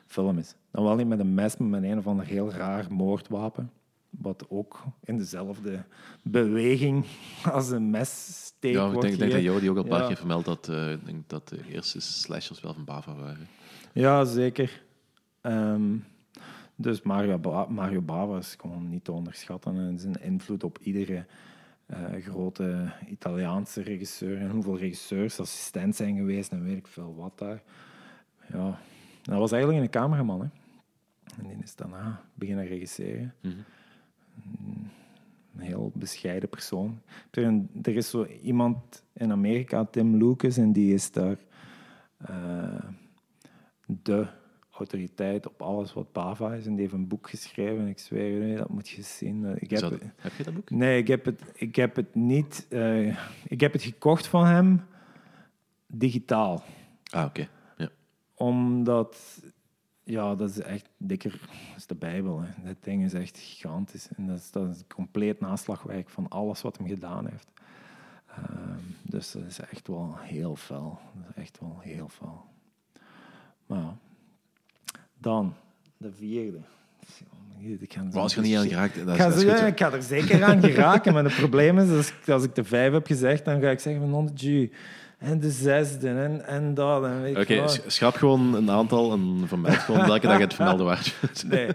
film 0.07 0.37
is. 0.37 0.55
Dan 0.71 0.83
wel 0.83 0.95
niet 0.95 1.07
met 1.07 1.19
een 1.19 1.33
mes, 1.33 1.57
maar 1.57 1.67
met 1.67 1.83
een 1.83 1.97
of 1.97 2.07
ander 2.07 2.25
heel 2.25 2.51
raar 2.51 2.85
moordwapen. 2.89 3.71
Wat 4.09 4.45
ook 4.49 4.83
in 5.03 5.17
dezelfde 5.17 5.83
beweging 6.21 7.05
als 7.51 7.69
een 7.69 7.89
messteek 7.89 8.73
Ja, 8.73 8.85
ik 8.85 9.01
denk, 9.01 9.13
ik 9.13 9.19
denk 9.19 9.31
dat 9.31 9.41
die 9.41 9.69
ook 9.69 9.77
al 9.77 9.83
een 9.83 9.89
paar 9.89 10.01
Ja. 10.01 10.07
keer 10.07 10.17
vermeld 10.17 10.45
dat, 10.45 10.69
eh, 10.69 10.91
ik 10.91 11.05
denk 11.05 11.29
dat 11.29 11.47
de 11.49 11.59
eerste 11.71 11.99
slashers 11.99 12.61
wel 12.61 12.73
van 12.73 12.85
Bava 12.85 13.15
waren. 13.15 13.47
Ja, 13.93 14.25
zeker. 14.25 14.83
Ehm, 15.41 15.95
dus 16.75 17.01
Mario, 17.01 17.37
ba 17.37 17.65
Mario 17.69 18.01
Bava 18.01 18.37
is 18.37 18.55
gewoon 18.59 18.89
niet 18.89 19.03
te 19.03 19.11
onderschatten. 19.11 19.77
En 19.77 19.99
zijn 19.99 20.21
invloed 20.21 20.63
op 20.63 20.77
iedere 20.81 21.25
eh, 21.85 21.99
grote 22.19 22.91
Italiaanse 23.09 23.81
regisseur. 23.81 24.37
En 24.37 24.49
hoeveel 24.49 24.77
regisseurs 24.77 25.39
assistent 25.39 25.95
zijn 25.95 26.15
geweest 26.15 26.51
en 26.51 26.63
weet 26.63 26.77
ik 26.77 26.87
veel 26.87 27.15
wat 27.15 27.37
daar. 27.37 27.61
Ja, 28.51 28.79
dat 29.21 29.37
was 29.39 29.51
eigenlijk 29.51 29.83
een 29.83 29.89
cameraman. 29.89 30.41
Hè. 30.41 30.47
En 31.37 31.47
die 31.47 31.63
is 31.63 31.75
daarna 31.75 32.21
beginnen 32.33 32.65
regisseren. 32.65 33.33
Mhm. 33.41 33.55
Een 35.55 35.61
heel 35.61 35.91
bescheiden 35.95 36.49
persoon. 36.49 37.01
Er, 37.31 37.61
er 37.81 37.95
is 37.95 38.09
zo 38.09 38.25
iemand 38.25 39.03
in 39.13 39.31
Amerika, 39.31 39.85
Tim 39.85 40.15
Lucas, 40.17 40.57
en 40.57 40.71
die 40.71 40.93
is 40.93 41.11
daar 41.11 41.37
eh, 42.17 42.89
de 43.85 44.27
autoriteit 44.77 45.47
op 45.47 45.61
alles 45.61 45.93
wat 45.93 46.11
Bava 46.11 46.53
is. 46.53 46.65
En 46.65 46.71
die 46.71 46.81
heeft 46.81 46.93
een 46.93 47.07
boek 47.07 47.29
geschreven. 47.29 47.79
En 47.79 47.87
ik 47.87 47.99
zweer 47.99 48.45
je, 48.47 48.57
dat 48.57 48.69
moet 48.69 48.89
je 48.89 49.01
zien. 49.01 49.45
Eh, 49.45 49.51
Ik 49.61 49.69
heb, 49.69 49.79
dat- 49.79 49.99
heb 50.15 50.33
je 50.37 50.43
dat 50.43 50.53
boek? 50.53 50.69
Nee, 50.69 50.97
ik 50.97 51.07
heb 51.07 51.25
het, 51.25 51.41
ik 51.53 51.75
heb 51.75 51.95
het 51.95 52.15
niet... 52.15 52.65
eh, 52.69 53.07
ik 53.47 53.59
heb 53.59 53.73
het 53.73 53.81
gekocht 53.83 54.27
van 54.27 54.45
hem 54.45 54.81
digitaal. 55.87 56.63
Ah, 57.09 57.25
oké. 57.25 57.47
Ja. 57.77 57.89
Omdat... 58.35 59.41
Ja, 60.05 60.35
dat 60.35 60.49
is 60.49 60.59
echt 60.59 60.89
dikker. 60.97 61.31
Dat 61.31 61.77
is 61.77 61.87
de 61.87 61.95
Bijbel. 61.95 62.41
Hè. 62.41 62.47
Dat 62.63 62.75
ding 62.83 63.03
is 63.03 63.13
echt 63.13 63.37
gigantisch. 63.37 64.07
En 64.15 64.27
dat 64.27 64.37
is, 64.37 64.51
dat 64.51 64.69
is 64.69 64.77
een 64.79 64.87
compleet 64.95 65.39
naslagwerk 65.39 66.09
van 66.09 66.27
alles 66.29 66.61
wat 66.61 66.77
hem 66.77 66.87
gedaan 66.87 67.27
heeft. 67.27 67.47
Ehm, 68.27 68.79
dus 69.01 69.31
dat 69.31 69.43
is 69.45 69.59
echt 69.59 69.87
wel 69.87 70.15
heel 70.17 70.55
fel. 70.55 70.99
Dat 71.13 71.29
is 71.35 71.41
echt 71.41 71.59
wel 71.59 71.77
heel 71.79 72.09
fel. 72.09 72.45
Maar 73.65 73.77
ja. 73.79 73.97
Dan, 75.23 75.53
de 75.97 76.11
vierde. 76.17 76.57
Ik 77.79 77.91
je 77.91 78.35
er 78.35 78.41
niet 78.41 78.55
aan 78.57 78.67
geraakt, 78.67 78.95
dat 78.95 79.07
ik 79.07 79.13
is, 79.13 79.17
ga, 79.17 79.27
dat 79.29 79.35
is 79.35 79.41
ze- 79.41 79.49
goed 79.49 79.57
zo. 79.57 79.65
ik 79.65 79.79
ga 79.79 79.91
er 79.91 80.01
zeker 80.03 80.43
aan 80.43 80.61
geraken, 80.63 81.13
maar 81.13 81.23
het 81.23 81.35
probleem 81.35 81.77
is, 81.79 81.89
als 81.89 82.09
ik, 82.21 82.29
als 82.29 82.43
ik 82.43 82.55
de 82.55 82.63
vijf 82.63 82.91
heb 82.93 83.05
gezegd, 83.05 83.45
dan 83.45 83.61
ga 83.61 83.69
ik 83.69 83.79
zeggen 83.79 84.01
van 84.01 84.11
100 84.11 84.39
G. 84.41 84.67
En 85.17 85.39
de 85.39 85.51
zesde, 85.51 86.09
en, 86.09 86.45
en 86.45 86.73
dat. 86.73 87.03
En 87.03 87.21
weet 87.21 87.37
ik 87.37 87.41
Oké, 87.59 87.67
sch- 87.67 87.79
schrap 87.87 88.15
gewoon 88.15 88.53
een 88.53 88.71
aantal 88.71 89.11
en 89.11 89.43
vermeld 89.47 89.75
gewoon 89.77 90.05
welke 90.07 90.27
dag 90.27 90.37
je 90.37 90.43
het 90.43 90.53
vermelden 90.53 90.85
waard. 90.85 91.15
Nee. 91.47 91.69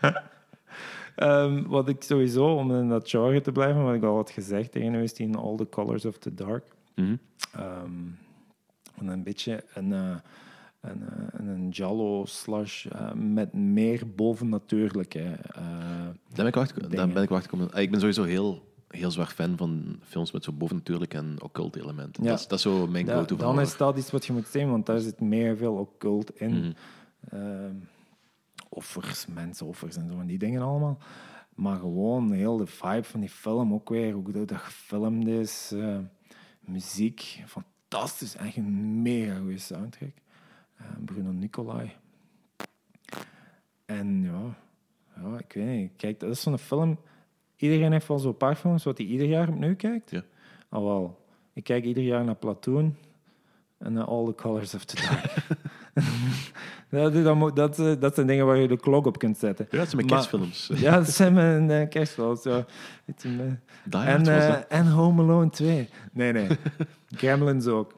Ehm, 1.14 1.62
wat 1.66 1.88
ik 1.88 2.02
sowieso, 2.02 2.54
om 2.54 2.74
in 2.74 2.88
dat 2.88 3.10
genre 3.10 3.40
te 3.40 3.52
blijven, 3.52 3.84
wat 3.84 3.94
ik 3.94 4.02
al 4.02 4.14
had 4.16 4.30
gezegd 4.30 4.72
tegen 4.72 4.94
u, 4.94 5.02
is 5.02 5.14
die 5.14 5.26
in 5.26 5.34
All 5.36 5.56
the 5.56 5.68
Colors 5.68 6.04
of 6.04 6.18
the 6.18 6.34
Dark. 6.34 6.64
Mhm. 6.94 7.16
Ehm, 7.54 7.90
en 8.98 9.06
een 9.06 9.22
beetje 9.22 9.64
een, 9.74 9.92
eh, 9.92 10.14
een, 10.80 11.02
eh, 11.08 11.46
een 11.46 11.68
Jallo 11.68 12.24
slash 12.24 12.86
eh, 12.86 13.12
met 13.12 13.52
meer 13.52 14.02
bovennatuurlijke. 14.14 15.20
eh, 15.20 15.62
Daar 15.62 16.14
ben 16.34 16.46
ik 16.46 16.54
wacht, 16.54 16.80
daar 16.80 16.88
Dingen. 16.88 17.12
ben 17.12 17.22
ik 17.22 17.28
wacht 17.28 17.46
komen. 17.46 17.72
Ik 17.76 17.90
ben 17.90 18.00
sowieso 18.00 18.22
heel, 18.24 18.72
heel 18.88 19.10
zwaar 19.10 19.26
fan 19.26 19.56
van 19.56 19.98
films 20.02 20.32
met 20.32 20.44
zo 20.44 20.52
bovennatuurlijk 20.52 21.14
en 21.14 21.36
occult 21.42 21.76
elementen. 21.76 22.22
Ja. 22.24 22.30
Dat, 22.30 22.38
is, 22.38 22.46
dat 22.46 22.58
is 22.58 22.64
zo 22.64 22.86
mijn 22.86 23.06
da- 23.06 23.14
go-to 23.14 23.36
van 23.36 23.54
dan 23.54 23.60
is 23.64 23.76
dat 23.76 23.98
iets 23.98 24.10
wat 24.10 24.26
je 24.26 24.32
moet 24.32 24.48
zien, 24.48 24.70
want 24.70 24.86
daar 24.86 25.00
zit 25.00 25.20
meer 25.20 25.56
veel 25.56 25.74
occult 25.74 26.40
in. 26.40 26.50
Mhm. 26.58 26.70
Ehm, 27.30 27.74
offers, 28.68 29.26
mensenoffers 29.26 29.96
en 29.96 30.08
zo, 30.08 30.20
en 30.20 30.26
die 30.26 30.38
dingen 30.38 30.62
allemaal. 30.62 30.98
Maar 31.54 31.78
gewoon 31.78 32.32
heel 32.32 32.56
de 32.56 32.66
vibe 32.66 33.02
van 33.04 33.20
die 33.20 33.28
film 33.28 33.72
ook 33.74 33.88
weer, 33.88 34.12
hoe 34.12 34.32
dat 34.32 34.48
dat 34.48 34.58
gefilmd 34.58 35.26
is. 35.26 35.74
muziek, 36.60 37.42
fantastisch. 37.46 38.36
Echt 38.36 38.56
een 38.56 39.02
mega 39.02 39.38
goede 39.38 39.58
soundtrack. 39.58 40.12
Eh, 40.78 40.84
Bruno 41.04 41.30
Nicolai. 41.30 41.92
En 43.86 44.22
ja, 44.22 44.54
ja, 45.22 45.38
ik 45.38 45.52
weet 45.52 45.66
niet. 45.66 45.92
Kijk, 45.96 46.20
dat 46.20 46.30
is 46.30 46.42
zo'n 46.42 46.58
film... 46.58 46.98
Iedereen 47.56 47.92
heeft 47.92 48.08
wel 48.08 48.18
zo'n 48.18 48.36
paar 48.36 48.54
films 48.54 48.84
wat 48.84 48.98
hij 48.98 49.06
ieder 49.06 49.26
jaar 49.26 49.48
opnieuw 49.48 49.76
kijkt. 49.76 50.10
Ja. 50.10 50.22
Al 50.68 50.84
wel. 50.84 51.26
Ik 51.52 51.64
kijk 51.64 51.84
ieder 51.84 52.02
jaar 52.02 52.24
naar 52.24 52.34
Platoon 52.34 52.96
en 53.78 53.92
naar 53.92 54.04
All 54.04 54.24
the 54.26 54.34
Colors 54.34 54.74
of 54.74 54.84
the 54.84 54.96
Dark. 55.06 55.34
dat, 57.24 57.56
dat, 57.56 57.78
eh, 57.78 57.92
dat 58.00 58.14
zijn 58.14 58.26
dingen 58.26 58.46
waar 58.46 58.56
je 58.56 58.68
de 58.68 58.76
klok 58.76 59.06
op 59.06 59.18
kunt 59.18 59.38
zetten. 59.38 59.66
Ja, 59.70 59.78
dat 59.78 59.88
zijn 59.88 59.96
mijn 60.06 60.08
Maar- 60.20 60.28
kerstfilms. 60.28 60.70
Ja, 60.84 60.96
dat 60.96 61.08
zijn 61.10 61.32
mijn 61.32 61.70
uh, 61.70 61.88
kerstfilms. 61.88 62.44
Eh, 62.44 62.56
Die 63.04 63.40
en, 63.90 64.26
eh, 64.26 64.48
dat. 64.52 64.66
en 64.68 64.86
Home 64.86 65.22
Alone 65.22 65.50
2. 65.50 65.88
Nee, 66.12 66.32
nee. 66.32 66.46
Gremlins 67.16 67.66
ook. 67.66 67.94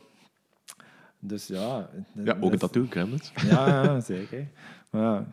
Dus 1.21 1.47
ja. 1.47 1.91
Ja, 2.13 2.37
ook 2.41 2.53
een 2.53 2.59
tattoo, 2.59 2.87
Gremlins. 2.91 3.33
Ja, 3.49 3.83
ja, 3.83 4.01
zeker. 4.01 4.49
Maar 4.91 5.03
ja, 5.03 5.27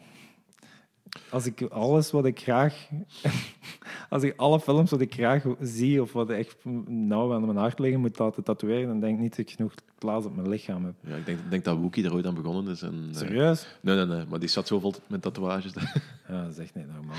als 1.29 1.45
ik 1.45 1.61
alles 1.61 2.11
wat 2.11 2.25
ik 2.25 2.39
graag... 2.39 2.87
Als 4.09 4.23
ik 4.23 4.33
alle 4.37 4.59
films 4.59 4.91
wat 4.91 5.01
ik 5.01 5.13
graag 5.13 5.43
zie 5.59 6.01
of 6.01 6.13
wat 6.13 6.29
echt 6.29 6.65
nauw 6.85 7.33
aan 7.33 7.45
mijn 7.45 7.57
hart 7.57 7.79
liggen 7.79 7.99
moet 7.99 8.19
laten 8.19 8.43
tatoeëren, 8.43 8.87
dan 8.87 8.99
denk 8.99 9.15
ik 9.15 9.19
niet 9.21 9.29
dat 9.29 9.39
ik 9.39 9.49
genoeg 9.49 9.73
plaats 9.97 10.25
op 10.25 10.35
mijn 10.35 10.49
lichaam 10.49 10.85
heb. 10.85 10.93
Ja, 10.99 11.15
ik 11.15 11.25
denk, 11.25 11.39
denk 11.49 11.63
dat 11.63 11.77
Wookie 11.77 12.05
er 12.05 12.13
ooit 12.13 12.25
aan 12.25 12.33
begonnen 12.33 12.73
is. 12.73 12.81
En, 12.81 13.09
eh, 13.11 13.17
Serieus? 13.17 13.67
nee, 13.81 13.95
nee, 13.95 14.05
nee. 14.05 14.25
Maar 14.25 14.39
die 14.39 14.49
zat 14.49 14.67
zo 14.67 14.79
vol 14.79 14.93
met 15.07 15.21
tatoeages. 15.21 15.73
Ja, 16.27 16.41
dat 16.41 16.51
is 16.51 16.57
echt 16.57 16.75
niet 16.75 16.87
normaal. 16.93 17.15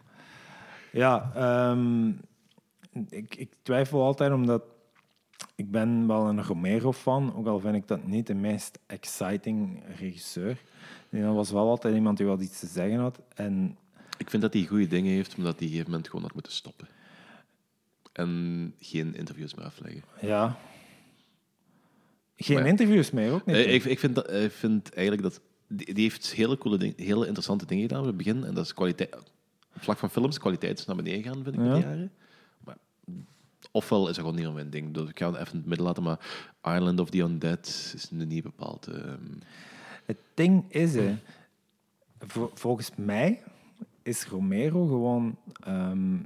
ja, 1.02 1.30
ehm, 1.34 2.08
ik, 3.08 3.34
ik 3.34 3.52
twijfel 3.62 4.02
altijd 4.02 4.32
omdat 4.32 4.62
ik 5.54 5.70
ben 5.70 6.06
wel 6.06 6.28
een 6.28 6.42
Romero-fan, 6.44 7.34
ook 7.36 7.46
al 7.46 7.60
vind 7.60 7.74
ik 7.74 7.88
dat 7.88 8.06
niet 8.06 8.26
de 8.26 8.34
meest 8.34 8.78
exciting 8.86 9.82
regisseur. 9.98 10.58
Nee, 11.08 11.22
dat 11.22 11.34
was 11.34 11.50
wel 11.50 11.68
altijd 11.68 11.94
iemand 11.94 12.16
die 12.16 12.26
wel 12.26 12.40
iets 12.40 12.58
te 12.60 12.66
zeggen 12.66 12.98
had. 12.98 13.20
En 13.34 13.76
ik 14.18 14.30
vind 14.30 14.42
dat 14.42 14.52
hij 14.52 14.64
goede 14.66 14.86
dingen 14.86 15.12
heeft, 15.12 15.34
omdat 15.36 15.44
hij 15.44 15.52
op 15.54 15.60
een 15.62 15.68
gegeven 15.68 15.90
moment 15.90 16.08
gewoon 16.08 16.24
had 16.24 16.34
moeten 16.34 16.52
stoppen. 16.52 16.88
En 18.12 18.74
geen 18.80 19.14
interviews 19.14 19.54
meer 19.54 19.64
afleggen. 19.64 20.02
ja... 20.20 20.58
Geen 22.40 22.56
Maar 22.56 22.66
interviews 22.66 23.10
meer, 23.10 23.32
ook 23.32 23.46
niet. 23.46 23.56
Eh, 23.56 23.74
ik, 23.74 23.84
ik, 23.84 23.98
vind 23.98 24.14
dat, 24.14 24.32
ik 24.32 24.52
vind 24.52 24.92
eigenlijk 24.94 25.22
dat... 25.22 25.40
Die, 25.68 25.94
die 25.94 26.02
heeft 26.02 26.32
hele, 26.32 26.58
coole 26.58 26.78
ding, 26.78 26.96
hele 26.96 27.24
interessante 27.26 27.66
dingen 27.66 27.82
gedaan 27.82 28.00
op 28.00 28.06
het 28.06 28.16
begin. 28.16 28.44
En 28.44 28.54
dat 28.54 28.64
is 28.64 28.74
kwaliteit... 28.74 29.14
Op 29.16 29.82
vlak 29.84 29.98
van 29.98 30.10
films, 30.10 30.38
kwaliteit 30.38 30.78
is 30.78 30.84
naar 30.84 30.96
beneden 30.96 31.22
gegaan, 31.22 31.42
vind 31.42 31.54
ik, 31.54 31.60
met 31.60 31.68
Ja. 31.68 31.74
de 31.74 31.80
jaren. 31.80 32.12
Ofwel 33.78 34.00
is 34.08 34.16
dat 34.16 34.24
gewoon 34.24 34.34
niet 34.44 34.54
mijn 34.54 34.70
ding. 34.70 34.94
Dus 34.94 35.08
ik 35.08 35.18
ga 35.18 35.26
het 35.30 35.36
even 35.40 35.52
in 35.52 35.58
het 35.58 35.66
midden 35.66 35.86
laten, 35.86 36.02
maar 36.02 36.18
Island 36.76 37.00
of 37.00 37.10
the 37.10 37.18
Undead 37.18 37.66
is 37.94 38.10
nu 38.10 38.24
niet 38.24 38.42
bepaald... 38.42 38.86
ehm, 38.86 39.22
Het 40.04 40.18
ding 40.34 40.64
is, 40.68 40.94
hè, 40.94 41.16
vol- 42.18 42.50
volgens 42.54 42.90
mij 42.96 43.42
is 44.02 44.26
Romero 44.26 44.86
gewoon 44.86 45.36
ehm, 45.64 46.16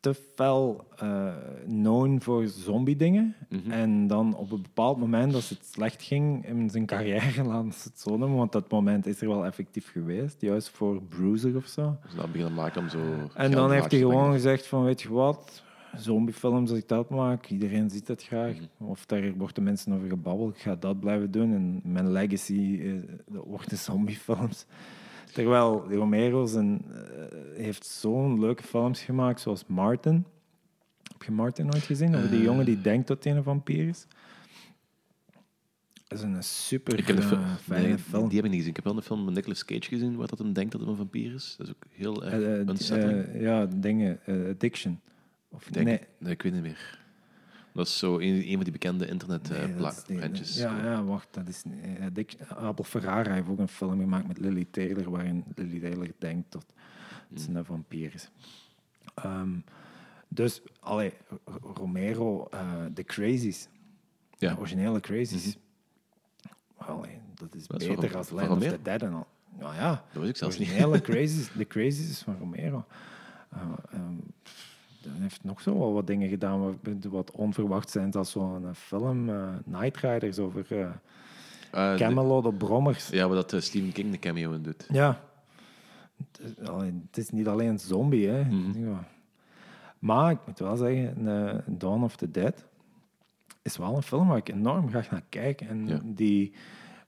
te 0.00 0.14
fel 0.34 0.84
eh, 0.96 1.34
known 1.66 2.18
voor 2.20 2.46
zombie-dingen. 2.46 3.34
En 3.68 4.06
dan 4.06 4.34
op 4.36 4.50
een 4.50 4.62
bepaald 4.62 4.98
moment, 4.98 5.34
als 5.34 5.50
het 5.50 5.66
slecht 5.72 6.02
ging 6.02 6.46
in 6.46 6.70
zijn 6.70 6.86
carrière, 6.86 7.44
laten 7.52 7.72
ze 7.72 7.88
het 7.88 8.00
zo 8.00 8.16
noemen, 8.16 8.36
want 8.38 8.52
dat 8.52 8.70
moment 8.70 9.06
is 9.06 9.20
er 9.20 9.28
wel 9.28 9.44
effectief 9.46 9.90
geweest, 9.90 10.40
juist 10.40 10.68
voor 10.68 11.02
Bruiser 11.02 11.56
of 11.56 11.66
zo. 11.66 11.96
Dus 12.04 12.14
dan 12.14 12.26
beginnen 12.32 12.54
maken 12.54 12.82
om 12.82 12.88
zo... 12.88 12.98
En 13.34 13.50
dan 13.50 13.70
heeft 13.72 13.90
hij 13.90 14.00
gewoon 14.00 14.32
gezegd 14.32 14.66
van, 14.66 14.84
weet 14.84 15.02
je 15.02 15.08
wat, 15.12 15.62
zombiefilms, 15.96 16.70
als 16.70 16.78
ik 16.78 16.88
dat 16.88 17.10
maak, 17.10 17.46
iedereen 17.46 17.90
ziet 17.90 18.06
dat 18.06 18.22
graag. 18.22 18.56
Of 18.78 19.06
daar 19.06 19.32
wordt 19.34 19.54
de 19.54 19.60
mensen 19.60 19.92
over 19.92 20.08
gebabbeld, 20.08 20.54
ik 20.56 20.60
ga 20.62 20.74
dat 20.76 21.00
blijven 21.00 21.30
doen. 21.30 21.52
En 21.54 21.80
mijn 21.84 22.12
legacy 22.12 22.78
eh, 22.82 22.92
dat 23.26 23.44
wordt 23.44 23.70
de 23.70 23.76
zombiefilms. 23.76 24.66
Terwijl 25.34 25.92
Romero 25.92 26.46
zijn, 26.46 26.84
eh, 26.92 27.00
heeft 27.62 27.86
zo'n 27.86 28.40
leuke 28.40 28.62
films 28.62 29.00
gemaakt, 29.02 29.40
zoals 29.40 29.64
Martin. 29.66 30.24
Heb 31.12 31.22
je 31.22 31.32
Martin 31.32 31.66
nooit 31.66 31.82
gezien? 31.82 32.14
Over 32.16 32.30
die 32.30 32.42
jongen 32.42 32.64
die 32.64 32.80
denkt 32.80 33.06
dat 33.08 33.24
hij 33.24 33.36
een 33.36 33.42
vampier 33.42 33.88
is. 33.88 34.06
Dat 36.08 36.18
is 36.18 36.24
een 36.24 36.42
super 36.42 36.98
Ik 36.98 37.06
heb 37.06 37.18
eh, 37.18 37.54
fijne 37.56 37.86
nee, 37.88 37.98
film. 37.98 38.28
die 38.28 38.36
heb 38.36 38.44
ik 38.44 38.50
niet 38.50 38.58
gezien. 38.60 38.68
Ik 38.68 38.76
heb 38.76 38.84
wel 38.84 38.96
een 38.96 39.02
film 39.02 39.24
met 39.24 39.34
Nicolas 39.34 39.64
Cage 39.64 39.82
gezien 39.88 40.16
waar 40.16 40.26
dat 40.26 40.38
hem 40.38 40.52
denkt 40.52 40.72
dat 40.72 40.80
hij 40.80 40.90
een 40.90 40.96
vampier 40.96 41.34
is. 41.34 41.54
Dat 41.58 41.66
is 41.66 41.72
ook 41.72 41.84
heel 41.90 42.24
erg 42.24 42.32
Eh, 42.34 42.60
eh, 42.96 43.34
eh, 43.34 43.40
ja, 43.40 43.66
dingen. 43.66 44.18
eh, 44.26 44.48
addiction. 44.48 45.00
Of, 45.48 45.64
denk, 45.64 45.86
nee, 45.86 46.00
nee. 46.18 46.32
ik 46.32 46.42
weet 46.42 46.52
niet 46.52 46.62
meer. 46.62 46.98
Dat 47.72 47.86
is 47.86 47.98
zo 47.98 48.18
een, 48.18 48.48
een 48.48 48.54
van 48.54 48.62
die 48.62 48.72
bekende 48.72 49.06
internet 49.06 49.48
Nee, 49.48 49.58
eh 49.60 49.76
plantjes. 50.06 50.56
Ja, 50.56 50.82
ja, 50.84 51.04
wacht. 51.04 51.28
Dat 51.30 51.48
is, 51.48 51.62
eh, 51.82 52.06
Dick, 52.12 52.36
Abel 52.48 52.84
Ferrara 52.84 53.32
heeft 53.32 53.48
ook 53.48 53.58
een 53.58 53.68
film 53.68 54.00
gemaakt 54.00 54.26
met 54.28 54.38
Lily 54.38 54.66
Taylor, 54.70 55.10
waarin 55.10 55.44
Lily 55.54 55.80
Taylor 55.80 56.10
denkt 56.18 56.52
dat 56.52 56.66
ze 57.36 57.50
een 57.52 57.64
vampier 57.64 58.14
is. 58.14 58.30
Ehm, 59.14 59.50
dus, 60.28 60.60
allee, 60.80 61.12
Romero, 61.74 62.46
eh 62.50 62.84
The 62.94 63.02
Crazies, 63.02 63.68
Ja. 64.38 64.52
de 64.54 64.58
originele 64.58 65.00
Crazies, 65.00 65.56
allee, 66.76 67.18
dat 67.34 67.54
is 67.54 67.66
Dat 67.66 67.80
is 67.80 67.86
beter 67.88 68.16
als 68.16 68.30
Land 68.30 68.48
of 68.50 68.58
the 68.58 68.78
Dead 68.82 69.02
en 69.02 69.12
al. 69.12 69.26
Nou 69.58 69.74
ja, 69.74 70.04
Dat 70.12 70.22
wist 70.22 70.26
ik 70.28 70.32
de 70.32 70.38
zelfs 70.38 70.58
niet. 70.58 70.68
originele 70.68 71.00
Crazies, 71.10 71.48
The 71.56 71.64
Crazies 71.66 72.10
is 72.10 72.22
van 72.22 72.36
Romero. 72.38 72.84
Uh, 73.54 73.60
um, 73.94 74.20
hij 75.02 75.20
heeft 75.20 75.44
nog 75.44 75.60
zo 75.60 75.78
wel 75.78 75.92
wat 75.92 76.06
dingen 76.06 76.28
gedaan 76.28 76.60
wat, 76.60 77.04
wat 77.10 77.30
onverwacht 77.30 77.90
zijn, 77.90 78.12
zoals 78.12 78.30
zo'n 78.30 78.74
film, 78.74 79.28
eh, 79.28 79.48
Night 79.64 79.96
Riders, 79.96 80.38
over 80.38 80.60
eh, 80.80 80.90
de- 81.70 81.94
Camelot 81.96 82.44
op 82.46 82.58
brommers. 82.58 83.08
ja, 83.08 83.26
waar 83.26 83.36
dat 83.36 83.52
eh, 83.52 83.60
Stephen 83.60 83.92
King 83.92 84.10
de 84.10 84.18
cameo 84.18 84.52
in 84.52 84.62
doet. 84.62 84.86
Ja. 84.92 85.20
Het 87.06 87.16
is, 87.18 87.30
niet 87.30 87.48
alleen 87.48 87.68
een 87.68 87.78
zombie, 87.78 88.28
hè. 88.28 88.44
Mhm. 88.44 88.88
Ja. 88.88 89.04
Maar 89.98 90.30
ik 90.30 90.38
moet 90.46 90.58
wel 90.58 90.76
zeggen, 90.76 91.28
eh, 91.28 91.58
Dawn 91.66 92.02
of 92.02 92.16
the 92.16 92.30
Dead 92.30 92.64
is 93.62 93.76
wel 93.76 93.96
een 93.96 94.02
film 94.02 94.28
waar 94.28 94.36
ik 94.36 94.48
enorm 94.48 94.88
graag 94.88 95.10
naar 95.10 95.22
kijk. 95.28 95.60
En 95.60 95.86
Ja. 95.86 96.00
die 96.04 96.52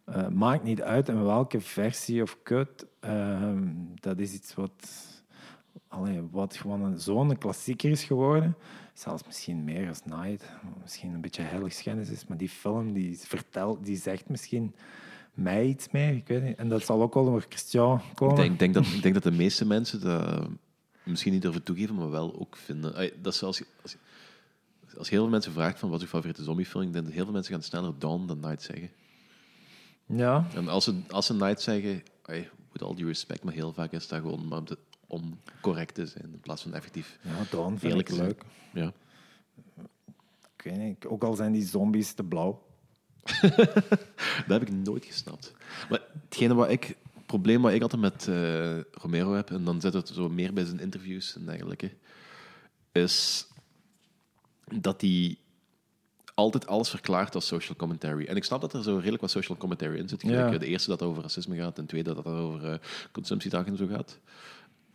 eh, 0.04 0.28
maakt 0.28 0.62
niet 0.62 0.82
uit 0.82 1.08
in 1.08 1.24
welke 1.24 1.60
versie 1.60 2.22
of 2.22 2.36
cut. 2.42 2.86
ehm, 3.00 3.68
dat 3.94 4.18
is 4.18 4.32
iets 4.32 4.54
wat, 4.54 5.08
allee, 5.90 6.20
wat 6.30 6.56
gewoon 6.56 6.98
zo'n 7.00 7.38
klassieker 7.38 7.90
is 7.90 8.04
geworden. 8.04 8.56
Zelfs 8.94 9.24
misschien 9.26 9.64
meer 9.64 9.88
als 9.88 10.00
Night. 10.04 10.44
Misschien 10.82 11.12
een 11.14 11.20
beetje 11.20 11.42
heiligschennis 11.42 12.08
is. 12.10 12.26
Maar 12.26 12.36
die 12.36 12.48
film 12.48 12.92
die 12.92 13.18
vertelt, 13.18 13.84
die 13.84 13.96
zegt 13.96 14.28
misschien 14.28 14.74
mij 15.34 15.66
iets 15.66 15.90
meer. 15.90 16.14
Ik 16.14 16.28
weet 16.28 16.42
niet. 16.42 16.56
En 16.56 16.68
dat 16.68 16.82
zal 16.84 17.02
ook 17.02 17.14
wel 17.14 17.24
door 17.24 17.44
Christian 17.48 18.00
komen. 18.14 18.36
Ik 18.36 18.40
denk, 18.42 18.58
denk 18.58 18.74
dat, 18.74 18.86
ik 18.86 19.02
denk 19.02 19.14
dat 19.14 19.22
de 19.22 19.30
meeste 19.32 19.66
mensen 19.66 20.00
dat 20.00 20.46
misschien 21.02 21.32
niet 21.32 21.42
durven 21.42 21.62
toegeven, 21.62 21.94
maar 21.94 22.10
wel 22.10 22.40
ook 22.40 22.56
vinden. 22.56 23.12
Dat 23.22 23.34
is 23.34 23.42
als, 23.42 23.62
als, 23.82 23.96
als 24.98 25.10
heel 25.10 25.20
veel 25.20 25.30
mensen 25.30 25.52
vraagt 25.52 25.78
van 25.78 25.88
wat 25.90 25.98
is 25.98 26.04
je 26.04 26.10
favoriete 26.10 26.42
zombiefilm, 26.42 26.82
ik 26.86 26.92
denk 26.92 27.04
dat 27.04 27.14
heel 27.14 27.24
veel 27.24 27.32
mensen 27.32 27.52
gaan 27.54 27.62
sneller 27.62 27.98
Dawn 27.98 28.26
dan 28.26 28.40
Night 28.40 28.62
zeggen. 28.62 28.90
Ja, 30.06 30.46
En 30.54 30.68
als 30.68 30.84
ze, 30.84 31.00
als 31.08 31.26
ze 31.26 31.34
Night 31.34 31.60
zeggen, 31.60 32.02
ay, 32.22 32.48
with 32.72 32.82
all 32.82 32.94
due 32.94 33.06
respect, 33.06 33.44
maar 33.44 33.54
heel 33.54 33.72
vaak 33.72 33.92
is 33.92 34.08
dat 34.08 34.20
gewoon 34.20 34.48
maar 34.48 34.62
te- 34.62 34.78
om 35.10 35.38
correct 35.60 35.94
te 35.94 36.06
zijn, 36.06 36.24
in 36.32 36.40
plaats 36.40 36.62
van 36.62 36.74
effectief. 36.74 37.18
ja 37.22 37.30
Dawn 37.50 37.68
vind 37.70 37.82
Eerlijk 37.82 38.08
ik 38.08 38.14
gezegd. 38.14 38.28
leuk. 38.28 38.44
Ja. 38.84 38.92
Ik 40.56 40.62
weet 40.64 40.76
niet, 40.78 41.04
ook 41.06 41.22
al 41.24 41.34
zijn 41.34 41.52
die 41.52 41.66
zombies 41.66 42.12
te 42.12 42.22
blauw. 42.24 42.62
Dat 44.46 44.60
heb 44.60 44.62
ik 44.62 44.70
nooit 44.72 45.04
gesnapt. 45.04 45.52
Maar 45.90 46.00
hetgene 46.24 46.54
wat 46.54 46.70
ik, 46.70 46.84
het 47.14 47.26
probleem 47.26 47.62
wat 47.62 47.72
ik 47.72 47.82
altijd 47.82 48.02
met 48.02 48.28
eh, 48.28 48.80
Romero 48.92 49.32
heb, 49.34 49.50
en 49.50 49.64
dan 49.64 49.80
zit 49.80 49.92
het 49.92 50.08
zo 50.08 50.28
meer 50.28 50.52
bij 50.52 50.64
zijn 50.64 50.80
interviews 50.80 51.36
en 51.36 51.44
dergelijke, 51.44 51.90
is 52.92 53.46
dat 54.74 55.00
hij 55.00 55.36
altijd 56.34 56.66
alles 56.66 56.90
verklaart 56.90 57.34
als 57.34 57.46
social 57.46 57.76
commentary. 57.76 58.24
En 58.26 58.36
ik 58.36 58.44
snap 58.44 58.60
dat 58.60 58.72
er 58.74 58.82
zo 58.82 58.96
redelijk 58.96 59.20
wat 59.20 59.30
social 59.30 59.58
commentary 59.58 59.98
in 59.98 60.08
zit. 60.08 60.22
Ja. 60.22 60.52
eh, 60.52 60.58
De 60.58 60.66
eerste 60.66 60.90
dat 60.90 61.02
over 61.02 61.22
racisme 61.22 61.56
gaat, 61.56 61.76
en 61.78 61.82
de 61.82 61.88
tweede 61.88 62.14
dat 62.14 62.24
het 62.24 62.34
over 62.34 62.72
eh, 62.72 62.78
consumptiedag 63.12 63.66
en 63.66 63.76
zo 63.76 63.86
gaat. 63.86 64.18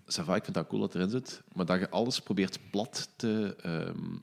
Ça 0.07 0.23
va, 0.23 0.35
ik 0.35 0.43
vind 0.43 0.55
dat 0.55 0.67
cool 0.67 0.81
dat 0.81 0.95
erin 0.95 1.09
zit. 1.09 1.41
Maar 1.53 1.65
dat 1.65 1.79
je 1.79 1.89
alles 1.89 2.19
probeert 2.19 2.59
plat 2.69 3.09
te 3.15 3.55
ehm, 3.61 4.17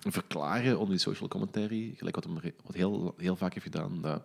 verklaren 0.00 0.78
onder 0.78 0.90
die 0.90 0.98
social 0.98 1.28
commentary, 1.28 1.94
gelijk 1.96 2.14
wat 2.14 2.24
hij 2.24 2.54
wat 2.64 2.74
heel, 2.74 3.14
heel 3.16 3.36
vaak 3.36 3.52
heeft 3.52 3.64
gedaan, 3.64 4.02
dat 4.02 4.22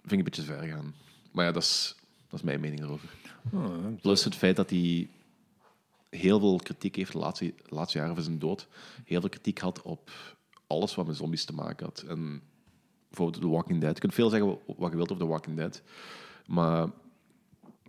vind 0.00 0.12
ik 0.12 0.18
een 0.18 0.24
beetje 0.24 0.42
ver 0.42 0.62
gaan. 0.62 0.94
Maar 1.32 1.44
ja, 1.44 1.52
dat 1.52 1.62
is, 1.62 1.94
dat 2.28 2.38
is 2.38 2.44
mijn 2.44 2.60
mening 2.60 2.80
erover. 2.82 3.08
Plus 4.00 4.24
het 4.24 4.34
feit 4.34 4.56
dat 4.56 4.70
hij 4.70 5.08
heel 6.10 6.38
veel 6.38 6.56
kritiek 6.56 6.96
heeft 6.96 7.12
de 7.12 7.18
laatste, 7.18 7.54
de 7.68 7.74
laatste 7.74 7.98
jaren 7.98 8.14
van 8.14 8.24
zijn 8.24 8.38
dood. 8.38 8.68
Heel 9.04 9.20
veel 9.20 9.28
kritiek 9.28 9.58
had 9.58 9.82
op 9.82 10.10
alles 10.66 10.94
wat 10.94 11.06
met 11.06 11.16
zombies 11.16 11.44
te 11.44 11.54
maken 11.54 11.86
had. 11.86 12.04
En 12.08 12.42
bijvoorbeeld 13.08 13.42
The 13.42 13.48
Walking 13.48 13.80
Dead. 13.80 13.94
Je 13.94 14.00
kunt 14.00 14.14
veel 14.14 14.30
zeggen 14.30 14.58
wat 14.66 14.90
je 14.90 14.96
wilt 14.96 15.10
over 15.10 15.24
The 15.24 15.30
Walking 15.30 15.56
Dead. 15.56 15.82
Maar 16.46 16.88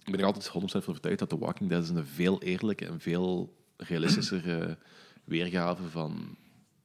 ik 0.07 0.13
ben 0.13 0.19
er 0.19 0.25
altijd 0.25 0.47
100% 0.47 0.51
van 0.51 0.81
overtuigd 0.87 1.19
dat 1.19 1.29
The 1.29 1.37
Walking 1.37 1.69
Dead 1.69 1.83
is 1.83 1.89
een 1.89 2.05
veel 2.05 2.41
eerlijke 2.41 2.85
en 2.85 2.99
veel 2.99 3.53
realistischere 3.77 4.77
weergave 5.23 5.83
van 5.89 6.35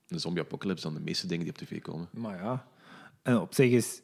de 0.06 0.18
zombie-apocalypse 0.18 0.84
dan 0.84 0.94
de 0.94 1.00
meeste 1.00 1.26
dingen 1.26 1.44
die 1.44 1.52
op 1.52 1.58
tv 1.58 1.80
komen. 1.82 2.08
Maar 2.10 2.36
ja, 2.42 2.66
en 3.22 3.40
op 3.40 3.54
zich 3.54 3.70
is... 3.70 4.02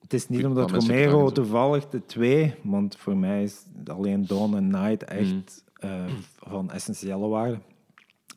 Het 0.00 0.12
is 0.14 0.28
niet 0.28 0.44
omdat 0.44 0.70
Romero 0.70 1.30
toevallig 1.30 1.88
de 1.88 2.06
twee, 2.06 2.54
want 2.62 2.96
voor 2.96 3.16
mij 3.16 3.42
is 3.42 3.62
alleen 3.86 4.26
Dawn 4.26 4.54
en 4.56 4.68
Night 4.68 5.04
echt 5.04 5.64
eh, 5.74 6.04
van 6.38 6.70
essentiële 6.70 7.26
waarde. 7.28 7.58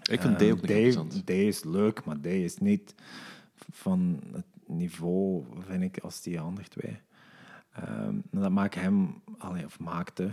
Ik 0.04 0.22
vind 0.22 0.34
Eh, 0.34 0.40
Day 0.40 0.52
ook 0.52 0.68
Day- 0.68 0.78
interessant. 0.84 1.28
Day 1.28 1.48
is 1.48 1.64
leuk, 1.64 2.06
maar 2.06 2.22
Day 2.22 2.44
is 2.44 2.58
niet 2.58 2.96
van 3.72 4.20
het 4.32 4.46
niveau, 4.68 5.44
vind 5.68 5.84
ik, 5.84 5.98
als 6.04 6.22
die 6.22 6.40
andere 6.40 6.68
twee. 6.68 6.98
Ehm, 7.74 8.16
dat 8.32 8.52
maakt 8.52 8.76
hem, 8.76 9.22
allee, 9.38 9.66
of 9.66 9.80
maakte 9.80 10.30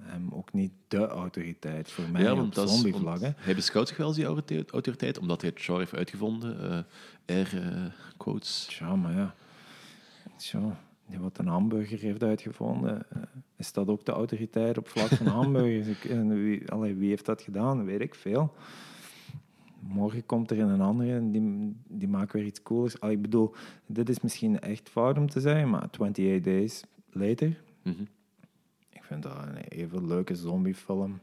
hem 0.00 0.28
ook 0.32 0.52
niet 0.52 0.72
de 0.88 1.06
autoriteit 1.06 1.90
voor 1.90 2.08
mij 2.08 2.22
Ja, 2.22 2.30
op 2.32 2.36
want 2.38 2.54
hè. 3.20 3.30
hij 3.36 3.54
beschouwt 3.54 3.88
zich 3.88 3.96
wel 3.96 4.06
als 4.06 4.16
die 4.16 4.24
autoriteit, 4.70 5.18
omdat 5.18 5.40
hij 5.40 5.50
het 5.50 5.60
genre 5.62 5.78
heeft 5.78 5.94
uitgevonden. 5.94 6.70
eh 6.70 7.36
air 7.36 7.62
eh, 7.62 7.84
quotes. 8.16 8.64
Tja, 8.66 8.96
maar 8.96 9.12
ja. 9.12 9.34
Tja, 10.36 10.78
wat 11.18 11.38
een 11.38 11.46
hamburger 11.46 11.98
heeft 11.98 12.22
uitgevonden, 12.22 13.02
eh, 13.10 13.22
is 13.56 13.72
dat 13.72 13.88
ook 13.88 14.04
de 14.04 14.12
autoriteit 14.12 14.78
op 14.78 14.88
vlak 14.88 15.08
van 15.08 15.26
hamburgers? 15.42 16.06
En 16.06 16.42
wie, 16.44 16.70
allee, 16.70 16.94
wie 16.94 17.08
heeft 17.08 17.26
dat 17.26 17.42
gedaan? 17.42 17.84
Weet 17.84 18.00
ik 18.00 18.14
veel. 18.14 18.54
Morgen 19.80 20.26
komt 20.26 20.50
er 20.50 20.58
een 20.58 20.80
andere 20.80 21.14
en 21.14 21.30
die, 21.30 21.76
die 21.88 22.08
maakt 22.08 22.32
weer 22.32 22.44
iets 22.44 22.62
coolers. 22.62 23.00
Allee, 23.00 23.16
ik 23.16 23.22
bedoel, 23.22 23.54
dit 23.86 24.08
is 24.08 24.20
misschien 24.20 24.60
echt 24.60 24.88
fout 24.88 25.18
om 25.18 25.28
te 25.28 25.40
zeggen, 25.40 25.70
maar 25.70 25.80
28 25.82 26.40
Days 26.42 26.82
Later, 27.12 27.62
Mhm. 27.82 28.02
ik 28.88 29.02
vind 29.04 29.22
dat 29.22 29.36
een 29.46 29.56
even 29.56 30.06
leuke 30.06 30.34
zombiefilm. 30.34 31.20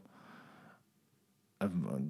Eh, 1.56 1.68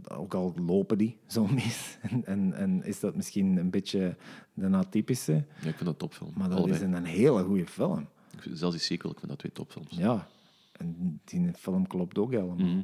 Ook 0.09 0.35
al 0.35 0.55
lopen 0.67 0.99
die 0.99 1.19
zombies. 1.27 1.99
En, 2.11 2.25
en, 2.27 2.53
en 2.53 2.85
is 2.85 3.01
dat 3.01 3.17
misschien 3.17 3.57
een 3.57 3.71
beetje 3.71 4.17
de 4.55 4.69
atypische. 4.71 5.33
Ja, 5.33 5.69
ik 5.69 5.75
vind 5.75 5.85
dat 5.85 5.99
topfilm. 5.99 6.33
Maar 6.37 6.49
dat 6.49 6.59
Allebei. 6.59 6.79
is 6.79 6.85
een 6.97 7.05
hele 7.05 7.43
goede 7.45 7.67
film. 7.67 8.07
Ik 8.33 8.43
vind- 8.43 8.59
zelfs 8.59 8.75
die 8.77 8.85
sequel, 8.85 9.11
ik 9.11 9.17
vind 9.19 9.31
dat 9.31 9.39
twee 9.39 9.53
topfilms. 9.53 9.97
Ja. 9.97 10.29
En 10.73 11.21
die 11.25 11.53
film 11.53 11.87
klopt 11.87 12.19
ook 12.19 12.31
helemaal. 12.31 12.57
Mhm. 12.57 12.83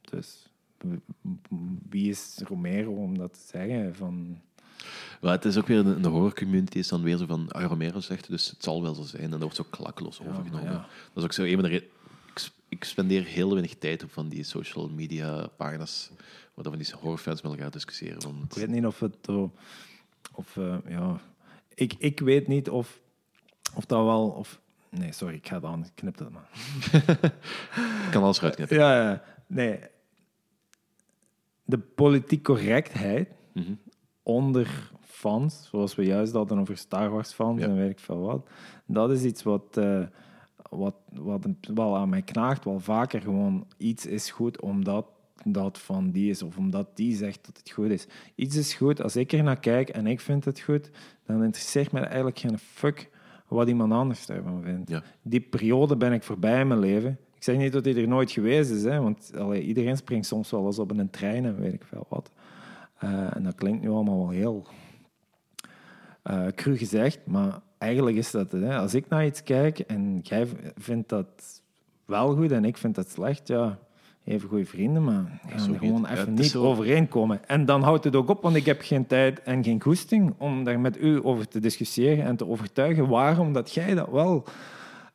Dus 0.00 0.49
wie 1.88 2.08
is 2.10 2.38
Romero 2.44 2.92
om 2.92 3.18
dat 3.18 3.32
te 3.32 3.40
zeggen? 3.58 3.94
Van, 3.94 4.40
Maar 5.20 5.32
het 5.32 5.44
is 5.44 5.56
ook 5.58 5.66
weer 5.66 5.78
in 5.86 6.02
de 6.02 6.08
horror 6.08 6.34
community 6.34 6.78
is 6.78 6.88
dan 6.88 7.02
weer 7.02 7.16
zo 7.16 7.26
van 7.26 7.50
ah, 7.52 7.64
Romero 7.64 8.00
zegt, 8.00 8.28
dus 8.28 8.50
het 8.50 8.62
zal 8.64 8.82
wel 8.82 8.94
zo 8.94 9.02
zijn. 9.02 9.22
En 9.22 9.30
dat 9.30 9.40
wordt 9.40 9.56
zo 9.56 9.64
klakkeloos 9.70 10.20
overgenomen. 10.20 10.72
ja. 10.72 10.86
Dat 11.12 11.16
is 11.16 11.22
ook 11.24 11.32
zo 11.32 11.42
een 11.42 11.60
van 11.60 11.62
de 11.70 11.88
ik, 12.68 12.84
spendeer 12.84 13.24
heel 13.24 13.48
weinig 13.50 13.74
tijd 13.78 14.02
op 14.02 14.12
van 14.12 14.28
die 14.28 14.42
social 14.44 14.88
media 14.88 15.46
pagina's 15.46 16.10
waar 16.54 16.64
dan 16.64 16.72
van 16.72 16.82
die 16.82 16.92
horrorfans 17.00 17.42
met 17.42 17.52
elkaar 17.52 17.70
discussiëren. 17.70 18.22
Want 18.22 18.56
ik 18.56 18.58
weet 18.58 18.68
niet 18.70 18.86
of 18.86 19.00
het... 19.00 19.16
zo- 19.22 19.52
Of, 20.34 20.56
eh, 20.56 20.76
ja, 20.88 21.20
ik, 21.74 21.94
ik 21.98 22.20
weet 22.20 22.46
niet 22.48 22.68
of, 22.70 23.00
of 23.74 23.84
dat 23.86 24.04
wel... 24.04 24.28
Of, 24.28 24.60
nee, 24.88 25.12
sorry, 25.12 25.34
ik 25.34 25.48
ga 25.48 25.54
het 25.54 25.64
aan. 25.64 25.86
Knip 25.94 26.16
dat 26.16 26.30
maar. 26.30 26.48
ik 28.06 28.10
kan 28.10 28.22
alles 28.22 28.38
eruit 28.38 28.54
knippen. 28.54 28.76
Ja, 28.76 29.02
ja. 29.10 29.22
nee. 29.46 29.78
De 31.70 31.78
politiek 31.78 32.42
correctheid 32.44 33.28
Mhm. 33.54 33.72
onder 34.22 34.90
fans, 35.00 35.68
zoals 35.70 35.94
we 35.94 36.04
juist 36.04 36.32
hadden 36.32 36.58
over 36.58 36.76
Star 36.76 37.10
Wars 37.10 37.32
fans 37.32 37.60
Ja. 37.60 37.66
en 37.66 37.76
weet 37.76 37.90
ik 37.90 37.98
veel 37.98 38.20
wat, 38.20 38.48
dat 38.86 39.10
is 39.10 39.24
iets 39.24 39.42
wat, 39.42 39.76
eh, 39.76 40.02
wat, 40.70 40.94
wat 41.12 41.46
wel 41.74 41.96
aan 41.96 42.08
mij 42.08 42.22
knaagt, 42.22 42.64
wel 42.64 42.80
vaker 42.80 43.20
gewoon 43.20 43.66
iets 43.76 44.06
is 44.06 44.30
goed 44.30 44.60
omdat 44.60 45.06
dat 45.44 45.78
van 45.78 46.10
die 46.10 46.30
is 46.30 46.42
of 46.42 46.56
omdat 46.56 46.96
die 46.96 47.16
zegt 47.16 47.46
dat 47.46 47.56
het 47.56 47.70
goed 47.70 47.90
is. 47.90 48.06
Iets 48.34 48.56
is 48.56 48.74
goed, 48.74 49.02
als 49.02 49.16
ik 49.16 49.32
er 49.32 49.42
naar 49.42 49.60
kijk 49.60 49.88
en 49.88 50.06
ik 50.06 50.20
vind 50.20 50.44
het 50.44 50.60
goed, 50.60 50.90
dan 51.26 51.44
interesseert 51.44 51.92
mij 51.92 52.02
eigenlijk 52.04 52.38
geen 52.38 52.58
fuck 52.58 53.10
wat 53.48 53.68
iemand 53.68 53.92
anders 53.92 54.26
daarvan 54.26 54.62
vindt. 54.62 54.90
Ja. 54.90 55.02
Die 55.22 55.40
periode 55.40 55.96
ben 55.96 56.12
ik 56.12 56.22
voorbij 56.22 56.60
in 56.60 56.66
mijn 56.68 56.80
leven. 56.80 57.18
Ik 57.40 57.46
zeg 57.46 57.56
niet 57.56 57.72
dat 57.72 57.84
hij 57.84 57.96
er 57.96 58.08
nooit 58.08 58.30
geweest 58.30 58.70
is, 58.70 58.82
hè, 58.82 59.00
want 59.00 59.32
allee, 59.36 59.62
iedereen 59.62 59.96
springt 59.96 60.26
soms 60.26 60.50
wel 60.50 60.66
eens 60.66 60.78
op 60.78 60.90
een 60.90 61.10
trein 61.10 61.44
en 61.44 61.60
weet 61.60 61.72
ik 61.72 61.84
veel 61.84 62.06
wat. 62.08 62.30
Eh, 62.98 63.36
en 63.36 63.42
dat 63.42 63.54
klinkt 63.54 63.82
nu 63.82 63.88
allemaal 63.88 64.18
wel 64.18 64.28
heel 64.28 64.66
eh 66.22 66.46
cru 66.46 66.76
gezegd, 66.76 67.18
maar 67.26 67.60
eigenlijk 67.78 68.16
is 68.16 68.30
dat 68.30 68.52
het. 68.52 68.62
Hè. 68.62 68.78
Als 68.78 68.94
ik 68.94 69.08
naar 69.08 69.26
iets 69.26 69.42
kijk 69.42 69.78
en 69.78 70.20
jij 70.22 70.48
vindt 70.76 71.08
dat 71.08 71.62
wel 72.04 72.34
goed 72.34 72.52
en 72.52 72.64
ik 72.64 72.76
vind 72.76 72.94
dat 72.94 73.10
slecht, 73.10 73.48
ja, 73.48 73.78
even 74.24 74.48
goede 74.48 74.66
vrienden, 74.66 75.04
maar 75.04 75.40
we 75.42 75.58
gaan 75.58 75.72
er 75.72 75.78
gewoon. 75.78 76.00
Ja, 76.00 76.10
even 76.10 76.34
niet 76.34 76.56
overeenkomen. 76.56 77.48
En 77.48 77.64
dan 77.64 77.82
houdt 77.82 78.04
het 78.04 78.16
ook 78.16 78.28
op, 78.28 78.42
want 78.42 78.56
ik 78.56 78.66
heb 78.66 78.80
geen 78.82 79.06
tijd 79.06 79.42
en 79.42 79.64
geen 79.64 79.82
goesting 79.82 80.34
om 80.38 80.64
daar 80.64 80.80
met 80.80 81.00
u 81.00 81.24
over 81.24 81.48
te 81.48 81.60
discussiëren 81.60 82.24
en 82.24 82.36
te 82.36 82.48
overtuigen 82.48 83.08
waarom 83.08 83.52
dat 83.52 83.72
jij 83.72 83.94
dat 83.94 84.10
wel 84.10 84.44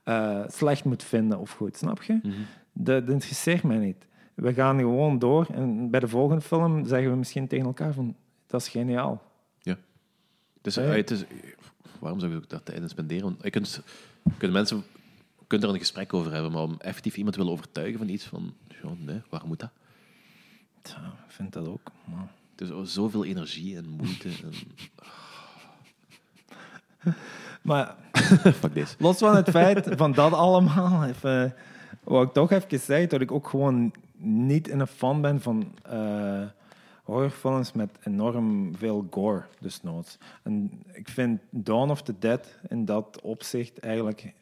eh, 0.05 0.43
slecht 0.47 0.83
moet 0.83 1.03
vinden 1.03 1.39
of 1.39 1.51
goed, 1.51 1.77
snap 1.77 2.03
je? 2.03 2.19
Mhm. 2.23 2.33
Dat 2.73 3.09
interesseert 3.09 3.63
mij 3.63 3.77
niet. 3.77 4.05
We 4.33 4.53
gaan 4.53 4.77
gewoon 4.79 5.19
door 5.19 5.47
en 5.53 5.89
bij 5.89 5.99
de 5.99 6.07
volgende 6.07 6.41
film 6.41 6.85
zeggen 6.85 7.09
we 7.11 7.17
misschien 7.17 7.47
tegen 7.47 7.65
elkaar 7.65 7.93
van 7.93 8.15
dat 8.47 8.61
is 8.61 8.67
geniaal. 8.67 9.23
Ja. 9.61 9.77
Dus, 10.61 10.75
Ja. 10.75 10.81
het 10.81 11.11
is, 11.11 11.23
waarom 11.99 12.19
zou 12.19 12.31
ik 12.31 12.37
ook 12.37 12.49
daar 12.49 12.63
tijd 12.63 12.81
in 12.81 12.89
spenderen? 12.89 13.23
Want 13.23 13.43
je 13.43 13.49
kunt, 13.49 13.81
kunnen 14.37 14.55
mensen 14.57 14.83
kunnen 15.47 15.67
er 15.67 15.73
een 15.73 15.79
gesprek 15.81 16.13
over 16.13 16.31
hebben, 16.33 16.51
maar 16.51 16.61
om 16.63 16.75
effectief 16.79 17.15
iemand 17.15 17.33
te 17.33 17.39
willen 17.39 17.55
overtuigen 17.57 17.97
van 17.99 18.09
iets 18.09 18.25
van, 18.25 18.53
ja, 18.83 18.89
nee, 18.99 19.21
waarom 19.29 19.49
moet 19.49 19.59
dat? 19.59 19.71
Tja, 20.81 20.97
ik 21.27 21.31
vind 21.33 21.53
dat 21.53 21.67
ook. 21.67 21.91
Maar... 22.05 22.27
Is 22.57 22.67
zo- 22.67 22.83
zoveel 22.83 23.25
energie 23.25 23.77
en 23.77 23.89
moeite. 23.89 24.29
En, 24.29 24.53
maar 27.65 27.95
fuck 28.61 28.73
this. 28.73 28.95
los 28.99 29.17
van 29.17 29.35
het 29.35 29.49
feit 29.49 29.87
van 29.95 30.11
dat 30.11 30.33
allemaal, 30.33 31.03
even, 31.05 31.53
wou 32.03 32.25
ik 32.25 32.33
toch 32.33 32.51
even 32.51 32.79
zeggen 32.79 33.09
dat 33.09 33.21
ik 33.21 33.31
ook 33.31 33.47
gewoon 33.47 33.93
niet 34.17 34.69
een 34.69 34.87
fan 34.87 35.21
ben 35.21 35.41
van 35.41 35.71
eh, 35.89 36.41
horrorfilms 37.03 37.71
met 37.71 37.89
enorm 38.03 38.75
veel 38.77 39.07
gore, 39.11 39.43
dus 39.59 39.81
noods. 39.83 40.17
En 40.43 40.71
ik 40.93 41.09
vind 41.09 41.39
Dawn 41.49 41.89
of 41.89 42.01
the 42.01 42.13
Dead 42.19 42.47
in 42.67 42.85
dat 42.85 43.19
opzicht 43.21 43.79
eigenlijk 43.79 44.33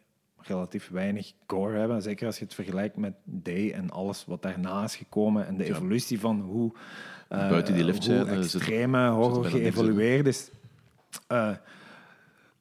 relatief 0.41 0.90
weinig 0.91 1.34
gore 1.48 1.78
hebben. 1.78 2.02
Zeker 2.02 2.26
als 2.28 2.38
je 2.38 2.44
het 2.45 2.54
vergelijkt 2.54 2.98
met 2.98 3.14
Day 3.24 3.72
en 3.72 3.90
alles 3.91 4.26
wat 4.28 4.41
daarna 4.41 4.84
is 4.84 4.95
gekomen 4.95 5.48
en 5.48 5.58
de 5.58 5.66
Ja. 5.66 5.70
evolutie 5.70 6.20
van 6.20 6.40
hoe, 6.41 6.72
eh, 7.28 7.50
Buiten 7.50 7.74
die 7.74 7.84
liftscène 7.84 8.18
hoe 8.34 8.44
zit- 8.44 8.54
extreme 8.62 9.10
horror 9.10 9.45
geëvolueerd 9.45 10.28
is. 10.28 10.50
Eh, 11.28 11.50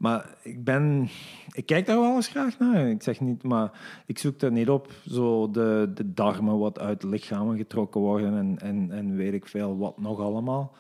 maar 0.03 0.35
ik 0.43 0.65
ben... 0.65 1.09
Ik 1.53 1.67
kijk 1.67 1.87
daar 1.87 2.01
wel 2.01 2.15
eens 2.15 2.29
graag 2.29 2.59
naar. 2.59 2.89
Ik 2.89 3.03
zeg 3.03 3.21
niet, 3.21 3.43
maar 3.43 3.71
ik 4.07 4.19
zoek 4.19 4.41
er 4.41 4.53
niet 4.53 4.69
op. 4.69 4.93
Zo 5.09 5.51
de, 5.51 5.91
de 5.95 6.13
darmen 6.13 6.59
wat 6.59 6.79
uit 6.79 7.03
lichamen 7.03 7.57
getrokken 7.57 8.01
worden 8.01 8.37
en, 8.39 8.59
en, 8.61 8.91
en 8.91 9.17
weet 9.17 9.33
ik 9.33 9.47
veel 9.47 9.79
wat 9.79 9.99
nog 10.01 10.21
allemaal. 10.21 10.73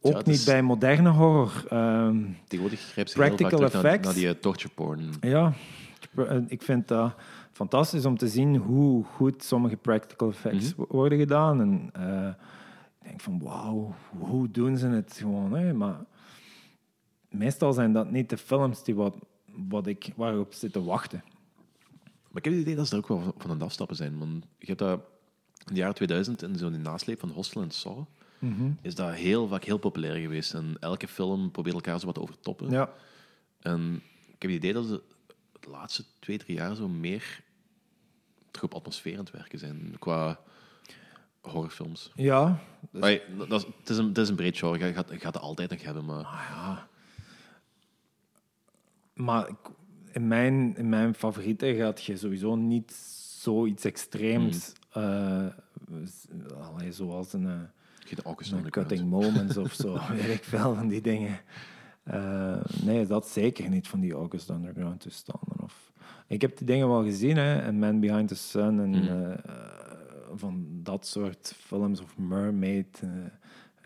Ook 0.00 0.16
niet 0.24 0.34
is- 0.34 0.44
bij 0.44 0.62
moderne 0.62 1.08
horror. 1.08 1.64
Ehm, 1.68 2.16
Tegenwoordig 2.46 2.80
grijpt 2.80 3.10
ze 3.10 3.22
heel 3.22 3.28
vaak 3.28 3.36
Practical 3.38 3.82
naar, 3.82 4.00
naar 4.00 4.14
die 4.14 4.28
eh, 4.28 4.34
torture 4.34 4.74
porn. 4.74 5.10
ja, 5.20 5.52
ik 6.48 6.62
vind 6.62 6.88
dat 6.88 7.14
fantastisch 7.52 8.04
om 8.04 8.16
te 8.18 8.28
zien 8.28 8.56
hoe 8.56 9.04
goed 9.04 9.44
sommige 9.44 9.76
practical 9.76 10.28
effects 10.28 10.74
Mhm. 10.74 10.76
wo- 10.76 10.96
worden 10.96 11.18
gedaan. 11.18 11.60
En 11.60 11.90
eh, 11.92 12.28
ik 13.00 13.08
denk 13.08 13.20
van, 13.20 13.40
wauw, 13.42 13.94
hoe 14.18 14.50
doen 14.50 14.76
ze 14.76 14.86
het 14.88 15.16
gewoon? 15.20 15.52
Hè? 15.52 15.72
Maar 15.72 15.96
meestal 17.28 17.72
zijn 17.72 17.92
dat 17.92 18.10
niet 18.10 18.30
de 18.30 18.38
films 18.38 18.82
die 18.84 18.94
wat, 18.94 19.14
wat 19.68 19.86
ik, 19.86 20.12
waarop 20.16 20.52
zit 20.52 20.72
te 20.72 20.82
wachten. 20.82 21.22
Maar 22.28 22.36
ik 22.36 22.44
heb 22.44 22.52
het 22.52 22.62
idee 22.62 22.74
dat 22.76 22.86
ze 22.88 22.92
er 22.92 22.98
ook 22.98 23.08
wel 23.08 23.20
van 23.38 23.50
aan 23.50 23.56
het 23.56 23.62
afstappen 23.62 23.96
zijn. 23.96 24.18
Want 24.18 24.44
je 24.58 24.66
hebt 24.66 24.78
dat 24.78 25.00
in 25.66 25.74
de 25.74 25.80
jaren 25.80 25.94
2000, 25.94 26.42
in 26.42 26.56
zo'n 26.58 26.82
nasleep 26.82 27.20
van 27.20 27.30
Hostel 27.30 27.62
en 27.62 27.70
Saw, 27.70 28.04
Mhm. 28.38 28.70
is 28.82 28.94
dat 28.94 29.12
heel 29.12 29.48
vaak 29.48 29.64
heel 29.64 29.78
populair 29.78 30.16
geweest. 30.20 30.54
En 30.54 30.76
elke 30.80 31.08
film 31.08 31.50
probeert 31.50 31.74
elkaar 31.74 31.98
zo 32.00 32.06
wat 32.06 32.14
te 32.14 32.20
overtoppen. 32.20 32.70
Ja, 32.70 32.92
En 33.60 33.94
ik 34.26 34.42
heb 34.42 34.50
het 34.50 34.58
idee 34.60 34.72
dat 34.72 34.86
ze 34.86 35.02
de 35.60 35.70
laatste 35.70 36.04
twee, 36.18 36.38
drie 36.38 36.56
jaar 36.56 36.74
zo 36.74 36.88
meer 36.88 37.42
terug 38.50 38.70
op 38.70 38.74
atmosfeer 38.74 39.12
aan 39.12 39.18
het 39.24 39.30
werken 39.30 39.58
zijn 39.58 39.96
qua 39.98 40.40
horrorfilms. 41.40 42.10
ja 42.14 42.60
dat 42.90 43.04
is, 43.60 43.66
het, 43.78 43.88
is 43.90 43.96
een, 43.96 44.08
het 44.08 44.18
is 44.18 44.28
een 44.28 44.34
breed 44.36 44.58
genre, 44.58 44.86
je 44.86 44.92
gaat, 44.92 45.08
het 45.22 45.38
altijd 45.38 45.70
nog 45.70 45.82
hebben, 45.82 46.04
maar 46.04 46.86
maar 49.18 49.48
in 50.12 50.28
mijn, 50.28 50.76
in 50.76 50.88
mijn 50.88 51.14
favorieten 51.14 51.74
gaat 51.74 52.02
je 52.04 52.16
sowieso 52.16 52.54
niet 52.56 52.92
zoiets 53.40 53.84
extreems, 53.84 54.72
allee, 56.60 56.92
zoals 56.92 57.32
een... 57.32 57.46
eh, 57.46 57.60
Underground. 58.26 58.70
cutting 58.70 59.08
moments 59.10 59.56
of 59.56 59.72
zo, 59.82 59.98
weet 60.10 60.28
ik 60.34 60.44
veel 60.44 60.74
van 60.74 60.88
die 60.88 61.00
dingen. 61.00 61.40
Nee, 62.82 63.06
dat 63.06 63.28
zeker 63.28 63.68
niet 63.68 63.88
van 63.88 64.00
die 64.00 64.12
August 64.12 64.48
Underground 64.50 65.00
toestanden. 65.00 65.62
Of, 65.62 65.92
ik 66.26 66.40
heb 66.40 66.56
die 66.58 66.66
dingen 66.66 66.88
wel 66.88 67.02
gezien, 67.04 67.36
hè, 67.36 67.58
en 67.58 67.78
Man 67.78 68.00
Behind 68.00 68.28
the 68.28 68.34
Sun 68.34 68.80
en 68.80 68.94
eh, 68.94 69.38
van 70.34 70.66
dat 70.82 71.06
soort 71.06 71.54
films 71.58 72.00
of 72.00 72.18
Mermaid. 72.18 73.02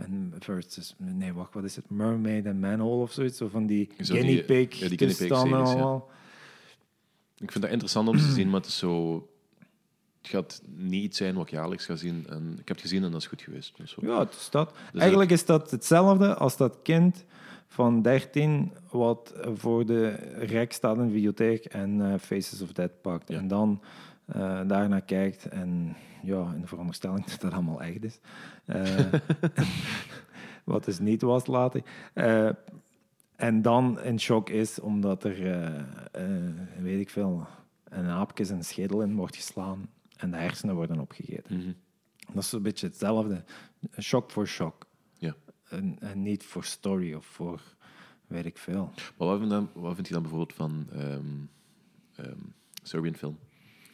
En 0.05 0.35
versus, 0.39 0.95
nee, 0.99 1.33
wacht, 1.33 1.55
wat 1.55 1.65
is 1.65 1.77
het? 1.77 1.91
Mermaid 1.91 2.47
en 2.47 2.61
Manhole 2.61 3.03
of 3.03 3.13
zoiets, 3.13 3.39
zo 3.39 3.49
van 3.49 3.67
die 3.67 3.91
Zo 4.01 4.15
guinea 4.15 4.43
pig 4.43 4.79
ja, 4.79 4.89
die 4.89 4.99
guinea 4.99 5.17
pig 5.17 5.29
toestanden 5.29 5.59
ja. 5.59 5.65
allemaal. 5.65 6.11
Ik 7.37 7.51
vind 7.53 7.65
dat 7.65 7.73
interessant 7.73 8.09
om 8.09 8.17
te 8.17 8.33
zien, 8.39 8.51
maar 8.51 8.61
het 8.61 8.69
is 8.69 8.79
zo... 8.79 9.27
Het 10.23 10.31
gaat 10.31 10.63
niet 10.67 11.03
iets 11.03 11.17
zijn 11.17 11.35
wat 11.35 11.47
ik 11.47 11.51
jaarlijks 11.51 11.85
ga 11.85 11.97
zien. 11.97 12.27
En 12.29 12.53
ik 12.53 12.69
heb 12.69 12.77
het 12.77 12.81
gezien 12.81 13.05
en 13.05 13.11
dat 13.11 13.21
is 13.21 13.27
goed 13.27 13.43
geweest. 13.43 13.77
Dus. 13.77 13.97
Ja, 14.01 14.19
het 14.19 14.35
is 14.35 14.51
dat. 14.51 14.75
Dus 14.93 15.01
Eigenlijk 15.01 15.31
is 15.31 15.45
dat 15.45 15.71
hetzelfde 15.71 16.35
als 16.35 16.57
dat 16.57 16.79
kind 16.83 17.25
van 17.69 18.03
13 18.03 18.73
wat 18.91 19.33
voor 19.55 19.87
de 19.87 20.09
rek 20.37 20.73
staat 20.73 20.97
in 20.97 21.07
de 21.07 21.13
bibliotheek 21.13 21.65
en 21.65 22.13
eh, 22.13 22.19
Faces 22.19 22.63
of 22.63 22.73
Death 22.73 23.01
pakt. 23.01 23.29
Ja. 23.29 23.39
En 23.39 23.49
dan 23.49 23.81
eh 24.27 24.61
daarnaar 24.67 25.03
kijkt 25.03 25.49
en 25.49 25.97
ja, 26.23 26.53
in 26.55 26.61
de 26.61 26.67
veronderstelling 26.67 27.25
dat 27.31 27.41
dat 27.41 27.53
allemaal 27.53 27.83
echt 27.83 28.05
is. 28.05 28.19
Eh, 28.65 29.13
wat 30.65 30.85
dus 30.85 30.99
niet 30.99 31.23
was 31.23 31.47
later. 31.47 31.83
Eh, 32.15 32.51
en 33.37 33.63
dan 33.63 34.01
in 34.01 34.21
shock 34.21 34.49
is 34.49 34.81
omdat 34.81 35.25
er, 35.25 35.37
weet 36.79 37.01
ik 37.01 37.11
veel, 37.11 37.47
een 37.85 38.07
aapje 38.07 38.45
zijn 38.45 38.65
schedel 38.65 39.03
in 39.03 39.15
wordt 39.15 39.37
geslaan 39.37 39.89
en 40.17 40.31
de 40.31 40.37
hersenen 40.37 40.75
worden 40.75 41.01
opgegeten. 41.01 41.59
Mhm. 41.59 41.73
Dat 42.33 42.43
is 42.43 42.53
een 42.53 42.63
beetje 42.63 42.87
hetzelfde. 42.87 43.45
Shock 44.01 44.31
voor 44.31 44.47
shock. 44.47 44.87
Ja. 45.19 45.35
En, 45.69 45.97
en 46.01 46.23
niet 46.23 46.45
voor 46.45 46.65
story 46.65 47.15
of 47.15 47.27
voor 47.27 47.61
weet 48.27 48.47
ik 48.47 48.59
veel. 48.59 48.93
Maar 49.17 49.29
wat 49.29 49.39
vind, 49.39 49.51
je 49.51 49.57
dan, 49.57 49.71
wat 49.75 49.95
vind 49.95 50.07
je 50.07 50.13
dan 50.13 50.23
bijvoorbeeld 50.23 50.55
van 50.55 50.87
ehm, 50.93 52.37
Serbian 52.83 53.15
film? 53.15 53.39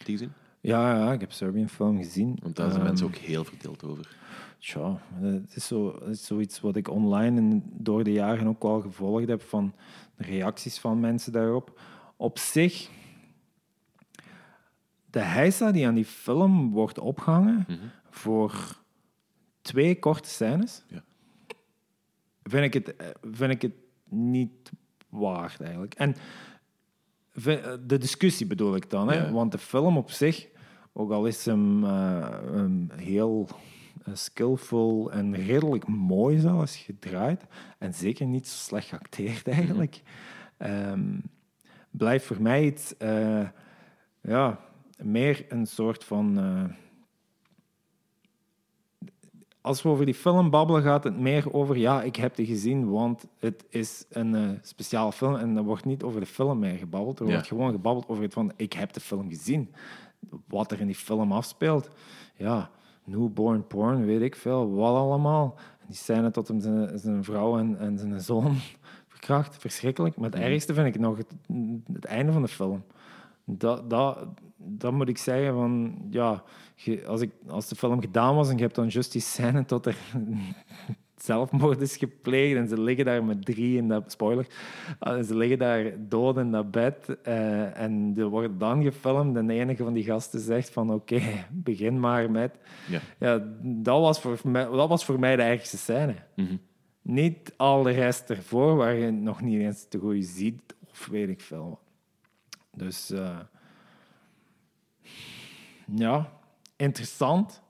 Die 0.05 0.17
gezien? 0.17 0.33
Ja, 0.61 0.95
ja, 0.97 1.13
ik 1.13 1.21
heb 1.21 1.33
Serbian 1.33 1.69
film 1.69 1.97
gezien. 1.97 2.39
Want 2.43 2.57
daar 2.57 2.67
zijn 2.67 2.79
Ehm, 2.81 2.89
mensen 2.89 3.07
ook 3.07 3.15
heel 3.15 3.45
verdeeld 3.45 3.85
over. 3.85 4.17
Tja, 4.59 5.01
het 5.21 5.57
is, 5.57 5.67
zo, 5.67 5.95
het 6.01 6.09
is 6.09 6.27
zoiets 6.27 6.61
wat 6.61 6.77
ik 6.77 6.89
online 6.91 7.39
en 7.41 7.63
door 7.73 8.05
de 8.05 8.13
jaren 8.13 8.47
ook 8.47 8.63
al 8.63 8.81
gevolgd 8.81 9.29
heb 9.29 9.43
van 9.43 9.75
de 10.17 10.25
reacties 10.25 10.79
van 10.79 11.01
mensen 11.01 11.33
daarop. 11.33 11.81
Op 12.17 12.39
zich, 12.39 12.91
de 15.11 15.21
heisa 15.21 15.73
die 15.73 15.87
aan 15.87 15.95
die 15.95 16.05
film 16.05 16.71
wordt 16.71 16.99
opgehangen 16.99 17.67
voor 18.11 18.77
twee 19.61 19.99
korte 19.99 20.29
scènes, 20.29 20.85
Ja. 20.89 21.03
vind, 22.43 22.65
ik 22.65 22.75
het, 22.75 22.97
eh, 22.97 23.07
vind 23.33 23.53
ik 23.53 23.63
het 23.63 23.75
niet 24.09 24.71
waard 25.09 25.61
eigenlijk. 25.61 25.95
En 25.95 26.15
de 27.87 27.99
discussie 27.99 28.47
bedoel 28.47 28.77
ik 28.77 28.91
dan, 28.91 29.09
hè? 29.09 29.15
Ja. 29.15 29.33
want 29.33 29.53
de 29.53 29.59
film 29.59 29.97
op 29.97 30.11
zich, 30.11 30.49
ook 30.93 31.11
al 31.11 31.27
is 31.27 31.45
hem 31.45 31.85
eh, 31.85 32.29
um, 32.55 32.91
heel 32.97 33.49
eh, 34.05 34.15
skillful 34.15 35.13
en 35.13 35.35
redelijk 35.35 35.87
mooi 35.87 36.39
zelfs 36.39 36.77
gedraaid, 36.77 37.45
en 37.79 37.95
zeker 37.95 38.27
niet 38.27 38.49
zo 38.49 38.57
slecht 38.57 38.89
geacteerd 38.89 39.49
eigenlijk, 39.49 40.03
ehm, 40.57 41.19
blijft 41.91 42.25
voor 42.25 42.43
mij 42.43 42.65
iets, 42.65 42.97
eh, 42.97 43.49
ja, 44.21 44.61
meer 45.03 45.45
een 45.49 45.67
soort 45.67 46.05
van, 46.05 46.39
eh, 46.39 46.65
als 49.61 49.83
we 49.83 49.89
over 49.89 50.05
die 50.05 50.15
film 50.15 50.51
babbelen, 50.51 50.83
gaat 50.83 51.05
het 51.05 51.19
meer 51.19 51.53
over... 51.53 51.77
Ja, 51.79 52.03
ik 52.03 52.17
heb 52.17 52.37
die 52.37 52.47
gezien, 52.47 52.91
want 52.91 53.27
het 53.39 53.65
is 53.69 54.05
een 54.11 54.35
eh, 54.35 54.49
speciale 54.63 55.13
film. 55.13 55.35
En 55.37 55.57
er 55.57 55.63
wordt 55.63 55.85
niet 55.85 56.03
over 56.03 56.21
de 56.21 56.27
film 56.27 56.59
meer 56.59 56.79
gebabbeld. 56.79 57.19
Er 57.21 57.27
Ja. 57.27 57.33
wordt 57.33 57.47
gewoon 57.47 57.71
gebabbeld 57.73 58.09
over 58.09 58.23
het 58.23 58.33
van... 58.33 58.53
Ik 58.57 58.73
heb 58.73 58.93
de 58.93 59.01
film 59.01 59.29
gezien. 59.29 59.75
Wat 60.49 60.73
er 60.73 60.81
in 60.81 60.87
die 60.87 60.95
film 60.95 61.33
afspeelt. 61.33 61.89
Ja, 62.37 62.71
newborn 63.05 63.67
porn, 63.67 64.05
weet 64.05 64.21
ik 64.21 64.37
veel. 64.37 64.75
Wat 64.75 64.95
allemaal. 64.95 65.55
En 65.81 65.87
die 65.87 65.97
scène 65.97 66.31
tot 66.31 66.49
hem 66.49 66.61
zijn, 66.61 66.99
zijn 66.99 67.25
vrouw 67.25 67.59
en, 67.59 67.79
en 67.79 67.99
zijn 67.99 68.21
zoon 68.21 68.57
verkracht. 69.09 69.57
Verschrikkelijk. 69.57 70.17
Maar 70.17 70.31
het 70.31 70.41
ergste 70.41 70.75
vind 70.75 70.87
ik 70.87 70.99
nog 71.01 71.17
het, 71.17 71.35
het 71.93 72.05
einde 72.05 72.33
van 72.33 72.43
de 72.43 72.49
film. 72.49 72.85
Dat, 73.45 73.91
dat, 73.91 74.27
dat 74.59 74.93
moet 74.93 75.09
ik 75.09 75.19
zeggen 75.19 75.55
van... 75.55 75.99
Ja, 76.11 76.43
als, 77.07 77.21
ik, 77.21 77.31
als 77.47 77.69
de 77.69 77.75
film 77.77 78.01
gedaan 78.01 78.35
was 78.35 78.49
en 78.49 78.57
je 78.57 78.63
hebt 78.63 78.75
dan 78.75 78.89
juist 78.89 79.13
die 79.13 79.21
scène 79.21 79.65
tot 79.65 79.87
er 79.87 79.97
zelfmoord 81.17 81.81
is 81.81 81.97
gepleegd 81.97 82.57
en 82.57 82.69
ze 82.69 82.81
liggen 82.81 83.05
daar 83.05 83.25
met 83.25 83.45
drie 83.45 83.77
in 83.77 83.89
dat... 83.89 84.13
Spoiler. 84.13 84.47
eh, 85.01 85.23
Ze 85.23 85.37
liggen 85.37 85.59
daar 85.59 85.93
dood 86.09 86.37
in 86.37 86.51
dat 86.51 86.71
bed 86.71 87.17
eh, 87.23 87.81
en 87.81 88.15
er 88.17 88.29
wordt 88.29 88.61
dan 88.61 88.83
gefilmd 88.83 89.37
en 89.37 89.47
de 89.47 89.55
enige 89.55 89.83
van 89.85 89.93
die 89.93 90.05
gasten 90.05 90.41
zegt 90.41 90.71
van 90.71 90.93
oké, 90.93 91.21
begin 91.51 92.01
maar 92.01 92.31
met... 92.31 92.59
Ja. 92.89 93.01
Ja, 93.19 93.45
dat 93.63 94.01
was, 94.01 94.21
voor 94.21 94.39
mij, 94.45 94.65
dat 94.65 94.89
was 94.89 95.05
voor 95.05 95.19
mij 95.19 95.37
de 95.37 95.43
ergste 95.43 95.77
scène. 95.79 96.15
Mhm. 96.37 96.57
Niet 97.03 97.53
al 97.57 97.83
de 97.83 97.91
rest 97.91 98.31
ervoor, 98.31 98.77
waar 98.77 98.95
je 98.95 99.11
nog 99.11 99.41
niet 99.41 99.61
eens 99.61 99.87
te 99.89 99.99
goed 99.99 100.25
ziet, 100.25 100.75
of 100.91 101.07
weet 101.07 101.29
ik 101.29 101.41
veel. 101.41 101.79
Dus 102.77 103.11
eh, 103.11 103.39
ja, 105.95 106.33
interessant, 106.77 107.63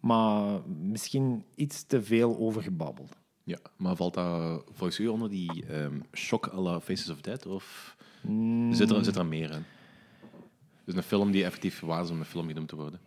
maar 0.00 0.60
misschien 0.68 1.44
iets 1.54 1.82
te 1.86 2.02
veel 2.02 2.38
overgebabbeld. 2.38 3.16
Ja, 3.44 3.58
maar 3.76 3.96
valt 3.96 4.14
dat 4.14 4.64
volgens 4.70 4.98
u 4.98 5.06
onder 5.08 5.30
die 5.30 5.66
ehm 5.66 6.00
shock 6.12 6.48
à 6.48 6.60
la 6.60 6.80
Faces 6.80 7.08
of 7.08 7.20
Dead? 7.20 7.46
Of 7.46 7.96
Mm. 8.22 8.72
zit, 8.72 8.90
er, 8.90 9.04
zit 9.04 9.16
er 9.16 9.26
meer 9.26 9.50
in? 9.50 9.64
Dus 10.84 10.94
een 10.94 11.02
film 11.02 11.30
die 11.30 11.44
effectief 11.44 11.80
waar 11.80 12.02
is 12.02 12.10
om 12.10 12.18
een 12.18 12.24
film 12.24 12.46
genoemd 12.48 12.68
te 12.68 12.76
worden. 12.76 13.00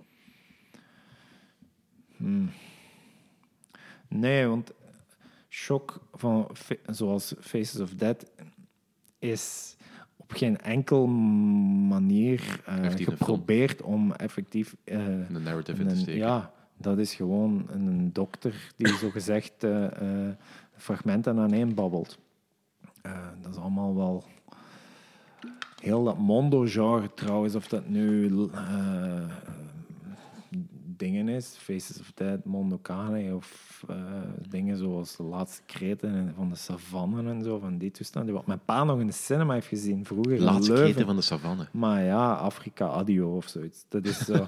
Nee, 4.08 4.48
want 4.48 4.72
shock 5.50 6.02
van, 6.14 6.50
zoals 6.86 7.34
Faces 7.40 7.80
of 7.80 7.94
Dead 7.94 8.32
is 9.20 9.76
op 10.30 10.32
geen 10.38 10.62
enkel 10.62 11.08
manier 11.88 12.62
een 12.66 12.98
geprobeerd 12.98 13.82
om 13.82 14.12
effectief 14.12 14.76
eh, 14.84 14.98
De 15.30 15.40
narrative 15.40 15.82
in 15.82 15.88
te 15.88 15.94
een- 15.94 16.00
steken. 16.00 16.20
ja, 16.20 16.52
dat 16.78 16.98
is 16.98 17.14
gewoon 17.16 17.66
een 17.70 18.14
dokter 18.14 18.72
die 18.76 18.88
zogezegd 18.88 19.64
eh 19.64 19.86
eh 20.28 20.34
fragmenten 20.76 21.40
aaneen 21.40 21.74
babbelt. 21.74 22.18
Eh, 23.02 23.12
dat 23.42 23.52
is 23.52 23.58
allemaal 23.60 23.96
wel 23.96 24.24
heel 25.82 26.04
dat 26.04 26.18
mondo-genre 26.18 27.14
trouwens, 27.14 27.56
of 27.56 27.68
dat 27.68 27.88
nu 27.88 28.30
dingen 30.98 31.28
is, 31.28 31.56
Faces 31.60 32.00
of 32.00 32.12
Dead, 32.16 32.46
Mondo 32.46 32.80
Cane, 32.82 33.36
of 33.36 33.84
eh, 33.90 33.96
dingen 34.50 34.78
zoals 34.78 35.16
de 35.16 35.24
laatste 35.24 35.62
kreten 35.66 36.34
van 36.36 36.50
de 36.50 36.56
savannen 36.56 37.28
en 37.28 37.44
zo, 37.44 37.60
van 37.60 37.78
die 37.78 37.92
toestanden, 37.92 38.34
wat 38.34 38.46
mijn 38.48 38.60
pa 38.66 38.84
nog 38.84 39.00
in 39.00 39.08
de 39.08 39.14
cinema 39.14 39.54
heeft 39.54 39.68
gezien 39.68 40.06
vroeger. 40.06 40.40
Laatste 40.42 40.74
kreten 40.74 41.06
van 41.06 41.16
de 41.16 41.22
savanne. 41.22 41.68
Maar 41.72 42.04
ja, 42.04 42.34
Afrika 42.34 42.88
Adio 42.88 43.36
of 43.36 43.48
zoiets. 43.48 43.86
Dat 43.90 44.06
is 44.06 44.18
zo 44.20 44.34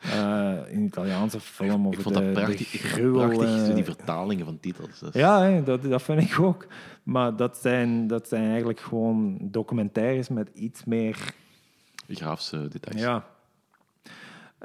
eh, 0.00 0.56
een 0.70 0.84
Italiaanse 0.84 1.40
film 1.40 1.86
over 1.86 1.98
Ik 1.98 2.02
vond 2.04 2.14
de, 2.14 2.20
dat 2.20 2.32
prachtig, 2.32 2.74
ik 2.74 2.80
vond 2.80 2.92
gruwel, 2.92 3.28
prachtig 3.28 3.68
eh, 3.68 3.74
die 3.74 3.84
vertalingen 3.84 4.44
van 4.44 4.60
titels. 4.60 5.02
Is- 5.02 5.12
ja, 5.12 5.42
hè, 5.42 5.62
dat, 5.62 5.82
dat 5.82 6.02
vind 6.02 6.20
ik 6.20 6.40
ook. 6.40 6.66
Maar 7.02 7.36
dat 7.36 7.56
zijn, 7.56 8.06
dat 8.06 8.28
zijn 8.28 8.48
eigenlijk 8.48 8.80
gewoon 8.80 9.38
documentaires 9.40 10.28
met 10.28 10.50
iets 10.54 10.84
meer... 10.84 11.34
Graafse 12.08 12.68
details. 12.68 13.00
Ja. 13.00 13.24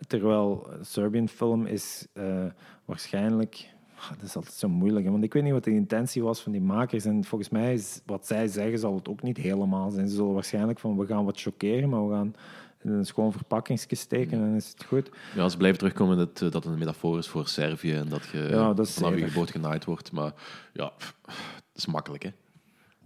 Terwijl 0.07 0.67
Serbian 0.81 1.27
film 1.27 1.65
is 1.65 2.07
eh, 2.13 2.45
waarschijnlijk... 2.85 3.73
Ah, 3.99 4.09
Dat 4.09 4.21
is 4.21 4.35
altijd 4.35 4.55
zo 4.55 4.69
moeilijk, 4.69 5.05
hè, 5.05 5.11
want 5.11 5.23
ik 5.23 5.33
weet 5.33 5.43
niet 5.43 5.51
wat 5.51 5.63
de 5.63 5.71
intentie 5.71 6.23
was 6.23 6.41
van 6.41 6.51
die 6.51 6.61
makers. 6.61 7.05
En 7.05 7.23
volgens 7.23 7.49
mij 7.49 7.73
is 7.73 8.01
wat 8.05 8.27
zij 8.27 8.47
zeggen, 8.47 8.79
zal 8.79 8.95
het 8.95 9.09
ook 9.09 9.21
niet 9.21 9.37
helemaal 9.37 9.91
zijn. 9.91 10.07
Ze 10.09 10.15
zullen 10.15 10.33
waarschijnlijk 10.33 10.79
van, 10.79 10.97
we 10.97 11.05
gaan 11.05 11.25
wat 11.25 11.41
chockeren, 11.41 11.89
maar 11.89 12.07
we 12.07 12.13
gaan 12.13 12.35
in 12.81 12.91
een 12.91 13.05
schoon 13.05 13.31
verpakkingsje 13.31 13.95
steken 13.95 14.31
en 14.31 14.39
dan 14.39 14.55
is 14.55 14.69
het 14.69 14.83
goed. 14.83 15.09
Ja, 15.35 15.49
ze 15.49 15.57
blijven 15.57 15.79
terugkomen 15.79 16.17
dat, 16.17 16.41
eh, 16.41 16.51
dat 16.51 16.53
het 16.53 16.65
een 16.65 16.77
metafoor 16.79 17.17
is 17.17 17.27
voor 17.27 17.47
Servië 17.47 17.93
en 17.93 18.09
dat 18.09 18.25
je 18.31 18.47
Ja, 18.49 18.73
dat 18.73 18.91
vanaf 18.91 19.15
je 19.15 19.27
geboorte 19.27 19.51
genaaid 19.51 19.85
wordt. 19.85 20.11
Maar 20.11 20.33
ja, 20.73 20.87
pff, 20.87 21.15
dat 21.23 21.35
is 21.75 21.85
makkelijk, 21.85 22.23
hè? 22.23 22.29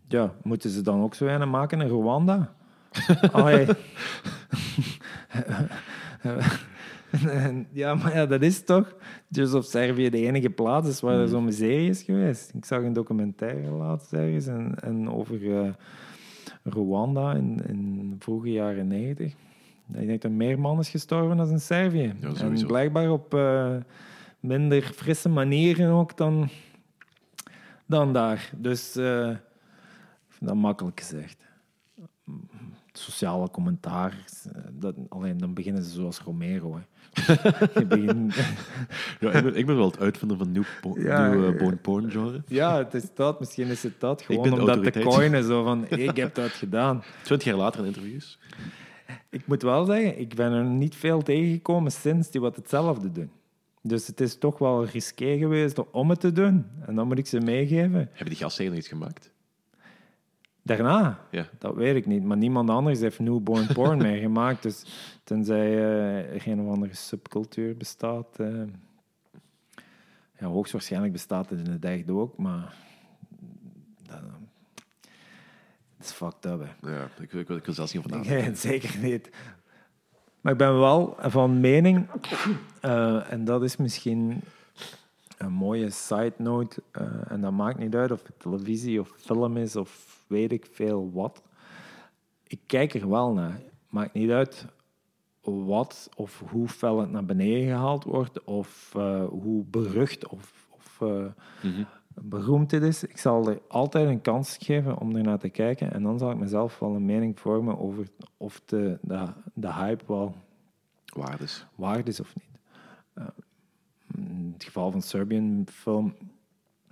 Ja, 0.07 0.33
moeten 0.43 0.69
ze 0.69 0.81
dan 0.81 1.01
ook 1.01 1.15
zo 1.15 1.25
een 1.25 1.49
maken 1.49 1.81
in 1.81 1.87
Rwanda? 1.87 2.53
Allee. 3.31 3.67
ja, 7.71 7.95
maar 7.95 8.15
ja, 8.15 8.25
dat 8.25 8.41
is 8.41 8.63
toch... 8.63 8.95
Dus 9.27 9.53
of 9.53 9.65
Servië 9.65 10.09
de 10.09 10.25
enige 10.25 10.49
plaats 10.49 10.87
is 10.87 10.99
waar 10.99 11.19
er 11.19 11.27
zo'n 11.27 11.45
miserie 11.45 11.89
is 11.89 12.03
geweest. 12.03 12.53
Ik 12.53 12.65
zag 12.65 12.83
een 12.83 12.93
documentaire 12.93 13.69
laatst 13.69 14.13
ergens 14.13 14.47
en, 14.47 14.75
en 14.81 15.09
over 15.09 15.57
eh, 15.57 15.69
Rwanda 16.63 17.33
in, 17.33 17.61
in 17.67 18.09
de 18.09 18.15
vroege 18.19 18.51
jaren 18.51 18.87
negentig. 18.87 19.31
Ik 19.87 19.95
denk 19.95 20.09
dat 20.09 20.23
er 20.23 20.31
meer 20.31 20.59
man 20.59 20.79
is 20.79 20.89
gestorven 20.89 21.37
dan 21.37 21.49
in 21.49 21.59
Servië. 21.59 22.13
Ja, 22.19 22.33
en 22.33 22.65
blijkbaar 22.67 23.11
op 23.11 23.33
eh, 23.33 23.75
minder 24.39 24.81
frisse 24.81 25.29
manieren 25.29 25.91
ook 25.91 26.17
dan, 26.17 26.49
dan 27.85 28.13
daar. 28.13 28.51
Dus 28.57 28.91
vind 28.91 30.49
dat 30.49 30.55
makkelijk 30.55 30.99
gezegd. 30.99 31.37
Sociale 32.91 33.49
commentaar. 33.49 34.25
Dat, 34.71 34.95
alleen 35.09 35.37
dan 35.37 35.53
beginnen 35.53 35.83
ze 35.83 35.89
zoals 35.89 36.19
Romero. 36.19 36.75
Hè. 36.75 36.81
Ja, 39.19 39.31
ik 39.31 39.43
ben, 39.43 39.55
ik 39.55 39.65
ben 39.65 39.75
wel 39.75 39.85
het 39.85 39.99
uitvinder 39.99 40.37
van 40.37 40.51
nieuw, 40.51 40.63
Ja, 40.95 41.31
nieuw 41.31 41.53
eh, 41.53 41.59
ja. 41.59 41.75
porn 41.81 42.11
genre. 42.11 42.41
ja, 42.47 42.77
het 42.77 42.93
is 42.93 43.03
dat. 43.13 43.39
Misschien 43.39 43.67
is 43.67 43.83
het 43.83 43.99
dat. 43.99 44.21
Gewoon 44.21 44.65
ben 44.65 44.81
de 44.81 44.91
te 44.91 44.99
coinen. 44.99 45.43
Zo 45.43 45.63
van, 45.63 45.85
ik 45.89 46.15
heb 46.17 46.35
dat 46.35 46.49
gedaan. 46.51 47.03
Twintig 47.21 47.47
jaar 47.47 47.57
later 47.57 47.79
in 47.79 47.85
interviews. 47.85 48.39
Ik 49.29 49.47
moet 49.47 49.61
wel 49.61 49.85
zeggen, 49.85 50.19
ik 50.19 50.35
ben 50.35 50.51
er 50.51 50.63
niet 50.63 50.95
veel 50.95 51.21
tegengekomen 51.21 51.91
sinds 51.91 52.31
die 52.31 52.41
wat 52.41 52.55
hetzelfde 52.55 53.11
doen. 53.11 53.31
Dus 53.81 54.07
het 54.07 54.21
is 54.21 54.37
toch 54.37 54.57
wel 54.57 54.85
risqué 54.85 55.37
geweest 55.37 55.91
om 55.91 56.09
het 56.09 56.19
te 56.19 56.31
doen. 56.31 56.65
En 56.85 56.95
dan 56.95 57.07
moet 57.07 57.17
ik 57.17 57.27
ze 57.27 57.39
meegeven. 57.39 58.09
Hebben 58.11 58.29
die 58.29 58.35
gasten 58.35 58.75
iets 58.75 58.87
gemaakt? 58.87 59.31
Daarna, 60.77 61.19
Ja. 61.31 61.45
dat 61.57 61.75
weet 61.75 61.95
ik 61.95 62.05
niet. 62.05 62.23
Maar 62.23 62.37
niemand 62.37 62.69
anders 62.69 62.99
heeft 62.99 63.19
newborn 63.19 63.67
porn 63.73 63.97
meegemaakt. 64.11 64.63
Dus 64.63 64.85
tenzij 65.23 65.67
eh, 65.77 66.33
er 66.35 66.47
een 66.47 66.61
of 66.61 66.73
andere 66.73 66.93
subcultuur 66.95 67.77
bestaat. 67.77 68.39
eh, 68.39 68.61
ja, 70.39 70.47
hoogstwaarschijnlijk 70.47 71.13
bestaat 71.13 71.49
het 71.49 71.59
in 71.59 71.71
het 71.71 71.85
echt 71.85 72.09
ook, 72.09 72.37
maar... 72.37 72.73
Dat, 74.07 74.21
dat 75.97 76.05
is 76.07 76.11
fucked 76.11 76.45
up, 76.45 76.67
hè. 76.81 76.91
Ja, 76.91 77.07
ik, 77.19 77.33
ik, 77.33 77.49
ik 77.49 77.65
wil 77.65 77.73
zelfs 77.73 77.93
niet 77.93 78.03
van 78.09 78.21
Nee, 78.21 78.55
zeker 78.69 78.99
niet. 78.99 79.29
Maar 80.41 80.51
ik 80.51 80.57
ben 80.57 80.79
wel 80.79 81.15
van 81.19 81.59
mening, 81.59 82.07
eh, 82.81 83.31
en 83.31 83.45
dat 83.45 83.63
is 83.63 83.77
misschien 83.77 84.41
een 85.37 85.51
mooie 85.51 85.89
side 85.89 86.33
note, 86.37 86.81
eh, 86.91 87.31
en 87.31 87.41
dat 87.41 87.51
maakt 87.51 87.77
niet 87.79 87.95
uit 87.95 88.11
of 88.11 88.23
het 88.23 88.39
televisie 88.39 88.99
of 88.99 89.13
film 89.17 89.57
is 89.57 89.75
of 89.75 90.08
weet 90.29 90.51
ik 90.51 90.67
veel 90.71 91.11
wat. 91.11 91.43
Ik 92.43 92.59
kijk 92.65 92.93
er 92.93 93.09
wel 93.09 93.33
naar. 93.33 93.61
Maakt 93.89 94.13
niet 94.13 94.29
uit 94.29 94.65
wat 95.41 96.09
of 96.15 96.43
hoe 96.49 96.67
fel 96.67 96.99
het 96.99 97.11
naar 97.11 97.25
beneden 97.25 97.67
gehaald 97.67 98.03
wordt 98.03 98.43
of 98.43 98.91
eh, 98.95 99.25
hoe 99.25 99.63
berucht 99.65 100.27
of, 100.27 100.67
of 100.69 101.01
eh, 101.01 101.25
beroemd 102.13 102.71
het 102.71 102.83
is. 102.83 103.03
Ik 103.03 103.17
zal 103.17 103.49
er 103.49 103.61
altijd 103.67 104.07
een 104.07 104.21
kans 104.21 104.57
geven 104.57 104.97
om 104.97 105.15
er 105.15 105.23
naar 105.23 105.39
te 105.39 105.49
kijken 105.49 105.93
en 105.93 106.03
dan 106.03 106.19
zal 106.19 106.31
ik 106.31 106.37
mezelf 106.37 106.79
wel 106.79 106.95
een 106.95 107.05
mening 107.05 107.39
vormen 107.39 107.79
over 107.79 108.07
of 108.37 108.61
de, 108.65 108.97
de, 109.01 109.25
de 109.53 109.73
hype 109.73 110.03
wel 110.07 110.35
Waardes. 111.15 111.65
waard 111.75 112.07
is 112.07 112.19
of 112.19 112.35
niet. 112.35 112.59
Eh, 113.13 113.25
in 114.15 114.51
het 114.53 114.63
geval 114.63 114.91
van 114.91 115.01
Serbian 115.01 115.67
film, 115.71 116.15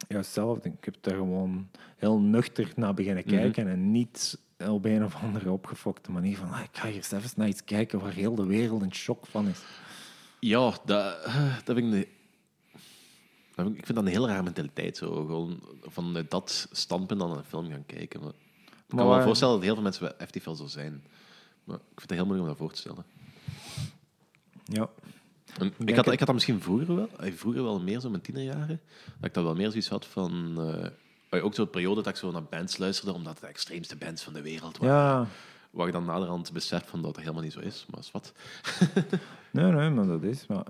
ja, 0.08 0.18
hetzelfde. 0.18 0.70
Ik 0.70 0.86
heb 0.86 0.96
daar 1.02 1.16
gewoon 1.16 1.70
heel 1.98 2.20
nuchter 2.20 2.72
naar 2.76 2.94
beginnen 2.94 3.24
kijken 3.24 3.68
en 3.68 3.92
niet 3.92 4.40
op 4.68 4.86
een 4.86 5.04
of 5.04 5.16
andere 5.16 5.52
opgefokte 5.52 6.12
manier 6.12 6.38
van 6.38 6.52
ah, 6.52 6.62
ik 6.64 6.78
ga 6.78 6.88
hier 6.88 6.98
even 6.98 7.30
naar 7.36 7.48
iets 7.48 7.64
kijken 7.64 8.00
waar 8.00 8.14
heel 8.14 8.36
de 8.36 8.46
wereld 8.46 8.84
in 8.84 8.94
shock 8.94 9.26
van 9.26 9.48
is. 9.48 9.60
Ja, 10.40 10.78
dat, 10.86 11.24
eh, 11.26 11.56
dat 11.64 11.76
vind 11.76 11.94
ik... 11.94 11.94
een- 11.94 12.08
dat 13.56 13.66
vind 13.66 13.70
ik 13.70 13.78
ik 13.78 13.86
vind 13.86 13.98
dat 13.98 14.06
een 14.08 14.12
heel 14.14 14.28
rare 14.28 14.44
mentaliteit. 14.44 14.98
Zo. 14.98 15.12
Gewoon 15.26 15.60
van 15.82 16.26
dat 16.30 16.68
standpunt 16.72 17.20
dan 17.20 17.38
een 17.38 17.44
film 17.44 17.70
gaan 17.70 17.86
kijken. 17.86 18.20
Maar 18.22 18.30
ik 18.66 18.84
kan 18.88 18.98
me 18.98 19.04
wel 19.06 19.22
voorstellen 19.24 19.54
dat 19.54 19.64
heel 19.64 19.74
veel 19.74 19.84
mensen 19.84 20.16
wel 20.44 20.56
zo 20.56 20.66
zijn. 20.66 21.04
Maar 21.64 21.76
ik 21.76 21.82
vind 22.00 22.10
het 22.10 22.12
heel 22.20 22.26
moeilijk 22.26 22.50
om 22.50 22.56
dat 22.56 22.58
voor 22.58 22.72
te 22.72 22.80
stellen. 22.80 23.06
Ja. 24.64 24.90
En 25.60 25.74
ik, 25.86 25.96
had, 25.96 26.12
ik 26.12 26.18
had 26.18 26.28
dat 26.28 26.34
misschien 26.34 26.62
vroeger 26.62 26.96
wel, 26.96 27.10
eh, 27.20 27.34
vroeger 27.34 27.64
wel 27.64 27.80
meer 27.82 28.00
zo, 28.00 28.10
mijn 28.10 28.22
tienerjaren, 28.22 28.82
dat 29.06 29.26
ik 29.30 29.34
dat 29.34 29.44
wel 29.44 29.56
meer 29.56 29.70
zoiets 29.70 29.90
had 29.90 30.06
van... 30.06 30.56
eh, 31.30 31.44
ook 31.44 31.54
zo'n 31.56 31.70
periode 31.70 32.02
dat 32.02 32.14
ik 32.14 32.20
zo 32.20 32.32
naar 32.32 32.44
bands 32.44 32.78
luisterde, 32.78 33.14
omdat 33.14 33.34
het 33.34 33.42
de 33.42 33.48
extreemste 33.48 33.96
bands 33.96 34.24
van 34.24 34.34
de 34.34 34.42
wereld 34.42 34.78
waren. 34.78 34.96
Ja, 34.96 35.28
Waar 35.72 35.88
ik 35.88 35.94
dan 35.94 36.06
naderhand 36.06 36.52
besef 36.54 36.88
van 36.88 37.02
dat 37.02 37.14
dat 37.14 37.24
helemaal 37.24 37.44
niet 37.44 37.54
zo 37.54 37.60
is, 37.60 37.86
maar 37.90 38.00
is 38.00 38.12
wat. 38.12 38.34
nee, 39.52 39.72
nee, 39.72 39.90
maar 39.90 40.06
dat 40.08 40.24
is... 40.24 40.46
Maar, 40.48 40.64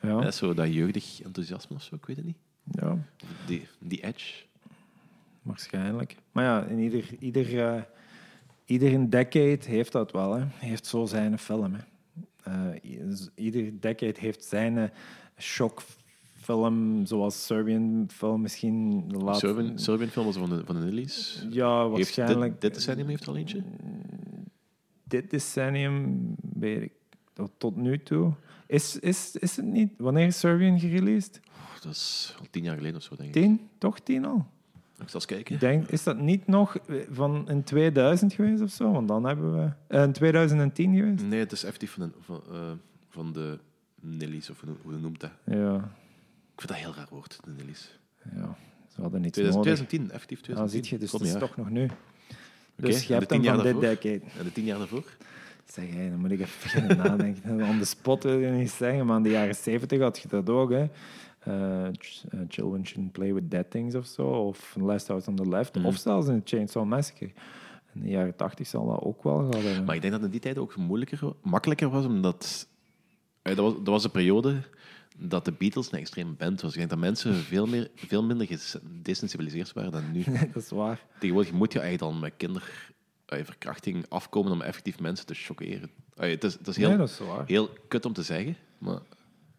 ja, 0.00 0.20
Ja, 0.20 0.30
zo 0.30 0.54
dat 0.54 0.72
jeugdig 0.74 1.22
enthousiasme 1.22 1.76
of 1.76 1.82
zo, 1.82 1.94
ik 1.94 2.06
weet 2.06 2.16
het 2.16 2.24
niet. 2.24 2.36
ja, 2.64 2.98
Die, 3.46 3.68
die 3.78 4.02
edge. 4.02 4.44
waarschijnlijk. 5.42 6.16
Maar 6.32 6.44
ja, 6.44 6.62
in 6.64 6.78
ieder, 6.78 7.04
ieder, 7.18 7.86
ieder 8.64 9.10
decade 9.10 9.58
heeft 9.64 9.92
dat 9.92 10.12
wel. 10.12 10.32
Hè. 10.34 10.44
Heeft 10.54 10.86
zo 10.86 11.06
zijn 11.06 11.38
film. 11.38 11.74
Hè. 11.74 11.80
Eh, 12.82 13.20
ieder 13.34 13.80
decade 13.80 14.14
heeft 14.20 14.44
zijn 14.44 14.78
eh, 14.78 14.84
shockfilm, 15.38 17.06
zoals 17.06 17.46
Serbian 17.46 18.06
film 18.12 18.40
misschien. 18.40 19.08
de 19.08 19.16
laatste- 19.16 19.46
Serbian, 19.46 19.78
Serbian 19.78 20.08
film 20.10 20.26
was 20.26 20.36
van 20.36 20.48
de, 20.50 20.64
van 20.64 20.74
de 20.80 20.84
Nillies. 20.86 21.46
Ja, 21.50 21.80
Heeft 21.82 21.92
waarschijnlijk. 21.96 22.52
dit, 22.52 22.60
dit 22.60 22.74
decennium 22.74 23.08
heeft 23.08 23.28
al 23.28 23.36
eentje? 23.36 23.62
dit 25.04 25.30
decennium, 25.30 26.24
weet 26.54 26.82
ik 26.82 26.92
tot, 27.58 27.76
nu 27.76 28.02
toe. 28.02 28.32
Is, 28.66 28.98
is, 28.98 29.36
is 29.36 29.56
het 29.56 29.64
niet... 29.64 29.92
Wanneer 29.96 30.26
is 30.26 30.38
Serbian 30.38 30.80
gereleased? 30.80 31.40
Dat 31.82 31.92
is 31.92 32.34
al 32.38 32.46
tien 32.50 32.62
jaar 32.62 32.76
geleden 32.76 32.96
of 32.96 33.02
zo, 33.02 33.16
denk 33.16 33.34
ik. 33.34 33.42
Tien? 33.42 33.68
Toch 33.78 34.00
tien 34.00 34.24
al? 34.24 34.46
Ik 35.00 35.04
zal 35.08 35.14
eens 35.14 35.24
kijken. 35.26 35.58
Denk, 35.58 35.88
is 35.88 36.02
dat 36.02 36.18
niet 36.18 36.46
nog 36.46 36.76
van 37.10 37.48
in 37.48 37.62
2000 37.64 38.32
geweest 38.32 38.62
of 38.62 38.70
zo? 38.70 38.92
Want 38.92 39.08
dan 39.08 39.24
hebben 39.24 39.54
we... 39.62 39.70
eh, 39.86 40.02
in 40.02 40.12
2010 40.12 40.96
geweest? 40.96 41.24
Nee, 41.24 41.38
het 41.40 41.52
is 41.52 41.64
effectief 41.64 41.92
van, 41.92 42.08
de- 42.08 42.14
van, 42.20 42.42
eh, 42.52 42.70
van 43.08 43.32
de 43.32 43.58
Nillies, 44.00 44.50
of 44.50 44.60
hoe, 44.60 44.74
hoe 44.82 44.92
noemt 44.98 45.20
dat? 45.20 45.30
Ja, 45.44 45.74
Ik 46.54 46.60
vind 46.64 46.68
dat 46.68 46.70
een 46.70 46.74
heel 46.74 46.94
raar 46.94 47.06
woord, 47.10 47.38
de 47.44 47.50
Nillies. 47.56 47.98
ja. 48.34 48.56
Ze 48.94 49.00
hadden 49.00 49.20
niets 49.20 49.32
2000, 49.32 49.64
nodig. 49.66 49.78
2010, 49.86 50.10
effectief 50.14 50.38
Ja, 50.38 50.44
2010. 50.44 50.84
ziet 50.84 50.88
je, 50.92 50.98
dus 50.98 51.12
het 51.12 51.20
is 51.34 51.40
toch 51.40 51.56
nog 51.56 51.70
nu. 51.70 51.84
Oké, 51.84 51.94
Dus 52.76 53.06
je 53.06 53.12
hebt 53.12 53.28
de 53.28 53.34
hem 53.34 53.42
tien 53.42 53.50
van 53.50 53.62
jaar 53.64 53.72
dit 53.72 53.82
daarvoor? 53.82 54.00
decade. 54.02 54.30
En 54.38 54.44
de 54.44 54.52
tien 54.52 54.64
jaar 54.64 54.78
daarvoor? 54.78 55.04
Zeg, 55.64 55.90
hé, 55.94 56.10
dan 56.10 56.18
moet 56.18 56.30
ik 56.30 56.40
even 56.40 56.60
beginnen 56.62 56.96
nadenken. 56.96 57.62
On 57.70 57.78
the 57.78 57.84
spot 57.84 58.22
wil 58.22 58.38
je 58.38 58.50
niet 58.50 58.70
zeggen, 58.70 59.06
maar 59.06 59.16
in 59.16 59.22
de 59.22 59.30
jaren 59.30 59.54
70 59.54 60.00
had 60.00 60.18
je 60.18 60.28
dat 60.28 60.48
ook. 60.50 60.70
Hè. 60.70 60.86
Eh, 61.48 61.86
eh, 61.86 61.92
Children 62.48 62.86
Shouldn't 62.86 63.12
Play 63.12 63.34
With 63.34 63.50
Dead 63.50 63.70
Things 63.70 63.94
of 63.94 64.06
zo. 64.06 64.22
Of 64.22 64.76
Last 64.80 65.08
House 65.08 65.28
on 65.30 65.36
the 65.36 65.48
Left. 65.48 65.74
Mhm. 65.74 65.86
Of 65.86 65.96
zelfs 65.96 66.28
in 66.28 66.40
Chainsaw 66.44 66.84
Massacre. 66.84 67.30
In 67.94 68.00
de 68.02 68.08
jaren 68.08 68.36
80 68.36 68.66
zal 68.66 68.86
dat 68.86 69.00
ook 69.02 69.22
wel 69.22 69.36
gehad 69.38 69.62
hebben. 69.62 69.84
Maar 69.84 69.94
ik 69.94 70.00
denk 70.00 70.12
dat 70.12 70.22
in 70.22 70.30
die 70.30 70.40
tijd 70.40 70.58
ook 70.58 70.76
moeilijker, 70.76 71.32
makkelijker 71.42 71.88
was, 71.88 72.04
omdat... 72.04 72.68
eh, 73.42 73.56
Dat 73.56 73.64
was, 73.64 73.74
dat 73.74 73.86
was 73.86 74.04
een 74.04 74.10
periode 74.10 74.62
dat 75.20 75.44
de 75.44 75.52
Beatles 75.52 75.92
een 75.92 75.98
extreem 75.98 76.34
band 76.38 76.60
was. 76.60 76.70
Ik 76.72 76.76
denk 76.78 76.90
dat 76.90 76.98
mensen 76.98 77.34
veel, 77.52 77.66
meer, 77.66 77.90
veel 77.94 78.22
minder 78.22 78.46
gedesensibiliseerd 78.46 79.72
waren 79.72 79.92
dan 79.92 80.12
nu. 80.12 80.24
dat 80.52 80.62
is 80.62 80.70
waar. 80.70 81.04
Tegenwoordig 81.18 81.52
moet 81.52 81.72
je 81.72 81.80
eigenlijk 81.80 82.12
dan 82.12 82.20
met 82.20 82.32
kinderverkrachting 83.26 84.04
afkomen 84.08 84.52
om 84.52 84.60
effectief 84.62 85.00
mensen 85.00 85.26
te 85.26 85.34
choqueren. 85.34 85.90
Eh, 86.16 86.30
Het 86.30 86.44
is, 86.44 86.54
het 86.54 86.66
is 86.68 86.76
heel, 86.76 86.88
Nee, 86.88 86.96
dat 86.98 87.08
is 87.08 87.20
heel 87.46 87.68
kut 87.88 88.04
om 88.06 88.12
te 88.12 88.22
zeggen, 88.22 88.56
maar 88.78 88.98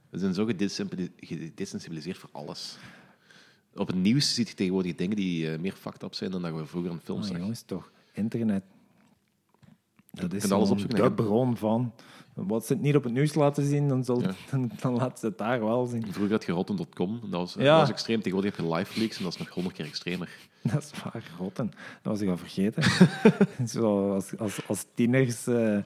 we 0.09 0.17
zijn 0.19 0.33
zo 0.33 0.45
gedesensibili- 0.45 1.11
gedesensibiliseerd 1.17 2.17
voor 2.17 2.29
alles. 2.31 2.77
Op 3.75 3.87
het 3.87 3.95
nieuws 3.95 4.33
ziet 4.33 4.49
je 4.49 4.55
tegenwoordig 4.55 4.95
dingen 4.95 5.15
die 5.15 5.51
eh, 5.51 5.59
meer 5.59 5.73
fucked 5.73 6.03
up 6.03 6.13
zijn 6.13 6.31
dan 6.31 6.41
dat 6.41 6.53
we 6.53 6.65
vroeger 6.65 6.91
in 6.91 6.99
films 6.99 7.19
Maar 7.19 7.27
zagen. 7.27 7.41
jongens, 7.41 7.61
toch. 7.61 7.91
Internet. 8.13 8.63
Dat 10.11 10.33
is 10.33 10.51
alles 10.51 10.69
opzoeken, 10.69 11.03
de 11.03 11.11
bron 11.11 11.57
van... 11.57 11.93
Wat 12.33 12.65
ze 12.65 12.73
het 12.73 12.81
niet 12.81 12.95
op 12.95 13.03
het 13.03 13.13
nieuws 13.13 13.33
laten 13.33 13.65
zien, 13.65 13.87
dan, 13.87 14.03
zal, 14.03 14.21
Ja. 14.21 14.33
dan, 14.51 14.71
dan 14.81 14.93
laten 14.95 15.17
ze 15.17 15.25
het 15.25 15.37
daar 15.37 15.59
wel 15.59 15.85
zien. 15.85 16.13
Vroeger 16.13 16.31
had 16.35 16.45
je 16.45 16.51
rotten.com, 16.51 17.19
dat 17.21 17.29
was, 17.29 17.53
Ja. 17.53 17.63
dat 17.63 17.79
was 17.79 17.89
extreem. 17.89 18.17
Tegenwoordig 18.21 18.55
heb 18.57 18.65
je 18.65 18.73
live 18.73 18.99
leaks 18.99 19.17
en 19.17 19.23
dat 19.23 19.33
is 19.33 19.39
nog 19.39 19.49
honderd 19.49 19.75
keer 19.75 19.85
extremer. 19.85 20.29
Dat 20.71 20.83
is 20.83 21.03
waar, 21.03 21.23
rotten. 21.37 21.71
Dat 22.01 22.13
was 22.13 22.21
ik 22.21 22.29
al 22.29 22.37
vergeten. 22.37 22.83
Zo, 23.67 24.13
als, 24.13 24.37
als, 24.37 24.67
als 24.67 24.85
tieners 24.93 25.47
eh, 25.47 25.77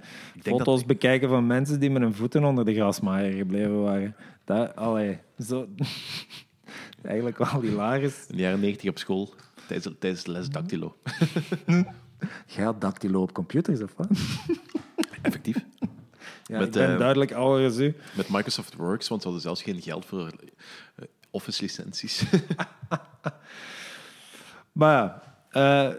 foto's 0.41 0.85
bekijken 0.85 1.29
van 1.29 1.47
mensen 1.47 1.79
die 1.79 1.89
met 1.89 2.01
hun 2.01 2.13
voeten 2.13 2.43
onder 2.43 2.65
de 2.65 2.73
grasmaaier 2.73 3.31
gebleven 3.31 3.81
waren. 3.81 4.15
Dat, 4.43 4.75
allee, 4.75 5.19
zo... 5.39 5.67
Eigenlijk 7.01 7.37
wel 7.37 7.61
hilarisch. 7.61 8.25
In 8.27 8.35
de 8.35 8.41
jaren 8.41 8.59
negentig 8.59 8.89
op 8.89 8.97
school, 8.97 9.33
tijdens, 9.67 9.95
tijdens 9.99 10.23
de 10.23 10.31
les 10.31 10.49
dactylo. 10.49 10.97
Jij 12.45 12.63
had 12.63 12.81
dactylo 12.81 13.21
op 13.21 13.33
computers, 13.33 13.81
of 13.81 13.93
wat? 13.95 14.07
Effectief. 15.21 15.65
Ja, 16.43 16.57
Met, 16.59 16.67
ik 16.67 16.73
ben 16.73 16.91
eh, 16.91 16.97
duidelijk 16.97 17.31
ouder 17.31 17.65
als 17.65 17.77
u. 17.77 17.95
Met 18.15 18.29
Microsoft 18.29 18.75
Works, 18.75 19.07
want 19.07 19.21
ze 19.21 19.27
hadden 19.27 19.45
zelfs 19.45 19.63
geen 19.63 19.81
geld 19.81 20.05
voor 20.05 20.27
eh, 20.27 21.05
Office-licenties. 21.31 22.23
Maar 24.73 24.93
ja, 24.93 25.21
eh 25.49 25.95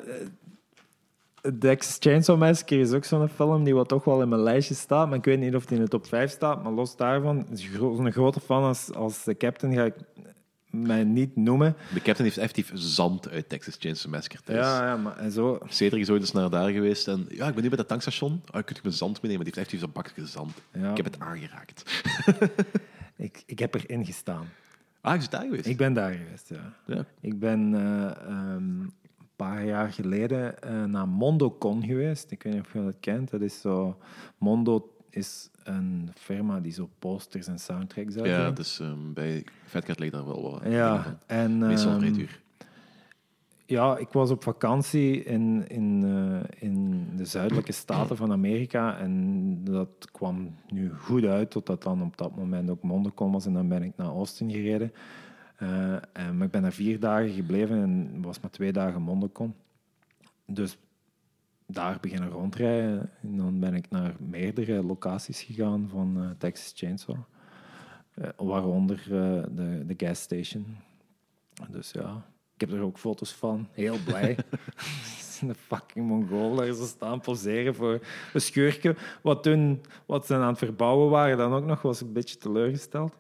The 1.44 1.58
Texas 1.58 1.96
Chainsaw 2.00 2.38
Massacre 2.38 2.78
is 2.78 2.92
ook 2.92 3.04
zo'n 3.04 3.28
film 3.28 3.64
die 3.64 3.74
wat 3.74 3.88
toch 3.88 4.04
wel 4.04 4.22
in 4.22 4.28
mijn 4.28 4.42
lijstje 4.42 4.74
staat, 4.74 5.08
maar 5.08 5.18
ik 5.18 5.24
weet 5.24 5.38
niet 5.38 5.54
of 5.54 5.66
die 5.66 5.76
in 5.76 5.82
de 5.82 5.90
top 5.90 6.06
5 6.06 6.30
staat. 6.30 6.62
Maar 6.62 6.72
los 6.72 6.96
daarvan, 6.96 7.46
een 7.80 8.12
grote 8.12 8.40
fan 8.40 8.62
als, 8.62 8.92
als 8.92 9.24
de 9.24 9.36
captain 9.36 9.74
ga 9.74 9.84
ik 9.84 9.94
mij 10.70 11.04
niet 11.04 11.36
noemen. 11.36 11.76
De 11.92 12.00
captain 12.00 12.24
heeft 12.24 12.38
effectief 12.38 12.70
zand 12.74 13.28
uit 13.28 13.48
Texas 13.48 13.76
Chainsaw 13.78 14.10
Massacre 14.12 14.40
thuis. 14.44 14.66
Ja, 14.66 14.86
ja, 14.86 14.96
maar 14.96 15.16
en 15.16 15.30
zo... 15.30 15.58
Cedric 15.68 16.00
is 16.00 16.10
ooit 16.10 16.20
eens 16.20 16.32
naar 16.32 16.50
daar 16.50 16.70
geweest 16.70 17.08
en 17.08 17.26
ja, 17.28 17.48
ik 17.48 17.54
ben 17.54 17.62
nu 17.62 17.68
bij 17.68 17.78
dat 17.78 17.88
tankstation. 17.88 18.42
Ah, 18.50 18.60
ik 18.60 18.66
kunt 18.66 18.82
mijn 18.82 18.94
zand 18.94 19.22
meenemen. 19.22 19.44
Die 19.44 19.54
heeft 19.54 19.56
effectief 19.56 19.80
zo'n 19.80 19.92
bakje 19.92 20.26
zand. 20.26 20.52
Ja. 20.72 20.90
Ik 20.90 20.96
heb 20.96 21.06
het 21.06 21.20
aangeraakt. 21.20 22.02
Ik, 23.16 23.42
ik 23.46 23.58
heb 23.58 23.74
erin 23.74 24.04
gestaan. 24.04 24.48
Ah, 25.04 25.16
is 25.16 25.28
daar 25.28 25.42
geweest? 25.42 25.66
Ik 25.66 25.76
ben 25.76 25.92
daar 25.92 26.12
geweest, 26.12 26.48
ja. 26.48 26.72
Ja. 26.86 27.04
Ik 27.20 27.38
ben 27.38 27.74
eh, 27.74 28.10
ehm, 28.10 28.80
een 28.80 28.92
paar 29.36 29.64
jaar 29.64 29.92
geleden 29.92 30.62
eh, 30.62 30.84
naar 30.84 31.08
MondoCon 31.08 31.84
geweest. 31.84 32.30
Ik 32.30 32.42
weet 32.42 32.52
niet 32.52 32.62
of 32.62 32.72
je 32.72 32.84
dat 32.84 32.96
kent. 33.00 33.30
Dat 33.30 33.40
is 33.40 33.60
zo... 33.60 33.98
Mondo 34.38 34.94
is 35.10 35.50
een 35.62 36.10
firma 36.14 36.60
die 36.60 36.72
zo 36.72 36.90
posters 36.98 37.46
en 37.46 37.58
soundtracks 37.58 38.14
uitbrengt. 38.14 38.40
Ja, 38.40 38.50
dus 38.50 38.80
ehm, 38.80 39.12
bij 39.12 39.44
Fatcat 39.66 39.98
ligt 39.98 40.12
daar 40.12 40.26
wel 40.26 40.42
wat. 40.42 40.62
Ja, 40.72 41.18
en 41.26 41.58
Meestal. 41.58 42.00
Ja, 43.66 43.96
ik 43.96 44.08
was 44.08 44.30
op 44.30 44.42
vakantie 44.42 45.24
in, 45.24 45.68
in, 45.68 46.02
eh, 46.04 46.62
in 46.68 47.06
de 47.16 47.24
zuidelijke 47.24 47.72
staten 47.72 48.16
van 48.16 48.32
Amerika 48.32 48.98
en 48.98 49.64
dat 49.64 50.10
kwam 50.12 50.54
nu 50.68 50.92
goed 50.94 51.24
uit, 51.24 51.50
totdat 51.50 51.82
dan 51.82 52.02
op 52.02 52.16
dat 52.16 52.36
moment 52.36 52.70
ook 52.70 52.82
MondoCon 52.82 53.32
was 53.32 53.46
en 53.46 53.52
dan 53.52 53.68
ben 53.68 53.82
ik 53.82 53.92
naar 53.96 54.06
Austin 54.06 54.50
gereden. 54.50 54.92
Eh, 55.56 55.92
en, 55.92 56.36
maar 56.36 56.46
ik 56.46 56.52
ben 56.52 56.62
daar 56.62 56.72
vier 56.72 57.00
dagen 57.00 57.30
gebleven 57.30 57.82
en 57.82 58.22
was 58.22 58.40
maar 58.40 58.50
twee 58.50 58.72
dagen 58.72 59.02
MondoCon. 59.02 59.54
Dus 60.46 60.78
daar 61.66 61.98
beginnen 62.00 62.28
rondrijden 62.28 63.10
en 63.22 63.36
dan 63.36 63.60
ben 63.60 63.74
ik 63.74 63.90
naar 63.90 64.14
meerdere 64.18 64.82
locaties 64.82 65.42
gegaan 65.42 65.88
van 65.88 66.16
eh, 66.16 66.30
Texas 66.38 66.72
Chainsaw. 66.76 67.16
Waaronder 68.36 69.02
de, 69.08 69.82
de 69.86 69.94
gas 69.96 70.20
station. 70.20 70.76
Dus 71.70 71.90
ja, 71.90 72.24
ik 72.54 72.60
heb 72.60 72.72
er 72.72 72.80
ook 72.80 72.98
foto's 72.98 73.32
van. 73.32 73.68
Heel 73.72 73.96
blij. 74.04 74.36
een 75.40 75.54
fucking 75.54 76.06
Mongool 76.06 76.54
daar 76.54 76.72
zo 76.72 76.84
staan 76.84 77.20
poseren 77.20 77.74
voor 77.74 78.00
een 78.32 78.40
scheurtje. 78.40 78.96
Wat 79.22 79.42
toen, 79.42 79.80
wat 80.06 80.26
ze 80.26 80.34
aan 80.34 80.48
het 80.48 80.58
verbouwen 80.58 81.10
waren, 81.10 81.36
dan 81.36 81.52
ook 81.52 81.64
nog 81.64 81.82
was 81.82 82.00
een 82.00 82.12
beetje 82.12 82.36
teleurgesteld. 82.36 83.12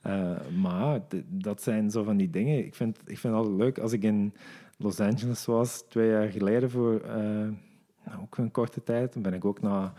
Eh, 0.00 0.36
maar 0.60 1.00
dat 1.28 1.62
zijn 1.62 1.90
zo 1.90 2.02
van 2.02 2.16
die 2.16 2.30
dingen. 2.30 2.64
Ik 2.64 2.74
vind, 2.74 2.98
ik 2.98 3.18
vind 3.18 3.22
het 3.22 3.32
altijd 3.32 3.56
leuk 3.56 3.78
als 3.78 3.92
ik 3.92 4.02
in 4.02 4.34
Los 4.76 5.00
Angeles 5.00 5.44
was, 5.44 5.84
twee 5.88 6.10
jaar 6.10 6.28
geleden 6.28 6.70
voor 6.70 7.00
eh, 7.00 7.14
nou, 8.04 8.22
ook 8.22 8.36
een 8.36 8.50
korte 8.50 8.82
tijd. 8.82 9.12
Dan 9.12 9.22
ben 9.22 9.34
ik 9.34 9.44
ook 9.44 9.60
naar 9.60 9.92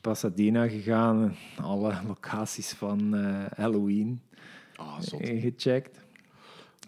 Pasadena 0.00 0.68
gegaan. 0.68 1.34
Alle 1.62 1.94
locaties 2.06 2.72
van 2.72 3.16
eh, 3.16 3.44
Halloween 3.56 4.22
eh, 4.76 5.40
gecheckt. 5.40 5.98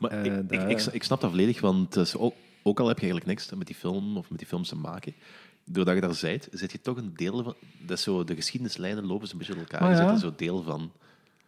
Maar 0.01 0.11
eh, 0.11 0.25
ik, 0.25 0.51
ik, 0.51 0.63
ik, 0.69 0.81
ik 0.93 1.03
snap 1.03 1.21
dat 1.21 1.31
volledig, 1.31 1.61
want 1.61 1.97
is 1.97 2.17
ook, 2.17 2.35
ook 2.63 2.81
al 2.81 2.89
heb 2.89 2.99
je 2.99 3.03
eigenlijk 3.03 3.31
niks 3.31 3.55
met 3.59 3.67
die 3.67 3.77
film 3.77 4.17
of 4.17 4.31
met 4.31 4.39
die 4.39 4.49
films 4.49 4.69
te 4.69 4.77
maken, 4.77 5.15
doordat 5.65 5.95
je 5.95 6.01
daar 6.01 6.15
zijt, 6.15 6.49
zit 6.53 6.73
je 6.73 6.81
toch 6.81 6.97
een 6.97 7.13
deel 7.15 7.43
van... 7.43 7.55
Dat 7.87 8.01
zo, 8.01 8.25
de 8.25 8.35
geschiedenislijnen 8.35 9.07
lopen 9.07 9.27
ze 9.27 9.33
een 9.33 9.39
beetje 9.39 9.55
elkaar. 9.55 9.81
Ah, 9.81 9.91
Je 9.91 9.97
zit 9.97 10.07
er 10.07 10.19
zo 10.19 10.33
deel 10.37 10.63
van 10.63 10.93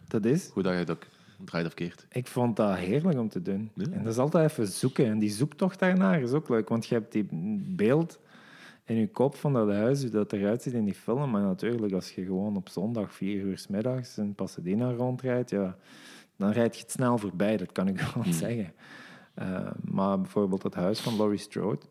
Dat 0.09 0.25
is. 0.25 0.51
hoe 0.53 0.63
dat 0.63 0.73
je 0.73 0.79
het 0.79 0.91
ook 0.91 1.07
draait 1.45 1.67
of 1.67 1.75
keert. 1.75 2.07
Ik 2.11 2.27
vond 2.27 2.57
dat 2.57 2.77
heerlijk 2.77 3.19
om 3.19 3.29
te 3.29 3.43
doen. 3.43 3.71
Ja. 3.75 3.85
En 3.85 4.03
dat 4.03 4.13
is 4.13 4.19
altijd 4.19 4.51
even 4.51 4.67
zoeken. 4.67 5.07
En 5.07 5.19
die 5.19 5.31
zoektocht 5.31 5.79
daarnaar 5.79 6.21
is 6.23 6.33
ook 6.33 6.49
leuk, 6.49 6.69
want 6.69 6.87
je 6.87 6.95
hebt 6.95 7.13
die 7.13 7.27
beeld 7.77 8.19
in 8.85 8.97
je 8.97 9.09
kop 9.09 9.37
van 9.37 9.53
dat 9.53 9.69
huis, 9.69 10.01
hoe 10.01 10.11
dat 10.11 10.33
eruit 10.33 10.63
ziet 10.63 10.73
in 10.73 10.85
die 10.85 10.95
film. 10.95 11.31
Maar 11.31 11.43
natuurlijk, 11.43 11.93
als 11.93 12.11
je 12.15 12.25
gewoon 12.25 12.57
op 12.57 12.69
zondag 12.69 13.15
vier 13.15 13.41
uur 13.41 13.59
's 13.59 13.67
middags 13.67 14.19
in 14.19 14.35
Pasadena 14.35 14.93
rondrijdt, 14.93 15.51
ja, 15.51 15.77
dan 16.43 16.51
rijd 16.53 16.77
je 16.77 16.83
het 16.83 16.91
snel 16.91 17.19
voorbij, 17.19 17.57
dat 17.57 17.73
kan 17.73 17.89
ik 17.89 18.01
wel 18.01 18.23
Hmm. 18.23 18.33
zeggen. 18.33 18.73
Eh, 19.35 19.71
maar 19.85 20.21
bijvoorbeeld 20.21 20.63
het 20.63 20.75
huis 20.75 21.01
van 21.01 21.17
Laurie 21.17 21.39
Strode, 21.39 21.87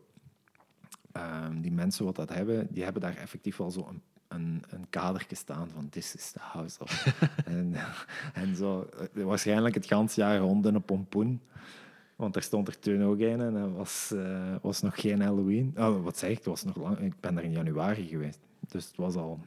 eh, 1.12 1.46
die 1.60 1.72
mensen 1.72 2.04
wat 2.04 2.16
dat 2.16 2.28
hebben, 2.28 2.66
die 2.70 2.82
hebben 2.84 3.02
daar 3.02 3.16
effectief 3.16 3.56
wel 3.56 3.70
zo 3.70 3.86
een, 3.88 4.02
een, 4.28 4.62
een 4.68 4.86
kadertje 4.90 5.36
staan 5.36 5.68
van 5.74 5.88
This 5.88 6.14
is 6.14 6.30
the 6.30 6.38
house 6.40 6.80
of. 6.82 7.06
en, 7.44 7.74
en 8.34 8.56
zo, 8.56 8.88
eh, 9.14 9.24
waarschijnlijk 9.24 9.74
het 9.74 9.86
ganse 9.86 10.20
jaar 10.20 10.38
rond 10.38 10.66
in 10.66 10.74
een 10.74 10.82
pompoen. 10.84 11.40
Want 12.16 12.36
er 12.36 12.42
stond 12.42 12.68
er 12.68 12.78
toen 12.78 13.02
ook 13.04 13.18
een 13.20 13.40
en 13.40 13.54
het 13.54 13.72
was, 13.72 14.12
eh, 14.14 14.54
was 14.62 14.82
nog 14.82 15.00
geen 15.00 15.20
Halloween. 15.22 15.74
Oh, 15.76 16.04
wat 16.04 16.18
zeg 16.18 16.30
ik? 16.30 16.36
Het 16.36 16.46
was 16.46 16.64
nog 16.64 16.76
lang, 16.76 16.98
ik 16.98 17.20
ben 17.20 17.36
er 17.36 17.44
in 17.44 17.52
januari 17.52 18.06
geweest. 18.06 18.38
Dus 18.68 18.86
het 18.86 18.96
was 18.96 19.14
al 19.14 19.40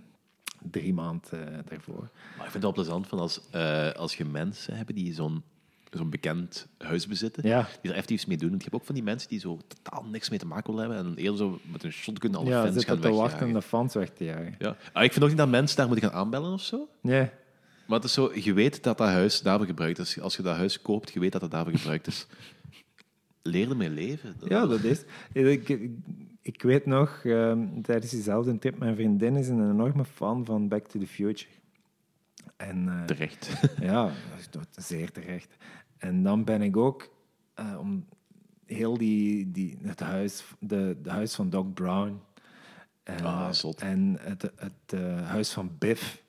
drie 0.71 0.93
maanden 0.93 1.53
eh, 1.53 1.59
daarvoor. 1.69 2.09
Maar 2.37 2.45
ik 2.45 2.51
vind 2.51 2.53
het 2.53 2.61
wel 2.61 2.71
plezant 2.73 3.07
van 3.07 3.19
als, 3.19 3.41
eh, 3.51 3.91
als 3.91 4.15
je 4.15 4.25
mensen 4.25 4.77
hebt 4.77 4.95
die 4.95 5.13
zo'n 5.13 5.43
zo'n 5.91 6.09
bekend 6.09 6.67
huis 6.77 7.07
bezitten, 7.07 7.47
Ja. 7.47 7.67
die 7.81 7.91
er 7.91 7.97
echt 7.97 8.11
iets 8.11 8.25
mee 8.25 8.37
doen. 8.37 8.49
Want 8.49 8.63
je 8.63 8.69
hebt 8.69 8.81
ook 8.81 8.85
van 8.87 8.95
die 8.95 9.03
mensen 9.03 9.29
die 9.29 9.39
zo 9.39 9.59
totaal 9.67 10.03
niks 10.05 10.29
mee 10.29 10.39
te 10.39 10.45
maken 10.45 10.73
willen 10.75 10.89
hebben 10.91 11.11
en 11.11 11.17
eerder 11.17 11.37
zo 11.37 11.59
met 11.71 11.83
een 11.83 11.91
shotgun 11.91 12.35
alle 12.35 12.49
Ja, 12.49 12.63
fans 12.63 12.85
gaan 12.85 12.99
te 12.99 13.01
wachten 13.01 13.21
wegjagen. 13.21 13.47
om 13.47 13.53
de 13.53 13.61
fans 13.61 13.93
weg 13.93 14.09
te 14.09 14.23
jagen. 14.23 14.55
Ja. 14.59 14.77
Ah, 14.93 15.03
ik 15.03 15.11
vind 15.11 15.23
ook 15.23 15.29
niet 15.29 15.39
dat 15.39 15.49
mensen 15.49 15.77
daar 15.77 15.87
moeten 15.87 16.09
gaan 16.09 16.19
aanbellen 16.19 16.51
of 16.53 16.61
zo. 16.61 16.89
Nee. 17.01 17.29
Maar 17.87 17.97
het 17.97 18.03
is 18.07 18.13
zo, 18.13 18.31
je 18.35 18.53
weet 18.53 18.83
dat 18.83 18.97
dat 18.97 19.07
huis 19.07 19.41
daarvoor 19.41 19.65
gebruikt 19.67 19.99
is. 19.99 20.19
Als 20.19 20.35
je 20.35 20.41
dat 20.43 20.55
huis 20.55 20.81
koopt, 20.81 21.11
je 21.13 21.19
weet 21.19 21.31
dat 21.31 21.41
het 21.41 21.51
daarvoor 21.51 21.73
gebruikt 21.77 22.07
is. 22.07 22.27
Leer 23.41 23.69
ermee 23.69 23.89
leven. 23.89 24.35
Ja, 24.47 24.65
dat 24.65 24.83
is. 24.83 25.03
Ik, 25.33 25.69
ik, 25.69 25.89
ik 26.45 26.61
weet 26.61 26.85
nog, 26.85 27.21
ehm, 27.23 27.81
tijdens 27.81 28.11
diezelfde 28.11 28.57
trip, 28.57 28.77
mijn 28.77 28.95
vriendin 28.95 29.35
is 29.35 29.47
een 29.47 29.69
enorme 29.71 30.05
fan 30.05 30.45
van 30.45 30.67
Back 30.67 30.87
to 30.87 30.99
the 30.99 31.07
Future. 31.07 31.51
En, 32.57 32.89
eh, 32.89 33.03
Terecht. 33.03 33.61
Ja, 33.81 34.11
zeer 34.71 35.11
terecht. 35.11 35.55
En 35.97 36.23
dan 36.23 36.43
ben 36.43 36.61
ik 36.61 36.77
ook 36.77 37.09
eh, 37.53 37.77
om 37.79 38.05
heel 38.65 38.97
die, 38.97 39.51
die, 39.51 39.77
het 39.81 39.99
huis, 39.99 40.43
de, 40.59 40.97
de 41.01 41.09
huis 41.09 41.35
van 41.35 41.49
Doc 41.49 41.65
Brown. 41.73 42.19
eh, 43.03 43.15
Ah, 43.25 43.51
zot. 43.51 43.81
En 43.81 44.17
het, 44.21 44.51
het 44.55 44.99
huis 45.23 45.51
van 45.53 45.71
Biff. 45.77 46.23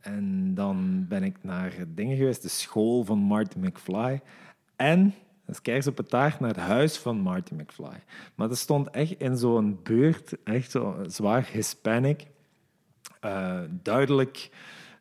En 0.00 0.54
dan 0.54 1.06
ben 1.08 1.22
ik 1.22 1.36
naar 1.42 1.74
dingen 1.88 2.16
geweest, 2.16 2.42
de 2.42 2.48
school 2.48 3.04
van 3.04 3.18
Marty 3.18 3.58
McFly. 3.58 4.20
En, 4.76 5.14
is 5.48 5.62
kers 5.62 5.86
op 5.86 5.96
het 5.96 6.08
taart, 6.08 6.40
naar 6.40 6.50
het 6.50 6.58
huis 6.58 6.98
van 6.98 7.18
Marty 7.18 7.54
McFly. 7.54 8.02
Maar 8.34 8.48
dat 8.48 8.58
stond 8.58 8.90
echt 8.90 9.20
in 9.20 9.36
zo'n 9.36 9.80
buurt, 9.82 10.42
echt 10.44 10.70
zo 10.70 10.96
zwaar 11.06 11.48
Hispanic. 11.52 12.26
Eh, 13.20 13.60
duidelijk 13.70 14.50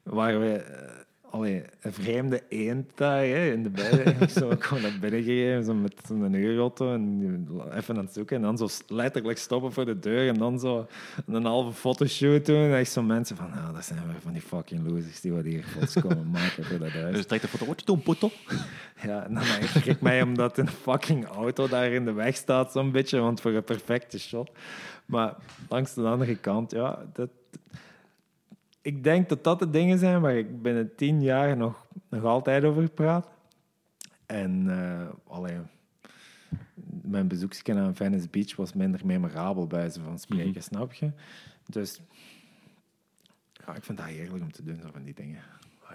waren 0.04 0.40
we 0.40 0.54
eh, 0.54 0.98
allee, 1.30 1.64
een 1.82 1.94
vreemde 1.94 2.44
eend 2.50 2.92
daar 2.96 3.24
hè, 3.24 3.52
in 3.52 3.64
de 3.64 3.70
bijen. 3.70 4.30
zo 4.40 4.52
gewoon 4.60 4.84
naar 4.84 4.98
binnen 5.00 5.24
gegeven, 5.24 5.64
zo 5.64 5.74
met 5.74 5.94
zo'n 6.08 6.34
huurauto 6.34 6.94
en 6.94 7.48
even 7.74 7.98
aan 7.98 8.06
het 8.06 8.14
zoeken. 8.14 8.36
En 8.36 8.42
dan 8.42 8.58
zo 8.58 8.68
letterlijk 8.88 9.38
stoppen 9.38 9.74
voor 9.74 9.86
de 9.86 10.00
deur 10.00 10.28
en 10.28 10.38
dan 10.38 10.60
zo 10.60 10.88
een 11.26 11.46
halve 11.46 11.74
fotoshoot 11.74 12.46
doen. 12.46 12.56
En 12.56 12.78
echt 12.78 12.92
zo 12.92 13.02
mensen 13.02 13.36
van, 13.36 13.50
nou, 13.50 13.74
dat 13.74 13.86
zijn 13.86 14.00
weer 14.06 14.22
van 14.22 14.34
die 14.34 14.42
fucking 14.42 14.90
losers 14.90 15.22
die 15.22 15.34
wat 15.34 15.44
hier 15.44 15.64
foto's 15.64 15.94
komen 15.94 16.30
maken 16.40 16.64
voor 16.64 16.80
dat 16.80 16.92
huis. 16.92 17.16
Dus 17.16 17.26
trek 17.26 17.42
de 17.42 17.48
foto. 17.48 17.66
Wat 17.66 17.80
je 17.80 17.86
doen, 17.86 18.02
poto? 18.02 18.32
Ja, 19.02 19.26
en 19.26 19.34
dan 19.34 19.44
schrik 19.44 20.02
mij 20.02 20.22
omdat 20.22 20.58
een 20.58 20.68
fucking 20.70 21.26
auto 21.26 21.68
daar 21.68 21.92
in 21.92 22.06
de 22.06 22.12
weg 22.12 22.36
staat, 22.36 22.72
zo'n 22.72 22.92
beetje, 22.92 23.20
want 23.20 23.42
voor 23.42 23.52
een 23.52 23.64
perfecte 23.64 24.20
shot. 24.20 24.52
Maar 25.06 25.36
langs 25.70 25.94
de 25.94 26.02
andere 26.02 26.36
kant, 26.36 26.72
ja, 26.72 27.06
dat, 27.14 27.30
ik 28.88 29.04
denk 29.04 29.30
dat 29.30 29.44
dat 29.44 29.60
de 29.60 29.70
dingen 29.70 30.00
zijn 30.00 30.22
waar 30.22 30.38
ik 30.38 30.62
binnen 30.62 30.96
tien 30.96 31.22
jaar 31.22 31.58
nog, 31.58 31.88
nog 32.10 32.24
altijd 32.24 32.64
over 32.64 32.90
praat. 32.90 33.28
En 34.26 34.66
uh, 34.66 35.08
allee, 35.28 35.58
mijn 37.02 37.28
bezoekje 37.28 37.74
aan 37.74 37.96
Venice 37.96 38.28
Beach 38.30 38.56
was 38.56 38.74
minder 38.74 39.06
memorabel 39.06 39.68
bij 39.68 39.90
ze 39.90 40.02
van 40.02 40.20
spreken, 40.20 40.50
Mhm. 40.50 40.62
snap 40.62 40.94
je? 40.94 41.12
Dus 41.66 42.00
ja, 43.54 43.76
ik 43.76 43.84
vind 43.84 43.98
dat 43.98 44.08
heerlijk 44.08 44.44
om 44.44 44.52
te 44.52 44.64
doen, 44.64 44.80
zo 44.84 44.90
van 44.92 45.04
die 45.04 45.14
dingen. 45.14 45.42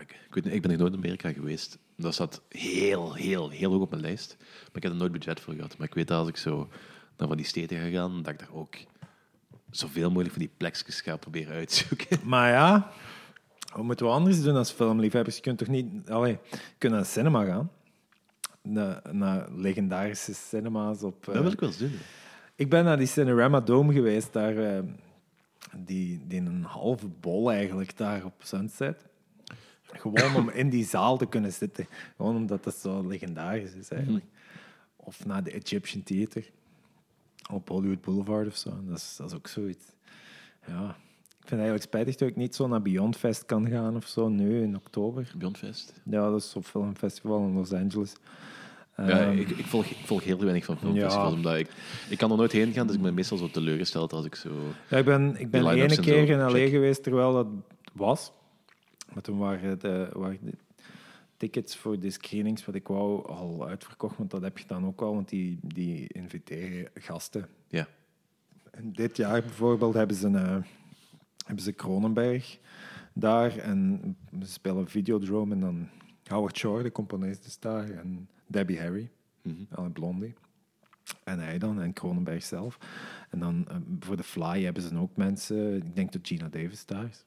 Ik, 0.00 0.10
ik, 0.26 0.34
weet 0.34 0.44
niet, 0.44 0.54
ik 0.54 0.62
ben 0.62 0.70
nog 0.70 0.80
nooit 0.80 0.92
in 0.92 0.98
Amerika 0.98 1.32
geweest. 1.32 1.78
Dat 1.96 2.14
zat 2.14 2.42
heel, 2.48 3.14
heel, 3.14 3.50
heel 3.50 3.70
hoog 3.70 3.80
op 3.82 3.90
mijn 3.90 4.02
lijst. 4.02 4.36
Maar 4.38 4.76
ik 4.76 4.82
heb 4.82 4.92
er 4.92 4.98
nooit 4.98 5.12
budget 5.12 5.40
voor 5.40 5.54
gehad. 5.54 5.76
Maar 5.78 5.86
ik 5.86 5.94
weet 5.94 6.08
dat 6.08 6.18
als 6.18 6.28
ik 6.28 6.36
zo 6.36 6.68
naar 7.16 7.28
van 7.28 7.36
die 7.36 7.46
steden 7.46 7.80
ga 7.80 7.88
gaan, 7.88 8.22
dat 8.22 8.32
ik 8.32 8.38
daar 8.38 8.52
ook 8.54 8.74
zoveel 9.76 10.08
mogelijk 10.08 10.30
van 10.30 10.42
die 10.42 10.52
plekjes 10.56 11.00
ga 11.00 11.16
proberen 11.16 11.54
uitzoeken. 11.54 12.18
Maar 12.28 12.50
ja, 12.50 12.92
wat 13.74 13.84
moeten 13.84 14.06
we 14.06 14.12
anders 14.12 14.42
doen 14.42 14.56
als 14.56 14.70
filmliefhebbers? 14.70 15.36
Je 15.36 15.42
kunt 15.42 15.58
toch 15.58 15.68
niet... 15.68 16.10
Allee, 16.10 16.38
je 16.50 16.58
kunt 16.78 16.92
naar 16.92 17.02
de 17.02 17.08
cinema 17.08 17.44
gaan. 17.44 17.70
Naar, 18.62 19.02
naar 19.10 19.50
legendarische 19.52 20.34
cinema's 20.34 21.02
op... 21.02 21.24
Dat 21.24 21.34
eh, 21.34 21.40
wil 21.40 21.52
ik 21.52 21.60
wel 21.60 21.68
eens 21.68 21.78
doen. 21.78 21.98
Ik 22.54 22.68
ben 22.68 22.84
naar 22.84 22.98
die 22.98 23.06
Cinerama 23.06 23.60
Dome 23.60 23.92
geweest, 23.92 24.32
daar, 24.32 24.56
eh, 24.56 24.82
die, 25.76 26.20
die 26.26 26.40
een 26.40 26.64
halve 26.64 27.08
bol 27.08 27.52
eigenlijk 27.52 27.96
daar 27.96 28.24
op 28.24 28.34
Sunset. 28.38 29.04
Gewoon 29.82 30.34
om 30.34 30.50
in 30.50 30.70
die 30.70 30.84
zaal 30.84 31.16
te 31.16 31.26
kunnen 31.26 31.52
zitten. 31.52 31.86
Gewoon 32.16 32.36
omdat 32.36 32.64
dat 32.64 32.74
zo 32.74 33.06
legendarisch 33.06 33.74
is 33.74 33.88
eigenlijk. 33.88 34.24
Of 34.96 35.26
naar 35.26 35.44
de 35.44 35.50
Egyptian 35.50 36.02
Theater 36.02 36.50
op 37.50 37.68
Hollywood 37.68 38.00
Boulevard 38.00 38.46
of 38.46 38.56
zo. 38.56 38.70
Dat 38.86 38.96
is, 38.98 39.14
dat 39.18 39.30
is 39.30 39.36
ook 39.36 39.46
zoiets. 39.48 39.84
Ja. 40.66 40.88
Ik 41.40 41.48
vind 41.48 41.60
het 41.60 41.70
eigenlijk 41.70 41.82
spijtig 41.82 42.16
dat 42.16 42.28
ik 42.28 42.36
niet 42.36 42.54
zo 42.54 42.66
naar 42.66 42.82
Beyond 42.82 43.16
Fest 43.16 43.46
kan 43.46 43.68
gaan 43.68 43.96
of 43.96 44.06
zo, 44.06 44.28
nu 44.28 44.62
in 44.62 44.76
oktober. 44.76 45.32
Beyondfest. 45.36 46.00
Ja, 46.04 46.30
dat 46.30 46.40
is 46.40 46.50
zo'n 46.50 46.64
filmfestival 46.64 47.38
in 47.38 47.52
Los 47.54 47.72
Angeles. 47.72 48.12
Ja, 48.96 49.08
Ehm, 49.08 49.38
ik, 49.38 49.48
ik, 49.50 49.64
volg, 49.64 49.84
ik 49.86 49.96
volg 50.06 50.24
heel 50.24 50.38
weinig 50.38 50.64
van 50.64 50.78
filmfestivals, 50.78 51.30
Ja. 51.30 51.36
omdat 51.36 51.56
ik, 51.56 51.68
ik 52.08 52.18
kan 52.18 52.30
er 52.30 52.36
nooit 52.36 52.52
heen 52.52 52.72
gaan, 52.72 52.86
dus 52.86 52.96
ik 52.96 53.02
ben 53.02 53.14
meestal 53.14 53.36
zo 53.38 53.48
teleurgesteld 53.50 54.12
als 54.12 54.24
ik 54.24 54.34
zo... 54.34 54.50
Ja, 54.88 54.96
ik 54.96 55.04
ben, 55.04 55.36
ik 55.40 55.50
ben 55.50 55.68
ene 55.68 55.94
en 55.96 56.00
keer 56.02 56.28
in 56.28 56.40
L.A. 56.40 56.68
geweest 56.68 57.02
terwijl 57.02 57.32
dat 57.32 57.46
was. 57.92 58.32
Maar 59.12 59.22
toen 59.22 59.38
waren 59.38 59.78
de, 59.78 60.08
waren 60.12 60.38
de 60.42 60.52
tickets 61.42 61.76
voor 61.76 61.98
de 61.98 62.10
screenings 62.10 62.64
wat 62.64 62.74
ik 62.74 62.88
wou 62.88 63.26
al 63.26 63.66
uitverkocht, 63.66 64.16
want 64.16 64.30
dat 64.30 64.42
heb 64.42 64.58
je 64.58 64.66
dan 64.66 64.86
ook 64.86 65.00
al, 65.00 65.14
want 65.14 65.28
die, 65.28 65.58
die 65.62 66.08
inviteren 66.12 66.90
gasten. 66.94 67.48
Ja. 67.68 67.88
En 68.70 68.92
dit 68.92 69.16
jaar 69.16 69.40
bijvoorbeeld 69.40 69.94
hebben 69.94 70.16
ze, 70.16 70.26
een, 70.26 70.36
eh, 70.36 70.62
hebben 71.46 71.64
ze 71.64 71.72
Kronenberg 71.72 72.58
daar 73.12 73.58
en 73.58 74.16
ze 74.40 74.52
spelen 74.52 74.88
Videodrome 74.88 75.54
en 75.54 75.60
dan 75.60 75.88
Howard 76.24 76.56
Shore, 76.56 76.82
de 76.82 76.92
componist, 76.92 77.46
is 77.46 77.58
daar 77.58 77.90
en 77.90 78.28
Debbie 78.46 78.80
Harry, 78.80 79.10
alle 79.70 79.90
Blondie. 79.90 80.34
En 81.24 81.38
hij 81.38 81.58
dan, 81.58 81.80
en 81.80 81.92
Kronenberg 81.92 82.42
zelf. 82.42 82.78
En 83.30 83.38
dan 83.38 83.64
eh, 83.68 83.76
voor 84.00 84.16
de 84.16 84.22
Fly 84.22 84.64
hebben 84.64 84.82
ze 84.82 84.96
ook 84.96 85.16
mensen, 85.16 85.76
ik 85.76 85.94
denk 85.94 86.12
dat 86.12 86.26
Gina 86.26 86.48
Davis 86.48 86.86
daar 86.86 87.04
is. 87.04 87.24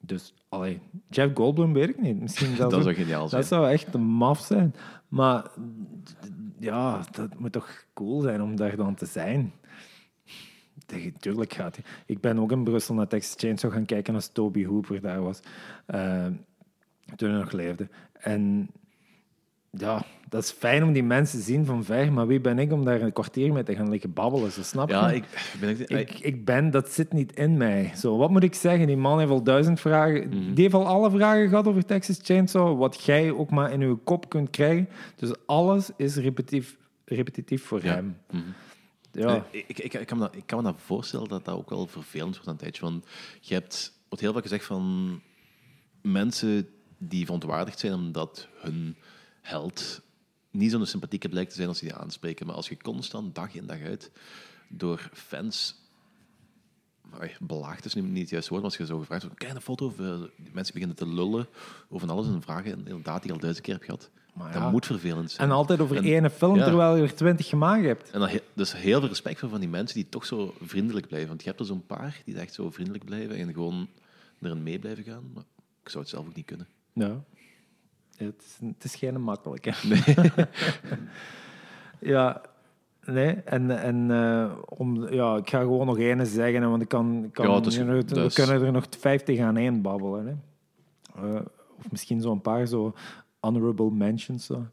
Dus, 0.00 0.34
allee, 0.48 0.80
Jeff 1.10 1.34
Goldblum 1.34 1.72
weet 1.72 1.88
ik 1.88 2.00
niet. 2.00 2.20
Misschien 2.20 2.56
zelfs 2.56 2.74
Dat 2.74 2.82
zou 2.82 2.94
geniaal 2.94 3.28
zijn. 3.28 3.40
dat 3.40 3.50
zou 3.50 3.68
echt 3.70 3.94
een 3.94 4.00
maf 4.02 4.40
zijn. 4.40 4.74
Maar 5.08 5.50
ja, 6.58 7.00
dat 7.10 7.38
moet 7.38 7.52
toch 7.52 7.84
cool 7.94 8.20
zijn 8.20 8.42
om 8.42 8.56
daar 8.56 8.76
dan 8.76 8.94
te 8.94 9.06
zijn. 9.06 9.52
Tuurlijk 11.18 11.52
gaat 11.52 11.76
hij. 11.76 11.84
Ik 12.06 12.20
ben 12.20 12.38
ook 12.38 12.52
in 12.52 12.64
Brussel 12.64 12.94
naar 12.94 13.06
Texas 13.08 13.34
Chainsaw 13.36 13.72
gaan 13.72 13.84
kijken 13.84 14.14
als 14.14 14.28
Toby 14.28 14.64
Hooper 14.64 15.00
daar 15.00 15.22
was. 15.22 15.40
eh, 15.86 16.26
toen 17.16 17.30
hij 17.30 17.38
nog 17.38 17.52
leefde. 17.52 17.88
En 18.12 18.70
ja, 19.70 20.04
dat 20.28 20.42
is 20.42 20.50
fijn 20.50 20.82
om 20.82 20.92
die 20.92 21.02
mensen 21.02 21.38
te 21.38 21.44
zien 21.44 21.64
van 21.64 21.84
ver, 21.84 22.12
maar 22.12 22.26
wie 22.26 22.40
ben 22.40 22.58
ik 22.58 22.72
om 22.72 22.84
daar 22.84 23.00
een 23.00 23.12
kwartier 23.12 23.52
mee 23.52 23.62
te 23.62 23.74
gaan 23.74 23.90
liggen 23.90 24.12
babbelen? 24.12 24.52
Zo, 24.52 24.62
snap 24.62 24.88
je? 24.88 24.94
Ja, 24.94 25.10
ik 25.10 25.24
ben... 25.60 25.70
Ik, 25.80 25.88
Ik, 25.90 26.18
ik 26.18 26.44
ben, 26.44 26.70
dat 26.70 26.88
zit 26.90 27.12
niet 27.12 27.36
in 27.36 27.56
mij. 27.56 27.92
Zo, 27.96 28.16
wat 28.16 28.30
moet 28.30 28.42
ik 28.42 28.54
zeggen? 28.54 28.86
Die 28.86 28.96
man 28.96 29.18
heeft 29.18 29.30
al 29.30 29.42
duizend 29.42 29.80
vragen. 29.80 30.28
Mhm. 30.28 30.54
Die 30.54 30.62
heeft 30.62 30.74
al 30.74 30.86
alle 30.86 31.10
vragen 31.10 31.48
gehad 31.48 31.66
over 31.66 31.84
Texas 31.84 32.18
Chainsaw, 32.22 32.78
wat 32.78 33.02
jij 33.04 33.30
ook 33.32 33.50
maar 33.50 33.72
in 33.72 33.80
je 33.80 33.94
kop 34.04 34.28
kunt 34.28 34.50
krijgen. 34.50 34.88
Dus 35.16 35.30
alles 35.46 35.90
is 35.96 36.16
repetitief, 36.16 36.76
repetitief 37.04 37.64
voor 37.64 37.84
Ja. 37.84 37.94
hem. 37.94 38.16
Mhm. 38.30 38.42
Ja. 39.12 39.26
Eh, 39.34 39.42
Ik, 39.66 39.78
ik, 39.78 39.94
ik, 39.94 40.06
kan 40.06 40.18
me 40.18 40.24
dat, 40.24 40.34
ik 40.36 40.42
kan 40.46 40.58
me 40.58 40.64
dat 40.64 40.80
voorstellen 40.84 41.28
dat 41.28 41.44
dat 41.44 41.54
ook 41.56 41.70
wel 41.70 41.86
vervelend 41.86 42.34
wordt 42.34 42.48
aan 42.48 42.56
tijdje. 42.56 42.82
Want 42.82 43.06
je 43.40 43.54
hebt 43.54 43.92
wordt 44.08 44.24
heel 44.24 44.32
vaak 44.32 44.42
gezegd 44.42 44.64
van 44.64 45.20
mensen 46.02 46.68
die 46.98 47.24
verontwaardigd 47.24 47.78
zijn 47.78 47.92
omdat 47.94 48.48
hun 48.60 48.96
held 49.42 50.00
niet 50.58 50.70
zo'n 50.70 50.86
sympathieke 50.86 51.28
blijkt 51.28 51.50
te 51.50 51.56
zijn 51.56 51.68
als 51.68 51.80
die 51.80 51.94
aanspreken. 51.94 52.46
Maar 52.46 52.54
als 52.54 52.68
je 52.68 52.76
constant 52.76 53.34
dag 53.34 53.54
in 53.54 53.66
dag 53.66 53.80
uit 53.82 54.10
door 54.68 55.10
fans 55.12 55.74
belaagd 57.40 57.84
is 57.84 57.94
nu 57.94 58.02
niet 58.02 58.20
het 58.20 58.30
juiste 58.30 58.50
woord, 58.50 58.62
maar 58.62 58.70
als 58.70 58.80
je 58.80 58.86
zo 58.86 58.98
gevraagd 58.98 59.22
wordt, 59.22 59.38
kijk 59.38 59.54
een 59.54 59.60
foto, 59.60 59.86
of 59.86 59.98
eh, 60.00 60.16
mensen 60.52 60.72
beginnen 60.74 60.96
te 60.96 61.08
lullen 61.08 61.46
over 61.88 62.10
alles 62.10 62.26
en 62.26 62.42
vragen 62.42 62.70
inderdaad 62.86 63.18
die 63.22 63.26
je 63.26 63.32
al 63.36 63.40
duizend 63.42 63.64
keer 63.64 63.74
hebt 63.74 63.86
gehad. 63.86 64.10
Maar 64.34 64.52
dat 64.52 64.62
ja. 64.62 64.70
moet 64.70 64.86
vervelend 64.86 65.30
zijn. 65.30 65.48
En 65.48 65.54
altijd 65.54 65.80
over 65.80 65.96
En- 65.96 66.04
één 66.04 66.30
film, 66.30 66.56
ja. 66.56 66.64
terwijl 66.64 66.96
je 66.96 67.02
er 67.02 67.14
twintig 67.14 67.46
gemaakt 67.46 67.84
hebt. 67.84 68.10
En 68.10 68.20
he- 68.22 68.40
dus 68.54 68.72
heel 68.72 68.98
veel 69.00 69.08
respect 69.08 69.38
voor 69.38 69.48
van 69.48 69.60
die 69.60 69.68
mensen 69.68 69.96
die 69.96 70.08
toch 70.08 70.26
zo 70.26 70.54
vriendelijk 70.60 71.06
blijven. 71.06 71.28
Want 71.28 71.40
je 71.42 71.46
hebt 71.48 71.60
er 71.60 71.66
zo'n 71.66 71.86
paar 71.86 72.22
die 72.24 72.38
echt 72.38 72.54
zo 72.54 72.70
vriendelijk 72.70 73.04
blijven 73.04 73.36
en 73.36 73.52
gewoon 73.52 73.88
erin 74.40 74.62
mee 74.62 74.78
blijven 74.78 75.04
gaan. 75.04 75.30
Maar 75.34 75.44
ik 75.82 75.88
zou 75.88 76.02
het 76.04 76.12
zelf 76.12 76.26
ook 76.26 76.34
niet 76.34 76.46
kunnen. 76.46 76.66
Ja. 76.92 77.24
Het, 78.18 78.42
is, 78.44 78.58
het 78.60 78.84
is 78.84 78.94
geen 78.94 79.22
makkelijke. 79.22 79.72
ja, 82.00 82.42
Nee, 83.12 83.34
en, 83.34 83.82
en 83.82 84.10
eh, 84.10 84.52
om, 84.64 85.12
ja, 85.12 85.36
ik 85.36 85.50
ga 85.50 85.60
gewoon 85.60 85.86
nog 85.86 85.98
ene 85.98 86.26
zeggen, 86.26 86.70
want 86.70 86.82
ik 86.82 86.88
kan, 86.88 87.28
kan 87.32 87.44
Ja, 87.44 87.60
we 88.26 88.32
kunnen 88.32 88.62
er 88.62 88.72
nog 88.72 88.86
50 88.98 89.38
aan 89.40 89.56
één 89.56 89.82
babbelen. 89.82 90.26
Hè. 90.26 90.34
Eh, 91.22 91.40
of 91.78 91.90
misschien 91.90 92.20
zo'n 92.20 92.40
paar 92.40 92.66
zo 92.66 92.94
honorable 93.40 93.90
mentions. 93.90 94.46
Zo. 94.46 94.66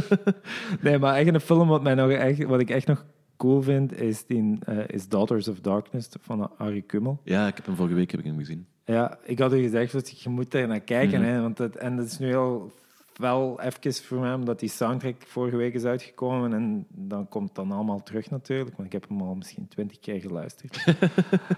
nee, 0.82 0.98
maar 0.98 1.14
echt 1.14 1.34
een 1.34 1.40
film 1.40 1.68
wat, 1.68 1.82
mij 1.82 1.94
nog 1.94 2.10
echt, 2.10 2.44
wat 2.44 2.60
ik 2.60 2.70
echt 2.70 2.86
nog 2.86 3.04
cool 3.36 3.62
vind, 3.62 4.00
is, 4.00 4.26
die, 4.26 4.58
eh, 4.60 4.78
is 4.86 5.08
Daughters 5.08 5.48
of 5.48 5.60
Darkness 5.60 6.08
van 6.20 6.58
Arie 6.58 6.82
Kummel. 6.82 7.20
Ja, 7.24 7.46
ik 7.46 7.56
heb 7.56 7.66
hem 7.66 7.76
vorige 7.76 7.94
week 7.94 8.10
heb 8.10 8.20
ik 8.20 8.26
hem 8.26 8.38
gezien. 8.38 8.66
Ja, 8.86 9.18
ik 9.22 9.38
had 9.38 9.52
u 9.52 9.62
gezegd, 9.62 9.92
dat 9.92 10.20
je 10.20 10.28
moet 10.28 10.50
daar 10.50 10.66
naar 10.66 10.80
kijken. 10.80 11.20
Mhm. 11.20 11.30
hè, 11.30 11.40
want 11.40 11.58
het, 11.58 11.76
en 11.76 11.96
dat 11.96 12.06
is 12.06 12.18
nu 12.18 12.36
al 12.36 12.72
wel 13.16 13.60
even 13.60 13.94
voor 13.94 14.18
mij, 14.18 14.34
omdat 14.34 14.60
die 14.60 14.68
soundtrack 14.68 15.14
vorige 15.26 15.56
week 15.56 15.74
is 15.74 15.84
uitgekomen. 15.84 16.52
En 16.52 16.86
dan 16.88 17.28
komt 17.28 17.46
het 17.46 17.56
dan 17.56 17.72
allemaal 17.72 18.02
terug 18.02 18.30
natuurlijk, 18.30 18.76
want 18.76 18.86
ik 18.86 18.92
heb 18.92 19.08
hem 19.08 19.20
al 19.20 19.34
misschien 19.34 19.68
twintig 19.68 19.98
keer 20.00 20.20
geluisterd. 20.20 20.84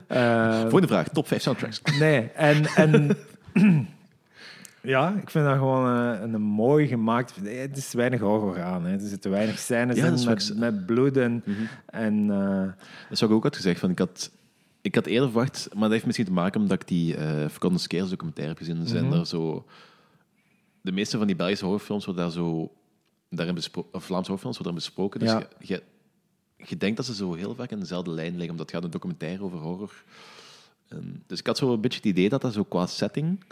Eh, 0.06 0.60
Volgende 0.60 0.86
vraag, 0.86 1.08
top 1.08 1.26
5 1.26 1.42
soundtracks. 1.42 1.82
nee, 1.98 2.30
en... 2.34 2.64
en 2.64 3.16
Ja, 4.80 5.14
ik 5.22 5.30
vind 5.30 5.44
dat 5.44 5.56
gewoon 5.56 5.86
een, 5.86 6.34
een 6.34 6.40
mooi 6.40 6.86
gemaakt. 6.86 7.34
Het 7.44 7.76
is 7.76 7.92
weinig 7.92 8.20
horror 8.20 8.62
aan. 8.62 8.84
Hè. 8.84 8.92
Er 8.92 9.08
zitten 9.08 9.30
weinig 9.30 9.58
scènes 9.58 9.96
Ja, 9.96 10.06
in 10.06 10.24
met, 10.24 10.52
met 10.56 10.86
bloed 10.86 11.16
en, 11.16 11.44
en 11.86 12.30
eh, 12.30 12.84
Dat 13.08 13.18
zou 13.18 13.30
ik 13.30 13.36
ook 13.36 13.42
had 13.42 13.56
gezegd. 13.56 13.80
Van, 13.80 13.90
ik, 13.90 13.98
had, 13.98 14.30
ik 14.88 14.94
had 14.94 15.06
eerder 15.06 15.30
verwacht, 15.30 15.68
maar 15.72 15.82
dat 15.82 15.90
heeft 15.90 16.04
misschien 16.06 16.26
te 16.26 16.32
maken 16.32 16.60
omdat 16.60 16.82
ik 16.82 16.88
die 16.88 17.16
uh, 17.16 17.20
Forgotten 17.48 17.80
Scares 17.80 18.10
documentaire 18.10 18.54
heb 18.54 18.62
gezien. 18.66 18.86
Zijn 18.86 19.12
er 19.12 19.26
zo, 19.26 19.64
de 20.80 20.92
meeste 20.92 21.18
van 21.18 21.26
die 21.26 21.36
Belgische 21.36 21.64
horrorfilms 21.64 22.04
worden 22.04 22.22
daar 22.24 22.32
zo, 22.32 22.72
daarin 23.30 23.56
of 23.56 24.04
Vlaamse 24.04 24.30
horrorfilms 24.30 24.58
worden 24.58 24.62
daarin 24.62 24.74
besproken. 24.74 25.20
Dus 25.20 25.30
Ja. 25.30 25.38
je, 25.58 25.66
je, 25.66 25.82
je 26.66 26.76
denkt 26.76 26.96
dat 26.96 27.06
ze 27.06 27.14
zo 27.14 27.34
heel 27.34 27.54
vaak 27.54 27.70
in 27.70 27.78
dezelfde 27.78 28.10
lijn 28.10 28.30
liggen, 28.32 28.50
omdat 28.50 28.66
het 28.66 28.74
gaat 28.74 28.84
een 28.84 28.90
documentaire 28.90 29.42
over 29.42 29.58
horror. 29.58 30.02
En, 30.88 31.22
dus 31.26 31.38
ik 31.38 31.46
had 31.46 31.58
zo 31.58 31.72
een 31.72 31.80
beetje 31.80 31.98
het 31.98 32.08
idee 32.08 32.28
dat 32.28 32.40
dat 32.40 32.52
zo 32.52 32.64
qua 32.64 32.86
setting 32.86 33.44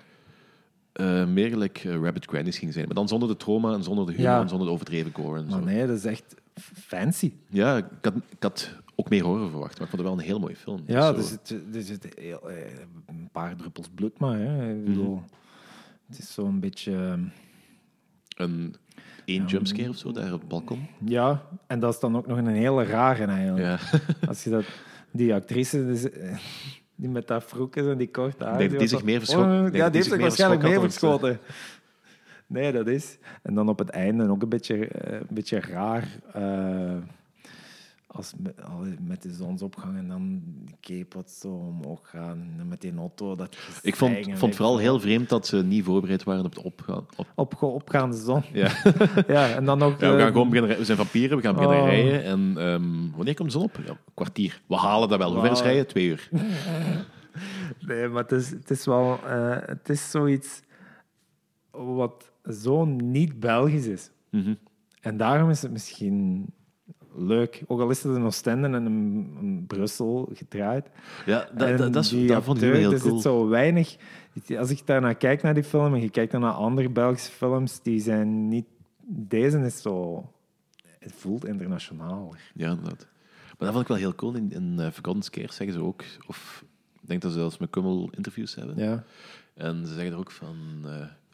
eh, 0.92 1.26
meer 1.26 1.48
gelijk 1.48 1.78
eh, 1.84 2.00
Rabbit 2.02 2.24
Grannies 2.26 2.58
ging 2.58 2.72
zijn. 2.72 2.86
Maar 2.86 2.94
dan 2.94 3.08
zonder 3.08 3.28
de 3.28 3.36
trauma 3.36 3.72
en 3.72 3.82
zonder 3.82 4.06
de 4.06 4.12
humor 4.12 4.26
Ja. 4.30 4.40
en 4.40 4.48
zonder 4.48 4.66
de 4.66 4.72
overdreven 4.72 5.12
gore. 5.14 5.38
En 5.38 5.50
zo. 5.50 5.56
maar 5.56 5.64
nee, 5.64 5.86
dat 5.86 5.96
is 5.96 6.04
echt 6.04 6.34
fancy. 6.74 7.32
Ja, 7.48 7.76
ik 7.76 7.84
had, 8.02 8.14
ik 8.28 8.42
had 8.42 8.70
ook 8.96 9.08
meer 9.10 9.22
horror 9.24 9.48
verwacht, 9.50 9.78
maar 9.78 9.88
ik 9.88 9.94
vond 9.94 10.02
het 10.02 10.10
wel 10.10 10.12
een 10.12 10.24
heel 10.30 10.38
mooie 10.38 10.56
film. 10.56 10.82
Ja, 10.86 11.08
er 11.14 11.16
er 11.74 11.82
zit 11.82 12.08
heel, 12.18 12.50
eh, 12.50 12.56
een 13.06 13.28
paar 13.32 13.56
druppels 13.56 13.88
bloed 13.94 14.18
maar. 14.18 14.38
Hè. 14.38 14.70
Ik 14.74 14.84
bedoel, 14.84 15.22
Het 16.08 16.18
is 16.18 16.34
zo'n 16.34 16.60
beetje... 16.60 16.92
ehm, 16.92 17.20
een 18.36 18.74
één 19.24 19.44
jumpscare 19.46 19.88
of 19.88 19.96
zo 19.96 20.12
daar 20.12 20.32
op 20.32 20.40
het 20.40 20.48
balkon. 20.48 20.86
Ja, 21.04 21.42
en 21.66 21.80
dat 21.80 21.94
is 21.94 22.00
dan 22.00 22.16
ook 22.16 22.26
nog 22.26 22.38
een 22.38 22.46
hele 22.46 22.84
rare 22.84 23.24
eigenlijk. 23.24 23.64
Ja. 23.64 23.78
Als 24.28 24.44
je 24.44 24.50
dat... 24.50 24.64
Die 25.10 25.34
actrice... 25.34 25.86
dus, 25.86 26.10
eh, 26.10 26.36
die 26.94 27.08
met 27.08 27.26
dat 27.26 27.44
vroek 27.44 27.76
en 27.76 27.98
die 27.98 28.10
korte 28.10 28.44
haar. 28.44 28.58
dat 28.58 28.68
die 28.70 28.78
was 28.78 28.88
zich 28.90 29.04
meer 29.04 29.18
zo- 29.20 29.24
verschot- 29.24 29.44
Oh, 29.46 29.54
ik 29.66 29.72
denk 29.72 29.74
ja, 29.74 29.90
die 29.90 29.90
die 29.90 29.96
heeft 29.96 30.04
zich 30.06 30.16
meer 30.16 30.26
waarschijnlijk 30.26 30.60
verschokt 30.60 30.62
mee 30.62 30.74
had 30.74 30.84
of 30.84 30.92
verschoten. 30.92 31.38
Nee, 32.46 32.72
dat 32.72 32.86
is... 32.86 33.18
En 33.42 33.54
dan 33.54 33.68
op 33.68 33.78
het 33.78 33.88
einde 33.88 34.28
ook 34.28 34.42
een 34.42 34.48
beetje, 34.48 34.88
eh, 34.88 35.12
een 35.20 35.26
beetje 35.34 35.60
raar. 35.60 36.08
Als 38.16 38.32
met, 39.00 39.22
de 39.22 39.32
zonsopgang 39.32 39.96
en 39.96 40.08
dan 40.08 40.42
wat 41.08 41.30
zo 41.30 41.48
omhoog 41.48 42.10
gaan. 42.10 42.54
En 42.58 42.68
met 42.68 42.80
die 42.80 42.96
auto, 42.96 43.34
dat 43.36 43.56
Ik 43.82 43.96
vond, 43.96 44.16
vond 44.38 44.54
vooral 44.54 44.78
heel 44.78 45.00
vreemd 45.00 45.28
dat 45.28 45.46
ze 45.46 45.56
niet 45.64 45.84
voorbereid 45.84 46.24
waren 46.24 46.44
op 46.44 46.54
het 46.54 46.64
opgaan. 46.64 47.06
Op, 47.16 47.26
Op, 47.34 47.62
opgaande 47.62 48.16
zon. 48.16 48.42
ja. 48.52 48.70
Ja, 49.26 49.48
en 49.54 49.64
dan. 49.64 49.78
Ja, 49.78 49.96
we 49.96 50.06
eh, 50.06 50.18
gaan 50.18 50.26
gewoon 50.32 50.48
beginnen, 50.50 50.78
we 50.78 50.84
zijn 50.84 50.98
vampieren, 50.98 51.36
we 51.36 51.42
gaan 51.42 51.54
beginnen 51.54 51.80
Oh. 51.80 51.86
rijden. 51.88 52.24
En 52.24 52.54
ehm, 52.58 53.16
wanneer 53.16 53.34
komt 53.34 53.52
de 53.52 53.58
zon 53.58 53.62
op? 53.64 53.80
Ja, 53.86 53.96
kwartier. 54.14 54.60
We 54.66 54.76
halen 54.76 55.08
dat 55.08 55.18
wel. 55.18 55.32
Hoe 55.32 55.40
ver 55.42 55.50
is 55.50 55.62
rijden? 55.62 55.86
Twee 55.86 56.06
uur. 56.06 56.28
Nee, 57.86 58.08
maar 58.08 58.22
het 58.22 58.32
is, 58.32 58.50
het 58.50 58.70
is 58.70 58.84
wel... 58.84 59.18
eh, 59.26 59.56
het 59.66 59.88
is 59.88 60.10
zoiets 60.10 60.60
wat 61.70 62.30
zo 62.62 62.84
niet 62.84 63.40
Belgisch 63.40 63.86
is. 63.86 64.10
Mhm. 64.30 64.54
En 65.00 65.16
daarom 65.16 65.50
is 65.50 65.62
het 65.62 65.70
misschien 65.70 66.46
leuk. 67.16 67.62
Ook 67.66 67.80
al 67.80 67.90
is 67.90 68.02
het 68.02 68.16
in 68.16 68.22
Oostende 68.22 68.68
en 68.68 68.74
in, 68.74 69.36
in 69.40 69.64
Brussel 69.66 70.30
gedraaid. 70.32 70.90
Ja, 71.26 71.48
dat, 71.54 71.68
En 71.68 71.76
dat, 71.76 71.92
dat, 71.92 72.04
is, 72.04 72.26
dat 72.26 72.44
vond 72.44 72.62
ik 72.62 72.72
heel 72.72 72.92
er 72.92 73.00
cool. 73.00 73.12
zit 73.14 73.22
zo 73.22 73.48
weinig... 73.48 73.96
Als 74.58 74.70
ik 74.70 74.86
daarnaar 74.86 75.14
kijk 75.14 75.42
naar 75.42 75.54
die 75.54 75.64
film 75.64 75.94
en 75.94 76.00
je 76.00 76.10
kijkt 76.10 76.32
dan 76.32 76.40
naar 76.40 76.52
andere 76.52 76.88
Belgische 76.88 77.32
films, 77.32 77.82
die 77.82 78.00
zijn 78.00 78.48
niet... 78.48 78.66
Deze 79.06 79.58
is 79.58 79.82
zo... 79.82 80.24
Het 80.98 81.12
voelt 81.12 81.44
internationaal. 81.44 82.34
Ja, 82.54 82.70
inderdaad. 82.70 83.06
Maar 83.46 83.56
dat 83.58 83.68
vond 83.68 83.80
ik 83.80 83.88
wel 83.88 83.96
heel 83.96 84.14
cool. 84.14 84.34
In, 84.34 84.52
in 84.52 84.76
uh, 84.78 84.86
zeggen 85.32 85.72
ze 85.72 85.82
ook... 85.82 86.02
Of 86.26 86.64
ik 87.00 87.08
denk 87.08 87.22
dat 87.22 87.32
ze 87.32 87.38
zelfs 87.38 87.58
met 87.58 87.70
Kummel 87.70 88.10
interviews 88.16 88.54
hebben. 88.54 88.76
Ja. 88.76 89.04
En 89.54 89.86
ze 89.86 89.92
zeggen 89.92 90.12
er 90.12 90.18
ook 90.18 90.30
van... 90.30 90.56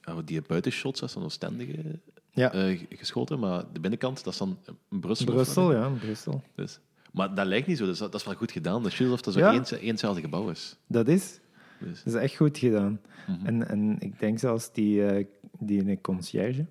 ja, 0.01 0.23
die 0.25 0.43
buitenshots, 0.47 1.13
dan 1.13 1.23
Oostende 1.23 2.01
Ja. 2.35 2.53
eh, 2.53 2.81
geschoten. 2.89 3.39
Maar 3.39 3.65
de 3.73 3.81
binnenkant, 3.81 4.25
dat 4.25 4.33
is 4.33 4.39
dan 4.39 4.59
Brussel. 4.89 5.27
Brussel, 5.27 5.73
ja, 5.73 5.89
Brussel. 5.89 6.43
Dus. 6.55 6.81
Maar 7.13 7.35
dat 7.35 7.47
lijkt 7.47 7.67
niet 7.67 7.79
zo. 7.79 7.85
Dus 7.87 7.99
dat, 7.99 8.13
dat 8.13 8.21
is 8.21 8.27
wel 8.27 8.37
goed 8.37 8.53
gedaan. 8.53 8.83
Dat 8.83 8.93
is 8.93 8.99
juist 8.99 9.15
of 9.15 9.21
dat 9.21 9.35
zo 9.35 9.41
Ja. 9.41 9.53
één, 9.53 9.65
éénzelfde 9.81 10.21
gebouw 10.21 10.49
is. 10.51 10.77
Dat 10.87 11.09
is. 11.09 11.41
Dus. 11.81 12.03
Dat 12.03 12.15
is 12.15 12.21
echt 12.21 12.37
goed 12.37 12.59
gedaan. 12.59 13.01
Mhm. 13.29 13.47
en, 13.47 13.69
en 13.69 13.97
ik 13.99 14.19
denk 14.19 14.39
zelfs 14.39 14.73
die, 14.73 15.07
eh 15.07 15.27
die 15.59 16.01
conciërge, 16.01 16.67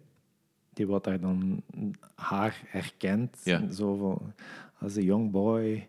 die 0.73 0.87
wat 0.87 1.03
daar 1.03 1.19
dan 1.19 1.63
haar 2.15 2.61
herkent, 2.65 3.37
Ja. 3.43 3.71
zo 3.71 3.95
van, 3.95 4.33
als 4.79 4.95
een 4.95 5.03
young 5.03 5.31
boy, 5.31 5.87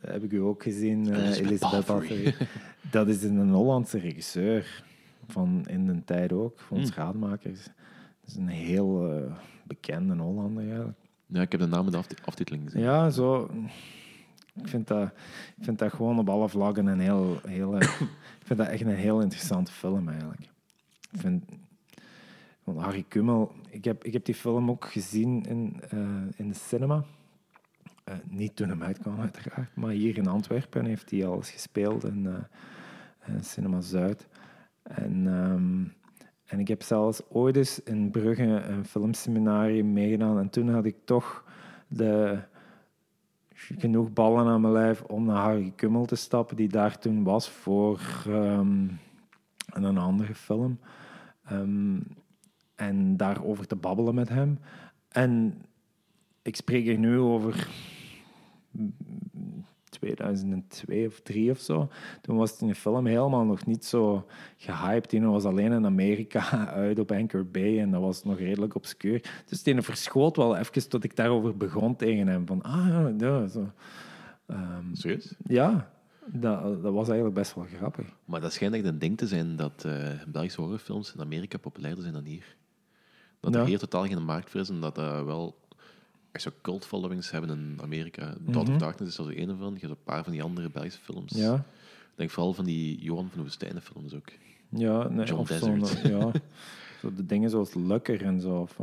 heb 0.00 0.22
ik 0.24 0.32
u 0.32 0.38
ook 0.38 0.62
gezien, 0.62 1.06
Elizabeth 1.06 1.36
Elizabeth 1.38 1.86
Bathory. 1.86 2.24
Bathory. 2.24 2.46
Dat 2.90 3.08
is 3.08 3.22
een 3.22 3.50
Hollandse 3.50 3.98
regisseur, 3.98 4.82
van 5.28 5.64
in 5.66 5.86
de 5.86 6.04
tijd 6.04 6.32
ook, 6.32 6.60
van. 6.60 6.86
Schademakers. 6.86 7.64
Dat 7.64 7.72
is 8.30 8.36
een 8.36 8.48
heel 8.48 9.16
eh, 9.16 9.32
bekende 9.64 10.16
Hollander 10.16 10.68
eigenlijk. 10.68 10.98
Ja, 11.26 11.40
ik 11.40 11.52
heb 11.52 11.60
de 11.60 11.66
naam 11.66 11.84
in 11.84 11.90
de 11.90 11.96
aft- 11.96 12.26
aftiteling 12.26 12.64
gezien. 12.64 12.80
Ja, 12.82 13.10
zo. 13.10 13.50
Ik 14.54 14.68
vind 14.68 14.86
dat, 14.86 15.02
ik 15.56 15.64
vind 15.64 15.78
dat 15.78 15.92
gewoon 15.92 16.18
op 16.18 16.28
alle 16.28 16.48
vlaggen 16.48 16.86
een 16.86 17.00
heel, 17.00 17.38
heel. 17.46 17.78
eh, 17.78 17.80
ik 18.40 18.46
vind 18.46 18.58
dat 18.58 18.68
echt 18.68 18.80
een 18.80 18.88
heel 18.88 19.20
interessante 19.20 19.72
film 19.72 20.08
eigenlijk. 20.08 20.40
Ik 21.10 21.20
vind. 21.20 21.44
Want 22.64 22.78
Harry 22.80 23.04
Kummel, 23.08 23.52
ik 23.68 23.84
heb, 23.84 24.04
ik 24.04 24.12
heb 24.12 24.24
die 24.24 24.34
film 24.34 24.70
ook 24.70 24.84
gezien 24.84 25.44
in, 25.44 25.80
eh, 25.90 25.98
in 26.36 26.48
de 26.48 26.54
cinema. 26.54 27.04
Niet 28.24 28.56
toen 28.56 28.68
hem 28.68 28.82
uitkwam, 28.82 29.20
uiteraard. 29.20 29.76
Maar 29.76 29.90
hier 29.90 30.18
in 30.18 30.26
Antwerpen 30.26 30.84
heeft 30.84 31.10
hij 31.10 31.26
al 31.26 31.36
eens 31.36 31.50
gespeeld 31.50 32.04
in, 32.04 32.28
in 33.26 33.44
Cinema 33.44 33.80
Zuid. 33.80 34.26
En, 34.82 35.26
ehm, 35.26 35.84
en 36.50 36.58
ik 36.60 36.68
heb 36.68 36.82
zelfs 36.82 37.22
ooit 37.28 37.56
eens 37.56 37.82
in 37.82 38.10
Brugge 38.10 38.42
een 38.42 38.84
filmseminarium 38.84 39.92
meegedaan. 39.92 40.38
En 40.38 40.50
toen 40.50 40.68
had 40.68 40.84
ik 40.84 40.96
toch 41.04 41.44
de, 41.88 42.38
genoeg 43.54 44.12
ballen 44.12 44.46
aan 44.46 44.60
mijn 44.60 44.72
lijf 44.72 45.02
om 45.02 45.24
naar 45.24 45.42
Harry 45.42 45.72
Kummel 45.76 46.04
te 46.04 46.14
stappen, 46.14 46.56
die 46.56 46.68
daar 46.68 46.98
toen 46.98 47.24
was 47.24 47.50
voor 47.50 48.00
ehm, 48.26 48.88
een 49.72 49.98
andere 49.98 50.34
film. 50.34 50.78
Ehm, 51.44 51.98
en 52.74 53.16
daarover 53.16 53.66
te 53.66 53.76
babbelen 53.76 54.14
met 54.14 54.28
hem. 54.28 54.58
En 55.08 55.62
ik 56.42 56.56
spreek 56.56 56.88
er 56.88 56.98
nu 56.98 57.18
over 57.18 57.68
2002 60.00 61.06
of 61.06 61.20
3 61.20 61.50
of 61.50 61.58
zo. 61.58 61.88
Toen 62.20 62.36
was 62.36 62.58
die 62.58 62.74
film 62.74 63.06
helemaal 63.06 63.44
nog 63.44 63.66
niet 63.66 63.84
zo 63.84 64.26
gehyped. 64.56 65.10
Die 65.10 65.20
was 65.20 65.44
alleen 65.44 65.72
in 65.72 65.84
Amerika 65.84 66.68
uit 66.84 66.98
op 66.98 67.12
Anchor 67.12 67.46
Bay 67.46 67.80
en 67.80 67.90
dat 67.90 68.00
was 68.00 68.24
nog 68.24 68.38
redelijk 68.38 68.74
obscuur. 68.74 69.42
Dus 69.46 69.62
die 69.62 69.82
verschoot 69.82 70.36
wel 70.36 70.56
even 70.56 70.88
tot 70.88 71.04
ik 71.04 71.16
daarover 71.16 71.56
begon 71.56 71.96
tegen 71.96 72.26
hem. 72.26 72.46
Van, 72.46 72.62
ah 72.62 73.10
ja, 73.18 73.46
zo. 73.46 73.70
Ehm, 74.46 74.84
Serieus? 74.94 75.34
ja, 75.44 75.90
dat, 76.26 76.82
dat 76.82 76.92
was 76.92 77.06
eigenlijk 77.08 77.34
best 77.34 77.54
wel 77.54 77.66
grappig. 77.76 78.06
Maar 78.24 78.40
dat 78.40 78.52
schijnt 78.52 78.74
echt 78.74 78.84
een 78.84 78.98
ding 78.98 79.18
te 79.18 79.26
zijn 79.26 79.56
dat 79.56 79.84
eh, 79.84 80.08
Belgische 80.26 80.60
horrorfilms 80.60 81.14
in 81.14 81.20
Amerika 81.20 81.58
populairder 81.58 82.02
zijn 82.02 82.14
dan 82.14 82.24
hier. 82.24 82.56
Dat 83.40 83.54
er 83.54 83.60
Ja. 83.60 83.66
hier 83.66 83.78
totaal 83.78 84.06
geen 84.06 84.24
markt 84.24 84.50
voor 84.50 84.60
is 84.60 84.68
en 84.68 84.80
dat 84.80 84.94
dat 84.94 85.24
wel 85.24 85.58
echt 86.32 86.42
zo 86.44 86.50
cult 86.62 86.86
followings 86.86 87.30
hebben 87.30 87.50
in 87.50 87.78
Amerika. 87.82 88.34
Dawn 88.40 88.72
of 88.72 88.76
Darkness 88.78 89.12
is 89.18 89.26
er 89.26 89.32
zo 89.32 89.40
een 89.40 89.56
van. 89.56 89.72
Je 89.74 89.78
hebt 89.80 89.92
een 89.92 90.04
paar 90.04 90.22
van 90.24 90.32
die 90.32 90.42
andere 90.42 90.70
Belgische 90.70 91.00
films. 91.00 91.32
Mhm. 91.32 91.42
Ja, 91.42 91.54
Ik 91.54 92.26
denk 92.26 92.30
vooral 92.30 92.52
van 92.52 92.64
die 92.64 93.02
Johan 93.02 93.28
van 93.28 93.36
de 93.38 93.42
Woestijnen 93.42 93.82
films 93.82 94.14
ook. 94.14 94.28
ja, 94.68 95.08
nee, 95.08 95.26
John 95.26 95.44
Desert. 95.46 96.02
ja, 96.02 96.30
zo 97.00 97.12
de 97.14 97.26
dingen 97.26 97.50
zoals 97.50 97.74
Lucker 97.74 98.22
en 98.24 98.40
zo. 98.40 98.56
Of? 98.56 98.78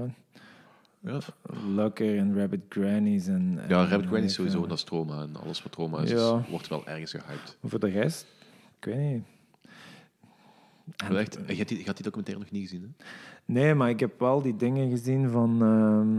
Ja, 0.99 1.19
Lucker 1.75 2.17
en 2.17 2.35
Rabbit 2.39 2.61
Grannies. 2.69 3.27
En, 3.27 3.59
ja 3.67 3.85
Rabbit 3.85 4.13
en- 4.13 4.29
sowieso, 4.29 4.67
dat 4.67 4.77
is 4.77 4.83
trauma. 4.83 5.21
En 5.21 5.35
alles 5.35 5.63
wat 5.63 5.71
trauma 5.71 6.01
is, 6.01 6.09
Ja. 6.09 6.45
wordt 6.49 6.67
wel 6.67 6.87
ergens 6.87 7.11
gehyped. 7.11 7.57
Voor 7.63 7.79
de 7.79 7.89
rest, 7.89 8.25
ik 8.79 8.85
weet 8.85 8.97
niet. 8.97 9.23
En- 10.97 11.17
echt, 11.17 11.37
je 11.47 11.53
hebt 11.55 11.69
die, 11.69 11.77
je 11.79 11.85
had 11.85 11.95
die 11.95 12.03
documentaire 12.05 12.43
nog 12.43 12.51
niet 12.51 12.61
gezien, 12.69 12.81
hè? 12.97 13.05
Nee, 13.45 13.73
maar 13.73 13.89
ik 13.89 13.99
heb 13.99 14.19
wel 14.19 14.41
die 14.41 14.55
dingen 14.55 14.89
gezien 14.89 15.29
van 15.29 15.61
ehm, 15.61 16.17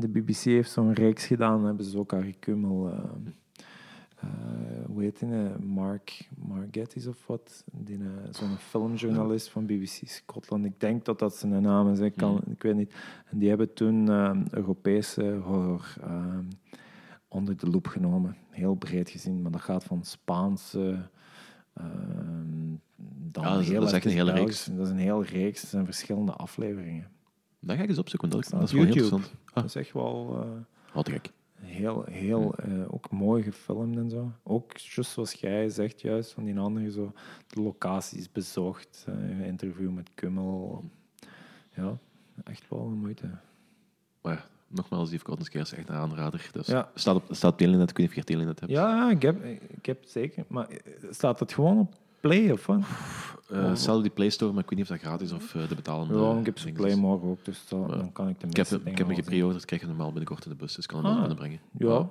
de 0.00 0.08
BBC 0.08 0.36
heeft 0.42 0.70
zo'n 0.70 0.92
reeks 0.92 1.26
gedaan. 1.26 1.64
Hebben 1.64 1.84
ze 1.84 1.98
ook 1.98 2.10
Harry 2.10 2.36
Kummel... 2.38 2.88
eh, 2.92 2.98
eh, 4.20 4.28
hoe 4.86 5.02
heet 5.02 5.18
die? 5.18 5.28
eh, 5.32 5.56
Mark, 5.56 6.28
Mark 6.46 6.68
Gettis 6.70 7.06
of 7.06 7.26
wat? 7.26 7.64
Eh, 7.88 7.96
Zo'n 8.30 8.56
filmjournalist 8.58 9.48
van 9.50 9.66
BBC 9.66 10.00
Scotland. 10.04 10.64
Ik 10.64 10.80
denk 10.80 11.04
dat 11.04 11.18
dat 11.18 11.36
zijn 11.36 11.62
naam 11.62 11.90
is. 11.92 11.98
Ik, 11.98 12.16
kan, 12.16 12.40
ik 12.50 12.62
weet 12.62 12.74
niet. 12.76 12.94
En 13.26 13.38
die 13.38 13.48
hebben 13.48 13.72
toen 13.74 14.08
eh, 14.10 14.40
Europese 14.50 15.40
horror 15.44 15.94
eh, 16.02 16.38
onder 17.28 17.56
de 17.56 17.70
loep 17.70 17.86
genomen. 17.86 18.36
Heel 18.50 18.74
breed 18.74 19.10
gezien. 19.10 19.42
Maar 19.42 19.50
dat 19.52 19.60
gaat 19.60 19.84
van 19.84 20.04
Spaanse... 20.04 21.08
eh, 21.72 21.84
dan 23.30 23.42
Ja, 23.44 23.52
dat 23.52 23.60
is- 23.60 23.68
heel 23.68 23.80
dat 23.80 23.88
is 23.88 23.94
echt 23.94 24.04
een 24.04 24.10
hele 24.10 24.32
Belgisch. 24.32 24.64
Dat 24.64 24.86
is 24.86 24.92
een 24.92 24.98
hele 24.98 25.24
reeks. 25.24 25.60
Het 25.60 25.70
zijn 25.70 25.84
verschillende 25.84 26.32
afleveringen. 26.32 27.06
Dat 27.60 27.76
ga 27.76 27.82
ik 27.82 27.88
eens 27.88 27.98
opzoeken, 27.98 28.28
dat, 28.30 28.48
dat 28.50 28.62
is 28.62 28.72
wel 28.72 28.82
interessant. 28.84 29.22
Dat 29.44 29.54
Ah, 29.54 29.64
is 29.64 29.74
echt 29.74 29.92
wel... 29.92 30.38
eh, 30.42 30.94
wat 30.94 31.08
gek. 31.08 31.30
Heel, 31.54 32.04
heel 32.10 32.54
eh, 32.54 32.94
ook 32.94 33.10
mooi 33.10 33.42
gefilmd 33.42 33.96
en 33.96 34.10
zo. 34.10 34.32
Ook 34.42 34.76
just 34.76 35.10
zoals 35.10 35.32
jij 35.32 35.68
zegt, 35.68 36.00
juist 36.00 36.32
van 36.32 36.44
die 36.44 36.58
andere 36.58 36.90
zo, 36.90 37.12
de 37.46 37.60
locaties 37.62 38.32
bezocht, 38.32 39.04
eh, 39.08 39.46
interview 39.46 39.90
met 39.90 40.10
Kummel. 40.14 40.84
Ja, 41.74 41.98
echt 42.44 42.68
wel 42.68 42.80
een 42.86 42.98
moeite. 42.98 43.30
Maar 44.22 44.32
ja, 44.34 44.44
nogmaals, 44.68 45.10
die 45.10 45.18
Scares 45.18 45.72
is 45.72 45.78
echt 45.78 45.88
een 45.88 45.94
aanrader. 45.94 46.48
Dus 46.52 46.66
Ja. 46.66 46.90
staat 46.94 47.16
op, 47.16 47.24
staat 47.30 47.52
op 47.52 47.58
Telenet, 47.58 47.90
ik 47.90 47.96
weet 47.96 48.06
niet 48.06 48.08
of 48.18 48.24
je 48.24 48.32
Telenet 48.34 48.60
hebt. 48.60 48.72
Ja, 48.72 49.10
ik 49.10 49.22
heb, 49.22 49.44
ik 49.76 49.86
heb 49.86 50.00
het 50.00 50.10
zeker. 50.10 50.44
Maar 50.48 50.68
staat 51.10 51.40
het 51.40 51.52
gewoon 51.52 51.78
op 51.78 51.94
Play 52.28 52.50
of 52.50 52.66
wat? 52.66 52.80
Eh, 53.50 53.64
Hetzelfde 53.68 54.02
die 54.02 54.10
Play 54.12 54.30
Store, 54.30 54.52
maar 54.52 54.62
ik 54.62 54.68
weet 54.70 54.78
niet 54.78 54.90
of 54.90 54.96
dat 54.96 55.06
gratis 55.06 55.32
of 55.32 55.54
eh, 55.54 55.68
de 55.68 55.74
betalende... 55.74 56.18
Ja, 56.18 56.38
ik 56.38 56.46
heb 56.46 56.58
ze 56.58 56.72
Play 56.72 56.94
morgen 56.94 57.28
ook, 57.28 57.44
dus 57.44 57.64
dat- 57.68 57.88
dan 57.88 58.12
kan 58.12 58.28
ik 58.28 58.40
de 58.40 58.46
Ik 58.46 58.56
heb, 58.56 58.70
meeste 58.70 58.90
ik 58.90 58.98
heb 58.98 59.06
me 59.06 59.14
gepreorderd, 59.14 59.64
krijg 59.64 59.80
je 59.82 59.86
normaal 59.88 60.06
binnenkort 60.08 60.44
in 60.44 60.50
de 60.50 60.56
bus, 60.56 60.74
dus 60.74 60.84
ik 60.84 60.90
kan 60.90 60.98
hem 61.04 61.06
Ah. 61.06 61.12
wel 61.18 61.26
binnenbrengen. 61.28 61.60
Ja, 61.78 62.08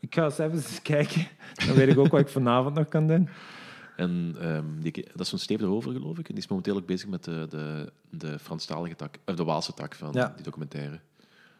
ik 0.00 0.14
ga 0.14 0.24
eens 0.24 0.38
even 0.38 0.82
kijken. 0.92 1.26
Dan 1.66 1.74
weet 1.76 1.88
ik 1.88 1.98
ook 1.98 2.08
wat 2.10 2.20
ik 2.20 2.28
vanavond 2.28 2.74
nog 2.74 2.88
kan 2.88 3.06
doen. 3.06 3.28
En 3.96 4.36
ehm, 4.40 4.64
die, 4.80 4.92
dat 4.92 5.20
is 5.20 5.28
zo'n 5.28 5.38
Steve 5.38 5.62
de 5.62 5.68
Hover, 5.68 5.92
geloof 5.92 6.18
ik. 6.18 6.28
En 6.28 6.34
die 6.34 6.42
is 6.42 6.48
momenteel 6.48 6.76
ook 6.76 6.86
bezig 6.86 7.08
met 7.08 7.24
de, 7.24 7.46
de, 7.50 7.92
de 8.10 8.38
Franstalige 8.38 8.96
tak, 8.96 9.18
of 9.26 9.34
de 9.34 9.44
Waalse 9.44 9.74
tak 9.74 9.94
van 9.94 10.10
Ja. 10.12 10.32
die 10.34 10.44
documentaire. 10.44 11.00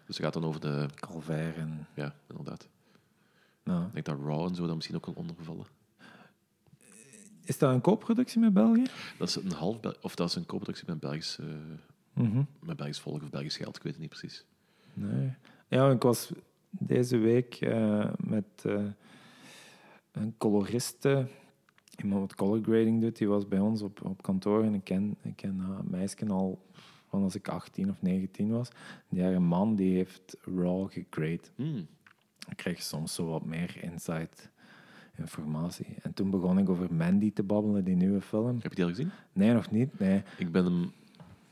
Dus 0.06 0.16
het 0.16 0.24
gaat 0.24 0.34
dan 0.34 0.44
over 0.44 0.60
de... 0.60 0.86
Calvaire 0.94 1.60
en... 1.60 1.86
Ja, 1.94 2.14
inderdaad. 2.28 2.68
Nou. 3.64 3.84
Ik 3.86 3.92
denk 3.92 4.04
dat 4.06 4.18
Raw 4.26 4.46
en 4.46 4.54
zo 4.54 4.66
dan 4.66 4.74
misschien 4.74 4.96
ook 4.96 5.06
wel 5.06 5.14
ondervallen. 5.14 5.64
Is 7.46 7.58
dat 7.58 7.74
een 7.74 7.80
co-productie 7.80 8.40
met 8.40 8.52
België? 8.52 8.84
Dat 9.18 9.28
is 9.28 9.34
een 9.36 9.52
half... 9.52 9.76
Of 10.00 10.14
dat 10.14 10.28
is 10.28 10.34
een 10.34 10.46
co-productie 10.46 10.84
met 10.86 11.00
Belgisch, 11.00 11.38
eh, 11.38 11.46
Mhm. 12.12 12.42
met 12.60 12.76
Belgisch 12.76 13.00
volk 13.00 13.22
of 13.22 13.30
Belgisch 13.30 13.56
geld, 13.56 13.76
ik 13.76 13.82
weet 13.82 13.92
het 13.92 14.00
niet 14.00 14.10
precies. 14.10 14.44
Nee. 14.94 15.32
Ja, 15.68 15.90
ik 15.90 16.02
was 16.02 16.32
deze 16.70 17.16
week 17.16 17.54
eh, 17.54 18.10
met 18.18 18.44
eh, 18.62 18.84
een 20.12 20.34
coloriste, 20.38 21.26
iemand 22.02 22.20
wat 22.20 22.34
color 22.34 22.62
grading 22.62 23.00
doet, 23.00 23.16
die 23.16 23.28
was 23.28 23.48
bij 23.48 23.58
ons 23.58 23.82
op, 23.82 24.04
op 24.04 24.22
kantoor 24.22 24.64
en 24.64 24.74
ik 24.74 24.84
ken, 24.84 25.16
ik 25.22 25.36
ken 25.36 25.78
meisje 25.84 26.26
al 26.28 26.64
van 27.08 27.22
als 27.22 27.34
ik 27.34 27.48
18 27.48 27.90
of 27.90 28.02
19 28.02 28.50
was. 28.50 28.68
Die 29.08 29.22
haar 29.22 29.42
man 29.42 29.74
die 29.74 29.94
heeft 29.96 30.36
raw 30.56 30.92
gegrade. 30.92 31.40
Hmm. 31.54 31.86
Dan 32.38 32.54
krijg 32.54 32.76
je 32.76 32.82
soms 32.82 33.14
zo 33.14 33.26
wat 33.26 33.44
meer 33.44 33.82
insight 33.82 34.50
informatie. 35.18 35.86
En 36.02 36.14
toen 36.14 36.30
begon 36.30 36.58
ik 36.58 36.68
over 36.68 36.94
Mandy 36.94 37.32
te 37.32 37.42
babbelen, 37.42 37.84
die 37.84 37.96
nieuwe 37.96 38.20
film. 38.20 38.58
Heb 38.60 38.70
je 38.70 38.74
die 38.76 38.84
al 38.84 38.90
gezien? 38.90 39.10
Nee, 39.32 39.52
nog 39.52 39.70
niet. 39.70 39.98
Nee. 39.98 40.22
Ik 40.38 40.52
ben 40.52 40.64
hem... 40.64 40.92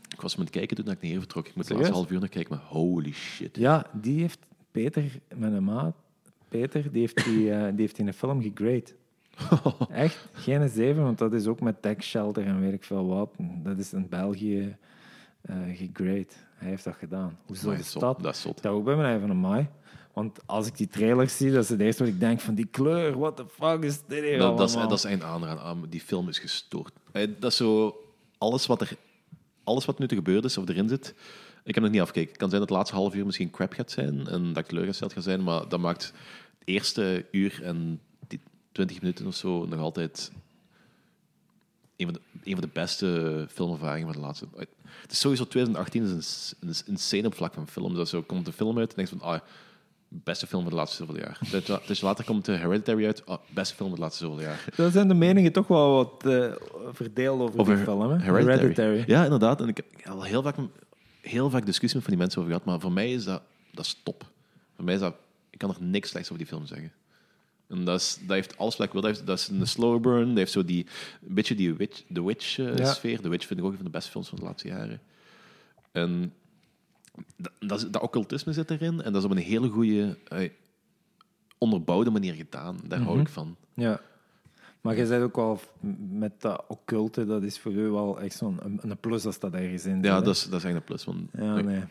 Ik 0.08 0.20
was 0.20 0.30
hem 0.32 0.40
aan 0.40 0.46
het 0.46 0.56
kijken 0.56 0.76
toen 0.76 0.92
ik 0.92 1.02
naar 1.02 1.10
hier 1.10 1.18
vertrok. 1.18 1.48
Ik 1.48 1.54
moet 1.54 1.66
de 1.66 1.74
laatste 1.74 1.92
half 1.92 2.10
uur 2.10 2.20
naar 2.20 2.28
kijken, 2.28 2.56
maar 2.56 2.66
holy 2.66 3.12
shit. 3.12 3.56
Ja, 3.56 3.86
die 3.92 4.20
heeft 4.20 4.38
Peter, 4.70 5.20
mijn 5.36 5.64
maat, 5.64 5.94
Peter, 6.48 6.92
die 6.92 7.00
heeft 7.00 7.24
die, 7.24 7.52
eh, 7.52 7.64
die 7.64 7.80
heeft 7.80 7.98
in 7.98 8.06
een 8.06 8.14
film 8.14 8.42
gegrade. 8.42 8.84
Echt, 9.88 10.28
geen 10.32 10.68
zeven, 10.68 11.02
want 11.02 11.18
dat 11.18 11.32
is 11.32 11.46
ook 11.46 11.60
met 11.60 11.82
Tech 11.82 12.02
Shelter 12.02 12.46
en 12.46 12.60
weet 12.60 12.72
ik 12.72 12.84
veel 12.84 13.06
wat. 13.06 13.34
Dat 13.38 13.78
is 13.78 13.92
in 13.92 14.08
België 14.08 14.76
gegrade. 15.72 16.26
Hij 16.54 16.68
heeft 16.68 16.84
dat 16.84 16.94
gedaan. 16.94 17.38
Hoe 17.46 17.56
zot 17.56 17.66
Amai, 17.66 17.80
is 17.80 17.92
dat? 17.92 18.22
Dat 18.22 18.34
is 18.34 18.40
zot. 18.40 18.62
Dat 18.62 18.72
ook 18.72 18.84
bij 18.84 18.96
mij 18.96 19.18
van 19.18 19.30
een 19.30 19.40
maai. 19.40 19.68
Want 20.14 20.38
als 20.46 20.66
ik 20.66 20.76
die 20.76 20.88
trailers 20.88 21.36
zie, 21.36 21.52
dat 21.52 21.62
is 21.62 21.68
het 21.68 21.80
eerste 21.80 22.04
wat 22.04 22.12
ik 22.12 22.20
denk 22.20 22.40
van 22.40 22.54
die 22.54 22.66
kleur, 22.66 23.18
what 23.18 23.36
the 23.36 23.44
fuck 23.58 23.82
is 23.82 24.00
dit 24.06 24.22
hier 24.22 24.38
Dat, 24.38 24.58
dat, 24.58 24.68
is, 24.68 24.74
dat 24.74 24.92
is 24.92 25.04
een 25.04 25.22
aanrader. 25.24 25.62
Ah, 25.62 25.76
Die 25.88 26.00
film 26.00 26.28
is 26.28 26.38
gestoord. 26.38 26.92
Eh, 27.12 27.28
Dat 27.38 27.50
is 27.50 27.56
zo... 27.56 27.98
Alles 28.38 28.66
wat, 28.66 28.80
er, 28.80 28.96
alles 29.64 29.84
wat 29.84 29.98
nu 29.98 30.08
te 30.08 30.14
gebeuren 30.14 30.44
is, 30.44 30.58
of 30.58 30.68
erin 30.68 30.88
zit... 30.88 31.14
Ik 31.64 31.74
heb 31.74 31.84
nog 31.84 31.92
niet 31.92 32.00
afgekeken. 32.00 32.28
Het 32.28 32.38
kan 32.38 32.48
zijn 32.48 32.60
dat 32.60 32.68
het 32.70 32.78
laatste 32.78 32.96
half 32.96 33.14
uur 33.14 33.24
misschien 33.24 33.50
crap 33.50 33.72
gaat 33.72 33.90
zijn 33.90 34.26
en 34.26 34.48
dat 34.48 34.56
ik 34.62 34.66
teleurgesteld 34.66 35.12
ga 35.12 35.20
zijn, 35.20 35.42
maar 35.42 35.68
dat 35.68 35.80
maakt 35.80 36.02
het 36.04 36.14
eerste 36.64 37.26
uur 37.30 37.62
en 37.62 38.00
die 38.28 38.40
20 38.72 39.00
minuten 39.00 39.26
of 39.26 39.34
zo 39.34 39.64
nog 39.66 39.80
altijd 39.80 40.32
een 41.96 42.04
van 42.06 42.14
de, 42.14 42.20
een 42.44 42.52
van 42.52 42.60
de 42.60 42.70
beste 42.72 43.46
filmervaringen 43.50 44.12
van 44.12 44.20
de 44.20 44.26
laatste... 44.26 44.46
Het 45.02 45.12
is 45.12 45.20
sowieso 45.20 45.46
2018 45.46 46.16
is 46.16 46.54
een, 46.60 46.68
een 46.68 46.74
insane 46.86 47.26
op 47.26 47.34
vlak 47.34 47.54
van 47.54 47.68
films. 47.68 47.96
Dat 47.96 48.08
zo 48.08 48.22
komt 48.22 48.46
een 48.46 48.52
film 48.52 48.78
uit 48.78 48.90
en 48.90 48.96
denk 48.96 49.08
je 49.08 49.18
van... 49.18 49.28
Ah, 49.28 49.40
beste 50.22 50.46
film 50.46 50.62
van 50.62 50.70
de 50.70 50.76
laatste 50.76 50.96
zoveel 50.96 51.18
jaar. 51.18 51.38
Dus- 51.50 51.86
Dus 51.86 52.00
later 52.00 52.24
komt 52.24 52.44
de 52.44 52.52
Hereditary 52.52 53.06
uit. 53.06 53.26
Ah, 53.26 53.38
beste 53.50 53.74
film 53.74 53.88
van 53.88 53.98
de 53.98 54.04
laatste 54.04 54.24
zoveel 54.24 54.40
jaar. 54.40 54.64
Daar 54.76 54.90
zijn 54.90 55.08
de 55.08 55.14
meningen 55.14 55.52
toch 55.52 55.66
wel 55.66 55.94
wat 55.94 56.26
eh, 56.32 56.52
verdeeld 56.92 57.40
over, 57.40 57.60
Over 57.60 57.74
die 57.76 57.84
film. 57.84 58.10
Hè? 58.10 58.18
Hereditary. 58.18 59.04
Ja, 59.06 59.24
inderdaad. 59.24 59.60
En 59.60 59.68
ik 59.68 59.76
heb 59.76 59.86
al 60.08 60.22
heel 60.22 60.42
vaak, 60.42 60.56
heel 61.20 61.50
vaak 61.50 61.66
discussie 61.66 61.94
met 61.98 62.08
van 62.08 62.14
die 62.14 62.22
mensen 62.22 62.40
over 62.40 62.52
gehad, 62.52 62.66
maar 62.66 62.80
voor 62.80 62.92
mij 62.92 63.12
is 63.12 63.24
dat, 63.24 63.42
dat 63.72 63.84
is 63.84 64.00
top. 64.02 64.26
Voor 64.76 64.84
mij 64.84 64.94
is 64.94 65.00
dat... 65.00 65.14
Ik 65.50 65.58
kan 65.58 65.70
er 65.70 65.76
niks 65.82 66.08
slechts 66.10 66.28
over 66.30 66.42
die 66.44 66.52
film 66.52 66.66
zeggen. 66.66 66.92
En 67.68 67.84
dat, 67.84 68.00
is, 68.00 68.18
dat 68.20 68.36
heeft 68.36 68.58
alles 68.58 68.76
wat 68.76 68.86
ik 68.86 68.92
wil. 68.92 69.02
Dat, 69.02 69.10
heeft, 69.10 69.26
dat 69.26 69.38
is 69.38 69.48
een 69.48 69.66
slow 69.66 70.00
burn. 70.02 70.28
Dat 70.28 70.36
heeft 70.36 70.52
zo 70.52 70.64
die, 70.64 70.86
een 71.28 71.34
beetje 71.34 71.54
die 71.54 71.74
witch, 71.74 72.02
The 72.12 72.24
Witch-sfeer. 72.24 73.10
Ja. 73.10 73.18
The 73.20 73.28
Witch 73.28 73.46
vind 73.46 73.60
ik 73.60 73.64
ook 73.64 73.70
een 73.70 73.76
van 73.76 73.84
de 73.84 73.90
beste 73.90 74.10
films 74.10 74.28
van 74.28 74.38
de 74.38 74.44
laatste 74.44 74.68
jaren. 74.68 75.00
En 75.92 76.32
dat, 77.36 77.52
dat, 77.58 77.78
is- 77.78 77.90
dat 77.90 78.02
occultisme 78.02 78.52
zit 78.52 78.70
erin. 78.70 79.02
En 79.02 79.12
dat 79.12 79.16
is 79.22 79.24
op 79.24 79.30
een 79.36 79.42
hele 79.42 79.68
goede, 79.68 80.16
onderbouwde 81.58 82.10
manier 82.10 82.34
gedaan. 82.34 82.76
Daar 82.88 83.00
hou 83.00 83.20
ik 83.20 83.28
van. 83.28 83.56
Ja. 83.74 84.00
Maar 84.80 84.96
je 84.96 85.06
zei 85.06 85.22
ook 85.22 85.36
wel 85.36 85.60
met 86.10 86.40
dat 86.40 86.64
occulte, 86.68 87.26
dat 87.26 87.42
is 87.42 87.58
voor 87.58 87.72
u 87.72 87.88
wel 87.90 88.20
echt 88.20 88.36
zo'n 88.36 88.58
een, 88.62 88.78
een 88.82 88.96
plus 88.98 89.26
als 89.26 89.38
dat 89.38 89.52
ergens 89.54 89.84
in 89.84 89.94
zit. 89.94 90.04
Ja, 90.04 90.20
dat 90.20 90.34
is, 90.34 90.44
dat 90.48 90.58
is 90.58 90.64
echt 90.64 90.74
een 90.74 90.84
plus. 90.84 91.04
Want 91.04 91.20
Ja, 91.38 91.56
ik, 91.58 91.64
nee. 91.64 91.82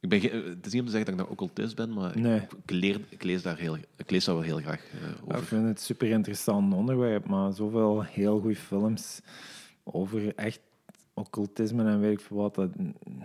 ik 0.00 0.08
ben 0.08 0.20
het 0.20 0.66
is 0.66 0.72
niet 0.72 0.80
om 0.80 0.86
te 0.86 0.92
zeggen 0.92 1.00
dat 1.04 1.08
ik 1.08 1.16
nou 1.16 1.28
occultist 1.30 1.76
ben, 1.76 1.92
maar 1.92 2.10
ik- 2.16 2.22
Nee. 2.22 2.40
ik, 2.64 2.70
leer, 2.70 3.00
ik, 3.08 3.22
lees 3.22 3.42
daar 3.42 3.56
heel, 3.58 3.76
ik 3.96 4.10
lees 4.10 4.24
daar 4.24 4.34
wel 4.34 4.44
heel 4.44 4.58
graag 4.58 4.84
eh, 4.92 5.00
Ja, 5.00 5.06
over. 5.24 5.38
Ik 5.38 5.44
vind 5.48 5.62
het 5.66 5.70
een 5.78 5.84
super 5.84 6.08
interessant 6.10 6.74
onderwerp, 6.74 7.26
maar 7.26 7.52
zoveel 7.52 8.02
heel 8.02 8.40
goede 8.40 8.56
films 8.56 9.20
over 9.84 10.34
echt 10.34 10.60
occultisme 11.20 11.84
en 11.84 12.00
weet 12.00 12.12
ik 12.12 12.20
veel 12.20 12.36
wat, 12.36 12.54
dat 12.54 12.70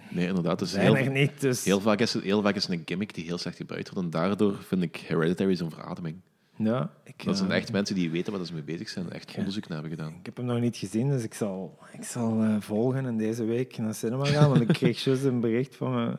Nee, 0.09 0.27
inderdaad. 0.27 0.59
Dus 0.59 0.75
heel, 0.75 0.93
niet. 1.11 1.41
Dus 1.41 1.63
heel, 1.63 1.81
vaak 1.81 1.99
is 1.99 2.13
het, 2.13 2.23
heel 2.23 2.41
vaak 2.41 2.55
is 2.55 2.63
het 2.63 2.71
een 2.71 2.83
gimmick 2.85 3.13
die 3.13 3.25
heel 3.25 3.37
slecht 3.37 3.57
gebruikt 3.57 3.89
wordt. 3.89 4.03
En 4.03 4.09
daardoor 4.09 4.55
vind 4.55 4.81
ik 4.81 4.95
Hereditary 4.95 5.55
zo'n 5.55 5.71
verademing. 5.71 6.15
ja, 6.55 6.91
ik, 7.03 7.25
Dat 7.25 7.37
zijn 7.37 7.51
eh, 7.51 7.57
echt 7.57 7.71
mensen 7.71 7.95
die 7.95 8.11
weten 8.11 8.33
waar 8.33 8.45
ze 8.45 8.53
mee 8.53 8.63
bezig 8.63 8.89
zijn 8.89 9.05
en 9.05 9.11
echt 9.11 9.35
onderzoek 9.37 9.67
naar 9.67 9.81
hebben 9.81 9.97
gedaan. 9.97 10.13
Ik 10.19 10.25
heb 10.25 10.37
hem 10.37 10.45
nog 10.45 10.59
niet 10.59 10.77
gezien, 10.77 11.09
dus 11.09 11.23
ik 11.23 11.33
zal, 11.33 11.77
ik 11.93 12.03
zal 12.03 12.41
eh, 12.41 12.55
volgen 12.59 13.05
en 13.05 13.17
deze 13.17 13.43
week 13.43 13.77
naar 13.77 13.93
cinema 13.93 14.25
gaan. 14.25 14.49
Want 14.49 14.61
ik 14.61 14.67
kreeg 14.67 15.03
juist 15.03 15.23
een 15.23 15.39
bericht 15.39 15.75
van 15.75 15.93
me, 15.93 16.07
oh, 16.07 16.13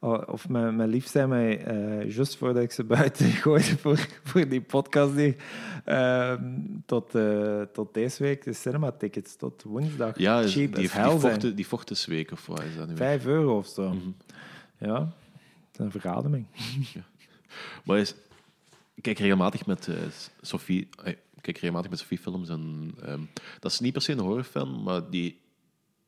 of 0.00 0.48
mijn, 0.48 0.76
mijn 0.76 0.88
lief 0.88 1.06
zei 1.06 1.26
mij, 1.26 1.64
eh 1.64 2.14
juist 2.14 2.36
voordat 2.36 2.62
ik 2.62 2.72
ze 2.72 2.84
buiten 2.84 3.26
gooide 3.42 3.78
voor, 3.78 4.06
voor 4.24 4.48
die 4.48 4.60
podcast 4.60 5.14
hier, 5.14 5.36
ehm, 5.84 6.42
tot, 6.86 7.14
eh, 7.14 7.62
tot 7.62 7.94
deze 7.94 8.22
week 8.22 8.44
de 8.44 8.52
cinema-tickets, 8.52 9.36
tot 9.36 9.62
woensdag. 9.62 10.18
Ja, 10.18 10.42
cheap 10.42 10.74
die, 10.74 10.88
die, 10.88 10.90
vochten, 10.90 11.56
die 11.56 11.66
vochtensweek 11.66 12.30
of 12.30 12.46
wat 12.46 12.62
is 12.62 12.76
dat 12.76 12.88
nu? 12.88 12.96
Vijf 12.96 13.26
euro 13.26 13.56
of 13.56 13.66
zo. 13.66 13.88
Mhm. 13.88 14.08
Ja, 14.78 14.98
dat 14.98 15.08
is 15.72 15.78
een 15.78 15.90
verademing. 15.90 16.46
Maar 17.84 17.98
is, 17.98 18.14
ik 18.94 19.02
kijk 19.02 19.18
regelmatig 19.18 19.66
met 19.66 19.88
eh, 19.88 19.94
Sophie... 20.40 20.88
Ik 21.04 21.44
kijk 21.44 21.58
regelmatig 21.58 21.90
met 21.90 21.98
Sophie 21.98 22.18
films 22.18 22.48
en 22.48 22.94
ehm, 23.02 23.20
dat 23.60 23.72
is 23.72 23.80
niet 23.80 23.92
per 23.92 24.02
se 24.02 24.12
een 24.12 24.18
horrorfan, 24.18 24.82
maar 24.82 25.10
die, 25.10 25.40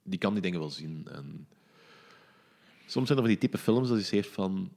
die 0.03 0.19
kan 0.19 0.33
die 0.33 0.43
dingen 0.43 0.61
wel 0.61 0.71
zien. 0.71 1.09
En 1.13 1.47
soms 2.91 3.07
zijn 3.07 3.19
er 3.19 3.25
van 3.25 3.35
die 3.35 3.39
type 3.39 3.59
films 3.59 3.89
dat 3.89 3.99
je 3.99 4.05
zegt 4.05 4.29
van 4.29 4.71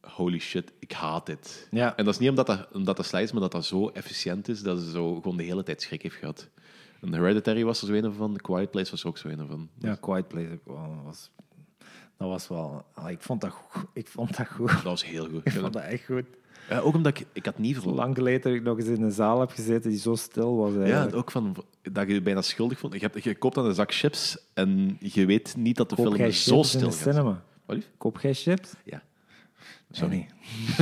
holy 0.00 0.38
shit, 0.38 0.72
ik 0.78 0.92
haat 0.92 1.26
dit. 1.26 1.68
Ja. 1.70 1.96
En 1.96 2.04
dat 2.04 2.14
is 2.14 2.20
niet 2.20 2.28
omdat 2.28 2.46
dat, 2.46 2.68
omdat 2.72 2.96
dat 2.96 3.12
is, 3.12 3.32
maar 3.32 3.40
dat 3.40 3.52
dat 3.52 3.64
zo 3.64 3.88
efficiënt 3.88 4.48
is 4.48 4.62
dat 4.62 4.78
ze 4.78 4.90
zo 4.90 5.14
gewoon 5.14 5.36
de 5.36 5.42
hele 5.42 5.62
tijd 5.62 5.82
schrik 5.82 6.02
heeft 6.02 6.16
gehad. 6.16 6.48
En 7.00 7.14
Hereditary 7.14 7.64
was 7.64 7.80
er 7.80 7.86
zo 7.86 7.92
een 7.92 8.12
van, 8.12 8.32
The 8.32 8.40
Quiet 8.40 8.70
Place 8.70 8.90
was 8.90 9.02
er 9.02 9.08
ook 9.08 9.18
zo 9.18 9.28
een 9.28 9.46
van. 9.48 9.68
Ja, 9.78 9.94
Quiet 9.94 10.28
Place 10.28 10.48
ook 10.52 10.64
wel. 10.64 10.94
Dat 10.94 11.04
was, 11.04 11.30
dat 12.16 12.28
was 12.28 12.48
wel... 12.48 12.84
ah, 12.94 13.10
ik, 13.10 13.22
vond 13.22 13.40
dat 13.40 13.50
goed. 13.50 13.84
ik 13.92 14.08
vond 14.08 14.36
dat 14.36 14.46
goed. 14.48 14.68
Dat 14.68 14.82
was 14.82 15.04
heel 15.04 15.28
goed. 15.28 15.46
Ik 15.46 15.52
vond 15.52 15.72
dat 15.72 15.82
echt 15.82 16.04
goed. 16.04 16.24
Ja, 16.68 16.78
ook 16.78 16.94
omdat 16.94 17.18
ik, 17.18 17.26
ik 17.32 17.44
had 17.44 17.58
niet 17.58 17.74
verwacht. 17.74 17.96
Lang 17.96 18.14
geleden 18.14 18.40
dat 18.40 18.52
ik 18.52 18.62
nog 18.62 18.78
eens 18.78 18.88
in 18.88 19.02
een 19.02 19.12
zaal 19.12 19.40
heb 19.40 19.50
gezeten 19.50 19.90
die 19.90 19.98
zo 19.98 20.14
stil 20.14 20.56
was. 20.56 20.72
Ja, 20.72 20.80
eigenlijk. 20.80 21.16
ook 21.16 21.30
van 21.30 21.56
dat 21.82 22.06
je 22.06 22.14
je 22.14 22.22
bijna 22.22 22.42
schuldig 22.42 22.78
vond. 22.78 22.92
Je, 22.92 22.98
hebt, 22.98 23.24
je 23.24 23.34
koopt 23.34 23.54
dan 23.54 23.66
een 23.66 23.74
zak 23.74 23.94
chips 23.94 24.38
en 24.54 24.96
je 25.00 25.26
weet 25.26 25.56
niet 25.56 25.76
dat 25.76 25.90
de 25.90 25.96
Koop 25.96 26.14
film 26.14 26.32
zo 26.32 26.62
stil 26.62 26.92
cinema? 26.92 27.42
Wat 27.66 27.76
lief? 27.76 27.90
Koop 27.98 28.20
jij 28.20 28.34
chips? 28.34 28.72
Ja. 28.84 29.02
Sorry. 29.90 30.26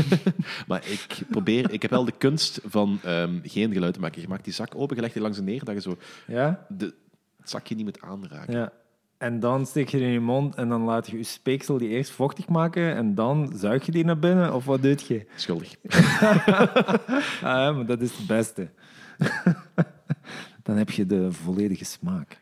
Maar 0.67 0.87
ik 0.87 1.19
probeer, 1.31 1.73
ik 1.73 1.83
heb 1.83 1.91
wel 1.91 2.05
de 2.05 2.13
kunst 2.19 2.61
van 2.65 2.99
ehm, 3.03 3.39
geen 3.43 3.73
geluid 3.73 3.95
te 3.95 4.01
maken. 4.01 4.21
Je 4.21 4.29
maakt 4.29 4.45
die 4.45 4.53
zak 4.53 4.75
open, 4.75 4.97
je 4.97 5.03
legt 5.03 5.15
die 5.15 5.23
langs 5.23 5.37
de 5.37 5.43
neer, 5.45 5.65
dat 5.65 5.75
je 5.75 5.81
zo 5.81 5.97
Ja? 6.27 6.67
de, 6.69 6.95
het 7.41 7.51
zakje 7.51 7.75
niet 7.75 7.85
moet 7.85 8.01
aanraken. 8.01 8.55
Ja. 8.55 8.73
En 9.19 9.41
dan 9.41 9.67
steek 9.67 9.89
je 9.89 10.01
in 10.01 10.09
je 10.09 10.21
mond 10.21 10.55
en 10.55 10.69
dan 10.69 10.83
laat 10.83 11.11
je 11.11 11.17
je 11.17 11.23
speeksel 11.23 11.79
die 11.79 11.89
eerst 11.89 12.11
vochtig 12.11 12.49
maken 12.49 12.95
en 12.97 13.15
dan 13.15 13.53
zuig 13.57 13.87
je 13.87 13.93
die 13.93 14.05
naar 14.05 14.19
binnen? 14.19 14.55
Of 14.55 14.65
wat 14.65 14.83
doe 14.83 14.97
je? 15.09 15.27
Schuldig. 15.37 15.75
Ah, 17.43 17.61
ja, 17.61 17.73
maar 17.73 17.87
dat 17.87 18.01
is 18.01 18.17
het 18.17 18.27
beste. 18.27 18.69
dan 20.63 20.77
heb 20.77 20.91
je 20.91 21.07
de 21.07 21.33
volledige 21.33 21.85
smaak. 21.85 22.39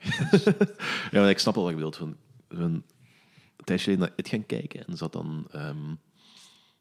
Ja, 1.10 1.20
maar 1.20 1.30
ik 1.30 1.38
snap 1.38 1.54
wel 1.54 1.62
wat 1.62 1.72
je 1.72 1.78
bedoelt. 1.78 1.96
Van, 1.96 2.16
van, 2.50 2.82
een 3.62 3.68
tijdje 3.68 3.84
geleden 3.84 4.06
naar 4.06 4.16
It 4.18 4.28
gaan 4.28 4.46
kijken 4.46 4.86
en 4.86 4.96
zat 4.96 5.12
dan... 5.12 5.46
ehm, 5.50 5.94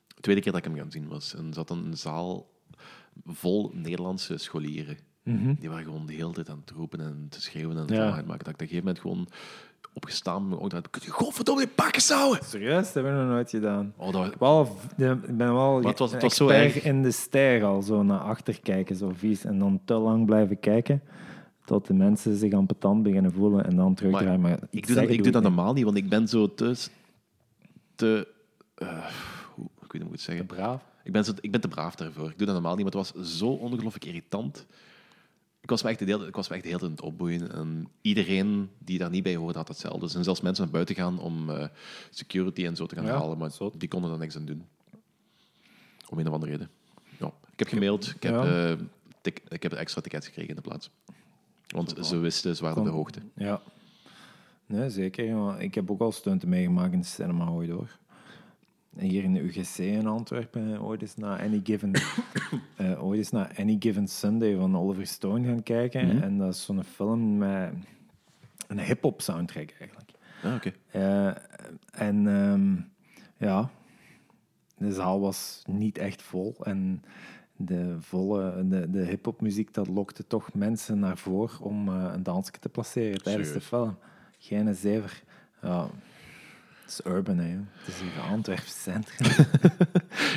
de 0.08 0.22
tweede 0.22 0.42
keer 0.42 0.52
dat 0.52 0.66
ik 0.66 0.68
hem 0.72 0.78
gaan 0.80 0.92
zien 0.92 1.08
was. 1.08 1.36
En 1.36 1.54
zat 1.54 1.68
dan 1.68 1.86
een 1.86 1.98
zaal 1.98 2.50
vol 3.26 3.72
Nederlandse 3.74 4.38
scholieren. 4.38 4.98
Die 5.60 5.70
waren 5.70 5.84
gewoon 5.86 6.06
de 6.06 6.14
hele 6.14 6.32
tijd 6.34 6.50
aan 6.50 6.62
het 6.66 6.70
roepen 6.70 7.00
en 7.00 7.26
te 7.30 7.42
schreeuwen 7.42 7.78
en 7.78 7.86
te 7.86 7.94
Ja. 7.94 8.10
maken. 8.10 8.28
Dat 8.28 8.48
ik 8.48 8.54
op 8.54 8.62
een 8.62 8.68
gegeven 8.68 8.78
moment 8.86 9.00
gewoon 9.00 9.28
opgestaan 9.94 10.50
ben. 10.50 10.60
Ook 10.62 10.70
kun 10.90 11.02
je 11.06 11.10
godverdomme 11.12 11.62
die 11.66 11.72
pakken 11.76 12.02
zouden? 12.02 12.44
Serieus? 12.46 12.84
Dat 12.86 12.94
hebben 12.94 13.14
we 13.18 13.20
nog 13.24 13.30
nooit 13.30 13.50
gedaan. 13.50 13.94
Oh, 13.98 14.12
dat 14.14 14.26
Ik 14.26 14.34
wel- 14.40 14.78
Ik 14.98 15.38
ben 15.38 15.54
wel 15.54 15.84
het 15.84 16.00
was- 16.00 16.12
het 16.12 16.22
was 16.22 16.36
zo 16.36 16.48
erg. 16.48 16.84
in 16.84 17.02
de 17.04 17.12
stijl 17.12 17.66
al 17.66 17.82
zo 17.82 18.04
naar 18.04 18.20
achter 18.20 18.60
kijken, 18.62 18.96
zo 18.96 19.12
vies. 19.16 19.46
En 19.46 19.60
dan 19.60 19.82
te 19.86 19.94
lang 19.94 20.26
blijven 20.26 20.60
kijken 20.60 21.02
tot 21.72 21.88
de 21.88 21.94
mensen 21.94 22.38
zich 22.38 22.54
ambetant 22.54 23.04
beginnen 23.04 23.32
voelen 23.32 23.66
en 23.66 23.76
dan 23.76 23.96
terugdraaien. 23.96 24.42
Maar, 24.42 24.60
ik 24.70 24.88
doe, 24.88 24.96
dat, 24.96 25.10
ik 25.10 25.24
doe 25.24 25.32
dat 25.32 25.44
normaal 25.44 25.74
niet, 25.74 25.84
want 25.84 25.98
ik 25.98 26.10
ben 26.10 26.28
zo 26.28 26.54
te... 26.54 26.78
te 27.96 28.28
eh, 28.76 29.06
hoe, 29.56 29.66
ik 29.66 29.92
weet 29.92 29.92
niet 29.92 30.02
hoe 30.02 30.12
ik 30.12 30.12
het 30.12 30.22
zeggen. 30.22 30.46
Braaf. 30.46 30.84
Ik 31.04 31.12
ben, 31.12 31.26
zo, 31.26 31.32
ik 31.42 31.52
ben 31.52 31.62
te 31.62 31.68
braaf 31.68 31.96
daarvoor. 31.96 32.30
Ik 32.30 32.38
doe 32.38 32.46
dat 32.46 32.56
normaal 32.56 32.76
niet, 32.76 32.84
maar 32.84 32.94
het 32.94 33.14
was 33.14 33.38
zo 33.38 33.48
ongelooflijk 33.48 34.06
irritant. 34.06 34.66
Ik 35.62 35.70
was 35.70 35.84
me 35.84 35.90
echt 35.90 36.00
de 36.00 36.06
hele, 36.06 36.28
ik 36.28 36.36
was 36.36 36.48
me 36.50 36.56
echt 36.56 36.64
de 36.64 36.70
hele 36.70 36.80
tijd 36.82 36.92
aan 36.92 36.98
het 36.98 37.06
opboeien. 37.14 37.52
En 37.52 37.88
iedereen 38.02 38.70
die 38.78 38.98
daar 38.98 39.10
niet 39.10 39.24
bij 39.24 39.36
hoorde, 39.36 39.58
had 39.58 39.68
hetzelfde. 39.68 40.00
Dus 40.00 40.16
en 40.16 40.24
zelfs 40.24 40.42
mensen 40.42 40.64
naar 40.64 40.74
buiten 40.74 40.96
gaan 40.96 41.20
om 41.20 41.50
eh, 41.50 41.68
security 42.10 42.66
en 42.66 42.76
zo 42.76 42.86
te 42.86 42.96
gaan 42.96 43.06
Ja, 43.06 43.18
halen, 43.18 43.38
maar 43.38 43.52
die 43.78 43.90
konden 43.90 44.10
daar 44.10 44.20
niks 44.20 44.36
aan 44.36 44.46
doen. 44.46 44.66
Om 46.10 46.20
een 46.20 46.28
of 46.28 46.34
andere 46.34 46.52
reden. 46.52 46.70
Ja, 47.20 47.32
ik 47.52 47.60
heb 47.60 47.68
gemaild. 47.68 48.08
Ik 48.16 48.24
heb, 48.24 48.34
Ja. 48.34 48.72
eh, 48.72 48.78
ik 49.48 49.64
heb 49.64 49.74
extra 49.74 50.02
tickets 50.02 50.26
gekregen 50.26 50.50
in 50.50 50.56
de 50.56 50.62
plaats. 50.62 50.90
Want 51.72 51.94
ze 52.02 52.18
wisten, 52.18 52.56
ze 52.56 52.64
waren 52.64 52.84
de 52.84 52.90
hoogte. 52.90 53.20
Ja. 53.36 53.62
Nee, 54.66 54.90
zeker. 54.90 55.60
Ik 55.60 55.76
heb 55.76 55.92
ook 55.92 56.02
al 56.02 56.12
stunten 56.12 56.50
meegemaakt 56.50 56.94
in 56.94 57.00
de 57.00 57.06
cinema 57.06 57.48
ooit 57.48 57.70
hoor. 57.70 57.98
Hier 58.98 59.24
in 59.24 59.34
de 59.34 59.40
UGC 59.40 59.78
in 59.78 60.08
Antwerpen, 60.08 60.74
eh, 60.74 60.86
ooit 60.86 61.02
eens 61.02 61.16
naar 61.16 61.42
Any 61.42 61.62
Given, 61.64 61.92
eh, 62.76 63.04
ooit 63.04 63.18
eens 63.18 63.32
naar 63.32 63.56
Any 63.58 63.76
Given 63.80 64.08
Sunday 64.08 64.56
van 64.56 64.78
Oliver 64.78 65.06
Stone 65.06 65.48
gaan 65.48 65.64
kijken. 65.64 66.22
En 66.22 66.38
dat 66.38 66.54
is 66.54 66.64
zo'n 66.64 66.84
film 66.84 67.38
met 67.38 67.74
een 68.68 68.80
hip-hop 68.80 69.22
soundtrack 69.22 69.74
eigenlijk. 69.80 70.12
Ah, 70.44 70.56
oké. 70.56 70.72
Eh, 70.92 71.28
en 71.92 72.28
ehm, 72.28 72.76
ja, 73.38 73.70
de 74.78 74.94
zaal 74.94 75.20
was 75.20 75.64
niet 75.68 75.98
echt 75.98 76.22
vol. 76.22 76.56
En 76.64 77.04
de, 77.66 77.96
volle, 78.00 78.68
de, 78.68 78.90
de 78.90 79.06
hip-hop 79.06 79.42
muziek 79.42 79.74
dat 79.74 79.88
lokte 79.88 80.28
toch 80.28 80.54
mensen 80.54 81.00
naar 81.00 81.18
voren 81.18 81.60
om 81.60 81.88
eh, 81.88 82.12
een 82.14 82.24
dansje 82.24 82.52
te 82.60 82.70
placeren 82.70 83.24
tijdens 83.24 83.54
de 83.54 83.62
film. 83.62 83.98
Geen 84.40 84.76
zever. 84.76 85.24
Ja, 85.62 85.88
is 86.92 87.12
urban, 87.12 87.38
hè. 87.38 87.50
Het 87.50 87.88
is 87.88 88.00
hier 88.00 88.32
Antwerpen 88.32 88.66
centrum. 88.68 89.28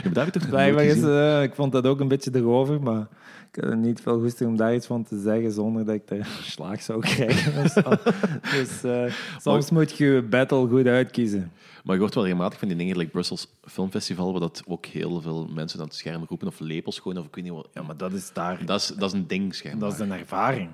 Ja, 0.02 0.10
daar 0.10 0.24
heb 0.24 0.34
ik 0.34 0.40
toch 0.40 0.50
Blijkbaar 0.50 0.84
is, 0.84 1.02
eh, 1.02 1.42
ik 1.42 1.54
vond 1.54 1.72
dat 1.72 1.86
ook 1.86 2.00
een 2.00 2.08
beetje 2.08 2.30
erover, 2.34 2.82
maar 2.82 3.06
ik 3.52 3.62
had 3.62 3.70
er 3.70 3.76
niet 3.76 4.00
veel 4.00 4.20
goesting 4.20 4.50
om 4.50 4.56
daar 4.56 4.74
iets 4.74 4.86
van 4.86 5.04
te 5.04 5.20
zeggen 5.20 5.52
zonder 5.52 5.84
dat 5.84 5.94
ik 5.94 6.10
er 6.18 6.26
slaag 6.42 6.82
zou 6.82 7.00
krijgen. 7.00 7.62
dus 8.54 8.84
eh, 8.84 9.12
soms 9.38 9.70
moet 9.70 9.96
je 9.96 10.04
je 10.04 10.22
battle 10.22 10.68
goed 10.68 10.86
uitkiezen. 10.86 11.52
Maar 11.84 11.94
je 11.94 12.00
hoort 12.00 12.14
wel 12.14 12.24
regelmatig 12.24 12.58
van 12.58 12.68
die 12.68 12.76
dingen, 12.76 12.96
like 12.96 13.10
Brussels 13.10 13.48
Film 13.64 13.90
Festival, 13.90 14.30
waar 14.30 14.40
dat 14.40 14.62
ook 14.66 14.86
heel 14.86 15.20
veel 15.20 15.48
mensen 15.54 15.80
aan 15.80 15.86
het 15.86 15.94
scherm 15.94 16.24
roepen, 16.28 16.48
of 16.48 16.60
lepels 16.60 16.98
gooien, 16.98 17.20
of 17.20 17.26
ik 17.26 17.34
weet 17.34 17.44
niet 17.44 17.52
wat. 17.52 17.68
Ja, 17.72 17.82
maar 17.82 17.96
dat 17.96 18.12
is 18.12 18.32
daar. 18.32 18.66
Dat 18.66 18.80
is, 18.80 18.86
dat 18.86 19.12
is 19.12 19.18
een 19.18 19.26
ding, 19.26 19.54
schijnbaar. 19.54 19.88
Dat 19.88 20.00
is 20.00 20.06
een 20.06 20.12
ervaring. 20.12 20.70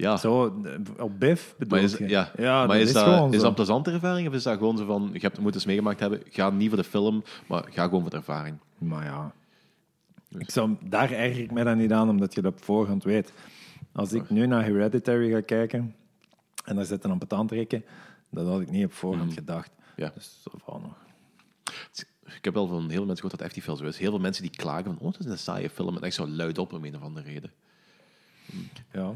Ja. 0.00 0.16
Zo, 0.16 0.62
eh, 0.64 1.04
op 1.04 1.20
BIF 1.20 1.54
bedoel 1.58 1.78
Maar 1.78 1.88
is, 1.88 1.96
je? 1.96 2.08
ja. 2.08 2.32
ja 2.36 2.66
maar 2.66 2.78
dat 2.78 2.86
is, 2.86 2.92
dat, 2.92 3.32
is 3.32 3.38
dat 3.40 3.48
een 3.48 3.54
plezante 3.54 3.90
ervaring, 3.90 4.28
of 4.28 4.34
is 4.34 4.42
dat 4.42 4.58
gewoon 4.58 4.76
zo 4.76 4.84
van, 4.84 5.02
je 5.12 5.20
hebt 5.20 5.22
het 5.22 5.40
moeten 5.40 5.54
eens 5.54 5.64
meegemaakt 5.64 6.00
hebben, 6.00 6.22
ga 6.30 6.50
niet 6.50 6.68
voor 6.68 6.78
de 6.78 6.84
film, 6.84 7.22
maar 7.46 7.64
ga 7.70 7.84
gewoon 7.84 8.00
voor 8.00 8.10
de 8.10 8.16
ervaring. 8.16 8.58
Maar 8.78 9.04
ja, 9.04 9.32
ik 10.38 10.50
zou, 10.50 10.76
daar 10.80 11.10
erger 11.10 11.42
ik 11.42 11.50
mij 11.50 11.64
dan 11.64 11.78
niet 11.78 11.92
aan, 11.92 12.08
omdat 12.08 12.34
je 12.34 12.42
dat 12.42 12.52
op 12.52 12.64
voorhand 12.64 13.04
weet. 13.04 13.32
Als 13.92 14.12
ik 14.12 14.30
nu 14.30 14.46
naar 14.46 14.64
Hereditary 14.64 15.30
ga 15.30 15.40
kijken 15.40 15.94
en 16.64 16.76
daar 16.76 16.84
zit 16.84 17.04
een 17.04 17.10
ambetant 17.10 17.50
rekken, 17.50 17.84
dat 18.30 18.46
had 18.46 18.60
ik 18.60 18.70
niet 18.70 18.84
op 18.84 18.92
voorhand 18.92 19.32
gedacht. 19.32 19.70
Ja. 19.96 20.12
Dus 20.14 20.40
zo 20.42 20.50
van 20.64 20.80
nog. 20.82 20.96
Ik 22.36 22.44
heb 22.44 22.54
wel 22.54 22.66
van 22.66 22.80
heel 22.80 22.88
veel 22.88 23.06
mensen 23.06 23.16
gehoord 23.16 23.30
dat 23.30 23.40
het 23.40 23.40
echt 23.40 23.54
niet 23.54 23.64
veel 23.64 23.76
zo 23.76 23.84
is. 23.84 23.98
Heel 23.98 24.10
veel 24.10 24.20
mensen 24.20 24.42
die 24.42 24.50
klagen 24.50 24.84
van, 24.84 24.98
oh, 24.98 25.12
het 25.12 25.20
is 25.20 25.26
een 25.26 25.38
saaie 25.38 25.70
film, 25.70 25.96
en 25.96 26.02
echt 26.02 26.14
zo 26.14 26.28
luid 26.28 26.58
op 26.58 26.72
om 26.72 26.84
een 26.84 26.96
of 26.96 27.02
andere 27.02 27.26
reden. 27.26 27.52
Ja. 28.92 29.14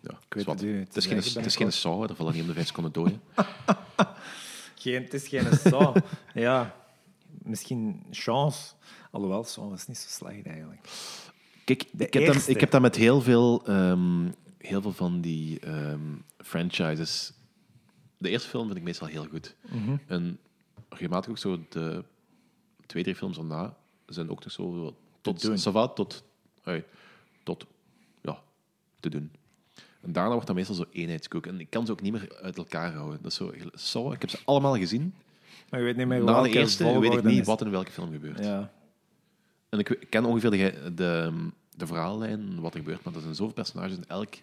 Ja, 0.00 0.10
Ik 0.10 0.34
weet 0.34 0.46
het 0.46 0.60
het, 0.60 0.96
is 0.96 1.06
geen, 1.06 1.16
het 1.16 1.46
is 1.46 1.56
geen 1.56 1.72
saw, 1.72 2.06
daar 2.06 2.16
vallen 2.16 2.32
niet 2.32 2.42
om 2.42 2.48
de 2.48 2.54
vijf 2.54 2.66
seconden 2.66 2.92
dooien. 2.92 3.20
Geen, 4.74 5.02
het 5.02 5.14
is 5.14 5.28
geen 5.28 5.46
saw. 5.64 5.96
ja, 6.34 6.76
misschien 7.42 8.02
chance. 8.10 8.72
Alhoewel, 9.10 9.44
saw 9.44 9.74
is 9.74 9.86
niet 9.86 9.98
zo 9.98 10.08
slecht 10.08 10.46
eigenlijk. 10.46 10.88
Kijk, 11.64 11.84
ik 11.96 12.12
heb, 12.12 12.26
dat, 12.26 12.48
ik 12.48 12.60
heb 12.60 12.70
dat 12.70 12.80
met 12.80 12.96
heel 12.96 13.20
veel, 13.20 13.66
ehm, 13.66 14.30
heel 14.58 14.82
veel 14.82 14.92
van 14.92 15.20
die 15.20 15.60
ehm, 15.60 16.16
franchises. 16.38 17.32
De 18.18 18.28
eerste 18.28 18.48
film 18.48 18.66
vind 18.66 18.78
ik 18.78 18.84
meestal 18.84 19.06
heel 19.06 19.26
goed. 19.26 19.56
Mhm. 19.70 19.96
En 20.06 20.38
regelmatig 20.88 21.30
ook 21.30 21.38
zo 21.38 21.64
de 21.68 22.04
twee, 22.86 23.02
drie 23.02 23.16
films 23.16 23.36
daarna 23.36 23.76
zijn 24.06 24.30
ook 24.30 24.42
nog 24.42 24.52
zo 24.52 24.94
tot, 25.20 25.40
tot, 25.94 26.24
ui, 26.62 26.84
tot 27.42 27.66
ja, 28.20 28.42
te 29.00 29.08
doen. 29.08 29.30
En 30.00 30.12
daarna 30.12 30.32
wordt 30.32 30.46
dat 30.46 30.56
meestal 30.56 30.74
zo 30.74 30.84
eenheidskoek. 30.92 31.46
En 31.46 31.60
ik 31.60 31.70
kan 31.70 31.86
ze 31.86 31.92
ook 31.92 32.00
niet 32.00 32.12
meer 32.12 32.38
uit 32.42 32.58
elkaar 32.58 32.92
houden. 32.92 33.18
Dat 33.22 33.30
is 33.30 33.36
zo, 33.36 33.52
zo, 33.74 34.12
ik 34.12 34.20
heb 34.20 34.30
ze 34.30 34.38
allemaal 34.44 34.76
gezien. 34.76 35.14
Maar 35.70 35.80
je 35.80 35.86
weet 35.86 35.96
niet 35.96 36.06
meer 36.06 36.18
Na 36.18 36.26
de 36.26 36.32
welke 36.32 36.58
eerste 36.58 37.00
weet 37.00 37.12
ik 37.14 37.22
niet 37.22 37.46
wat 37.46 37.60
in 37.60 37.70
welke 37.70 37.90
film 37.90 38.12
gebeurt. 38.12 38.44
Ja. 38.44 38.72
En 39.68 39.78
ik 39.78 40.06
ken 40.08 40.24
ongeveer 40.24 40.50
de, 40.50 40.92
de, 40.94 41.32
de 41.76 41.86
verhaallijn, 41.86 42.60
wat 42.60 42.72
er 42.74 42.78
gebeurt, 42.78 43.04
maar 43.04 43.14
er 43.14 43.20
zijn 43.20 43.34
zoveel 43.34 43.54
personages 43.54 43.96
en 43.96 44.04
elk, 44.08 44.34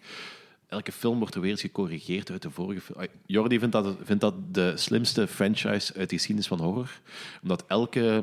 elke 0.66 0.92
film 0.92 1.18
wordt 1.18 1.34
er 1.34 1.40
weer 1.40 1.50
eens 1.50 1.60
gecorrigeerd 1.60 2.30
uit 2.30 2.42
de 2.42 2.50
vorige 2.50 2.80
film. 2.80 3.06
Jordi 3.26 3.58
vindt 3.58 3.72
dat, 3.72 3.96
vindt 4.02 4.20
dat 4.20 4.34
de 4.54 4.72
slimste 4.76 5.26
franchise 5.26 5.94
uit 5.94 6.10
de 6.10 6.16
geschiedenis 6.16 6.48
van 6.48 6.60
horror, 6.60 7.00
omdat 7.42 7.64
elke 7.66 8.22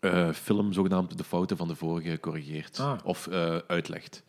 eh, 0.00 0.32
film 0.32 0.72
zogenaamd 0.72 1.18
de 1.18 1.24
fouten 1.24 1.56
van 1.56 1.68
de 1.68 1.74
vorige 1.74 2.20
corrigeert 2.20 2.78
Ah. 2.80 2.98
of 3.04 3.26
eh, 3.26 3.56
uitlegt. 3.66 4.22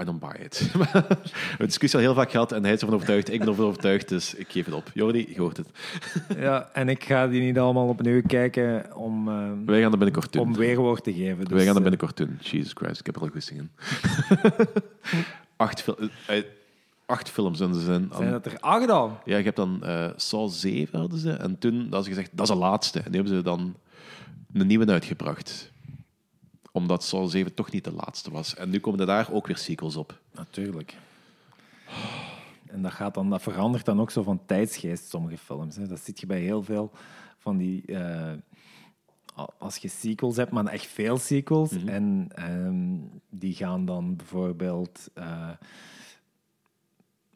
I 0.00 0.04
don't 0.04 0.20
buy 0.20 0.44
it. 0.44 0.70
We 1.58 1.64
discussie 1.66 1.98
al 1.98 2.04
heel 2.04 2.14
vaak 2.14 2.30
gehad 2.30 2.52
en 2.52 2.64
hij 2.64 2.72
is 2.72 2.80
ervan 2.80 2.94
overtuigd, 2.94 3.32
ik 3.32 3.38
ben 3.38 3.48
ervan 3.48 3.64
overtuigd, 3.64 4.08
dus 4.08 4.34
ik 4.34 4.46
geef 4.48 4.64
het 4.64 4.74
op. 4.74 4.90
Jordi, 4.94 5.26
je 5.34 5.40
hoort 5.40 5.56
het. 5.56 5.68
ja, 6.38 6.70
en 6.72 6.88
ik 6.88 7.04
ga 7.04 7.28
die 7.28 7.40
niet 7.42 7.58
allemaal 7.58 7.88
opnieuw 7.88 8.22
kijken 8.26 8.96
om, 8.96 9.28
eh, 9.28 9.50
Wij 9.66 9.80
gaan 9.80 9.92
er 9.92 9.98
binnenkort 9.98 10.32
doen. 10.32 10.42
om 10.42 10.54
weerwoord 10.54 11.04
te 11.04 11.12
geven. 11.14 11.38
Dus, 11.44 11.48
Wij 11.48 11.58
gaan 11.64 11.76
er 11.76 11.76
eh, 11.76 11.80
binnenkort 11.90 12.16
doen. 12.16 12.38
Jesus 12.40 12.72
Christ, 12.74 13.00
ik 13.00 13.06
heb 13.06 13.16
er 13.16 13.22
al 13.22 13.28
goesting 13.28 13.60
in. 13.60 13.70
acht, 15.56 15.82
fil- 15.82 15.98
eh, 16.26 16.42
acht 17.06 17.30
films. 17.30 17.60
En 17.60 17.74
ze 17.74 17.80
zijn 17.80 18.10
zijn 18.16 18.30
dat 18.30 18.46
er 18.46 18.56
acht 18.60 18.88
al? 18.90 19.20
ja, 19.24 19.36
je 19.36 19.44
hebt 19.44 19.56
dan 19.56 19.84
eh 19.84 20.08
Saw 20.16 20.50
7 20.50 20.98
hadden 20.98 21.18
ze. 21.18 21.30
En 21.30 21.58
toen 21.58 21.80
hadden 21.80 22.02
ze 22.02 22.08
gezegd, 22.08 22.30
dat 22.32 22.48
is 22.48 22.52
de 22.54 22.58
laatste. 22.60 22.98
En 22.98 23.10
nu 23.10 23.16
hebben 23.16 23.36
ze 23.36 23.42
dan 23.42 23.74
een 24.52 24.66
nieuwe 24.66 24.86
uitgebracht. 24.86 25.72
Omdat 26.76 27.04
Saw 27.04 27.28
7 27.28 27.54
toch 27.54 27.70
niet 27.70 27.84
de 27.84 27.92
laatste 27.92 28.30
was. 28.30 28.54
En 28.54 28.70
nu 28.70 28.80
komen 28.80 29.00
er 29.00 29.06
daar 29.06 29.32
ook 29.32 29.46
weer 29.46 29.56
sequels 29.56 29.96
op. 29.96 30.20
Natuurlijk. 30.32 30.96
En 32.66 32.82
dat, 32.82 32.92
gaat 32.92 33.14
dan, 33.14 33.30
dat 33.30 33.42
verandert 33.42 33.84
dan 33.84 34.00
ook 34.00 34.10
zo 34.10 34.22
van 34.22 34.46
tijdsgeest, 34.46 35.08
sommige 35.08 35.38
films. 35.38 35.76
Hè. 35.76 35.86
Dat 35.86 36.00
zit 36.00 36.20
je 36.20 36.26
bij 36.26 36.40
heel 36.40 36.62
veel 36.62 36.90
van 37.38 37.56
die... 37.56 37.86
eh, 37.86 38.32
als 39.58 39.76
je 39.76 39.88
sequels 39.88 40.36
hebt, 40.36 40.50
maar 40.50 40.66
echt 40.66 40.86
veel 40.86 41.18
sequels, 41.18 41.72
en 41.84 42.28
ehm, 42.34 42.96
die 43.28 43.54
gaan 43.54 43.84
dan 43.84 44.16
bijvoorbeeld... 44.16 45.10
eh, 45.14 45.50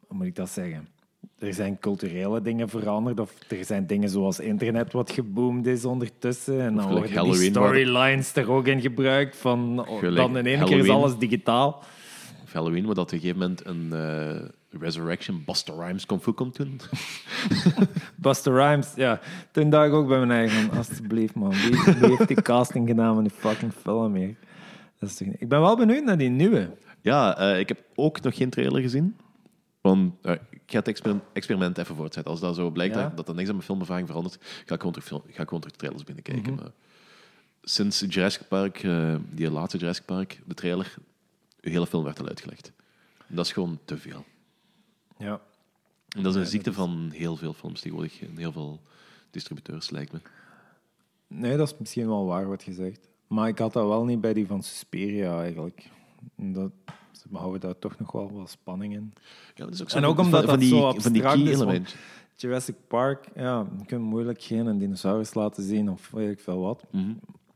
hoe 0.06 0.16
moet 0.16 0.26
ik 0.26 0.36
dat 0.36 0.50
zeggen? 0.50 0.88
Er 1.38 1.54
zijn 1.54 1.78
culturele 1.78 2.42
dingen 2.42 2.68
veranderd, 2.68 3.20
of 3.20 3.32
er 3.48 3.64
zijn 3.64 3.86
dingen 3.86 4.08
zoals 4.08 4.40
internet 4.40 4.92
wat 4.92 5.10
geboomd 5.12 5.66
is 5.66 5.84
ondertussen. 5.84 6.60
En 6.60 6.74
dan 6.74 6.86
gelijk 6.86 6.90
worden 6.92 7.08
die 7.10 7.18
Halloween, 7.18 7.50
storylines 7.50 8.34
er 8.34 8.50
ook 8.50 8.66
in 8.66 8.80
gebruikt. 8.80 9.36
Van, 9.36 9.78
oh, 9.88 9.98
Gelijk 9.98 10.16
dan 10.16 10.36
in 10.36 10.46
één 10.46 10.64
keer 10.64 10.78
is 10.78 10.88
alles 10.88 11.16
digitaal. 11.18 11.82
Of 12.44 12.52
Halloween, 12.52 12.86
waar 12.86 12.94
dat 12.94 13.04
op 13.04 13.12
een 13.12 13.18
gegeven 13.20 13.38
moment 13.40 13.66
een, 13.66 13.92
eh, 13.92 14.48
Resurrection, 14.80 15.42
Buster 15.46 15.74
Rhymes 15.78 16.06
Kung 16.06 16.22
Fu 16.22 16.32
komt 16.32 16.56
doen. 16.56 16.80
Buster 18.16 18.52
Rhymes, 18.54 18.92
ja. 18.96 19.20
Toen 19.50 19.70
dacht 19.70 19.86
ik 19.88 19.92
ook 19.92 20.08
bij 20.08 20.18
mijn 20.26 20.30
eigen, 20.30 20.70
alsjeblieft 20.70 21.34
man, 21.34 21.50
wie, 21.50 21.94
wie 21.94 22.08
heeft 22.16 22.28
die 22.28 22.42
casting 22.42 22.88
gedaan 22.88 23.14
van 23.14 23.22
die 23.24 23.32
fucking 23.36 23.72
film 23.82 24.14
hier? 24.14 24.34
Dat 24.98 25.08
is 25.08 25.16
toch 25.16 25.26
niet- 25.28 25.40
Ik 25.40 25.48
ben 25.48 25.60
wel 25.60 25.76
benieuwd 25.76 26.04
naar 26.04 26.18
die 26.18 26.28
nieuwe. 26.28 26.70
Ja, 27.00 27.38
eh, 27.38 27.58
ik 27.58 27.68
heb 27.68 27.78
ook 27.94 28.20
nog 28.20 28.36
geen 28.36 28.50
trailer 28.50 28.80
gezien. 28.82 29.16
Want 29.80 30.12
eh, 30.22 30.34
ga 30.70 30.78
het 30.78 30.88
exper- 30.88 31.20
experiment 31.32 31.78
even 31.78 31.96
voortzetten. 31.96 32.32
Als 32.32 32.40
dat 32.40 32.54
zo 32.54 32.70
blijkt 32.70 32.94
Ja. 32.94 33.02
dat, 33.02 33.16
dat 33.16 33.28
er 33.28 33.34
niks 33.34 33.48
aan 33.48 33.54
mijn 33.54 33.66
filmervaring 33.66 34.06
verandert, 34.06 34.38
ga 34.40 34.74
ik 34.74 34.80
gewoon 34.80 34.92
terug, 34.92 35.08
film, 35.08 35.22
ga 35.26 35.42
ik 35.42 35.48
gewoon 35.48 35.60
terug 35.60 35.76
trailers 35.76 36.04
binnenkijken. 36.04 36.52
Mhm. 36.52 36.62
Maar 36.62 36.70
sinds 37.62 38.04
Jurassic 38.08 38.48
Park, 38.48 38.82
eh, 38.82 39.14
die 39.30 39.50
laatste 39.50 39.78
Jurassic 39.78 40.04
Park, 40.04 40.40
de 40.46 40.54
trailer, 40.54 40.94
de 41.60 41.70
hele 41.70 41.86
film 41.86 42.04
werd 42.04 42.20
al 42.20 42.28
uitgelegd. 42.28 42.72
Dat 43.26 43.44
is 43.44 43.52
gewoon 43.52 43.78
te 43.84 43.98
veel. 43.98 44.24
Ja. 45.18 45.40
En 46.16 46.22
dat 46.22 46.34
is 46.34 46.40
een 46.40 46.46
ziekte 46.46 46.72
van 46.72 47.10
heel 47.14 47.36
veel 47.36 47.52
films 47.52 47.80
tegenwoordig. 47.80 48.22
En 48.22 48.36
heel 48.36 48.52
veel 48.52 48.80
distributeurs, 49.30 49.90
lijkt 49.90 50.12
me. 50.12 50.20
Nee, 51.26 51.56
dat 51.56 51.72
is 51.72 51.78
misschien 51.78 52.06
wel 52.06 52.26
waar 52.26 52.48
wat 52.48 52.62
gezegd. 52.62 53.08
Maar 53.26 53.48
ik 53.48 53.58
had 53.58 53.72
dat 53.72 53.86
wel 53.86 54.04
niet 54.04 54.20
bij 54.20 54.32
die 54.32 54.46
van 54.46 54.62
Suspiria 54.62 55.40
eigenlijk. 55.40 55.88
Dat, 56.36 56.70
ze 57.20 57.36
houden 57.36 57.60
daar 57.60 57.78
toch 57.78 57.98
nog 57.98 58.12
wel 58.12 58.32
wat 58.32 58.50
spanning 58.50 58.92
in. 58.94 59.12
Ja, 59.54 59.64
dat 59.64 59.74
is 59.74 59.82
ook 59.82 59.90
En 59.90 60.02
zo 60.02 60.08
ook 60.08 60.16
van- 60.16 60.24
omdat 60.24 60.40
van, 60.40 60.50
dat 60.50 60.60
die, 60.60 60.68
zo 60.68 60.92
van 60.92 61.12
die 61.12 61.22
abstract 61.22 61.42
key 61.42 61.52
is, 61.52 61.58
want- 61.58 61.70
element. 61.70 61.96
Jurassic 62.36 62.74
Park, 62.88 63.28
ja, 63.34 63.66
je 63.78 63.84
kunt 63.86 64.02
moeilijk 64.02 64.42
geen 64.42 64.78
dinosaurus 64.78 65.34
laten 65.34 65.62
zien 65.62 65.90
of 65.90 66.10
weet 66.10 66.30
ik 66.30 66.40
veel 66.40 66.60
wat. 66.60 66.84
Mhm. 66.90 67.12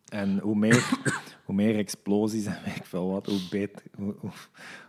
En 0.09 0.39
hoe 0.39 0.57
meer, 0.57 0.91
hoe 1.47 1.55
meer 1.55 1.77
explosies 1.79 2.45
en 2.45 2.59
weet 2.65 2.77
ik 2.77 2.85
veel 2.85 3.11
wat, 3.11 3.27
hoe, 3.27 3.41
beter, 3.51 3.83
hoe, 3.97 4.15
hoe, 4.19 4.31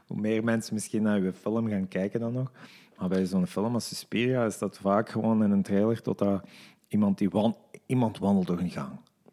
hoe 0.07 0.17
meer 0.19 0.43
mensen 0.43 0.73
misschien 0.73 1.01
naar 1.03 1.21
je 1.21 1.33
film 1.33 1.69
gaan 1.69 1.87
kijken 1.87 2.19
dan 2.19 2.33
nog. 2.33 2.51
Maar 2.97 3.09
bij 3.09 3.25
zo'n 3.25 3.47
film 3.47 3.73
als 3.73 3.87
Suspiria 3.87 4.45
is 4.45 4.57
dat 4.57 4.77
vaak 4.77 5.09
gewoon 5.09 5.43
in 5.43 5.51
een 5.51 5.63
trailer 5.63 6.01
totdat 6.01 6.47
iemand, 6.87 7.17
die 7.17 7.29
wan, 7.29 7.57
iemand 7.85 8.17
wandelt 8.19 8.47
door 8.47 8.59
een 8.59 8.69
gang. 8.69 8.89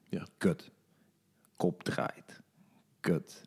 Ja. 0.08 0.26
Kut. 0.38 0.70
Kop 1.56 1.82
draait. 1.82 2.40
Kut. 3.00 3.42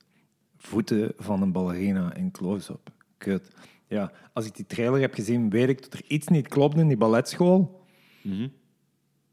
Voeten 0.65 1.13
van 1.17 1.41
een 1.41 1.51
ballerina 1.51 2.13
in 2.13 2.31
close-up. 2.31 2.89
Kut. 3.17 3.51
Ja, 3.87 4.11
als 4.33 4.45
ik 4.45 4.55
die 4.55 4.65
trailer 4.65 5.01
heb 5.01 5.13
gezien, 5.13 5.49
weet 5.49 5.69
ik 5.69 5.83
dat 5.83 5.93
er 5.93 6.01
iets 6.07 6.27
niet 6.27 6.47
klopt 6.47 6.77
in 6.77 6.87
die 6.87 6.97
balletschool. 6.97 7.85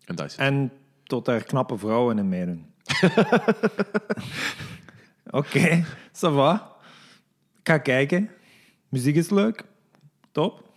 En 0.05 0.15
dat 0.15 0.27
is 0.27 0.33
het. 0.33 0.41
En 0.41 0.73
tot 1.03 1.25
daar 1.25 1.45
knappe 1.45 1.79
vrouwen 1.79 2.19
in 2.19 2.29
meedoen. 2.29 2.67
Oké, 5.41 5.85
ça 6.13 6.33
va. 6.33 6.77
Ik 7.59 7.69
ga 7.69 7.79
kijken. 7.79 8.31
Muziek 8.89 9.17
is 9.17 9.31
leuk. 9.31 9.65
Top. 10.33 10.71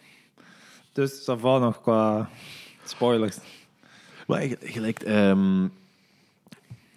Dus 0.93 1.21
ça 1.21 1.39
va 1.39 1.57
nog 1.57 1.81
qua 1.81 2.29
spoilers. 2.83 3.37
Maar 4.27 4.47
gelijk, 4.61 4.99
ehm, 4.99 5.67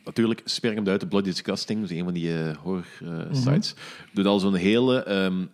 natuurlijk, 0.09 0.41
Sperring 0.45 0.81
hem 0.83 0.91
uit, 0.93 1.01
de 1.01 1.07
Bloody 1.07 1.29
Disgusting, 1.31 1.81
dus 1.81 1.91
een 1.91 2.05
van 2.05 2.13
die 2.15 2.43
eh, 2.43 2.57
horror 2.57 2.87
eh, 3.03 3.35
sites, 3.35 3.75
doet 4.13 4.27
al 4.27 4.39
zo'n 4.39 4.55
hele, 4.55 5.03
ehm, 5.03 5.45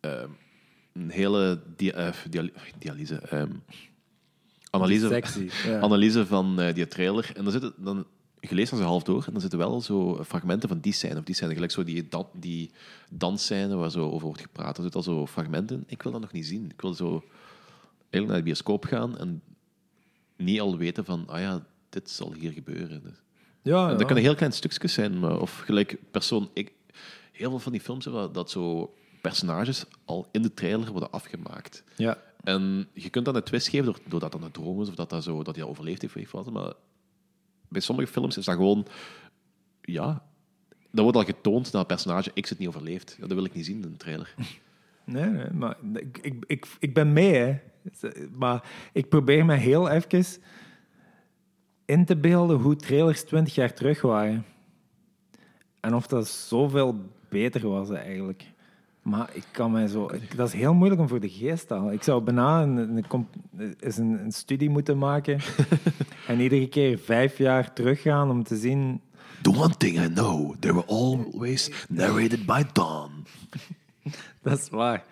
ehm, 0.00 0.28
een 0.92 1.10
hele 1.10 1.62
dia- 1.76 1.92
eh, 1.92 2.14
dialy- 2.30 2.52
dialyse, 2.78 3.18
ehm, 3.18 3.50
analyse, 4.70 5.06
Sexy. 5.06 5.48
Ja. 5.66 5.80
analyse 5.80 6.26
van 6.26 6.72
die 6.74 6.86
trailer. 6.88 7.30
En 7.34 7.42
dan 7.42 7.52
zitten 7.52 7.72
dan 7.76 8.06
dan 8.48 8.66
zo 8.66 8.76
half 8.80 9.02
door 9.02 9.24
en 9.26 9.32
dan 9.32 9.40
zitten 9.40 9.58
wel 9.58 9.80
zo 9.80 10.24
fragmenten 10.24 10.68
van 10.68 10.80
die 10.80 10.92
scène 10.92 11.18
of 11.18 11.24
die 11.24 11.34
scène, 11.34 11.54
gelijk 11.54 11.72
zo 11.72 11.84
die, 11.84 12.08
dan, 12.08 12.26
die 12.32 12.70
dansscène 13.10 13.76
waar 13.76 13.90
zo 13.90 14.10
over 14.10 14.26
wordt 14.26 14.40
gepraat. 14.40 14.76
Er 14.76 14.82
zitten 14.82 15.00
al 15.00 15.06
zo 15.06 15.26
fragmenten. 15.26 15.84
Ik 15.86 16.02
wil 16.02 16.12
dat 16.12 16.20
nog 16.20 16.32
niet 16.32 16.46
zien. 16.46 16.70
Ik 16.70 16.80
wil 16.80 16.94
zo 16.94 17.24
eigenlijk 18.10 18.26
naar 18.26 18.36
de 18.36 18.42
bioscoop 18.42 18.84
gaan 18.84 19.18
en 19.18 19.42
niet 20.36 20.60
al 20.60 20.76
weten 20.76 21.04
van, 21.04 21.24
ah 21.28 21.40
ja, 21.40 21.66
dit 21.88 22.10
zal 22.10 22.32
hier 22.32 22.52
gebeuren. 22.52 23.02
Dus- 23.02 23.21
Ja, 23.62 23.94
dat 23.94 24.06
kan 24.06 24.16
een 24.16 24.22
heel 24.22 24.34
klein 24.34 24.52
stukjes 24.52 24.92
zijn, 24.92 25.18
maar, 25.18 25.40
of 25.40 25.58
gelijk 25.58 25.96
persoon. 26.10 26.50
Ik, 26.52 26.72
heel 27.32 27.50
veel 27.50 27.58
van 27.58 27.72
die 27.72 27.80
films 27.80 28.04
hebben 28.04 28.32
dat 28.32 28.50
zo 28.50 28.94
personages 29.20 29.84
al 30.04 30.28
in 30.30 30.42
de 30.42 30.54
trailer 30.54 30.90
worden 30.90 31.10
afgemaakt. 31.10 31.84
ja. 31.96 32.18
En 32.42 32.88
je 32.92 33.10
kunt 33.10 33.24
dan 33.24 33.36
een 33.36 33.42
twist 33.42 33.68
geven 33.68 33.84
door, 33.84 33.98
doordat 34.04 34.32
dat 34.32 34.42
een 34.42 34.50
droom 34.50 34.82
is 34.82 34.88
of 34.88 34.94
dat, 34.94 35.10
dat, 35.10 35.22
zo, 35.22 35.42
dat 35.42 35.54
hij 35.54 35.64
dat 35.64 35.70
overleefd 35.72 36.02
heeft. 36.02 36.30
Wat, 36.30 36.50
maar 36.50 36.72
bij 37.68 37.80
sommige 37.80 38.12
films 38.12 38.36
is 38.36 38.44
dat 38.44 38.54
gewoon, 38.54 38.86
ja, 39.80 40.24
dan 40.90 41.02
wordt 41.02 41.18
al 41.18 41.24
getoond 41.24 41.72
dat 41.72 41.86
personage 41.86 42.40
X 42.40 42.48
het 42.48 42.58
niet 42.58 42.68
overleeft. 42.68 43.16
Ja, 43.20 43.26
dat 43.26 43.36
wil 43.36 43.44
ik 43.44 43.54
niet 43.54 43.64
zien 43.64 43.76
in 43.76 43.82
een 43.82 43.96
trailer. 43.96 44.34
Nee, 45.04 45.24
nee, 45.24 45.50
maar 45.50 45.76
ik, 45.94 46.18
ik, 46.22 46.44
ik, 46.46 46.66
ik 46.78 46.94
ben 46.94 47.12
mee, 47.12 47.34
hè. 47.34 47.58
Maar 48.32 48.70
ik 48.92 49.08
probeer 49.08 49.44
me 49.44 49.54
heel 49.54 49.88
even 49.88 50.24
in 51.92 52.04
te 52.04 52.16
beelden 52.16 52.58
hoe 52.60 52.76
trailers 52.76 53.22
20 53.22 53.54
jaar 53.54 53.74
terug 53.74 54.00
waren. 54.00 54.44
En 55.80 55.94
of 55.94 56.06
dat 56.06 56.28
zoveel 56.28 57.08
beter 57.28 57.68
was 57.68 57.90
eigenlijk. 57.90 58.44
Maar 59.02 59.30
ik 59.32 59.44
kan 59.50 59.70
mij 59.72 59.86
zo... 59.86 60.10
ik- 60.12 60.36
dat 60.36 60.46
is 60.48 60.54
heel 60.54 60.74
moeilijk 60.74 61.00
om 61.00 61.08
voor 61.08 61.20
de 61.20 61.28
geest 61.28 61.68
te 61.68 61.74
halen. 61.74 61.92
Ik 61.92 62.02
zou 62.02 62.22
bijna 62.22 62.62
een, 62.62 63.04
een 63.80 64.32
studie 64.32 64.70
moeten 64.70 64.98
maken 64.98 65.40
en 66.28 66.40
iedere 66.40 66.68
keer 66.68 66.98
vijf 66.98 67.38
jaar 67.38 67.72
teruggaan 67.72 68.30
om 68.30 68.42
te 68.42 68.56
zien... 68.56 69.00
The 69.42 69.50
one 69.50 69.76
thing 69.76 70.00
I 70.04 70.08
know, 70.08 70.54
they 70.58 70.72
were 70.72 70.86
always 70.86 71.70
narrated 71.88 72.46
by 72.46 72.62
Don 72.72 73.10
Dat 74.42 74.58
is 74.58 74.68
waar. 74.68 75.04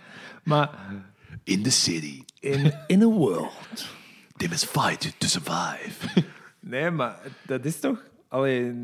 Maar 0.44 0.70
in 1.44 1.62
the 1.62 1.70
city. 1.70 2.22
in, 2.40 2.72
in 2.86 3.02
a 3.02 3.08
world... 3.08 3.98
They 4.36 4.48
must 4.48 4.64
fight 4.64 5.14
to 5.18 5.26
survive. 5.26 5.96
Nee, 6.60 6.90
maar 6.90 7.20
dat 7.46 7.64
is 7.64 7.80
toch... 7.80 8.08
Allee, 8.28 8.74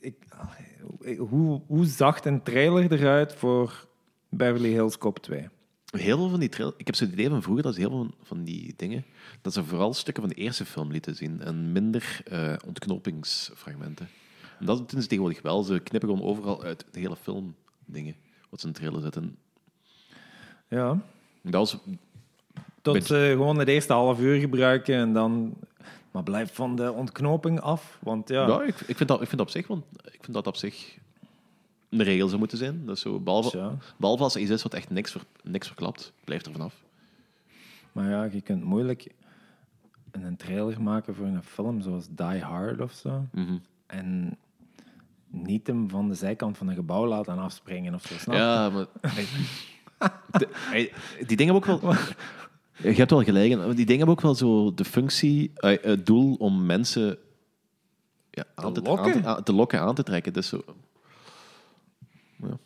ik, 0.00 0.16
allee, 0.28 1.16
hoe, 1.16 1.60
hoe 1.66 1.84
zag 1.84 2.24
een 2.24 2.42
trailer 2.42 2.92
eruit 2.92 3.34
voor 3.34 3.86
Beverly 4.28 4.68
Hills 4.68 4.98
Cop 4.98 5.18
2? 5.18 5.48
Heel 5.90 6.16
veel 6.16 6.28
van 6.28 6.40
die 6.40 6.48
trailers... 6.48 6.78
Ik 6.78 6.86
heb 6.86 6.94
zo'n 6.94 7.12
idee 7.12 7.28
van 7.28 7.42
vroeger 7.42 7.62
dat 7.62 7.74
ze 7.74 7.80
heel 7.80 7.90
veel 7.90 8.10
van 8.22 8.44
die 8.44 8.74
dingen... 8.76 9.04
dat 9.42 9.52
ze 9.52 9.64
vooral 9.64 9.94
stukken 9.94 10.22
van 10.22 10.32
de 10.32 10.38
eerste 10.38 10.64
film 10.64 10.90
lieten 10.90 11.14
zien 11.14 11.40
en 11.40 11.72
minder 11.72 12.20
eh, 12.24 12.54
ontknopingsfragmenten. 12.66 14.08
En 14.58 14.66
dat 14.66 14.90
doen 14.90 15.02
ze 15.02 15.08
tegenwoordig 15.08 15.42
wel. 15.42 15.62
Ze 15.62 15.80
knippen 15.80 16.08
gewoon 16.08 16.24
overal 16.24 16.62
uit 16.62 16.84
de 16.90 17.00
hele 17.00 17.16
film 17.16 17.54
dingen 17.84 18.14
wat 18.50 18.60
ze 18.60 18.66
in 18.66 18.72
trailer 18.72 19.00
zetten. 19.00 19.36
Ja. 20.68 20.98
Dat 21.42 21.52
was... 21.52 21.78
Tot 22.82 23.04
ze 23.04 23.32
gewoon 23.32 23.58
het 23.58 23.68
eerste 23.68 23.92
half 23.92 24.20
uur 24.20 24.40
gebruiken 24.40 24.94
en 24.94 25.12
dan... 25.12 25.54
Maar 26.14 26.22
blijf 26.22 26.54
van 26.54 26.76
de 26.76 26.92
ontknoping 26.92 27.60
af, 27.60 27.98
want 28.02 28.28
ja... 28.28 28.46
Ja, 28.46 28.62
ik, 28.62 28.80
ik, 28.80 28.96
vind 28.96 29.08
dat, 29.08 29.20
ik 29.20 29.26
vind 29.28 29.38
dat 29.38 29.46
op 29.46 29.52
zich... 29.52 29.66
Want 29.66 29.84
ik 30.04 30.18
vind 30.20 30.32
dat 30.32 30.46
op 30.46 30.56
zich 30.56 30.98
een 31.88 32.02
regel 32.02 32.26
zou 32.26 32.38
moeten 32.38 32.58
zijn. 32.58 32.86
Dat 32.86 32.96
is 32.96 33.02
zo, 33.02 33.20
behalve, 33.20 33.56
Ja. 33.56 33.74
behalve 33.96 34.22
als 34.22 34.34
er 34.34 34.40
iets 34.40 34.50
is 34.50 34.62
wat 34.62 34.74
echt 34.74 34.90
niks, 34.90 35.12
ver, 35.12 35.22
niks 35.42 35.66
verklapt, 35.66 36.12
blijf 36.24 36.44
er 36.46 36.52
vanaf. 36.52 36.74
Maar 37.92 38.10
ja, 38.10 38.24
je 38.24 38.40
kunt 38.40 38.64
moeilijk 38.64 39.12
een 40.10 40.36
trailer 40.36 40.82
maken 40.82 41.14
voor 41.14 41.26
een 41.26 41.42
film 41.42 41.80
zoals 41.80 42.06
Die 42.10 42.40
Hard 42.42 42.80
of 42.80 42.92
zo. 42.92 43.26
Mhm. 43.32 43.58
En 43.86 44.36
niet 45.26 45.66
hem 45.66 45.90
van 45.90 46.08
de 46.08 46.14
zijkant 46.14 46.56
van 46.56 46.68
een 46.68 46.74
gebouw 46.74 47.06
laten 47.06 47.38
afspringen 47.38 47.94
of 47.94 48.06
zo, 48.06 48.14
snap? 48.14 48.34
Ja, 48.34 48.70
maar... 48.70 48.86
die 51.26 51.36
dingen 51.36 51.54
hebben 51.54 51.74
ook 51.74 51.82
wel... 51.82 51.94
Je 52.76 52.92
hebt 52.92 53.10
wel 53.10 53.22
gelijk, 53.22 53.50
in, 53.50 53.58
die 53.58 53.74
dingen 53.74 53.96
hebben 53.96 54.08
ook 54.08 54.20
wel 54.20 54.34
zo 54.34 54.74
de 54.74 54.84
functie, 54.84 55.52
eh, 55.54 55.82
het 55.82 56.06
doel 56.06 56.34
om 56.34 56.66
mensen 56.66 57.18
ja, 58.30 58.44
aan 58.54 58.72
te, 58.72 58.82
lokken? 58.82 59.24
aan 59.24 59.42
te, 59.42 59.52
lokken, 59.52 59.80
aan 59.80 59.94
te 59.94 60.02
trekken. 60.02 60.32
Dus 60.32 60.48
zo, 60.48 60.62
Ja, 62.36 62.56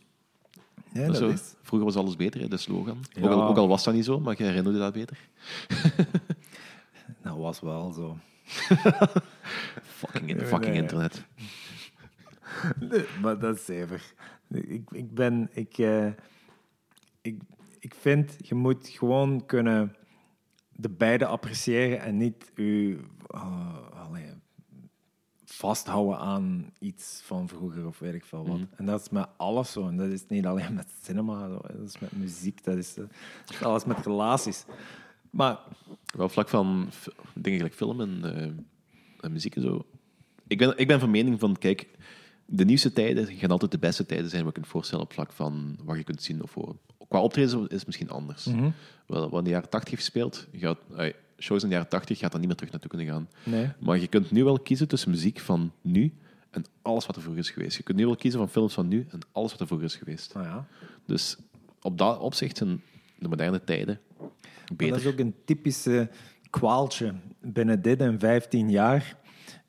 dat 0.92 1.06
dat 1.06 1.16
zo, 1.16 1.28
is... 1.28 1.54
Vroeger 1.62 1.88
was 1.88 1.96
alles 1.96 2.16
beter, 2.16 2.40
hè, 2.40 2.48
de 2.48 2.56
slogan. 2.56 2.98
Ja. 3.12 3.22
Ook, 3.22 3.30
al, 3.30 3.48
ook 3.48 3.56
al 3.56 3.68
was 3.68 3.84
dat 3.84 3.94
niet 3.94 4.04
zo, 4.04 4.20
maar 4.20 4.34
je 4.38 4.44
herinnerde 4.44 4.78
dat 4.78 4.92
beter. 4.92 5.18
Dat 7.22 7.36
was 7.36 7.60
wel 7.60 7.92
zo. 7.92 8.16
Fucking, 9.98 10.34
Nee, 10.34 10.46
fucking 10.46 10.74
internet. 10.74 11.24
Nee, 12.80 13.04
maar 13.22 13.38
dat 13.38 13.56
is 13.56 13.64
zever. 13.64 14.12
Ik, 14.48 14.90
ik 14.90 15.14
ben... 15.14 15.48
Ik, 15.52 15.78
eh, 15.78 16.06
ik, 17.20 17.40
ik 17.78 17.94
vind, 17.94 18.34
je 18.38 18.54
moet 18.54 18.88
gewoon 18.88 19.46
kunnen 19.46 19.96
de 20.72 20.90
beide 20.90 21.26
appreciëren 21.26 22.00
en 22.00 22.16
niet 22.16 22.52
je 22.54 22.98
eh, 23.26 24.06
allee, 24.06 24.26
vasthouden 25.44 26.18
aan 26.18 26.72
iets 26.78 27.20
van 27.24 27.48
vroeger 27.48 27.86
of 27.86 27.98
weet 27.98 28.14
ik 28.14 28.24
veel 28.24 28.48
wat. 28.48 28.60
En 28.76 28.84
dat 28.84 29.00
is 29.00 29.08
met 29.08 29.28
alles 29.36 29.72
zo. 29.72 29.88
En 29.88 29.96
dat 29.96 30.10
is 30.10 30.26
niet 30.28 30.46
alleen 30.46 30.74
met 30.74 30.92
cinema, 31.02 31.48
zo. 31.48 31.60
dat 31.62 31.88
is 31.88 31.98
met 31.98 32.12
muziek, 32.12 32.64
dat 32.64 32.76
is, 32.76 32.96
eh, 32.96 33.04
dat 33.44 33.54
is 33.54 33.62
alles 33.62 33.84
met 33.84 34.06
relaties. 34.06 34.64
Maar 35.30 35.58
Wel 36.16 36.28
vlak 36.28 36.48
van 36.48 36.88
dingen 37.34 37.58
gelijk 37.58 37.74
film 37.74 38.00
en, 38.00 38.20
eh, 38.24 38.42
en 39.20 39.32
muziek 39.32 39.56
en 39.56 39.62
zo. 39.62 39.86
Ik 40.46 40.58
ben, 40.58 40.78
ik 40.78 40.86
ben 40.86 41.00
van 41.00 41.10
mening 41.10 41.40
van, 41.40 41.56
kijk, 41.58 41.88
de 42.46 42.64
nieuwste 42.64 42.92
tijden 42.92 43.26
gaan 43.26 43.50
altijd 43.50 43.70
de 43.70 43.78
beste 43.78 44.06
tijden 44.06 44.30
zijn 44.30 44.44
wat 44.44 44.54
je 44.54 44.60
kunt 44.60 44.72
voorstellen 44.72 45.04
op 45.04 45.12
vlak 45.12 45.32
van 45.32 45.78
wat 45.84 45.96
je 45.96 46.04
kunt 46.04 46.22
zien 46.22 46.42
of 46.42 46.54
horen. 46.54 46.78
Qua 47.08 47.20
optreden 47.20 47.62
is 47.68 47.76
het 47.76 47.86
misschien 47.86 48.10
anders. 48.10 48.44
Mhm. 48.44 48.70
Wel, 49.06 49.30
Wat 49.30 49.38
in 49.38 49.44
de 49.44 49.50
jaren 49.50 49.68
80 49.68 49.90
heeft 49.90 50.02
gespeeld, 50.02 50.46
gaat, 50.52 50.78
shows 51.38 51.62
in 51.62 51.68
de 51.68 51.74
jaren 51.74 51.88
80 51.90 52.18
gaat 52.18 52.30
daar 52.30 52.38
niet 52.40 52.48
meer 52.48 52.56
terug 52.56 52.72
naartoe 52.72 52.90
kunnen 52.90 53.08
gaan. 53.08 53.28
Nee. 53.42 53.70
Maar 53.78 53.98
je 53.98 54.06
kunt 54.06 54.30
nu 54.30 54.44
wel 54.44 54.58
kiezen 54.58 54.88
tussen 54.88 55.10
muziek 55.10 55.38
van 55.38 55.72
nu 55.80 56.12
en 56.50 56.64
alles 56.82 57.06
wat 57.06 57.16
er 57.16 57.22
vroeger 57.22 57.42
is 57.42 57.50
geweest. 57.50 57.76
Je 57.76 57.82
kunt 57.82 57.98
nu 57.98 58.06
wel 58.06 58.16
kiezen 58.16 58.38
van 58.40 58.48
films 58.48 58.74
van 58.74 58.88
nu 58.88 59.06
en 59.10 59.20
alles 59.32 59.50
wat 59.50 59.60
er 59.60 59.66
vroeger 59.66 59.86
is 59.86 59.96
geweest. 59.96 60.34
Nou 60.34 60.46
ja. 60.46 60.66
Dus 61.06 61.36
op 61.82 61.98
dat 61.98 62.18
opzicht 62.18 62.56
zijn 62.56 62.82
de 63.18 63.28
moderne 63.28 63.64
tijden 63.64 64.00
Maar 64.18 64.28
beter. 64.76 64.88
dat 64.94 65.00
is 65.04 65.12
ook 65.12 65.18
een 65.18 65.34
typische 65.44 66.10
kwaaltje. 66.50 67.14
Binnen 67.40 67.82
dit 67.82 68.00
en 68.00 68.18
15 68.18 68.70
jaar 68.70 69.16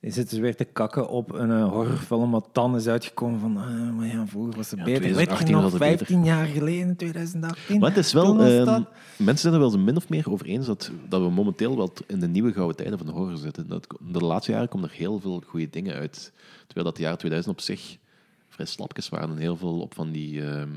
zitten 0.02 0.36
ze 0.36 0.42
weer 0.42 0.56
te 0.56 0.64
kakken 0.66 1.10
op 1.10 1.32
een 1.34 1.52
eh, 1.52 1.70
horrorfilm 1.70 2.32
wat 2.32 2.50
dan 2.52 2.76
is 2.76 2.88
uitgekomen 2.88 3.40
van 3.40 3.58
eh, 3.58 3.92
maar 3.98 4.08
ja, 4.08 4.28
vroeger 4.28 4.56
was 4.56 4.70
het 4.72 4.80
Ja, 4.80 4.86
beter. 4.86 5.02
Weet 5.02 5.10
je 5.10 5.16
2018 5.26 5.54
nog, 5.54 5.64
was 5.64 5.72
het 5.72 5.82
beter. 5.82 6.06
15 6.06 6.24
jaar 6.26 6.46
geleden, 6.46 6.96
2018? 6.96 7.80
Maar 7.80 7.90
het 7.90 7.98
is 7.98 8.14
wel, 8.14 8.40
ehm, 8.44 8.66
dat- 8.66 8.88
mensen 9.18 9.38
zijn 9.52 9.54
er 9.54 9.60
wel 9.70 9.80
min 9.80 9.96
of 9.96 10.10
meer 10.10 10.32
over 10.32 10.46
eens 10.46 10.66
dat, 10.66 10.92
dat 11.10 11.22
we 11.22 11.30
momenteel 11.30 11.76
wel 11.78 11.94
in 12.08 12.20
de 12.20 12.28
nieuwe 12.28 12.54
gouden 12.54 12.76
tijden 12.78 12.98
van 12.98 13.08
de 13.08 13.14
horror 13.14 13.38
zitten. 13.38 13.68
Dat, 13.68 13.88
de 14.00 14.20
laatste 14.20 14.52
jaren 14.52 14.68
komen 14.70 14.90
er 14.90 14.96
heel 14.96 15.20
veel 15.20 15.44
goede 15.48 15.70
dingen 15.70 15.96
uit. 15.96 16.32
Terwijl 16.66 16.86
dat 16.86 16.96
de 16.96 17.02
jaren 17.02 17.18
2000 17.18 17.56
op 17.56 17.62
zich 17.62 17.98
vrij 18.50 18.66
slapjes 18.66 19.10
waren 19.10 19.30
en 19.30 19.38
heel 19.38 19.58
veel 19.58 19.80
op 19.82 19.94
van 19.94 20.12
die 20.12 20.46
ehm, 20.46 20.70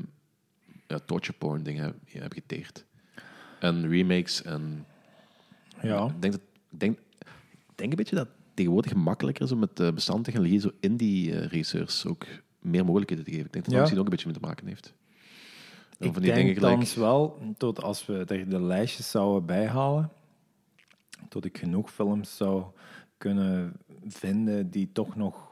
ja, 0.87 0.99
torture 1.05 1.37
porn 1.37 1.63
dingen 1.63 1.83
heb- 1.83 1.95
ja, 2.05 2.19
hebben 2.19 2.37
geteerd. 2.41 2.85
En 3.59 3.89
remakes 3.89 4.41
en 4.43 4.85
ja. 5.81 6.05
ik 6.05 6.21
denk, 6.21 6.33
dat, 6.33 6.41
ik, 6.71 6.79
denk, 6.79 6.97
ik 6.97 7.75
denk 7.75 7.89
een 7.91 7.97
beetje 7.97 8.15
dat 8.15 8.27
het 8.27 8.35
tegenwoordig 8.53 8.91
gemakkelijker 8.91 9.43
is 9.43 9.51
om 9.51 9.59
met 9.59 9.79
uh, 9.79 9.91
bestaande 9.91 10.23
technologie 10.23 10.59
zo 10.59 10.71
indie-regisseurs 10.79 12.05
ook 12.05 12.25
meer 12.59 12.85
mogelijkheden 12.85 13.23
te 13.25 13.31
geven. 13.31 13.45
Ik 13.45 13.51
denk 13.53 13.65
dat 13.65 13.73
dat 13.73 13.73
Ja. 13.73 13.79
misschien 13.79 13.99
ook 13.99 14.05
een 14.05 14.11
beetje 14.11 14.27
mee 14.31 14.39
te 14.41 14.47
maken 14.47 14.67
heeft. 14.67 14.93
En 15.99 16.07
Ik 16.07 16.13
van 16.13 16.21
die 16.21 16.31
denk 16.33 16.45
dingen 16.47 16.61
gelijk... 16.61 16.89
wel, 16.93 17.39
tot 17.57 17.81
als 17.83 18.05
we 18.05 18.23
er 18.27 18.49
de 18.49 18.61
lijstjes 18.61 19.11
zouden 19.11 19.45
bijhalen, 19.45 20.09
tot 21.29 21.45
ik 21.45 21.57
genoeg 21.57 21.91
films 21.91 22.37
zou 22.37 22.63
kunnen 23.17 23.73
vinden 24.07 24.69
die 24.69 24.89
toch 24.93 25.15
nog... 25.15 25.51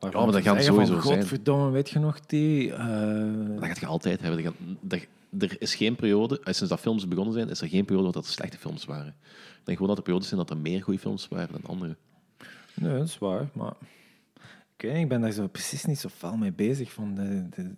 Ja, 0.00 0.08
maar 0.10 0.26
dat 0.32 0.42
gaat 0.42 0.42
zeggen 0.56 0.74
van, 0.74 0.86
sowieso 0.86 1.08
zijn. 1.08 1.18
Godverdomme, 1.20 1.70
weet 1.70 1.90
je 1.90 1.98
nog 1.98 2.20
die... 2.20 2.72
eh, 2.72 3.56
Dat 3.56 3.64
gaat 3.64 3.78
je 3.80 3.86
altijd 3.86 4.20
hebben. 4.20 4.42
Dat 4.42 4.52
gaat- 4.52 4.76
dat- 4.80 5.06
er 5.38 5.56
is 5.58 5.74
geen 5.74 5.96
periode, 5.96 6.38
eh, 6.40 6.44
sinds 6.52 6.68
dat 6.68 6.80
films 6.80 7.08
begonnen 7.08 7.34
zijn, 7.34 7.48
is 7.48 7.60
er 7.60 7.68
geen 7.68 7.84
periode 7.84 8.12
dat 8.12 8.24
er 8.26 8.30
slechte 8.32 8.58
films 8.58 8.84
waren. 8.84 9.06
Ik 9.08 9.64
denk 9.64 9.78
gewoon 9.78 9.86
dat 9.88 9.96
er 9.96 10.02
periodes 10.02 10.28
zijn 10.28 10.40
dat 10.40 10.50
er 10.50 10.56
meer 10.56 10.82
goede 10.82 10.98
films 10.98 11.28
waren 11.28 11.52
dan 11.52 11.70
andere. 11.70 11.96
Nee, 12.80 12.98
dat 12.98 13.06
is 13.06 13.18
waar, 13.18 13.48
maar... 13.52 13.72
Ik 14.76 14.84
weet 14.84 14.96
ik 14.96 15.08
ben 15.08 15.20
daar 15.20 15.30
zo 15.30 15.46
precies 15.46 15.84
niet 15.84 15.98
zo 15.98 16.08
fel 16.08 16.36
mee 16.36 16.52
bezig. 16.52 16.92
Van 16.92 17.14
de, 17.14 17.48
de... 17.48 17.70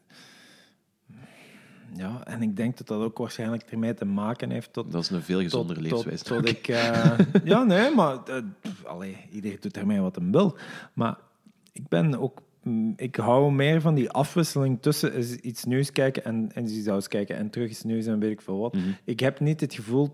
Ja, 1.95 2.21
en 2.27 2.43
ik 2.43 2.57
denk 2.57 2.77
dat 2.79 2.87
dat 2.87 3.01
ook 3.03 3.19
waarschijnlijk 3.19 3.63
ermee 3.63 3.95
te 3.95 4.05
maken 4.05 4.51
heeft 4.51 4.73
tot... 4.73 4.93
Dat 4.93 5.03
is 5.03 5.11
een 5.11 5.23
veel 5.23 5.41
gezondere 5.41 5.81
tot, 5.81 5.89
levenswijze. 5.89 6.25
tot, 6.25 6.37
tot 6.39 6.49
ik... 6.49 6.69
eh, 6.69 7.19
ja, 7.45 7.63
nee, 7.63 7.95
maar... 7.95 8.23
eh, 8.25 8.37
pff, 8.61 8.85
allee, 8.85 9.17
iedereen 9.33 9.57
doet 9.61 9.77
ermee 9.77 10.01
wat 10.01 10.17
hij 10.17 10.25
wil. 10.31 10.57
Maar 10.93 11.17
ik 11.73 11.89
ben 11.89 12.19
ook... 12.21 12.43
mm, 12.63 12.93
Ik 12.97 13.17
hou 13.17 13.53
meer 13.53 13.81
van 13.81 13.95
die 13.95 14.11
afwisseling 14.11 14.79
tussen 14.83 15.15
eens 15.15 15.35
iets 15.35 15.65
nieuws 15.65 15.93
kijken 15.93 16.25
en, 16.25 16.51
en 16.55 16.65
iets 16.65 16.89
ouds 16.89 17.09
kijken 17.09 17.37
en 17.37 17.51
terug 17.51 17.71
iets 17.71 17.83
nieuws 17.83 18.07
en 18.07 18.19
weet 18.19 18.31
ik 18.31 18.41
veel 18.41 18.59
wat. 18.59 18.77
Ik 19.05 19.21
heb 19.21 19.41
niet 19.41 19.61
het 19.61 19.75
gevoel 19.75 20.13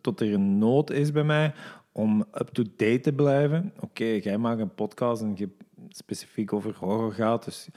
tot 0.00 0.20
er 0.20 0.32
een 0.32 0.58
nood 0.58 0.90
is 0.90 1.12
bij 1.12 1.24
mij 1.24 1.52
om 1.92 2.24
up-to-date 2.34 3.00
te 3.00 3.12
blijven. 3.12 3.72
Oké, 3.80 4.04
jij 4.04 4.38
maakt 4.38 4.60
een 4.60 4.74
podcast 4.74 5.22
en 5.22 5.32
je 5.36 5.48
specifiek 5.88 6.52
over 6.52 6.74
horror 6.78 7.12
gaat, 7.12 7.44
dus 7.44 7.68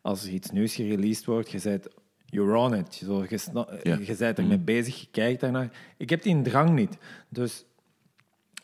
als 0.00 0.24
er 0.24 0.30
iets 0.30 0.50
nieuws 0.50 0.74
gereleased 0.74 1.24
wordt, 1.24 1.50
je 1.50 1.60
bent 1.62 1.88
you're 2.24 2.56
on 2.56 2.74
it. 2.74 2.94
Zo, 2.94 3.24
je, 3.28 4.04
je 4.04 4.16
bent 4.18 4.38
ermee 4.38 4.58
bezig, 4.58 5.00
je 5.00 5.06
kijkt 5.10 5.40
daarnaar. 5.40 5.94
Ik 5.96 6.10
heb 6.10 6.22
die 6.22 6.42
drang 6.42 6.70
niet. 6.70 6.98
Dus 7.28 7.64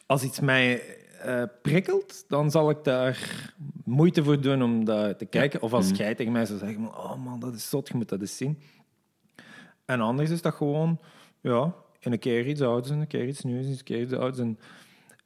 als 0.07 0.23
iets 0.23 0.41
mij 0.41 0.83
eh, 1.21 1.43
prikkelt, 1.63 2.25
dan 2.29 2.51
zal 2.51 2.71
ik 2.71 2.85
daar 2.85 3.55
moeite 3.85 4.25
voor 4.25 4.41
doen 4.41 4.63
om 4.63 4.85
dat 4.85 5.19
te 5.19 5.25
kijken. 5.25 5.63
Of 5.63 5.73
als 5.73 5.91
jij 5.91 6.15
tegen 6.15 6.33
mij 6.33 6.47
zou 6.47 6.59
zeggen, 6.59 6.87
oh 6.87 7.25
man, 7.25 7.41
dat 7.41 7.55
is 7.55 7.69
zot, 7.69 7.89
je 7.89 7.97
moet 7.97 8.09
dat 8.09 8.21
eens 8.21 8.37
zien. 8.37 8.59
En 9.85 10.01
anders 10.01 10.31
is 10.31 10.43
dat 10.43 10.55
gewoon, 10.55 11.01
ja, 11.41 11.75
in 12.01 12.13
een 12.13 12.19
keer 12.19 12.47
iets 12.47 12.61
ouds 12.61 12.91
en 12.91 13.01
een 13.01 13.07
keer 13.07 13.29
iets 13.29 13.43
nieuws, 13.43 13.67
een 13.67 13.83
keer 13.83 14.01
iets 14.01 14.13
ouds. 14.13 14.39
En, 14.39 14.59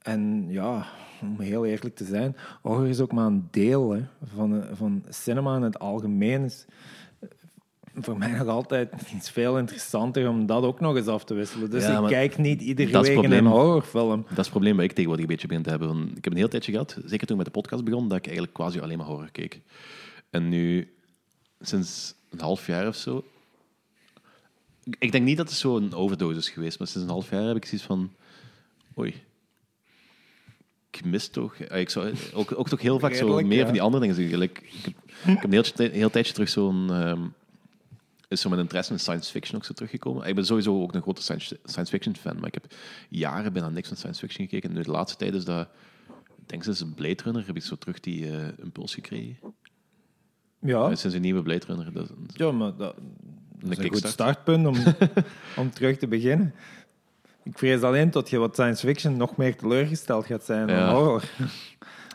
en 0.03 0.47
ja, 0.49 0.87
om 1.23 1.41
heel 1.41 1.65
eerlijk 1.67 1.95
te 1.97 2.05
zijn, 2.05 2.37
horror 2.63 2.89
is 2.89 3.01
ook 3.01 3.13
maar 3.13 3.27
een 3.27 3.49
deel 3.51 3.91
hè, 3.91 4.01
van, 4.35 4.65
van 4.73 5.05
cinema 5.09 5.57
in 5.57 5.63
het 5.63 5.79
algemeen. 5.79 6.45
Is 6.45 6.65
eh, 7.21 7.29
voor 7.95 8.19
mij 8.19 8.31
nog 8.31 8.49
altijd 8.49 8.93
iets 9.15 9.31
veel 9.31 9.59
interessanter 9.59 10.29
om 10.29 10.47
dat 10.47 10.63
ook 10.63 10.81
nog 10.81 10.97
eens 10.97 11.07
af 11.07 11.25
te 11.25 11.35
wisselen. 11.35 11.71
Dus 11.71 11.85
Ja, 11.85 12.01
ik 12.03 12.07
kijk 12.09 12.39
niet 12.39 12.63
iedere 12.63 12.91
week 13.01 13.07
in 13.07 13.15
een 13.15 13.21
probleem. 13.21 13.47
horrorfilm. 13.47 14.21
Dat 14.23 14.31
is 14.31 14.37
het 14.37 14.51
probleem 14.51 14.75
waar 14.77 14.85
ik 14.85 14.91
tegenwoordig 14.93 15.25
een 15.25 15.31
beetje 15.31 15.47
begin 15.49 15.63
te 15.63 15.71
hebben. 15.71 16.09
Ik 16.17 16.25
heb 16.25 16.33
een 16.33 16.39
heel 16.39 16.49
tijdje 16.49 16.73
gehad, 16.73 16.91
zeker 17.05 17.27
toen 17.27 17.39
ik 17.39 17.45
met 17.45 17.55
de 17.55 17.61
podcast 17.61 17.85
begon, 17.85 18.09
dat 18.09 18.19
ik 18.19 18.25
eigenlijk 18.25 18.55
quasi 18.55 18.81
alleen 18.81 18.99
maar 18.99 19.07
horror 19.07 19.31
keek. 19.31 19.61
En 20.31 20.49
nu, 20.49 20.93
sinds 21.61 22.15
een 22.31 22.41
half 22.41 22.67
jaar 22.67 22.87
of 22.89 22.97
zo... 22.97 23.25
ik- 24.85 24.97
Ik 24.99 25.13
denk 25.13 25.25
niet 25.25 25.37
dat 25.37 25.49
het 25.49 25.59
zo'n 25.59 25.95
overdosis 25.95 26.39
is 26.47 26.51
geweest, 26.51 26.79
maar 26.79 26.89
sinds 26.89 27.07
een 27.07 27.13
half 27.13 27.31
jaar 27.31 27.43
heb 27.47 27.57
ik 27.57 27.65
zoiets 27.65 27.87
van... 27.87 28.11
Oei. 28.99 29.23
Ik 30.91 31.05
mis 31.05 31.29
toch... 31.29 31.55
eh, 31.55 31.81
Ik 31.81 31.91
zou 31.91 32.13
ook, 32.35 32.59
ook 32.59 32.69
toch 32.69 32.81
heel 32.81 32.99
vaak 32.99 33.15
zo 33.15 33.41
meer 33.41 33.59
ja. 33.59 33.65
van 33.65 33.73
die 33.73 33.83
andere 33.83 34.13
dingen. 34.15 34.39
Like, 34.39 34.61
ik, 34.63 34.85
heb, 34.85 34.95
ik 35.35 35.41
heb 35.41 35.45
een 35.45 35.53
heel, 35.53 35.91
heel 35.93 36.11
tijdje 36.11 36.33
terug 36.33 36.49
zo'n... 36.49 36.91
ehm, 36.93 37.23
is 38.29 38.41
zo 38.41 38.49
mijn 38.49 38.61
interesse 38.61 38.93
in 38.93 38.99
science 39.01 39.31
fiction 39.31 39.57
ook 39.57 39.65
zo 39.65 39.73
teruggekomen. 39.73 40.27
Ik 40.29 40.35
ben 40.35 40.47
sowieso 40.47 40.83
ook 40.83 40.95
een 40.95 41.03
grote 41.03 41.23
science, 41.23 41.59
science 41.65 41.93
fiction 41.93 42.17
fan, 42.17 42.37
maar 42.37 42.47
ik 42.47 42.55
heb 42.55 42.75
jaren 43.09 43.53
bijna 43.53 43.69
niks 43.69 43.89
van 43.89 43.97
science 43.97 44.21
fiction 44.21 44.47
gekeken. 44.49 44.69
En 44.71 44.77
nu 44.77 44.83
de 44.83 44.91
laatste 44.91 45.19
tijd 45.19 45.35
is 45.35 45.45
dat, 45.45 45.69
ik 46.39 46.49
denk 46.49 46.63
sinds 46.63 46.81
een 46.81 46.95
Blade 46.95 47.23
Runner, 47.25 47.47
heb 47.47 47.57
ik 47.57 47.63
zo 47.63 47.77
terug 47.77 48.01
die 48.01 48.31
eh, 48.31 48.47
impuls 48.63 48.95
gekregen. 48.95 49.37
Ja, 50.61 50.91
Eh, 50.91 50.97
Sinds 50.97 51.17
een 51.17 51.21
nieuwe 51.23 51.43
Blade 51.43 51.67
Runner. 51.67 51.93
Dat, 51.93 52.11
ja 52.35 52.51
maar 52.53 52.77
dat, 52.77 52.97
een 52.97 53.13
dat 53.59 53.71
is 53.71 53.77
een 53.77 53.83
goed 53.83 53.83
kickstart. 54.01 54.13
startpunt 54.13 54.67
om, 54.67 54.77
om 55.65 55.71
terug 55.71 55.97
te 55.99 56.09
beginnen. 56.09 56.55
Ik 57.43 57.59
vrees 57.59 57.83
alleen 57.83 58.11
dat 58.11 58.31
je 58.31 58.39
wat 58.39 58.53
science 58.55 58.87
fiction 58.87 59.17
nog 59.17 59.37
meer 59.37 59.57
teleurgesteld 59.57 60.27
gaat 60.27 60.45
zijn 60.45 60.67
dan 60.67 60.77
Ja. 60.77 60.93
horror. 60.95 61.23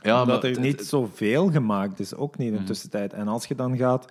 Ja, 0.01 0.21
Omdat 0.21 0.41
maar 0.41 0.49
er 0.51 0.55
het- 0.57 0.65
niet 0.65 0.81
zoveel 0.85 1.51
gemaakt 1.51 1.99
is, 1.99 2.15
ook 2.15 2.37
niet 2.37 2.51
in 2.51 2.57
de 2.57 2.63
tussentijd. 2.63 3.13
En 3.13 3.27
als 3.27 3.45
je 3.45 3.55
dan 3.55 3.77
gaat, 3.77 4.05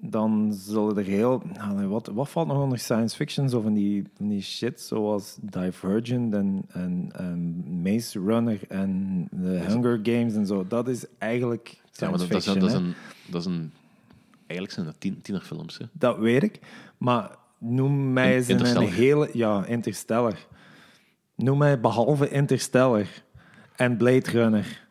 dan 0.00 0.52
zullen 0.54 0.96
er 0.98 1.04
heel... 1.04 1.42
nou, 1.52 1.74
nee, 1.76 1.86
wat, 1.86 2.06
wat 2.14 2.28
valt 2.28 2.46
nog 2.46 2.62
onder 2.62 2.78
science 2.78 3.16
fiction? 3.16 3.48
Zo 3.48 3.60
van 3.60 3.74
die, 3.74 4.04
van 4.16 4.28
die 4.28 4.42
shit 4.42 4.80
zoals 4.80 5.36
Divergent 5.40 6.34
en, 6.34 6.64
en, 6.68 7.08
en 7.12 7.64
Maze 7.82 8.20
Runner 8.20 8.60
en 8.68 9.28
The 9.42 9.46
Hunger 9.68 10.00
Games 10.02 10.34
en 10.34 10.46
zo. 10.46 10.64
Dat 10.68 10.88
is 10.88 11.04
eigenlijk 11.18 11.68
ja, 11.68 11.80
science 11.90 12.10
maar 12.10 12.18
dat, 12.18 12.28
dat, 12.28 12.38
is, 12.38 12.44
fiction. 12.44 12.58
dat, 12.60 12.68
is 12.68 12.74
hè. 12.74 12.80
een, 12.84 12.94
dat 13.30 13.40
is 13.40 13.46
een... 13.46 13.72
Eigenlijk 14.46 14.72
zijn 14.72 14.86
dat 14.86 14.94
tien, 14.98 15.20
tienerfilms. 15.22 15.78
Hè. 15.78 15.84
Dat 15.92 16.18
weet 16.18 16.42
ik. 16.42 16.60
Maar 16.98 17.30
noem 17.70 18.12
mij 18.12 18.34
eens 18.34 18.48
een, 18.48 18.78
hele... 18.78 19.30
Ja, 19.32 19.64
Interstellar. 19.64 20.46
Noem 21.34 21.58
mij 21.58 21.80
behalve 21.80 22.30
Interstellar 22.30 23.06
en 23.76 23.96
Blade 23.96 24.30
Runner. 24.30 24.86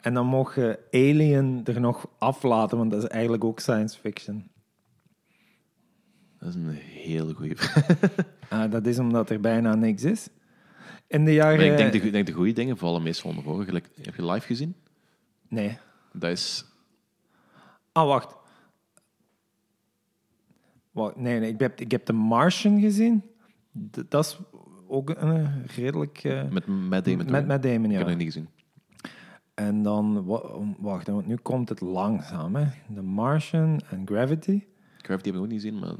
En 0.00 0.14
dan 0.14 0.26
mocht 0.26 0.54
je 0.54 0.78
Alien 0.90 1.60
er 1.64 1.80
nog 1.80 2.08
aflaten, 2.18 2.78
want 2.78 2.90
dat 2.90 3.02
is 3.02 3.08
eigenlijk 3.08 3.44
ook 3.44 3.60
science 3.60 3.98
fiction. 3.98 4.50
Dat 6.38 6.48
is 6.48 6.54
een 6.54 6.68
hele 6.70 7.34
goede. 7.34 7.56
Ah, 8.48 8.70
dat 8.70 8.86
is 8.86 8.98
omdat 8.98 9.30
er 9.30 9.40
bijna 9.40 9.74
niks 9.74 10.04
is. 10.04 10.28
In 11.06 11.24
de 11.24 11.32
jaren... 11.32 11.56
Maar 11.56 11.66
ik 11.66 11.76
denk 11.76 12.02
de, 12.02 12.10
denk 12.10 12.26
de 12.26 12.32
goede 12.32 12.52
dingen 12.52 12.76
vallen 12.76 13.02
meestal 13.02 13.30
onder. 13.30 13.64
Gelijk, 13.64 13.88
heb 14.02 14.14
je 14.14 14.24
live 14.24 14.46
gezien? 14.46 14.74
Nee. 15.48 15.78
Dat 16.12 16.30
is... 16.30 16.64
Ah, 17.92 18.06
wacht. 18.06 18.37
Nee, 21.16 21.40
nee 21.40 21.52
ik, 21.52 21.60
heb, 21.60 21.80
ik 21.80 21.90
heb 21.90 22.04
The 22.04 22.12
Martian 22.12 22.80
gezien. 22.80 23.22
D- 23.90 24.04
dat 24.10 24.24
is 24.24 24.38
ook 24.88 25.10
een 25.10 25.16
eh, 25.44 25.64
redelijk... 25.76 26.24
eh, 26.24 26.48
Met 26.48 26.66
Matt 26.66 27.04
Damon. 27.04 27.30
met 27.30 27.46
Matt 27.46 27.62
Damon, 27.62 27.84
Ik 27.84 27.90
ja. 27.90 27.96
heb 27.96 28.06
het 28.06 28.16
nog 28.16 28.24
niet 28.24 28.32
gezien. 28.32 28.48
En 29.54 29.82
dan, 29.82 30.24
wa- 30.24 30.50
wacht, 30.78 31.06
want 31.06 31.26
nu 31.26 31.36
komt 31.36 31.68
het 31.68 31.80
langzaam. 31.80 32.56
Hè? 32.56 32.64
The 32.94 33.02
Martian 33.02 33.80
en 33.90 34.02
Gravity. 34.06 34.62
Gravity 34.98 35.26
heb 35.28 35.36
ik 35.36 35.40
ook 35.42 35.48
niet 35.48 35.60
gezien, 35.62 35.78
maar 35.78 35.94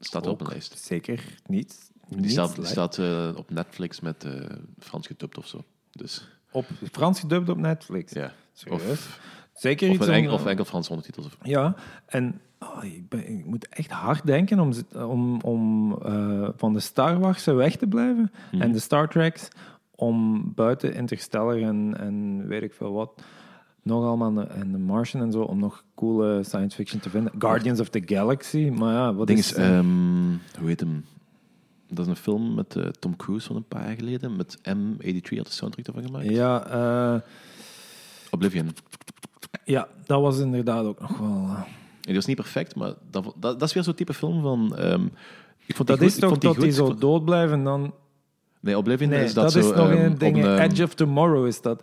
staat 0.00 0.26
op 0.26 0.38
mijn 0.38 0.50
lijst. 0.50 0.78
Zeker 0.78 1.34
niet. 1.46 1.90
Die 2.08 2.18
niet 2.20 2.30
staat, 2.30 2.54
die 2.54 2.64
staat 2.64 2.98
eh, 2.98 3.32
op 3.36 3.50
Netflix 3.50 4.00
met 4.00 4.24
eh, 4.24 4.32
Frans 4.78 5.06
gedubt 5.06 5.38
of 5.38 5.46
zo. 5.46 5.64
Dus 5.90 6.28
Op 6.52 6.66
Frans 6.92 7.20
gedubt 7.20 7.48
op 7.48 7.56
Netflix. 7.58 8.12
ja. 8.12 8.32
Serieus? 8.52 8.82
Of, 8.90 9.20
Zeker 9.58 9.88
of, 9.88 9.94
iets 9.94 10.06
enkel, 10.06 10.32
of 10.34 10.46
enkel 10.46 10.64
Frans 10.64 10.88
ondertitels. 10.88 11.26
Of, 11.26 11.36
Ja, 11.42 11.74
en 12.06 12.40
oh, 12.58 12.84
ik, 12.84 13.08
ben, 13.08 13.38
ik 13.38 13.44
moet 13.44 13.68
echt 13.68 13.90
hard 13.90 14.26
denken 14.26 14.60
om, 14.60 14.72
om, 14.94 15.40
om 15.40 15.92
eh, 16.02 16.48
van 16.56 16.72
de 16.72 16.80
Star 16.80 17.18
Wars 17.18 17.44
weg 17.44 17.76
te 17.76 17.86
blijven. 17.86 18.32
Mhm. 18.52 18.62
En 18.62 18.72
de 18.72 18.78
Star 18.78 19.08
Treks 19.08 19.48
om 19.94 20.42
buiten 20.54 20.94
Interstellar 20.94 21.56
en, 21.56 21.94
en 21.98 22.46
weet 22.46 22.62
ik 22.62 22.72
veel 22.72 22.92
wat 22.92 23.22
nog 23.82 24.04
allemaal 24.04 24.48
en 24.48 24.72
The 24.72 24.78
Martian 24.78 25.22
en 25.22 25.32
zo, 25.32 25.40
om 25.40 25.58
nog 25.58 25.84
coole 25.94 26.42
science 26.44 26.76
fiction 26.76 27.00
te 27.00 27.10
vinden. 27.10 27.32
Guardians 27.38 27.80
of 27.80 27.88
the 27.88 28.02
Galaxy, 28.06 28.68
maar 28.68 28.92
ja, 28.92 29.14
wat 29.14 29.26
ding 29.26 29.38
is... 29.38 29.52
is, 29.52 29.56
ehm, 29.56 29.86
hoe 30.58 30.68
heet 30.68 30.80
hem? 30.80 31.04
Dat 31.88 32.04
is 32.04 32.06
een 32.06 32.16
film 32.16 32.54
met 32.54 32.76
eh, 32.76 32.86
Tom 32.86 33.16
Cruise 33.16 33.46
van 33.46 33.56
een 33.56 33.68
paar 33.68 33.86
jaar 33.86 33.96
geleden. 33.96 34.36
Met 34.36 34.58
M83 34.58 35.36
had 35.36 35.46
de 35.46 35.52
soundtrack 35.52 35.86
ervan 35.86 36.02
gemaakt. 36.02 36.28
ja, 36.28 36.66
eh, 36.66 37.20
Oblivion. 38.30 38.70
Ja, 39.64 39.88
dat 40.06 40.20
was 40.20 40.38
inderdaad 40.38 40.84
ook 40.84 41.00
nog 41.00 41.18
wel... 41.18 41.28
eh, 41.28 41.58
En 41.58 41.66
die 42.00 42.14
was 42.14 42.26
niet 42.26 42.36
perfect, 42.36 42.74
maar 42.74 42.92
dat, 43.10 43.24
dat, 43.24 43.58
dat 43.60 43.62
is 43.62 43.72
weer 43.74 43.82
zo'n 43.82 43.94
type 43.94 44.14
film 44.14 44.42
van... 44.42 44.76
ehm, 44.76 45.06
ik 45.66 45.76
vond 45.76 45.88
dat 45.88 45.98
goed, 45.98 46.06
is 46.06 46.14
ik 46.14 46.20
toch 46.20 46.30
vond 46.30 46.42
dat 46.42 46.54
die 46.54 46.64
goed. 46.64 46.74
zo 46.74 46.94
dood 46.94 47.24
blijven 47.24 47.58
en 47.58 47.64
dan... 47.64 47.94
Nee, 48.60 48.78
Oblivion 48.78 49.10
Nee, 49.10 49.24
is 49.24 49.34
dat, 49.34 49.44
dat, 49.44 49.54
is 49.62 49.68
zo... 49.68 49.74
nog 49.74 49.90
ehm, 49.90 50.04
een 50.04 50.18
ding. 50.18 50.44
Edge 50.46 50.82
of 50.84 50.94
Tomorrow 50.94 51.46
is 51.46 51.60
dat. 51.60 51.82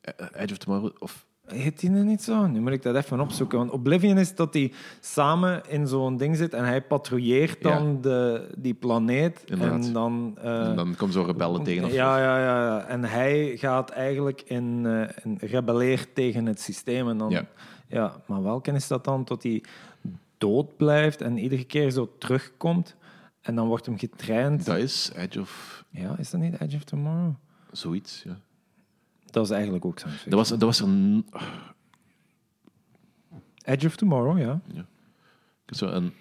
eh, 0.00 0.26
Edge 0.32 0.52
of 0.52 0.58
Tomorrow, 0.58 0.90
of... 0.98 1.26
Heet 1.52 1.80
die 1.80 1.90
niet 1.90 2.22
zo? 2.22 2.46
Nu 2.46 2.60
moet 2.60 2.72
ik 2.72 2.82
dat 2.82 2.96
even 2.96 3.20
opzoeken. 3.20 3.58
Want 3.58 3.70
Oblivion 3.70 4.18
is 4.18 4.34
dat 4.34 4.54
hij 4.54 4.72
samen 5.00 5.62
in 5.68 5.86
zo'n 5.86 6.16
ding 6.16 6.36
zit 6.36 6.54
en 6.54 6.64
hij 6.64 6.82
patrouilleert 6.82 7.62
dan 7.62 7.86
Ja. 7.92 7.98
de, 8.00 8.48
die 8.58 8.74
planeet. 8.74 9.42
Inderdaad. 9.46 9.84
En 9.86 9.92
dan... 9.92 10.36
eh, 10.42 10.68
en 10.68 10.76
dan 10.76 10.94
komen 10.96 11.14
zo 11.14 11.22
rebellen 11.22 11.62
tegen. 11.62 11.84
Of, 11.84 11.92
ja, 11.92 12.18
ja, 12.18 12.38
ja, 12.38 12.64
ja. 12.64 12.84
En 12.86 13.04
hij 13.04 13.56
gaat 13.56 13.90
eigenlijk 13.90 14.40
in, 14.42 14.86
eh, 14.86 15.08
in 15.24 15.38
rebelleert 15.40 16.14
tegen 16.14 16.46
het 16.46 16.60
systeem. 16.60 17.08
En 17.08 17.18
dan, 17.18 17.30
Ja. 17.30 17.44
ja. 17.88 18.12
maar 18.26 18.42
welke 18.42 18.70
is 18.72 18.88
dat 18.88 19.04
dan? 19.04 19.24
Tot 19.24 19.42
hij 19.42 19.62
dood 20.38 20.76
blijft 20.76 21.20
en 21.22 21.38
iedere 21.38 21.64
keer 21.64 21.90
zo 21.90 22.10
terugkomt. 22.18 22.96
En 23.40 23.54
dan 23.54 23.66
wordt 23.68 23.86
hem 23.86 23.98
getraind. 23.98 24.64
Dat 24.66 24.76
is 24.76 25.10
Edge 25.16 25.40
of... 25.40 25.84
Ja, 25.90 26.14
is 26.18 26.30
dat 26.30 26.40
niet 26.40 26.60
Edge 26.60 26.76
of 26.76 26.84
Tomorrow? 26.84 27.34
Zoiets, 27.72 28.22
ja. 28.26 28.38
Dat 29.30 29.44
is 29.44 29.50
eigenlijk 29.50 29.84
ook 29.84 29.98
science 29.98 30.18
fiction. 30.18 30.38
Dat 30.38 30.48
was, 30.48 30.58
dat 30.58 30.68
was 30.68 30.80
er... 30.80 30.86
een- 30.86 31.26
Edge 33.64 33.86
of 33.86 33.96
Tomorrow, 33.96 34.38
ja. 34.38 34.60
Zo 35.66 35.86
een... 35.86 36.12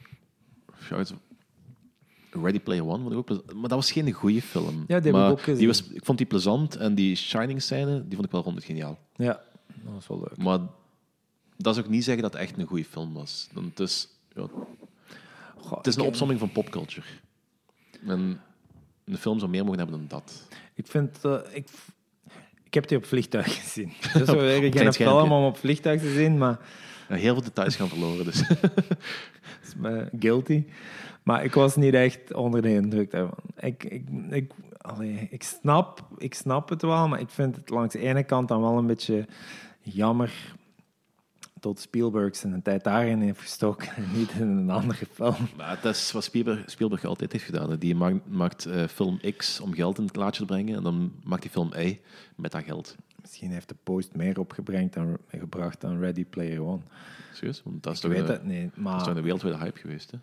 ja, 0.90 0.98
het- 0.98 1.14
Ready 2.32 2.60
Player 2.60 2.86
One 2.88 3.02
vond 3.04 3.12
ik 3.12 3.18
ook. 3.18 3.54
Maar 3.54 3.62
dat 3.70 3.72
was 3.72 3.92
geen 3.92 4.12
goede 4.12 4.42
film. 4.42 4.84
Ja, 4.88 5.00
die 5.00 5.12
maar 5.12 5.32
ook. 5.32 5.46
Die 5.46 5.68
was, 5.68 5.88
ik 5.88 6.06
vond 6.06 6.18
die 6.18 6.28
plezant 6.28 6.76
en 6.76 6.96
die 6.96 7.16
Shining 7.16 7.62
scène, 7.62 8.02
die 8.08 8.14
vond 8.14 8.26
ik 8.26 8.32
wel 8.32 8.42
rond 8.42 8.56
het 8.56 8.66
geniaal. 8.66 9.00
Ja, 9.16 9.42
dat 9.84 9.94
was 9.94 10.08
wel 10.08 10.18
leuk. 10.20 10.38
Maar 10.38 10.60
dat 11.58 11.78
is 11.78 11.84
ook 11.84 11.90
niet 11.90 12.04
zeggen 12.04 12.24
dat 12.24 12.34
het 12.34 12.42
echt 12.42 12.58
een 12.58 12.66
goede 12.66 12.86
film 12.86 13.14
was. 13.14 13.50
Want 13.54 13.70
het 13.70 13.80
is, 13.80 14.08
ja, 14.36 14.48
Goh, 15.58 15.78
het 15.78 15.88
is 15.88 15.96
een 15.96 16.02
opsomming 16.06 16.40
van 16.40 16.52
popculture. 16.52 17.06
En 18.06 18.42
een 19.06 19.18
film 19.18 19.40
zou 19.40 19.52
meer 19.52 19.64
mogen 19.66 19.80
hebben 19.80 19.98
dan 19.98 20.08
dat. 20.08 20.48
Ik 20.74 20.88
vind... 20.88 21.26
eh, 21.26 21.40
ik, 21.52 21.68
ik 22.70 22.76
heb 22.76 22.88
die 22.88 22.98
op 22.98 23.06
vliegtuig 23.06 23.60
gezien. 23.62 23.92
Dat 24.14 24.22
is 24.22 24.28
wel 24.28 24.38
weer 24.38 24.70
klein 24.70 24.94
geen 24.94 25.08
film 25.08 25.32
om 25.32 25.46
op 25.46 25.58
vliegtuig 25.58 26.02
te 26.02 26.14
zien, 26.14 26.38
maar... 26.38 26.60
Ja, 27.10 27.16
heel 27.16 27.34
veel 27.34 27.44
details 27.44 27.76
gaan 27.76 27.88
verloren. 27.88 28.26
Dus. 28.26 28.42
is 29.66 29.76
me 29.78 30.10
guilty. 30.20 30.66
Maar 31.24 31.44
ik 31.44 31.54
was 31.54 31.76
niet 31.76 31.94
echt 31.94 32.34
onder 32.34 32.62
de 32.62 32.74
indruk 32.74 33.12
daarvan. 33.12 33.38
Ik, 33.60 33.84
ik, 33.84 34.04
ik, 34.30 34.52
allee, 34.78 35.28
ik, 35.32 35.44
snap, 35.44 36.08
ik 36.18 36.34
snap 36.34 36.70
het 36.70 36.82
wel, 36.82 37.08
maar 37.08 37.20
ik 37.20 37.30
vind 37.30 37.56
het 37.56 37.70
langs 37.70 37.94
de 37.94 38.00
ene 38.00 38.24
kant 38.24 38.48
dan 38.48 38.62
wel 38.62 38.78
een 38.78 38.88
beetje 38.88 39.26
jammer 39.82 40.56
tot 41.60 41.80
Spielberg 41.80 42.36
zijn 42.36 42.62
tijd 42.62 42.84
daarin 42.84 43.22
heeft 43.22 43.40
gestoken 43.42 43.90
en 43.96 44.04
niet 44.14 44.32
in 44.32 44.48
een 44.48 44.70
andere 44.70 45.06
film. 45.12 45.36
Maar 45.58 45.80
dat 45.82 45.96
is 45.96 46.12
wat 46.12 46.24
Spielberg, 46.24 46.70
Spielberg 46.70 47.06
altijd 47.06 47.32
heeft 47.32 47.44
gedaan. 47.44 47.70
hè. 47.70 47.78
Die 47.78 47.96
maakt, 47.96 48.30
maakt 48.30 48.66
eh, 48.66 48.88
film 48.88 49.20
X 49.38 49.60
om 49.60 49.74
geld 49.74 49.98
in 49.98 50.06
het 50.06 50.16
laadje 50.16 50.40
te 50.40 50.46
brengen. 50.54 50.76
En 50.78 50.84
dan 50.84 51.12
maakt 51.24 51.44
hij 51.44 51.52
film 51.52 51.72
Y 51.78 52.00
met 52.36 52.52
dat 52.52 52.64
geld. 52.64 52.96
Misschien 53.22 53.52
heeft 53.52 53.70
de 53.70 53.76
post 53.84 54.16
meer 54.16 54.40
opgebracht 54.40 54.94
dan, 54.94 55.18
gebracht 55.28 55.82
dan 55.82 56.00
Ready 56.00 56.26
Player 56.26 56.62
One. 56.64 56.82
Serieus? 57.34 57.62
Want 57.64 57.84
dat 57.84 57.94
is 57.94 58.00
Ik 58.04 58.04
toch 58.10 58.20
weet 58.20 58.30
een, 58.30 58.36
het 58.36 58.46
niet, 58.46 58.72
dat 58.86 58.96
is 59.00 59.04
toch 59.08 59.16
een 59.16 59.22
wereldwijde 59.24 59.58
hype 59.60 59.80
geweest. 59.80 60.12
Hè? 60.12 60.18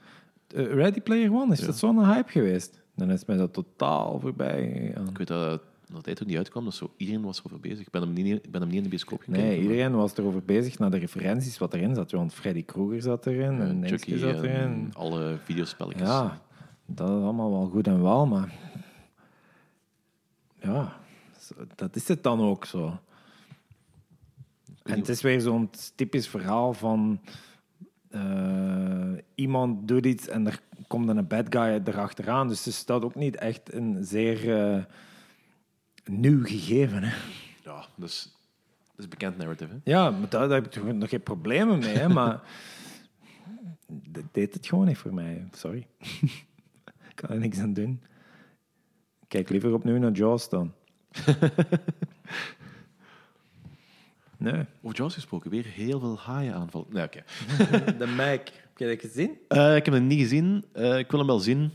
eh, 0.65 0.75
Ready 0.75 1.01
Player 1.01 1.33
One, 1.35 1.53
is 1.53 1.61
Ja. 1.61 1.67
dat 1.67 1.79
zo'n 1.79 2.05
hype 2.07 2.31
geweest? 2.31 2.81
Dan 2.95 3.11
is 3.11 3.25
mij 3.25 3.37
dat 3.37 3.53
totaal 3.53 4.21
voorbij 4.21 4.83
gegaan. 4.87 5.09
Ik 5.09 5.19
weet 5.19 5.27
dat 5.27 5.61
dat 5.93 6.05
hij 6.05 6.15
toen 6.15 6.27
niet 6.27 6.37
uitkwam, 6.37 6.65
dus 6.65 6.77
zo, 6.77 6.93
iedereen 6.97 7.23
was 7.23 7.39
erover 7.39 7.61
bezig. 7.61 7.81
Ik 7.81 7.91
ben 7.91 8.01
hem 8.03 8.13
niet, 8.13 8.45
ik 8.45 8.51
ben 8.51 8.61
hem 8.61 8.69
niet 8.69 8.79
in 8.79 8.83
de 8.83 8.89
bioscoop 8.89 9.19
gekeken. 9.21 9.43
Nee, 9.43 9.51
maar- 9.53 9.63
iedereen 9.71 9.95
was 9.95 10.17
erover 10.17 10.43
bezig 10.43 10.79
naar 10.79 10.91
de 10.91 10.99
referenties 10.99 11.59
wat 11.59 11.75
erin 11.75 11.95
zat. 11.95 12.11
Want 12.11 12.35
Freddy 12.35 12.65
Krueger 12.65 13.03
zat 13.03 13.27
erin 13.27 13.61
en 13.61 13.87
Chucky 13.89 14.17
zat 14.17 14.35
en 14.35 14.45
erin. 14.45 14.91
alle 14.95 15.39
videospelletjes. 15.45 16.09
Ja, 16.09 16.41
dat 16.87 17.09
is 17.09 17.15
allemaal 17.23 17.51
wel 17.51 17.67
goed 17.69 17.87
en 17.87 18.03
wel, 18.03 18.27
maar... 18.27 18.55
Ja, 20.63 20.97
dat 21.75 21.97
is 21.97 22.09
het 22.09 22.23
dan 22.23 22.41
ook 22.41 22.65
zo. 22.65 22.99
En 24.83 24.99
het 24.99 25.09
is 25.09 25.23
weer 25.23 25.41
zo'n 25.41 25.71
typisch 25.95 26.29
verhaal 26.29 26.73
van... 26.75 27.21
eh, 28.11 29.13
iemand 29.35 29.89
doet 29.89 30.07
iets 30.07 30.29
en 30.29 30.47
er 30.47 30.61
komt 30.87 31.07
dan 31.07 31.17
een 31.17 31.27
bad 31.27 31.47
guy 31.49 31.81
erachteraan. 31.85 32.49
Dus 32.49 32.59
het 32.59 32.67
is 32.67 32.85
dat 32.85 33.05
ook 33.05 33.15
niet 33.15 33.37
echt 33.37 33.73
een 33.75 34.05
zeer 34.05 34.57
eh, 34.75 34.85
nieuw 36.09 36.45
gegeven. 36.45 37.03
Hè? 37.03 37.15
Ja, 37.65 37.87
dus 37.97 38.37
dat 38.87 38.97
is 38.97 39.05
een 39.05 39.11
bekend 39.11 39.37
narrative. 39.37 39.73
Hè? 39.73 39.79
Ja, 39.85 40.11
maar 40.11 40.29
daar, 40.29 40.49
daar 40.49 40.57
heb 40.57 40.67
ik 40.67 40.71
toch 40.71 40.93
nog 40.93 41.09
geen 41.09 41.23
problemen 41.23 41.79
mee, 41.79 41.97
hè, 41.97 42.09
maar 42.09 42.41
dat 44.09 44.25
deed 44.33 44.55
het 44.55 44.67
gewoon 44.67 44.87
niet 44.87 44.99
voor 44.99 45.15
mij. 45.15 45.49
Sorry. 45.53 45.87
ik 47.11 47.15
kan 47.15 47.31
er 47.31 47.39
niks 47.39 47.59
aan 47.59 47.73
doen. 47.73 48.01
Ik 49.21 49.29
Kijk 49.29 49.49
liever 49.49 49.73
opnieuw 49.73 49.99
naar 49.99 50.13
Jaws 50.13 50.49
dan. 50.49 50.73
nee. 54.37 54.65
Over 54.83 54.97
Jaws 54.97 55.15
gesproken, 55.15 55.51
weer 55.51 55.65
heel 55.65 56.01
veel 56.01 56.19
haaien 56.19 56.55
aanvallen. 56.55 56.87
Nee, 56.91 57.05
oké. 57.05 57.23
De 57.99 58.07
Mac. 58.07 58.41
Heb 58.77 58.89
je 58.89 58.97
dat 58.97 59.11
gezien? 59.11 59.39
Eh, 59.49 59.77
ik 59.77 59.85
heb 59.85 59.95
hem 59.95 60.07
niet 60.07 60.21
gezien. 60.21 60.65
Eh, 60.73 60.99
ik 60.99 61.11
wil 61.11 61.19
hem 61.19 61.29
wel 61.29 61.39
zien. 61.39 61.71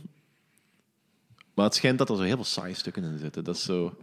Maar 1.54 1.66
het 1.66 1.76
schijnt 1.76 1.98
dat 1.98 2.10
er 2.10 2.16
zo 2.16 2.22
heel 2.22 2.36
veel 2.36 2.44
saaie 2.44 2.74
stukken 2.74 3.04
in 3.04 3.18
zitten. 3.18 3.44
Dat 3.44 3.56
is 3.56 3.64
zo... 3.64 3.96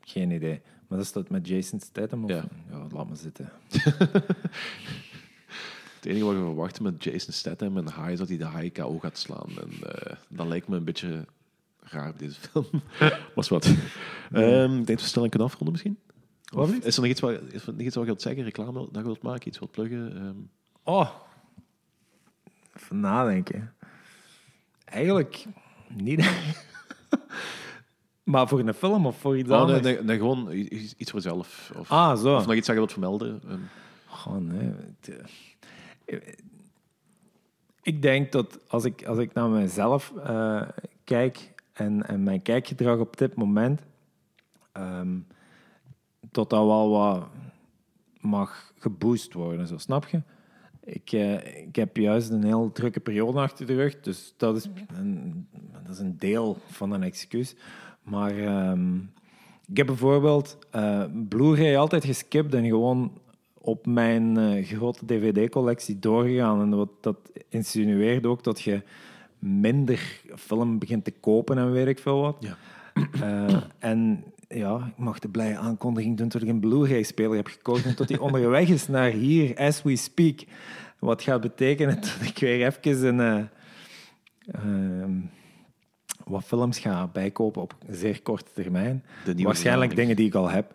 Geen 0.00 0.30
idee. 0.30 0.60
Maar 0.88 0.98
dat 0.98 1.06
is 1.06 1.12
dat 1.12 1.30
met 1.30 1.48
Jason 1.48 1.80
Statham? 1.80 2.24
Of? 2.24 2.30
Ja. 2.30 2.44
ja, 2.70 2.86
laat 2.90 3.08
me 3.08 3.16
zitten. 3.16 3.52
Het 5.96 6.04
enige 6.04 6.24
wat 6.24 6.34
we 6.34 6.40
verwachten 6.40 6.82
met 6.82 7.04
Jason 7.04 7.32
Statham 7.32 7.76
en 7.76 7.88
haai 7.88 8.12
is 8.12 8.18
dat 8.18 8.28
hij 8.28 8.36
de 8.36 8.44
haai 8.44 8.72
KO 8.72 8.98
gaat 8.98 9.18
slaan. 9.18 9.48
En 9.48 9.70
eh, 9.92 10.16
dat 10.28 10.46
lijkt 10.46 10.68
me 10.68 10.76
een 10.76 10.84
beetje 10.84 11.24
raar 11.80 12.08
op 12.08 12.18
deze 12.18 12.40
film. 12.40 12.66
Was 13.34 13.48
wat. 13.48 13.74
Ehm, 14.32 14.70
ik 14.70 14.86
denk 14.86 14.86
dat 14.86 15.00
we 15.00 15.06
snel 15.06 15.28
kunnen 15.28 15.48
afronden 15.48 15.72
misschien. 15.72 15.98
Wat 16.44 16.68
Of 16.68 16.74
is 16.74 16.96
er 16.96 17.02
nog 17.02 17.10
iets 17.10 17.20
wat, 17.20 17.40
is 17.50 17.66
er 17.66 17.72
nog 17.72 17.80
iets 17.80 17.94
wat 17.94 18.04
je 18.04 18.10
wilt 18.10 18.22
zeggen, 18.22 18.44
reclame 18.44 18.72
dat 18.72 18.88
je 18.92 19.02
wilt 19.02 19.22
maken, 19.22 19.48
iets 19.48 19.58
wilt 19.58 19.70
pluggen? 19.70 20.16
Ehm, 20.16 20.36
Oh. 20.82 21.10
Even 22.76 23.00
nadenken. 23.00 23.74
Eigenlijk 24.84 25.46
niet. 25.94 26.30
maar 28.24 28.48
voor 28.48 28.58
een 28.60 28.74
film 28.74 29.06
of 29.06 29.18
voor 29.18 29.38
iets 29.38 29.50
oh, 29.50 29.60
anders? 29.60 29.80
nee, 29.80 30.02
nee, 30.02 30.16
gewoon 30.16 30.50
iets 30.52 31.10
voor 31.10 31.20
jezelf. 31.20 31.72
Of, 31.78 31.90
Ah, 31.90 32.18
zo. 32.18 32.36
of 32.36 32.46
nog 32.46 32.54
iets 32.54 32.66
dat 32.66 32.74
je 32.74 32.80
wilt 32.80 32.92
vermelden. 32.92 33.40
Oh, 34.26 34.36
nee. 34.36 34.72
eh, 36.04 36.16
Ik 37.82 38.02
denk 38.02 38.32
dat 38.32 38.58
als 38.68 38.84
ik, 38.84 39.04
als 39.06 39.18
ik 39.18 39.32
naar 39.34 39.48
mezelf 39.48 40.12
eh, 40.24 40.62
kijk 41.04 41.52
en, 41.72 42.06
en 42.08 42.22
mijn 42.22 42.42
kijkgedrag 42.42 42.98
op 42.98 43.16
dit 43.16 43.34
moment, 43.34 43.80
ehm, 44.72 45.18
dat 46.30 46.50
dat 46.50 46.64
wel 46.66 46.90
wat 46.90 47.28
mag 48.20 48.72
geboost 48.78 49.32
worden, 49.32 49.66
zo 49.66 49.78
snap 49.78 50.06
je? 50.08 50.22
Ik, 50.86 51.12
eh, 51.12 51.62
ik 51.66 51.76
heb 51.76 51.96
juist 51.96 52.30
een 52.30 52.44
heel 52.44 52.72
drukke 52.72 53.00
periode 53.00 53.38
achter 53.38 53.66
de 53.66 53.74
rug, 53.74 54.00
dus 54.00 54.34
dat 54.36 54.56
is 54.56 54.68
een, 54.94 55.46
dat 55.84 55.94
is 55.94 55.98
een 55.98 56.16
deel 56.18 56.56
van 56.66 56.92
een 56.92 57.02
excuus. 57.02 57.54
Maar 58.02 58.38
ehm, 58.38 58.96
ik 59.68 59.76
heb 59.76 59.86
bijvoorbeeld 59.86 60.58
eh 60.70 61.04
Blu-ray 61.28 61.76
altijd 61.76 62.04
geskipt 62.04 62.54
en 62.54 62.66
gewoon 62.66 63.12
op 63.60 63.86
mijn 63.86 64.36
eh, 64.36 64.64
grote 64.64 65.06
dvd-collectie 65.06 65.98
doorgegaan. 65.98 66.60
En 66.60 66.76
wat, 66.76 66.90
dat 67.00 67.16
insinueert 67.48 68.26
ook 68.26 68.44
dat 68.44 68.60
je 68.60 68.82
minder 69.38 70.20
film 70.34 70.78
begint 70.78 71.04
te 71.04 71.12
kopen 71.20 71.58
en 71.58 71.72
weet 71.72 71.86
ik 71.86 71.98
veel 71.98 72.20
wat. 72.20 72.36
Ja. 72.40 72.56
Eh, 73.20 73.62
en 73.78 74.24
ja, 74.48 74.76
ik 74.86 74.96
mag 74.96 75.18
de 75.18 75.28
blije 75.28 75.56
aankondiging 75.56 76.16
doen 76.16 76.28
dat 76.28 76.42
ik 76.42 76.48
een 76.48 76.60
Blu-ray-speler 76.60 77.36
heb 77.36 77.46
gekocht 77.46 77.84
en 77.84 77.96
tot 77.96 78.08
die 78.08 78.20
onderweg 78.22 78.68
is 78.68 78.88
naar 78.88 79.10
hier, 79.10 79.56
as 79.56 79.82
we 79.82 79.96
speak. 79.96 80.44
Wat 80.98 81.22
gaat 81.22 81.40
betekenen 81.40 82.00
dat 82.00 82.18
ik 82.22 82.38
weer 82.38 82.66
even 82.66 83.18
een, 83.18 83.20
eh, 83.20 84.62
ehm, 84.62 85.12
wat 86.24 86.44
films 86.44 86.78
ga 86.78 87.06
bijkopen 87.06 87.62
op 87.62 87.74
zeer 87.90 88.22
korte 88.22 88.50
termijn. 88.54 89.04
Waarschijnlijk 89.36 89.96
dingen 89.96 90.16
die 90.16 90.26
ik 90.26 90.34
al 90.34 90.50
heb. 90.50 90.74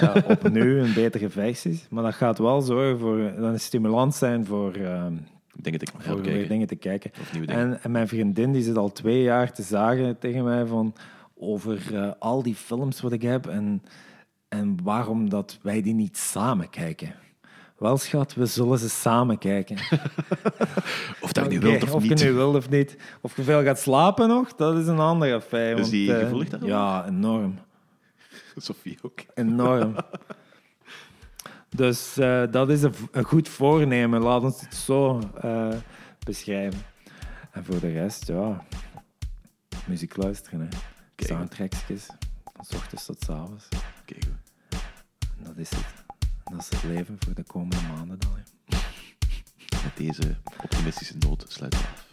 Ja, 0.00 0.12
opnieuw 0.28 0.84
in 0.84 0.94
betere 0.94 1.30
versies. 1.30 1.86
Maar 1.90 2.02
dat 2.02 2.14
gaat 2.14 2.38
wel 2.38 2.60
zorgen 2.60 2.98
voor 2.98 3.16
dan 3.16 3.44
een 3.44 3.60
stimulans 3.60 4.18
zijn 4.18 4.46
voor, 4.46 4.72
ehm, 4.74 5.14
dingen 5.54 5.78
te 5.78 5.86
voor 5.98 6.22
weer 6.22 6.48
dingen 6.48 6.66
te 6.66 6.76
kijken. 6.76 7.10
En, 7.46 7.82
en 7.82 7.90
mijn 7.90 8.08
vriendin 8.08 8.52
die 8.52 8.62
zit 8.62 8.76
al 8.76 8.92
twee 8.92 9.22
jaar 9.22 9.52
te 9.52 9.62
zagen 9.62 10.18
tegen 10.18 10.44
mij 10.44 10.66
van 10.66 10.94
over 11.40 11.96
eh, 11.96 12.12
al 12.18 12.42
die 12.42 12.54
films 12.54 13.00
wat 13.00 13.12
ik 13.12 13.22
heb. 13.22 13.46
En 13.46 13.82
En 14.48 14.82
waarom 14.82 15.28
dat 15.28 15.58
wij 15.62 15.82
die 15.82 15.94
niet 15.94 16.16
samen 16.16 16.70
kijken. 16.70 17.14
Wel, 17.78 17.96
schat, 17.96 18.34
we 18.34 18.46
zullen 18.46 18.78
ze 18.78 18.88
samen 18.88 19.38
kijken. 19.38 19.76
Of 21.24 21.32
dat 21.32 21.44
je 21.44 21.50
nu 21.50 21.60
wilt 21.60 21.82
of, 21.82 21.94
of 21.94 22.02
niet. 22.02 22.18
je 22.18 22.24
nu 22.24 22.32
wilt 22.32 22.56
of 22.56 22.70
niet. 22.70 22.96
Of 23.20 23.36
je 23.36 23.42
veel 23.42 23.62
gaat 23.62 23.78
slapen 23.78 24.28
nog, 24.28 24.54
dat 24.54 24.76
is 24.76 24.86
een 24.86 24.98
andere 24.98 25.34
affaire. 25.34 25.74
Is 25.74 25.80
want, 25.80 25.90
die 25.90 26.14
eh, 26.14 26.18
gevoelig? 26.18 26.48
Ja, 26.64 27.06
enorm. 27.06 27.58
Sophie 28.56 28.98
ook. 29.02 29.20
Enorm. 29.34 29.96
dus 31.76 32.16
eh, 32.16 32.42
dat 32.50 32.70
is 32.70 32.82
een, 32.82 32.94
een 33.10 33.24
goed 33.24 33.48
voornemen, 33.48 34.22
laat 34.22 34.42
ons 34.42 34.60
het 34.60 34.74
zo 34.74 35.20
beschrijven. 36.24 36.80
En 37.50 37.64
voor 37.64 37.80
de 37.80 37.92
rest, 37.92 38.26
ja, 38.26 38.64
muziek 39.86 40.16
luisteren. 40.16 40.60
Hè. 40.60 40.97
Kijk. 41.18 41.30
Soundtracksjes, 41.30 42.06
van 42.54 42.64
's 42.64 42.74
ochtends 42.74 43.04
tot 43.04 43.22
's 43.24 43.28
avonds. 43.28 43.68
Kijk, 44.04 44.24
goed. 44.24 44.80
En 45.38 45.44
dat 45.44 45.56
is 45.56 45.70
het. 45.70 46.04
En 46.44 46.56
dat 46.56 46.60
is 46.60 46.68
het 46.68 46.82
leven 46.82 47.16
voor 47.18 47.34
de 47.34 47.42
komende 47.42 47.76
maanden 47.88 48.18
dan. 48.18 48.30
hè. 48.34 48.42
met 49.84 49.96
deze 49.96 50.36
optimistische 50.62 51.16
noot 51.18 51.44
sluiten 51.48 51.80
we 51.80 51.86
af. 51.86 52.06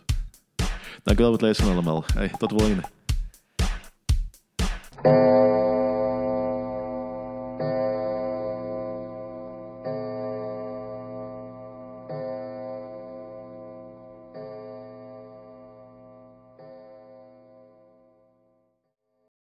Dank 1.03 1.19
u 1.19 1.21
wel 1.21 1.31
voor 1.31 1.31
het 1.31 1.41
luisteren 1.41 1.71
allemaal. 1.71 2.03
Hey, 2.13 2.29
tot 2.37 2.49
de 2.49 2.57
volgende. 2.57 2.83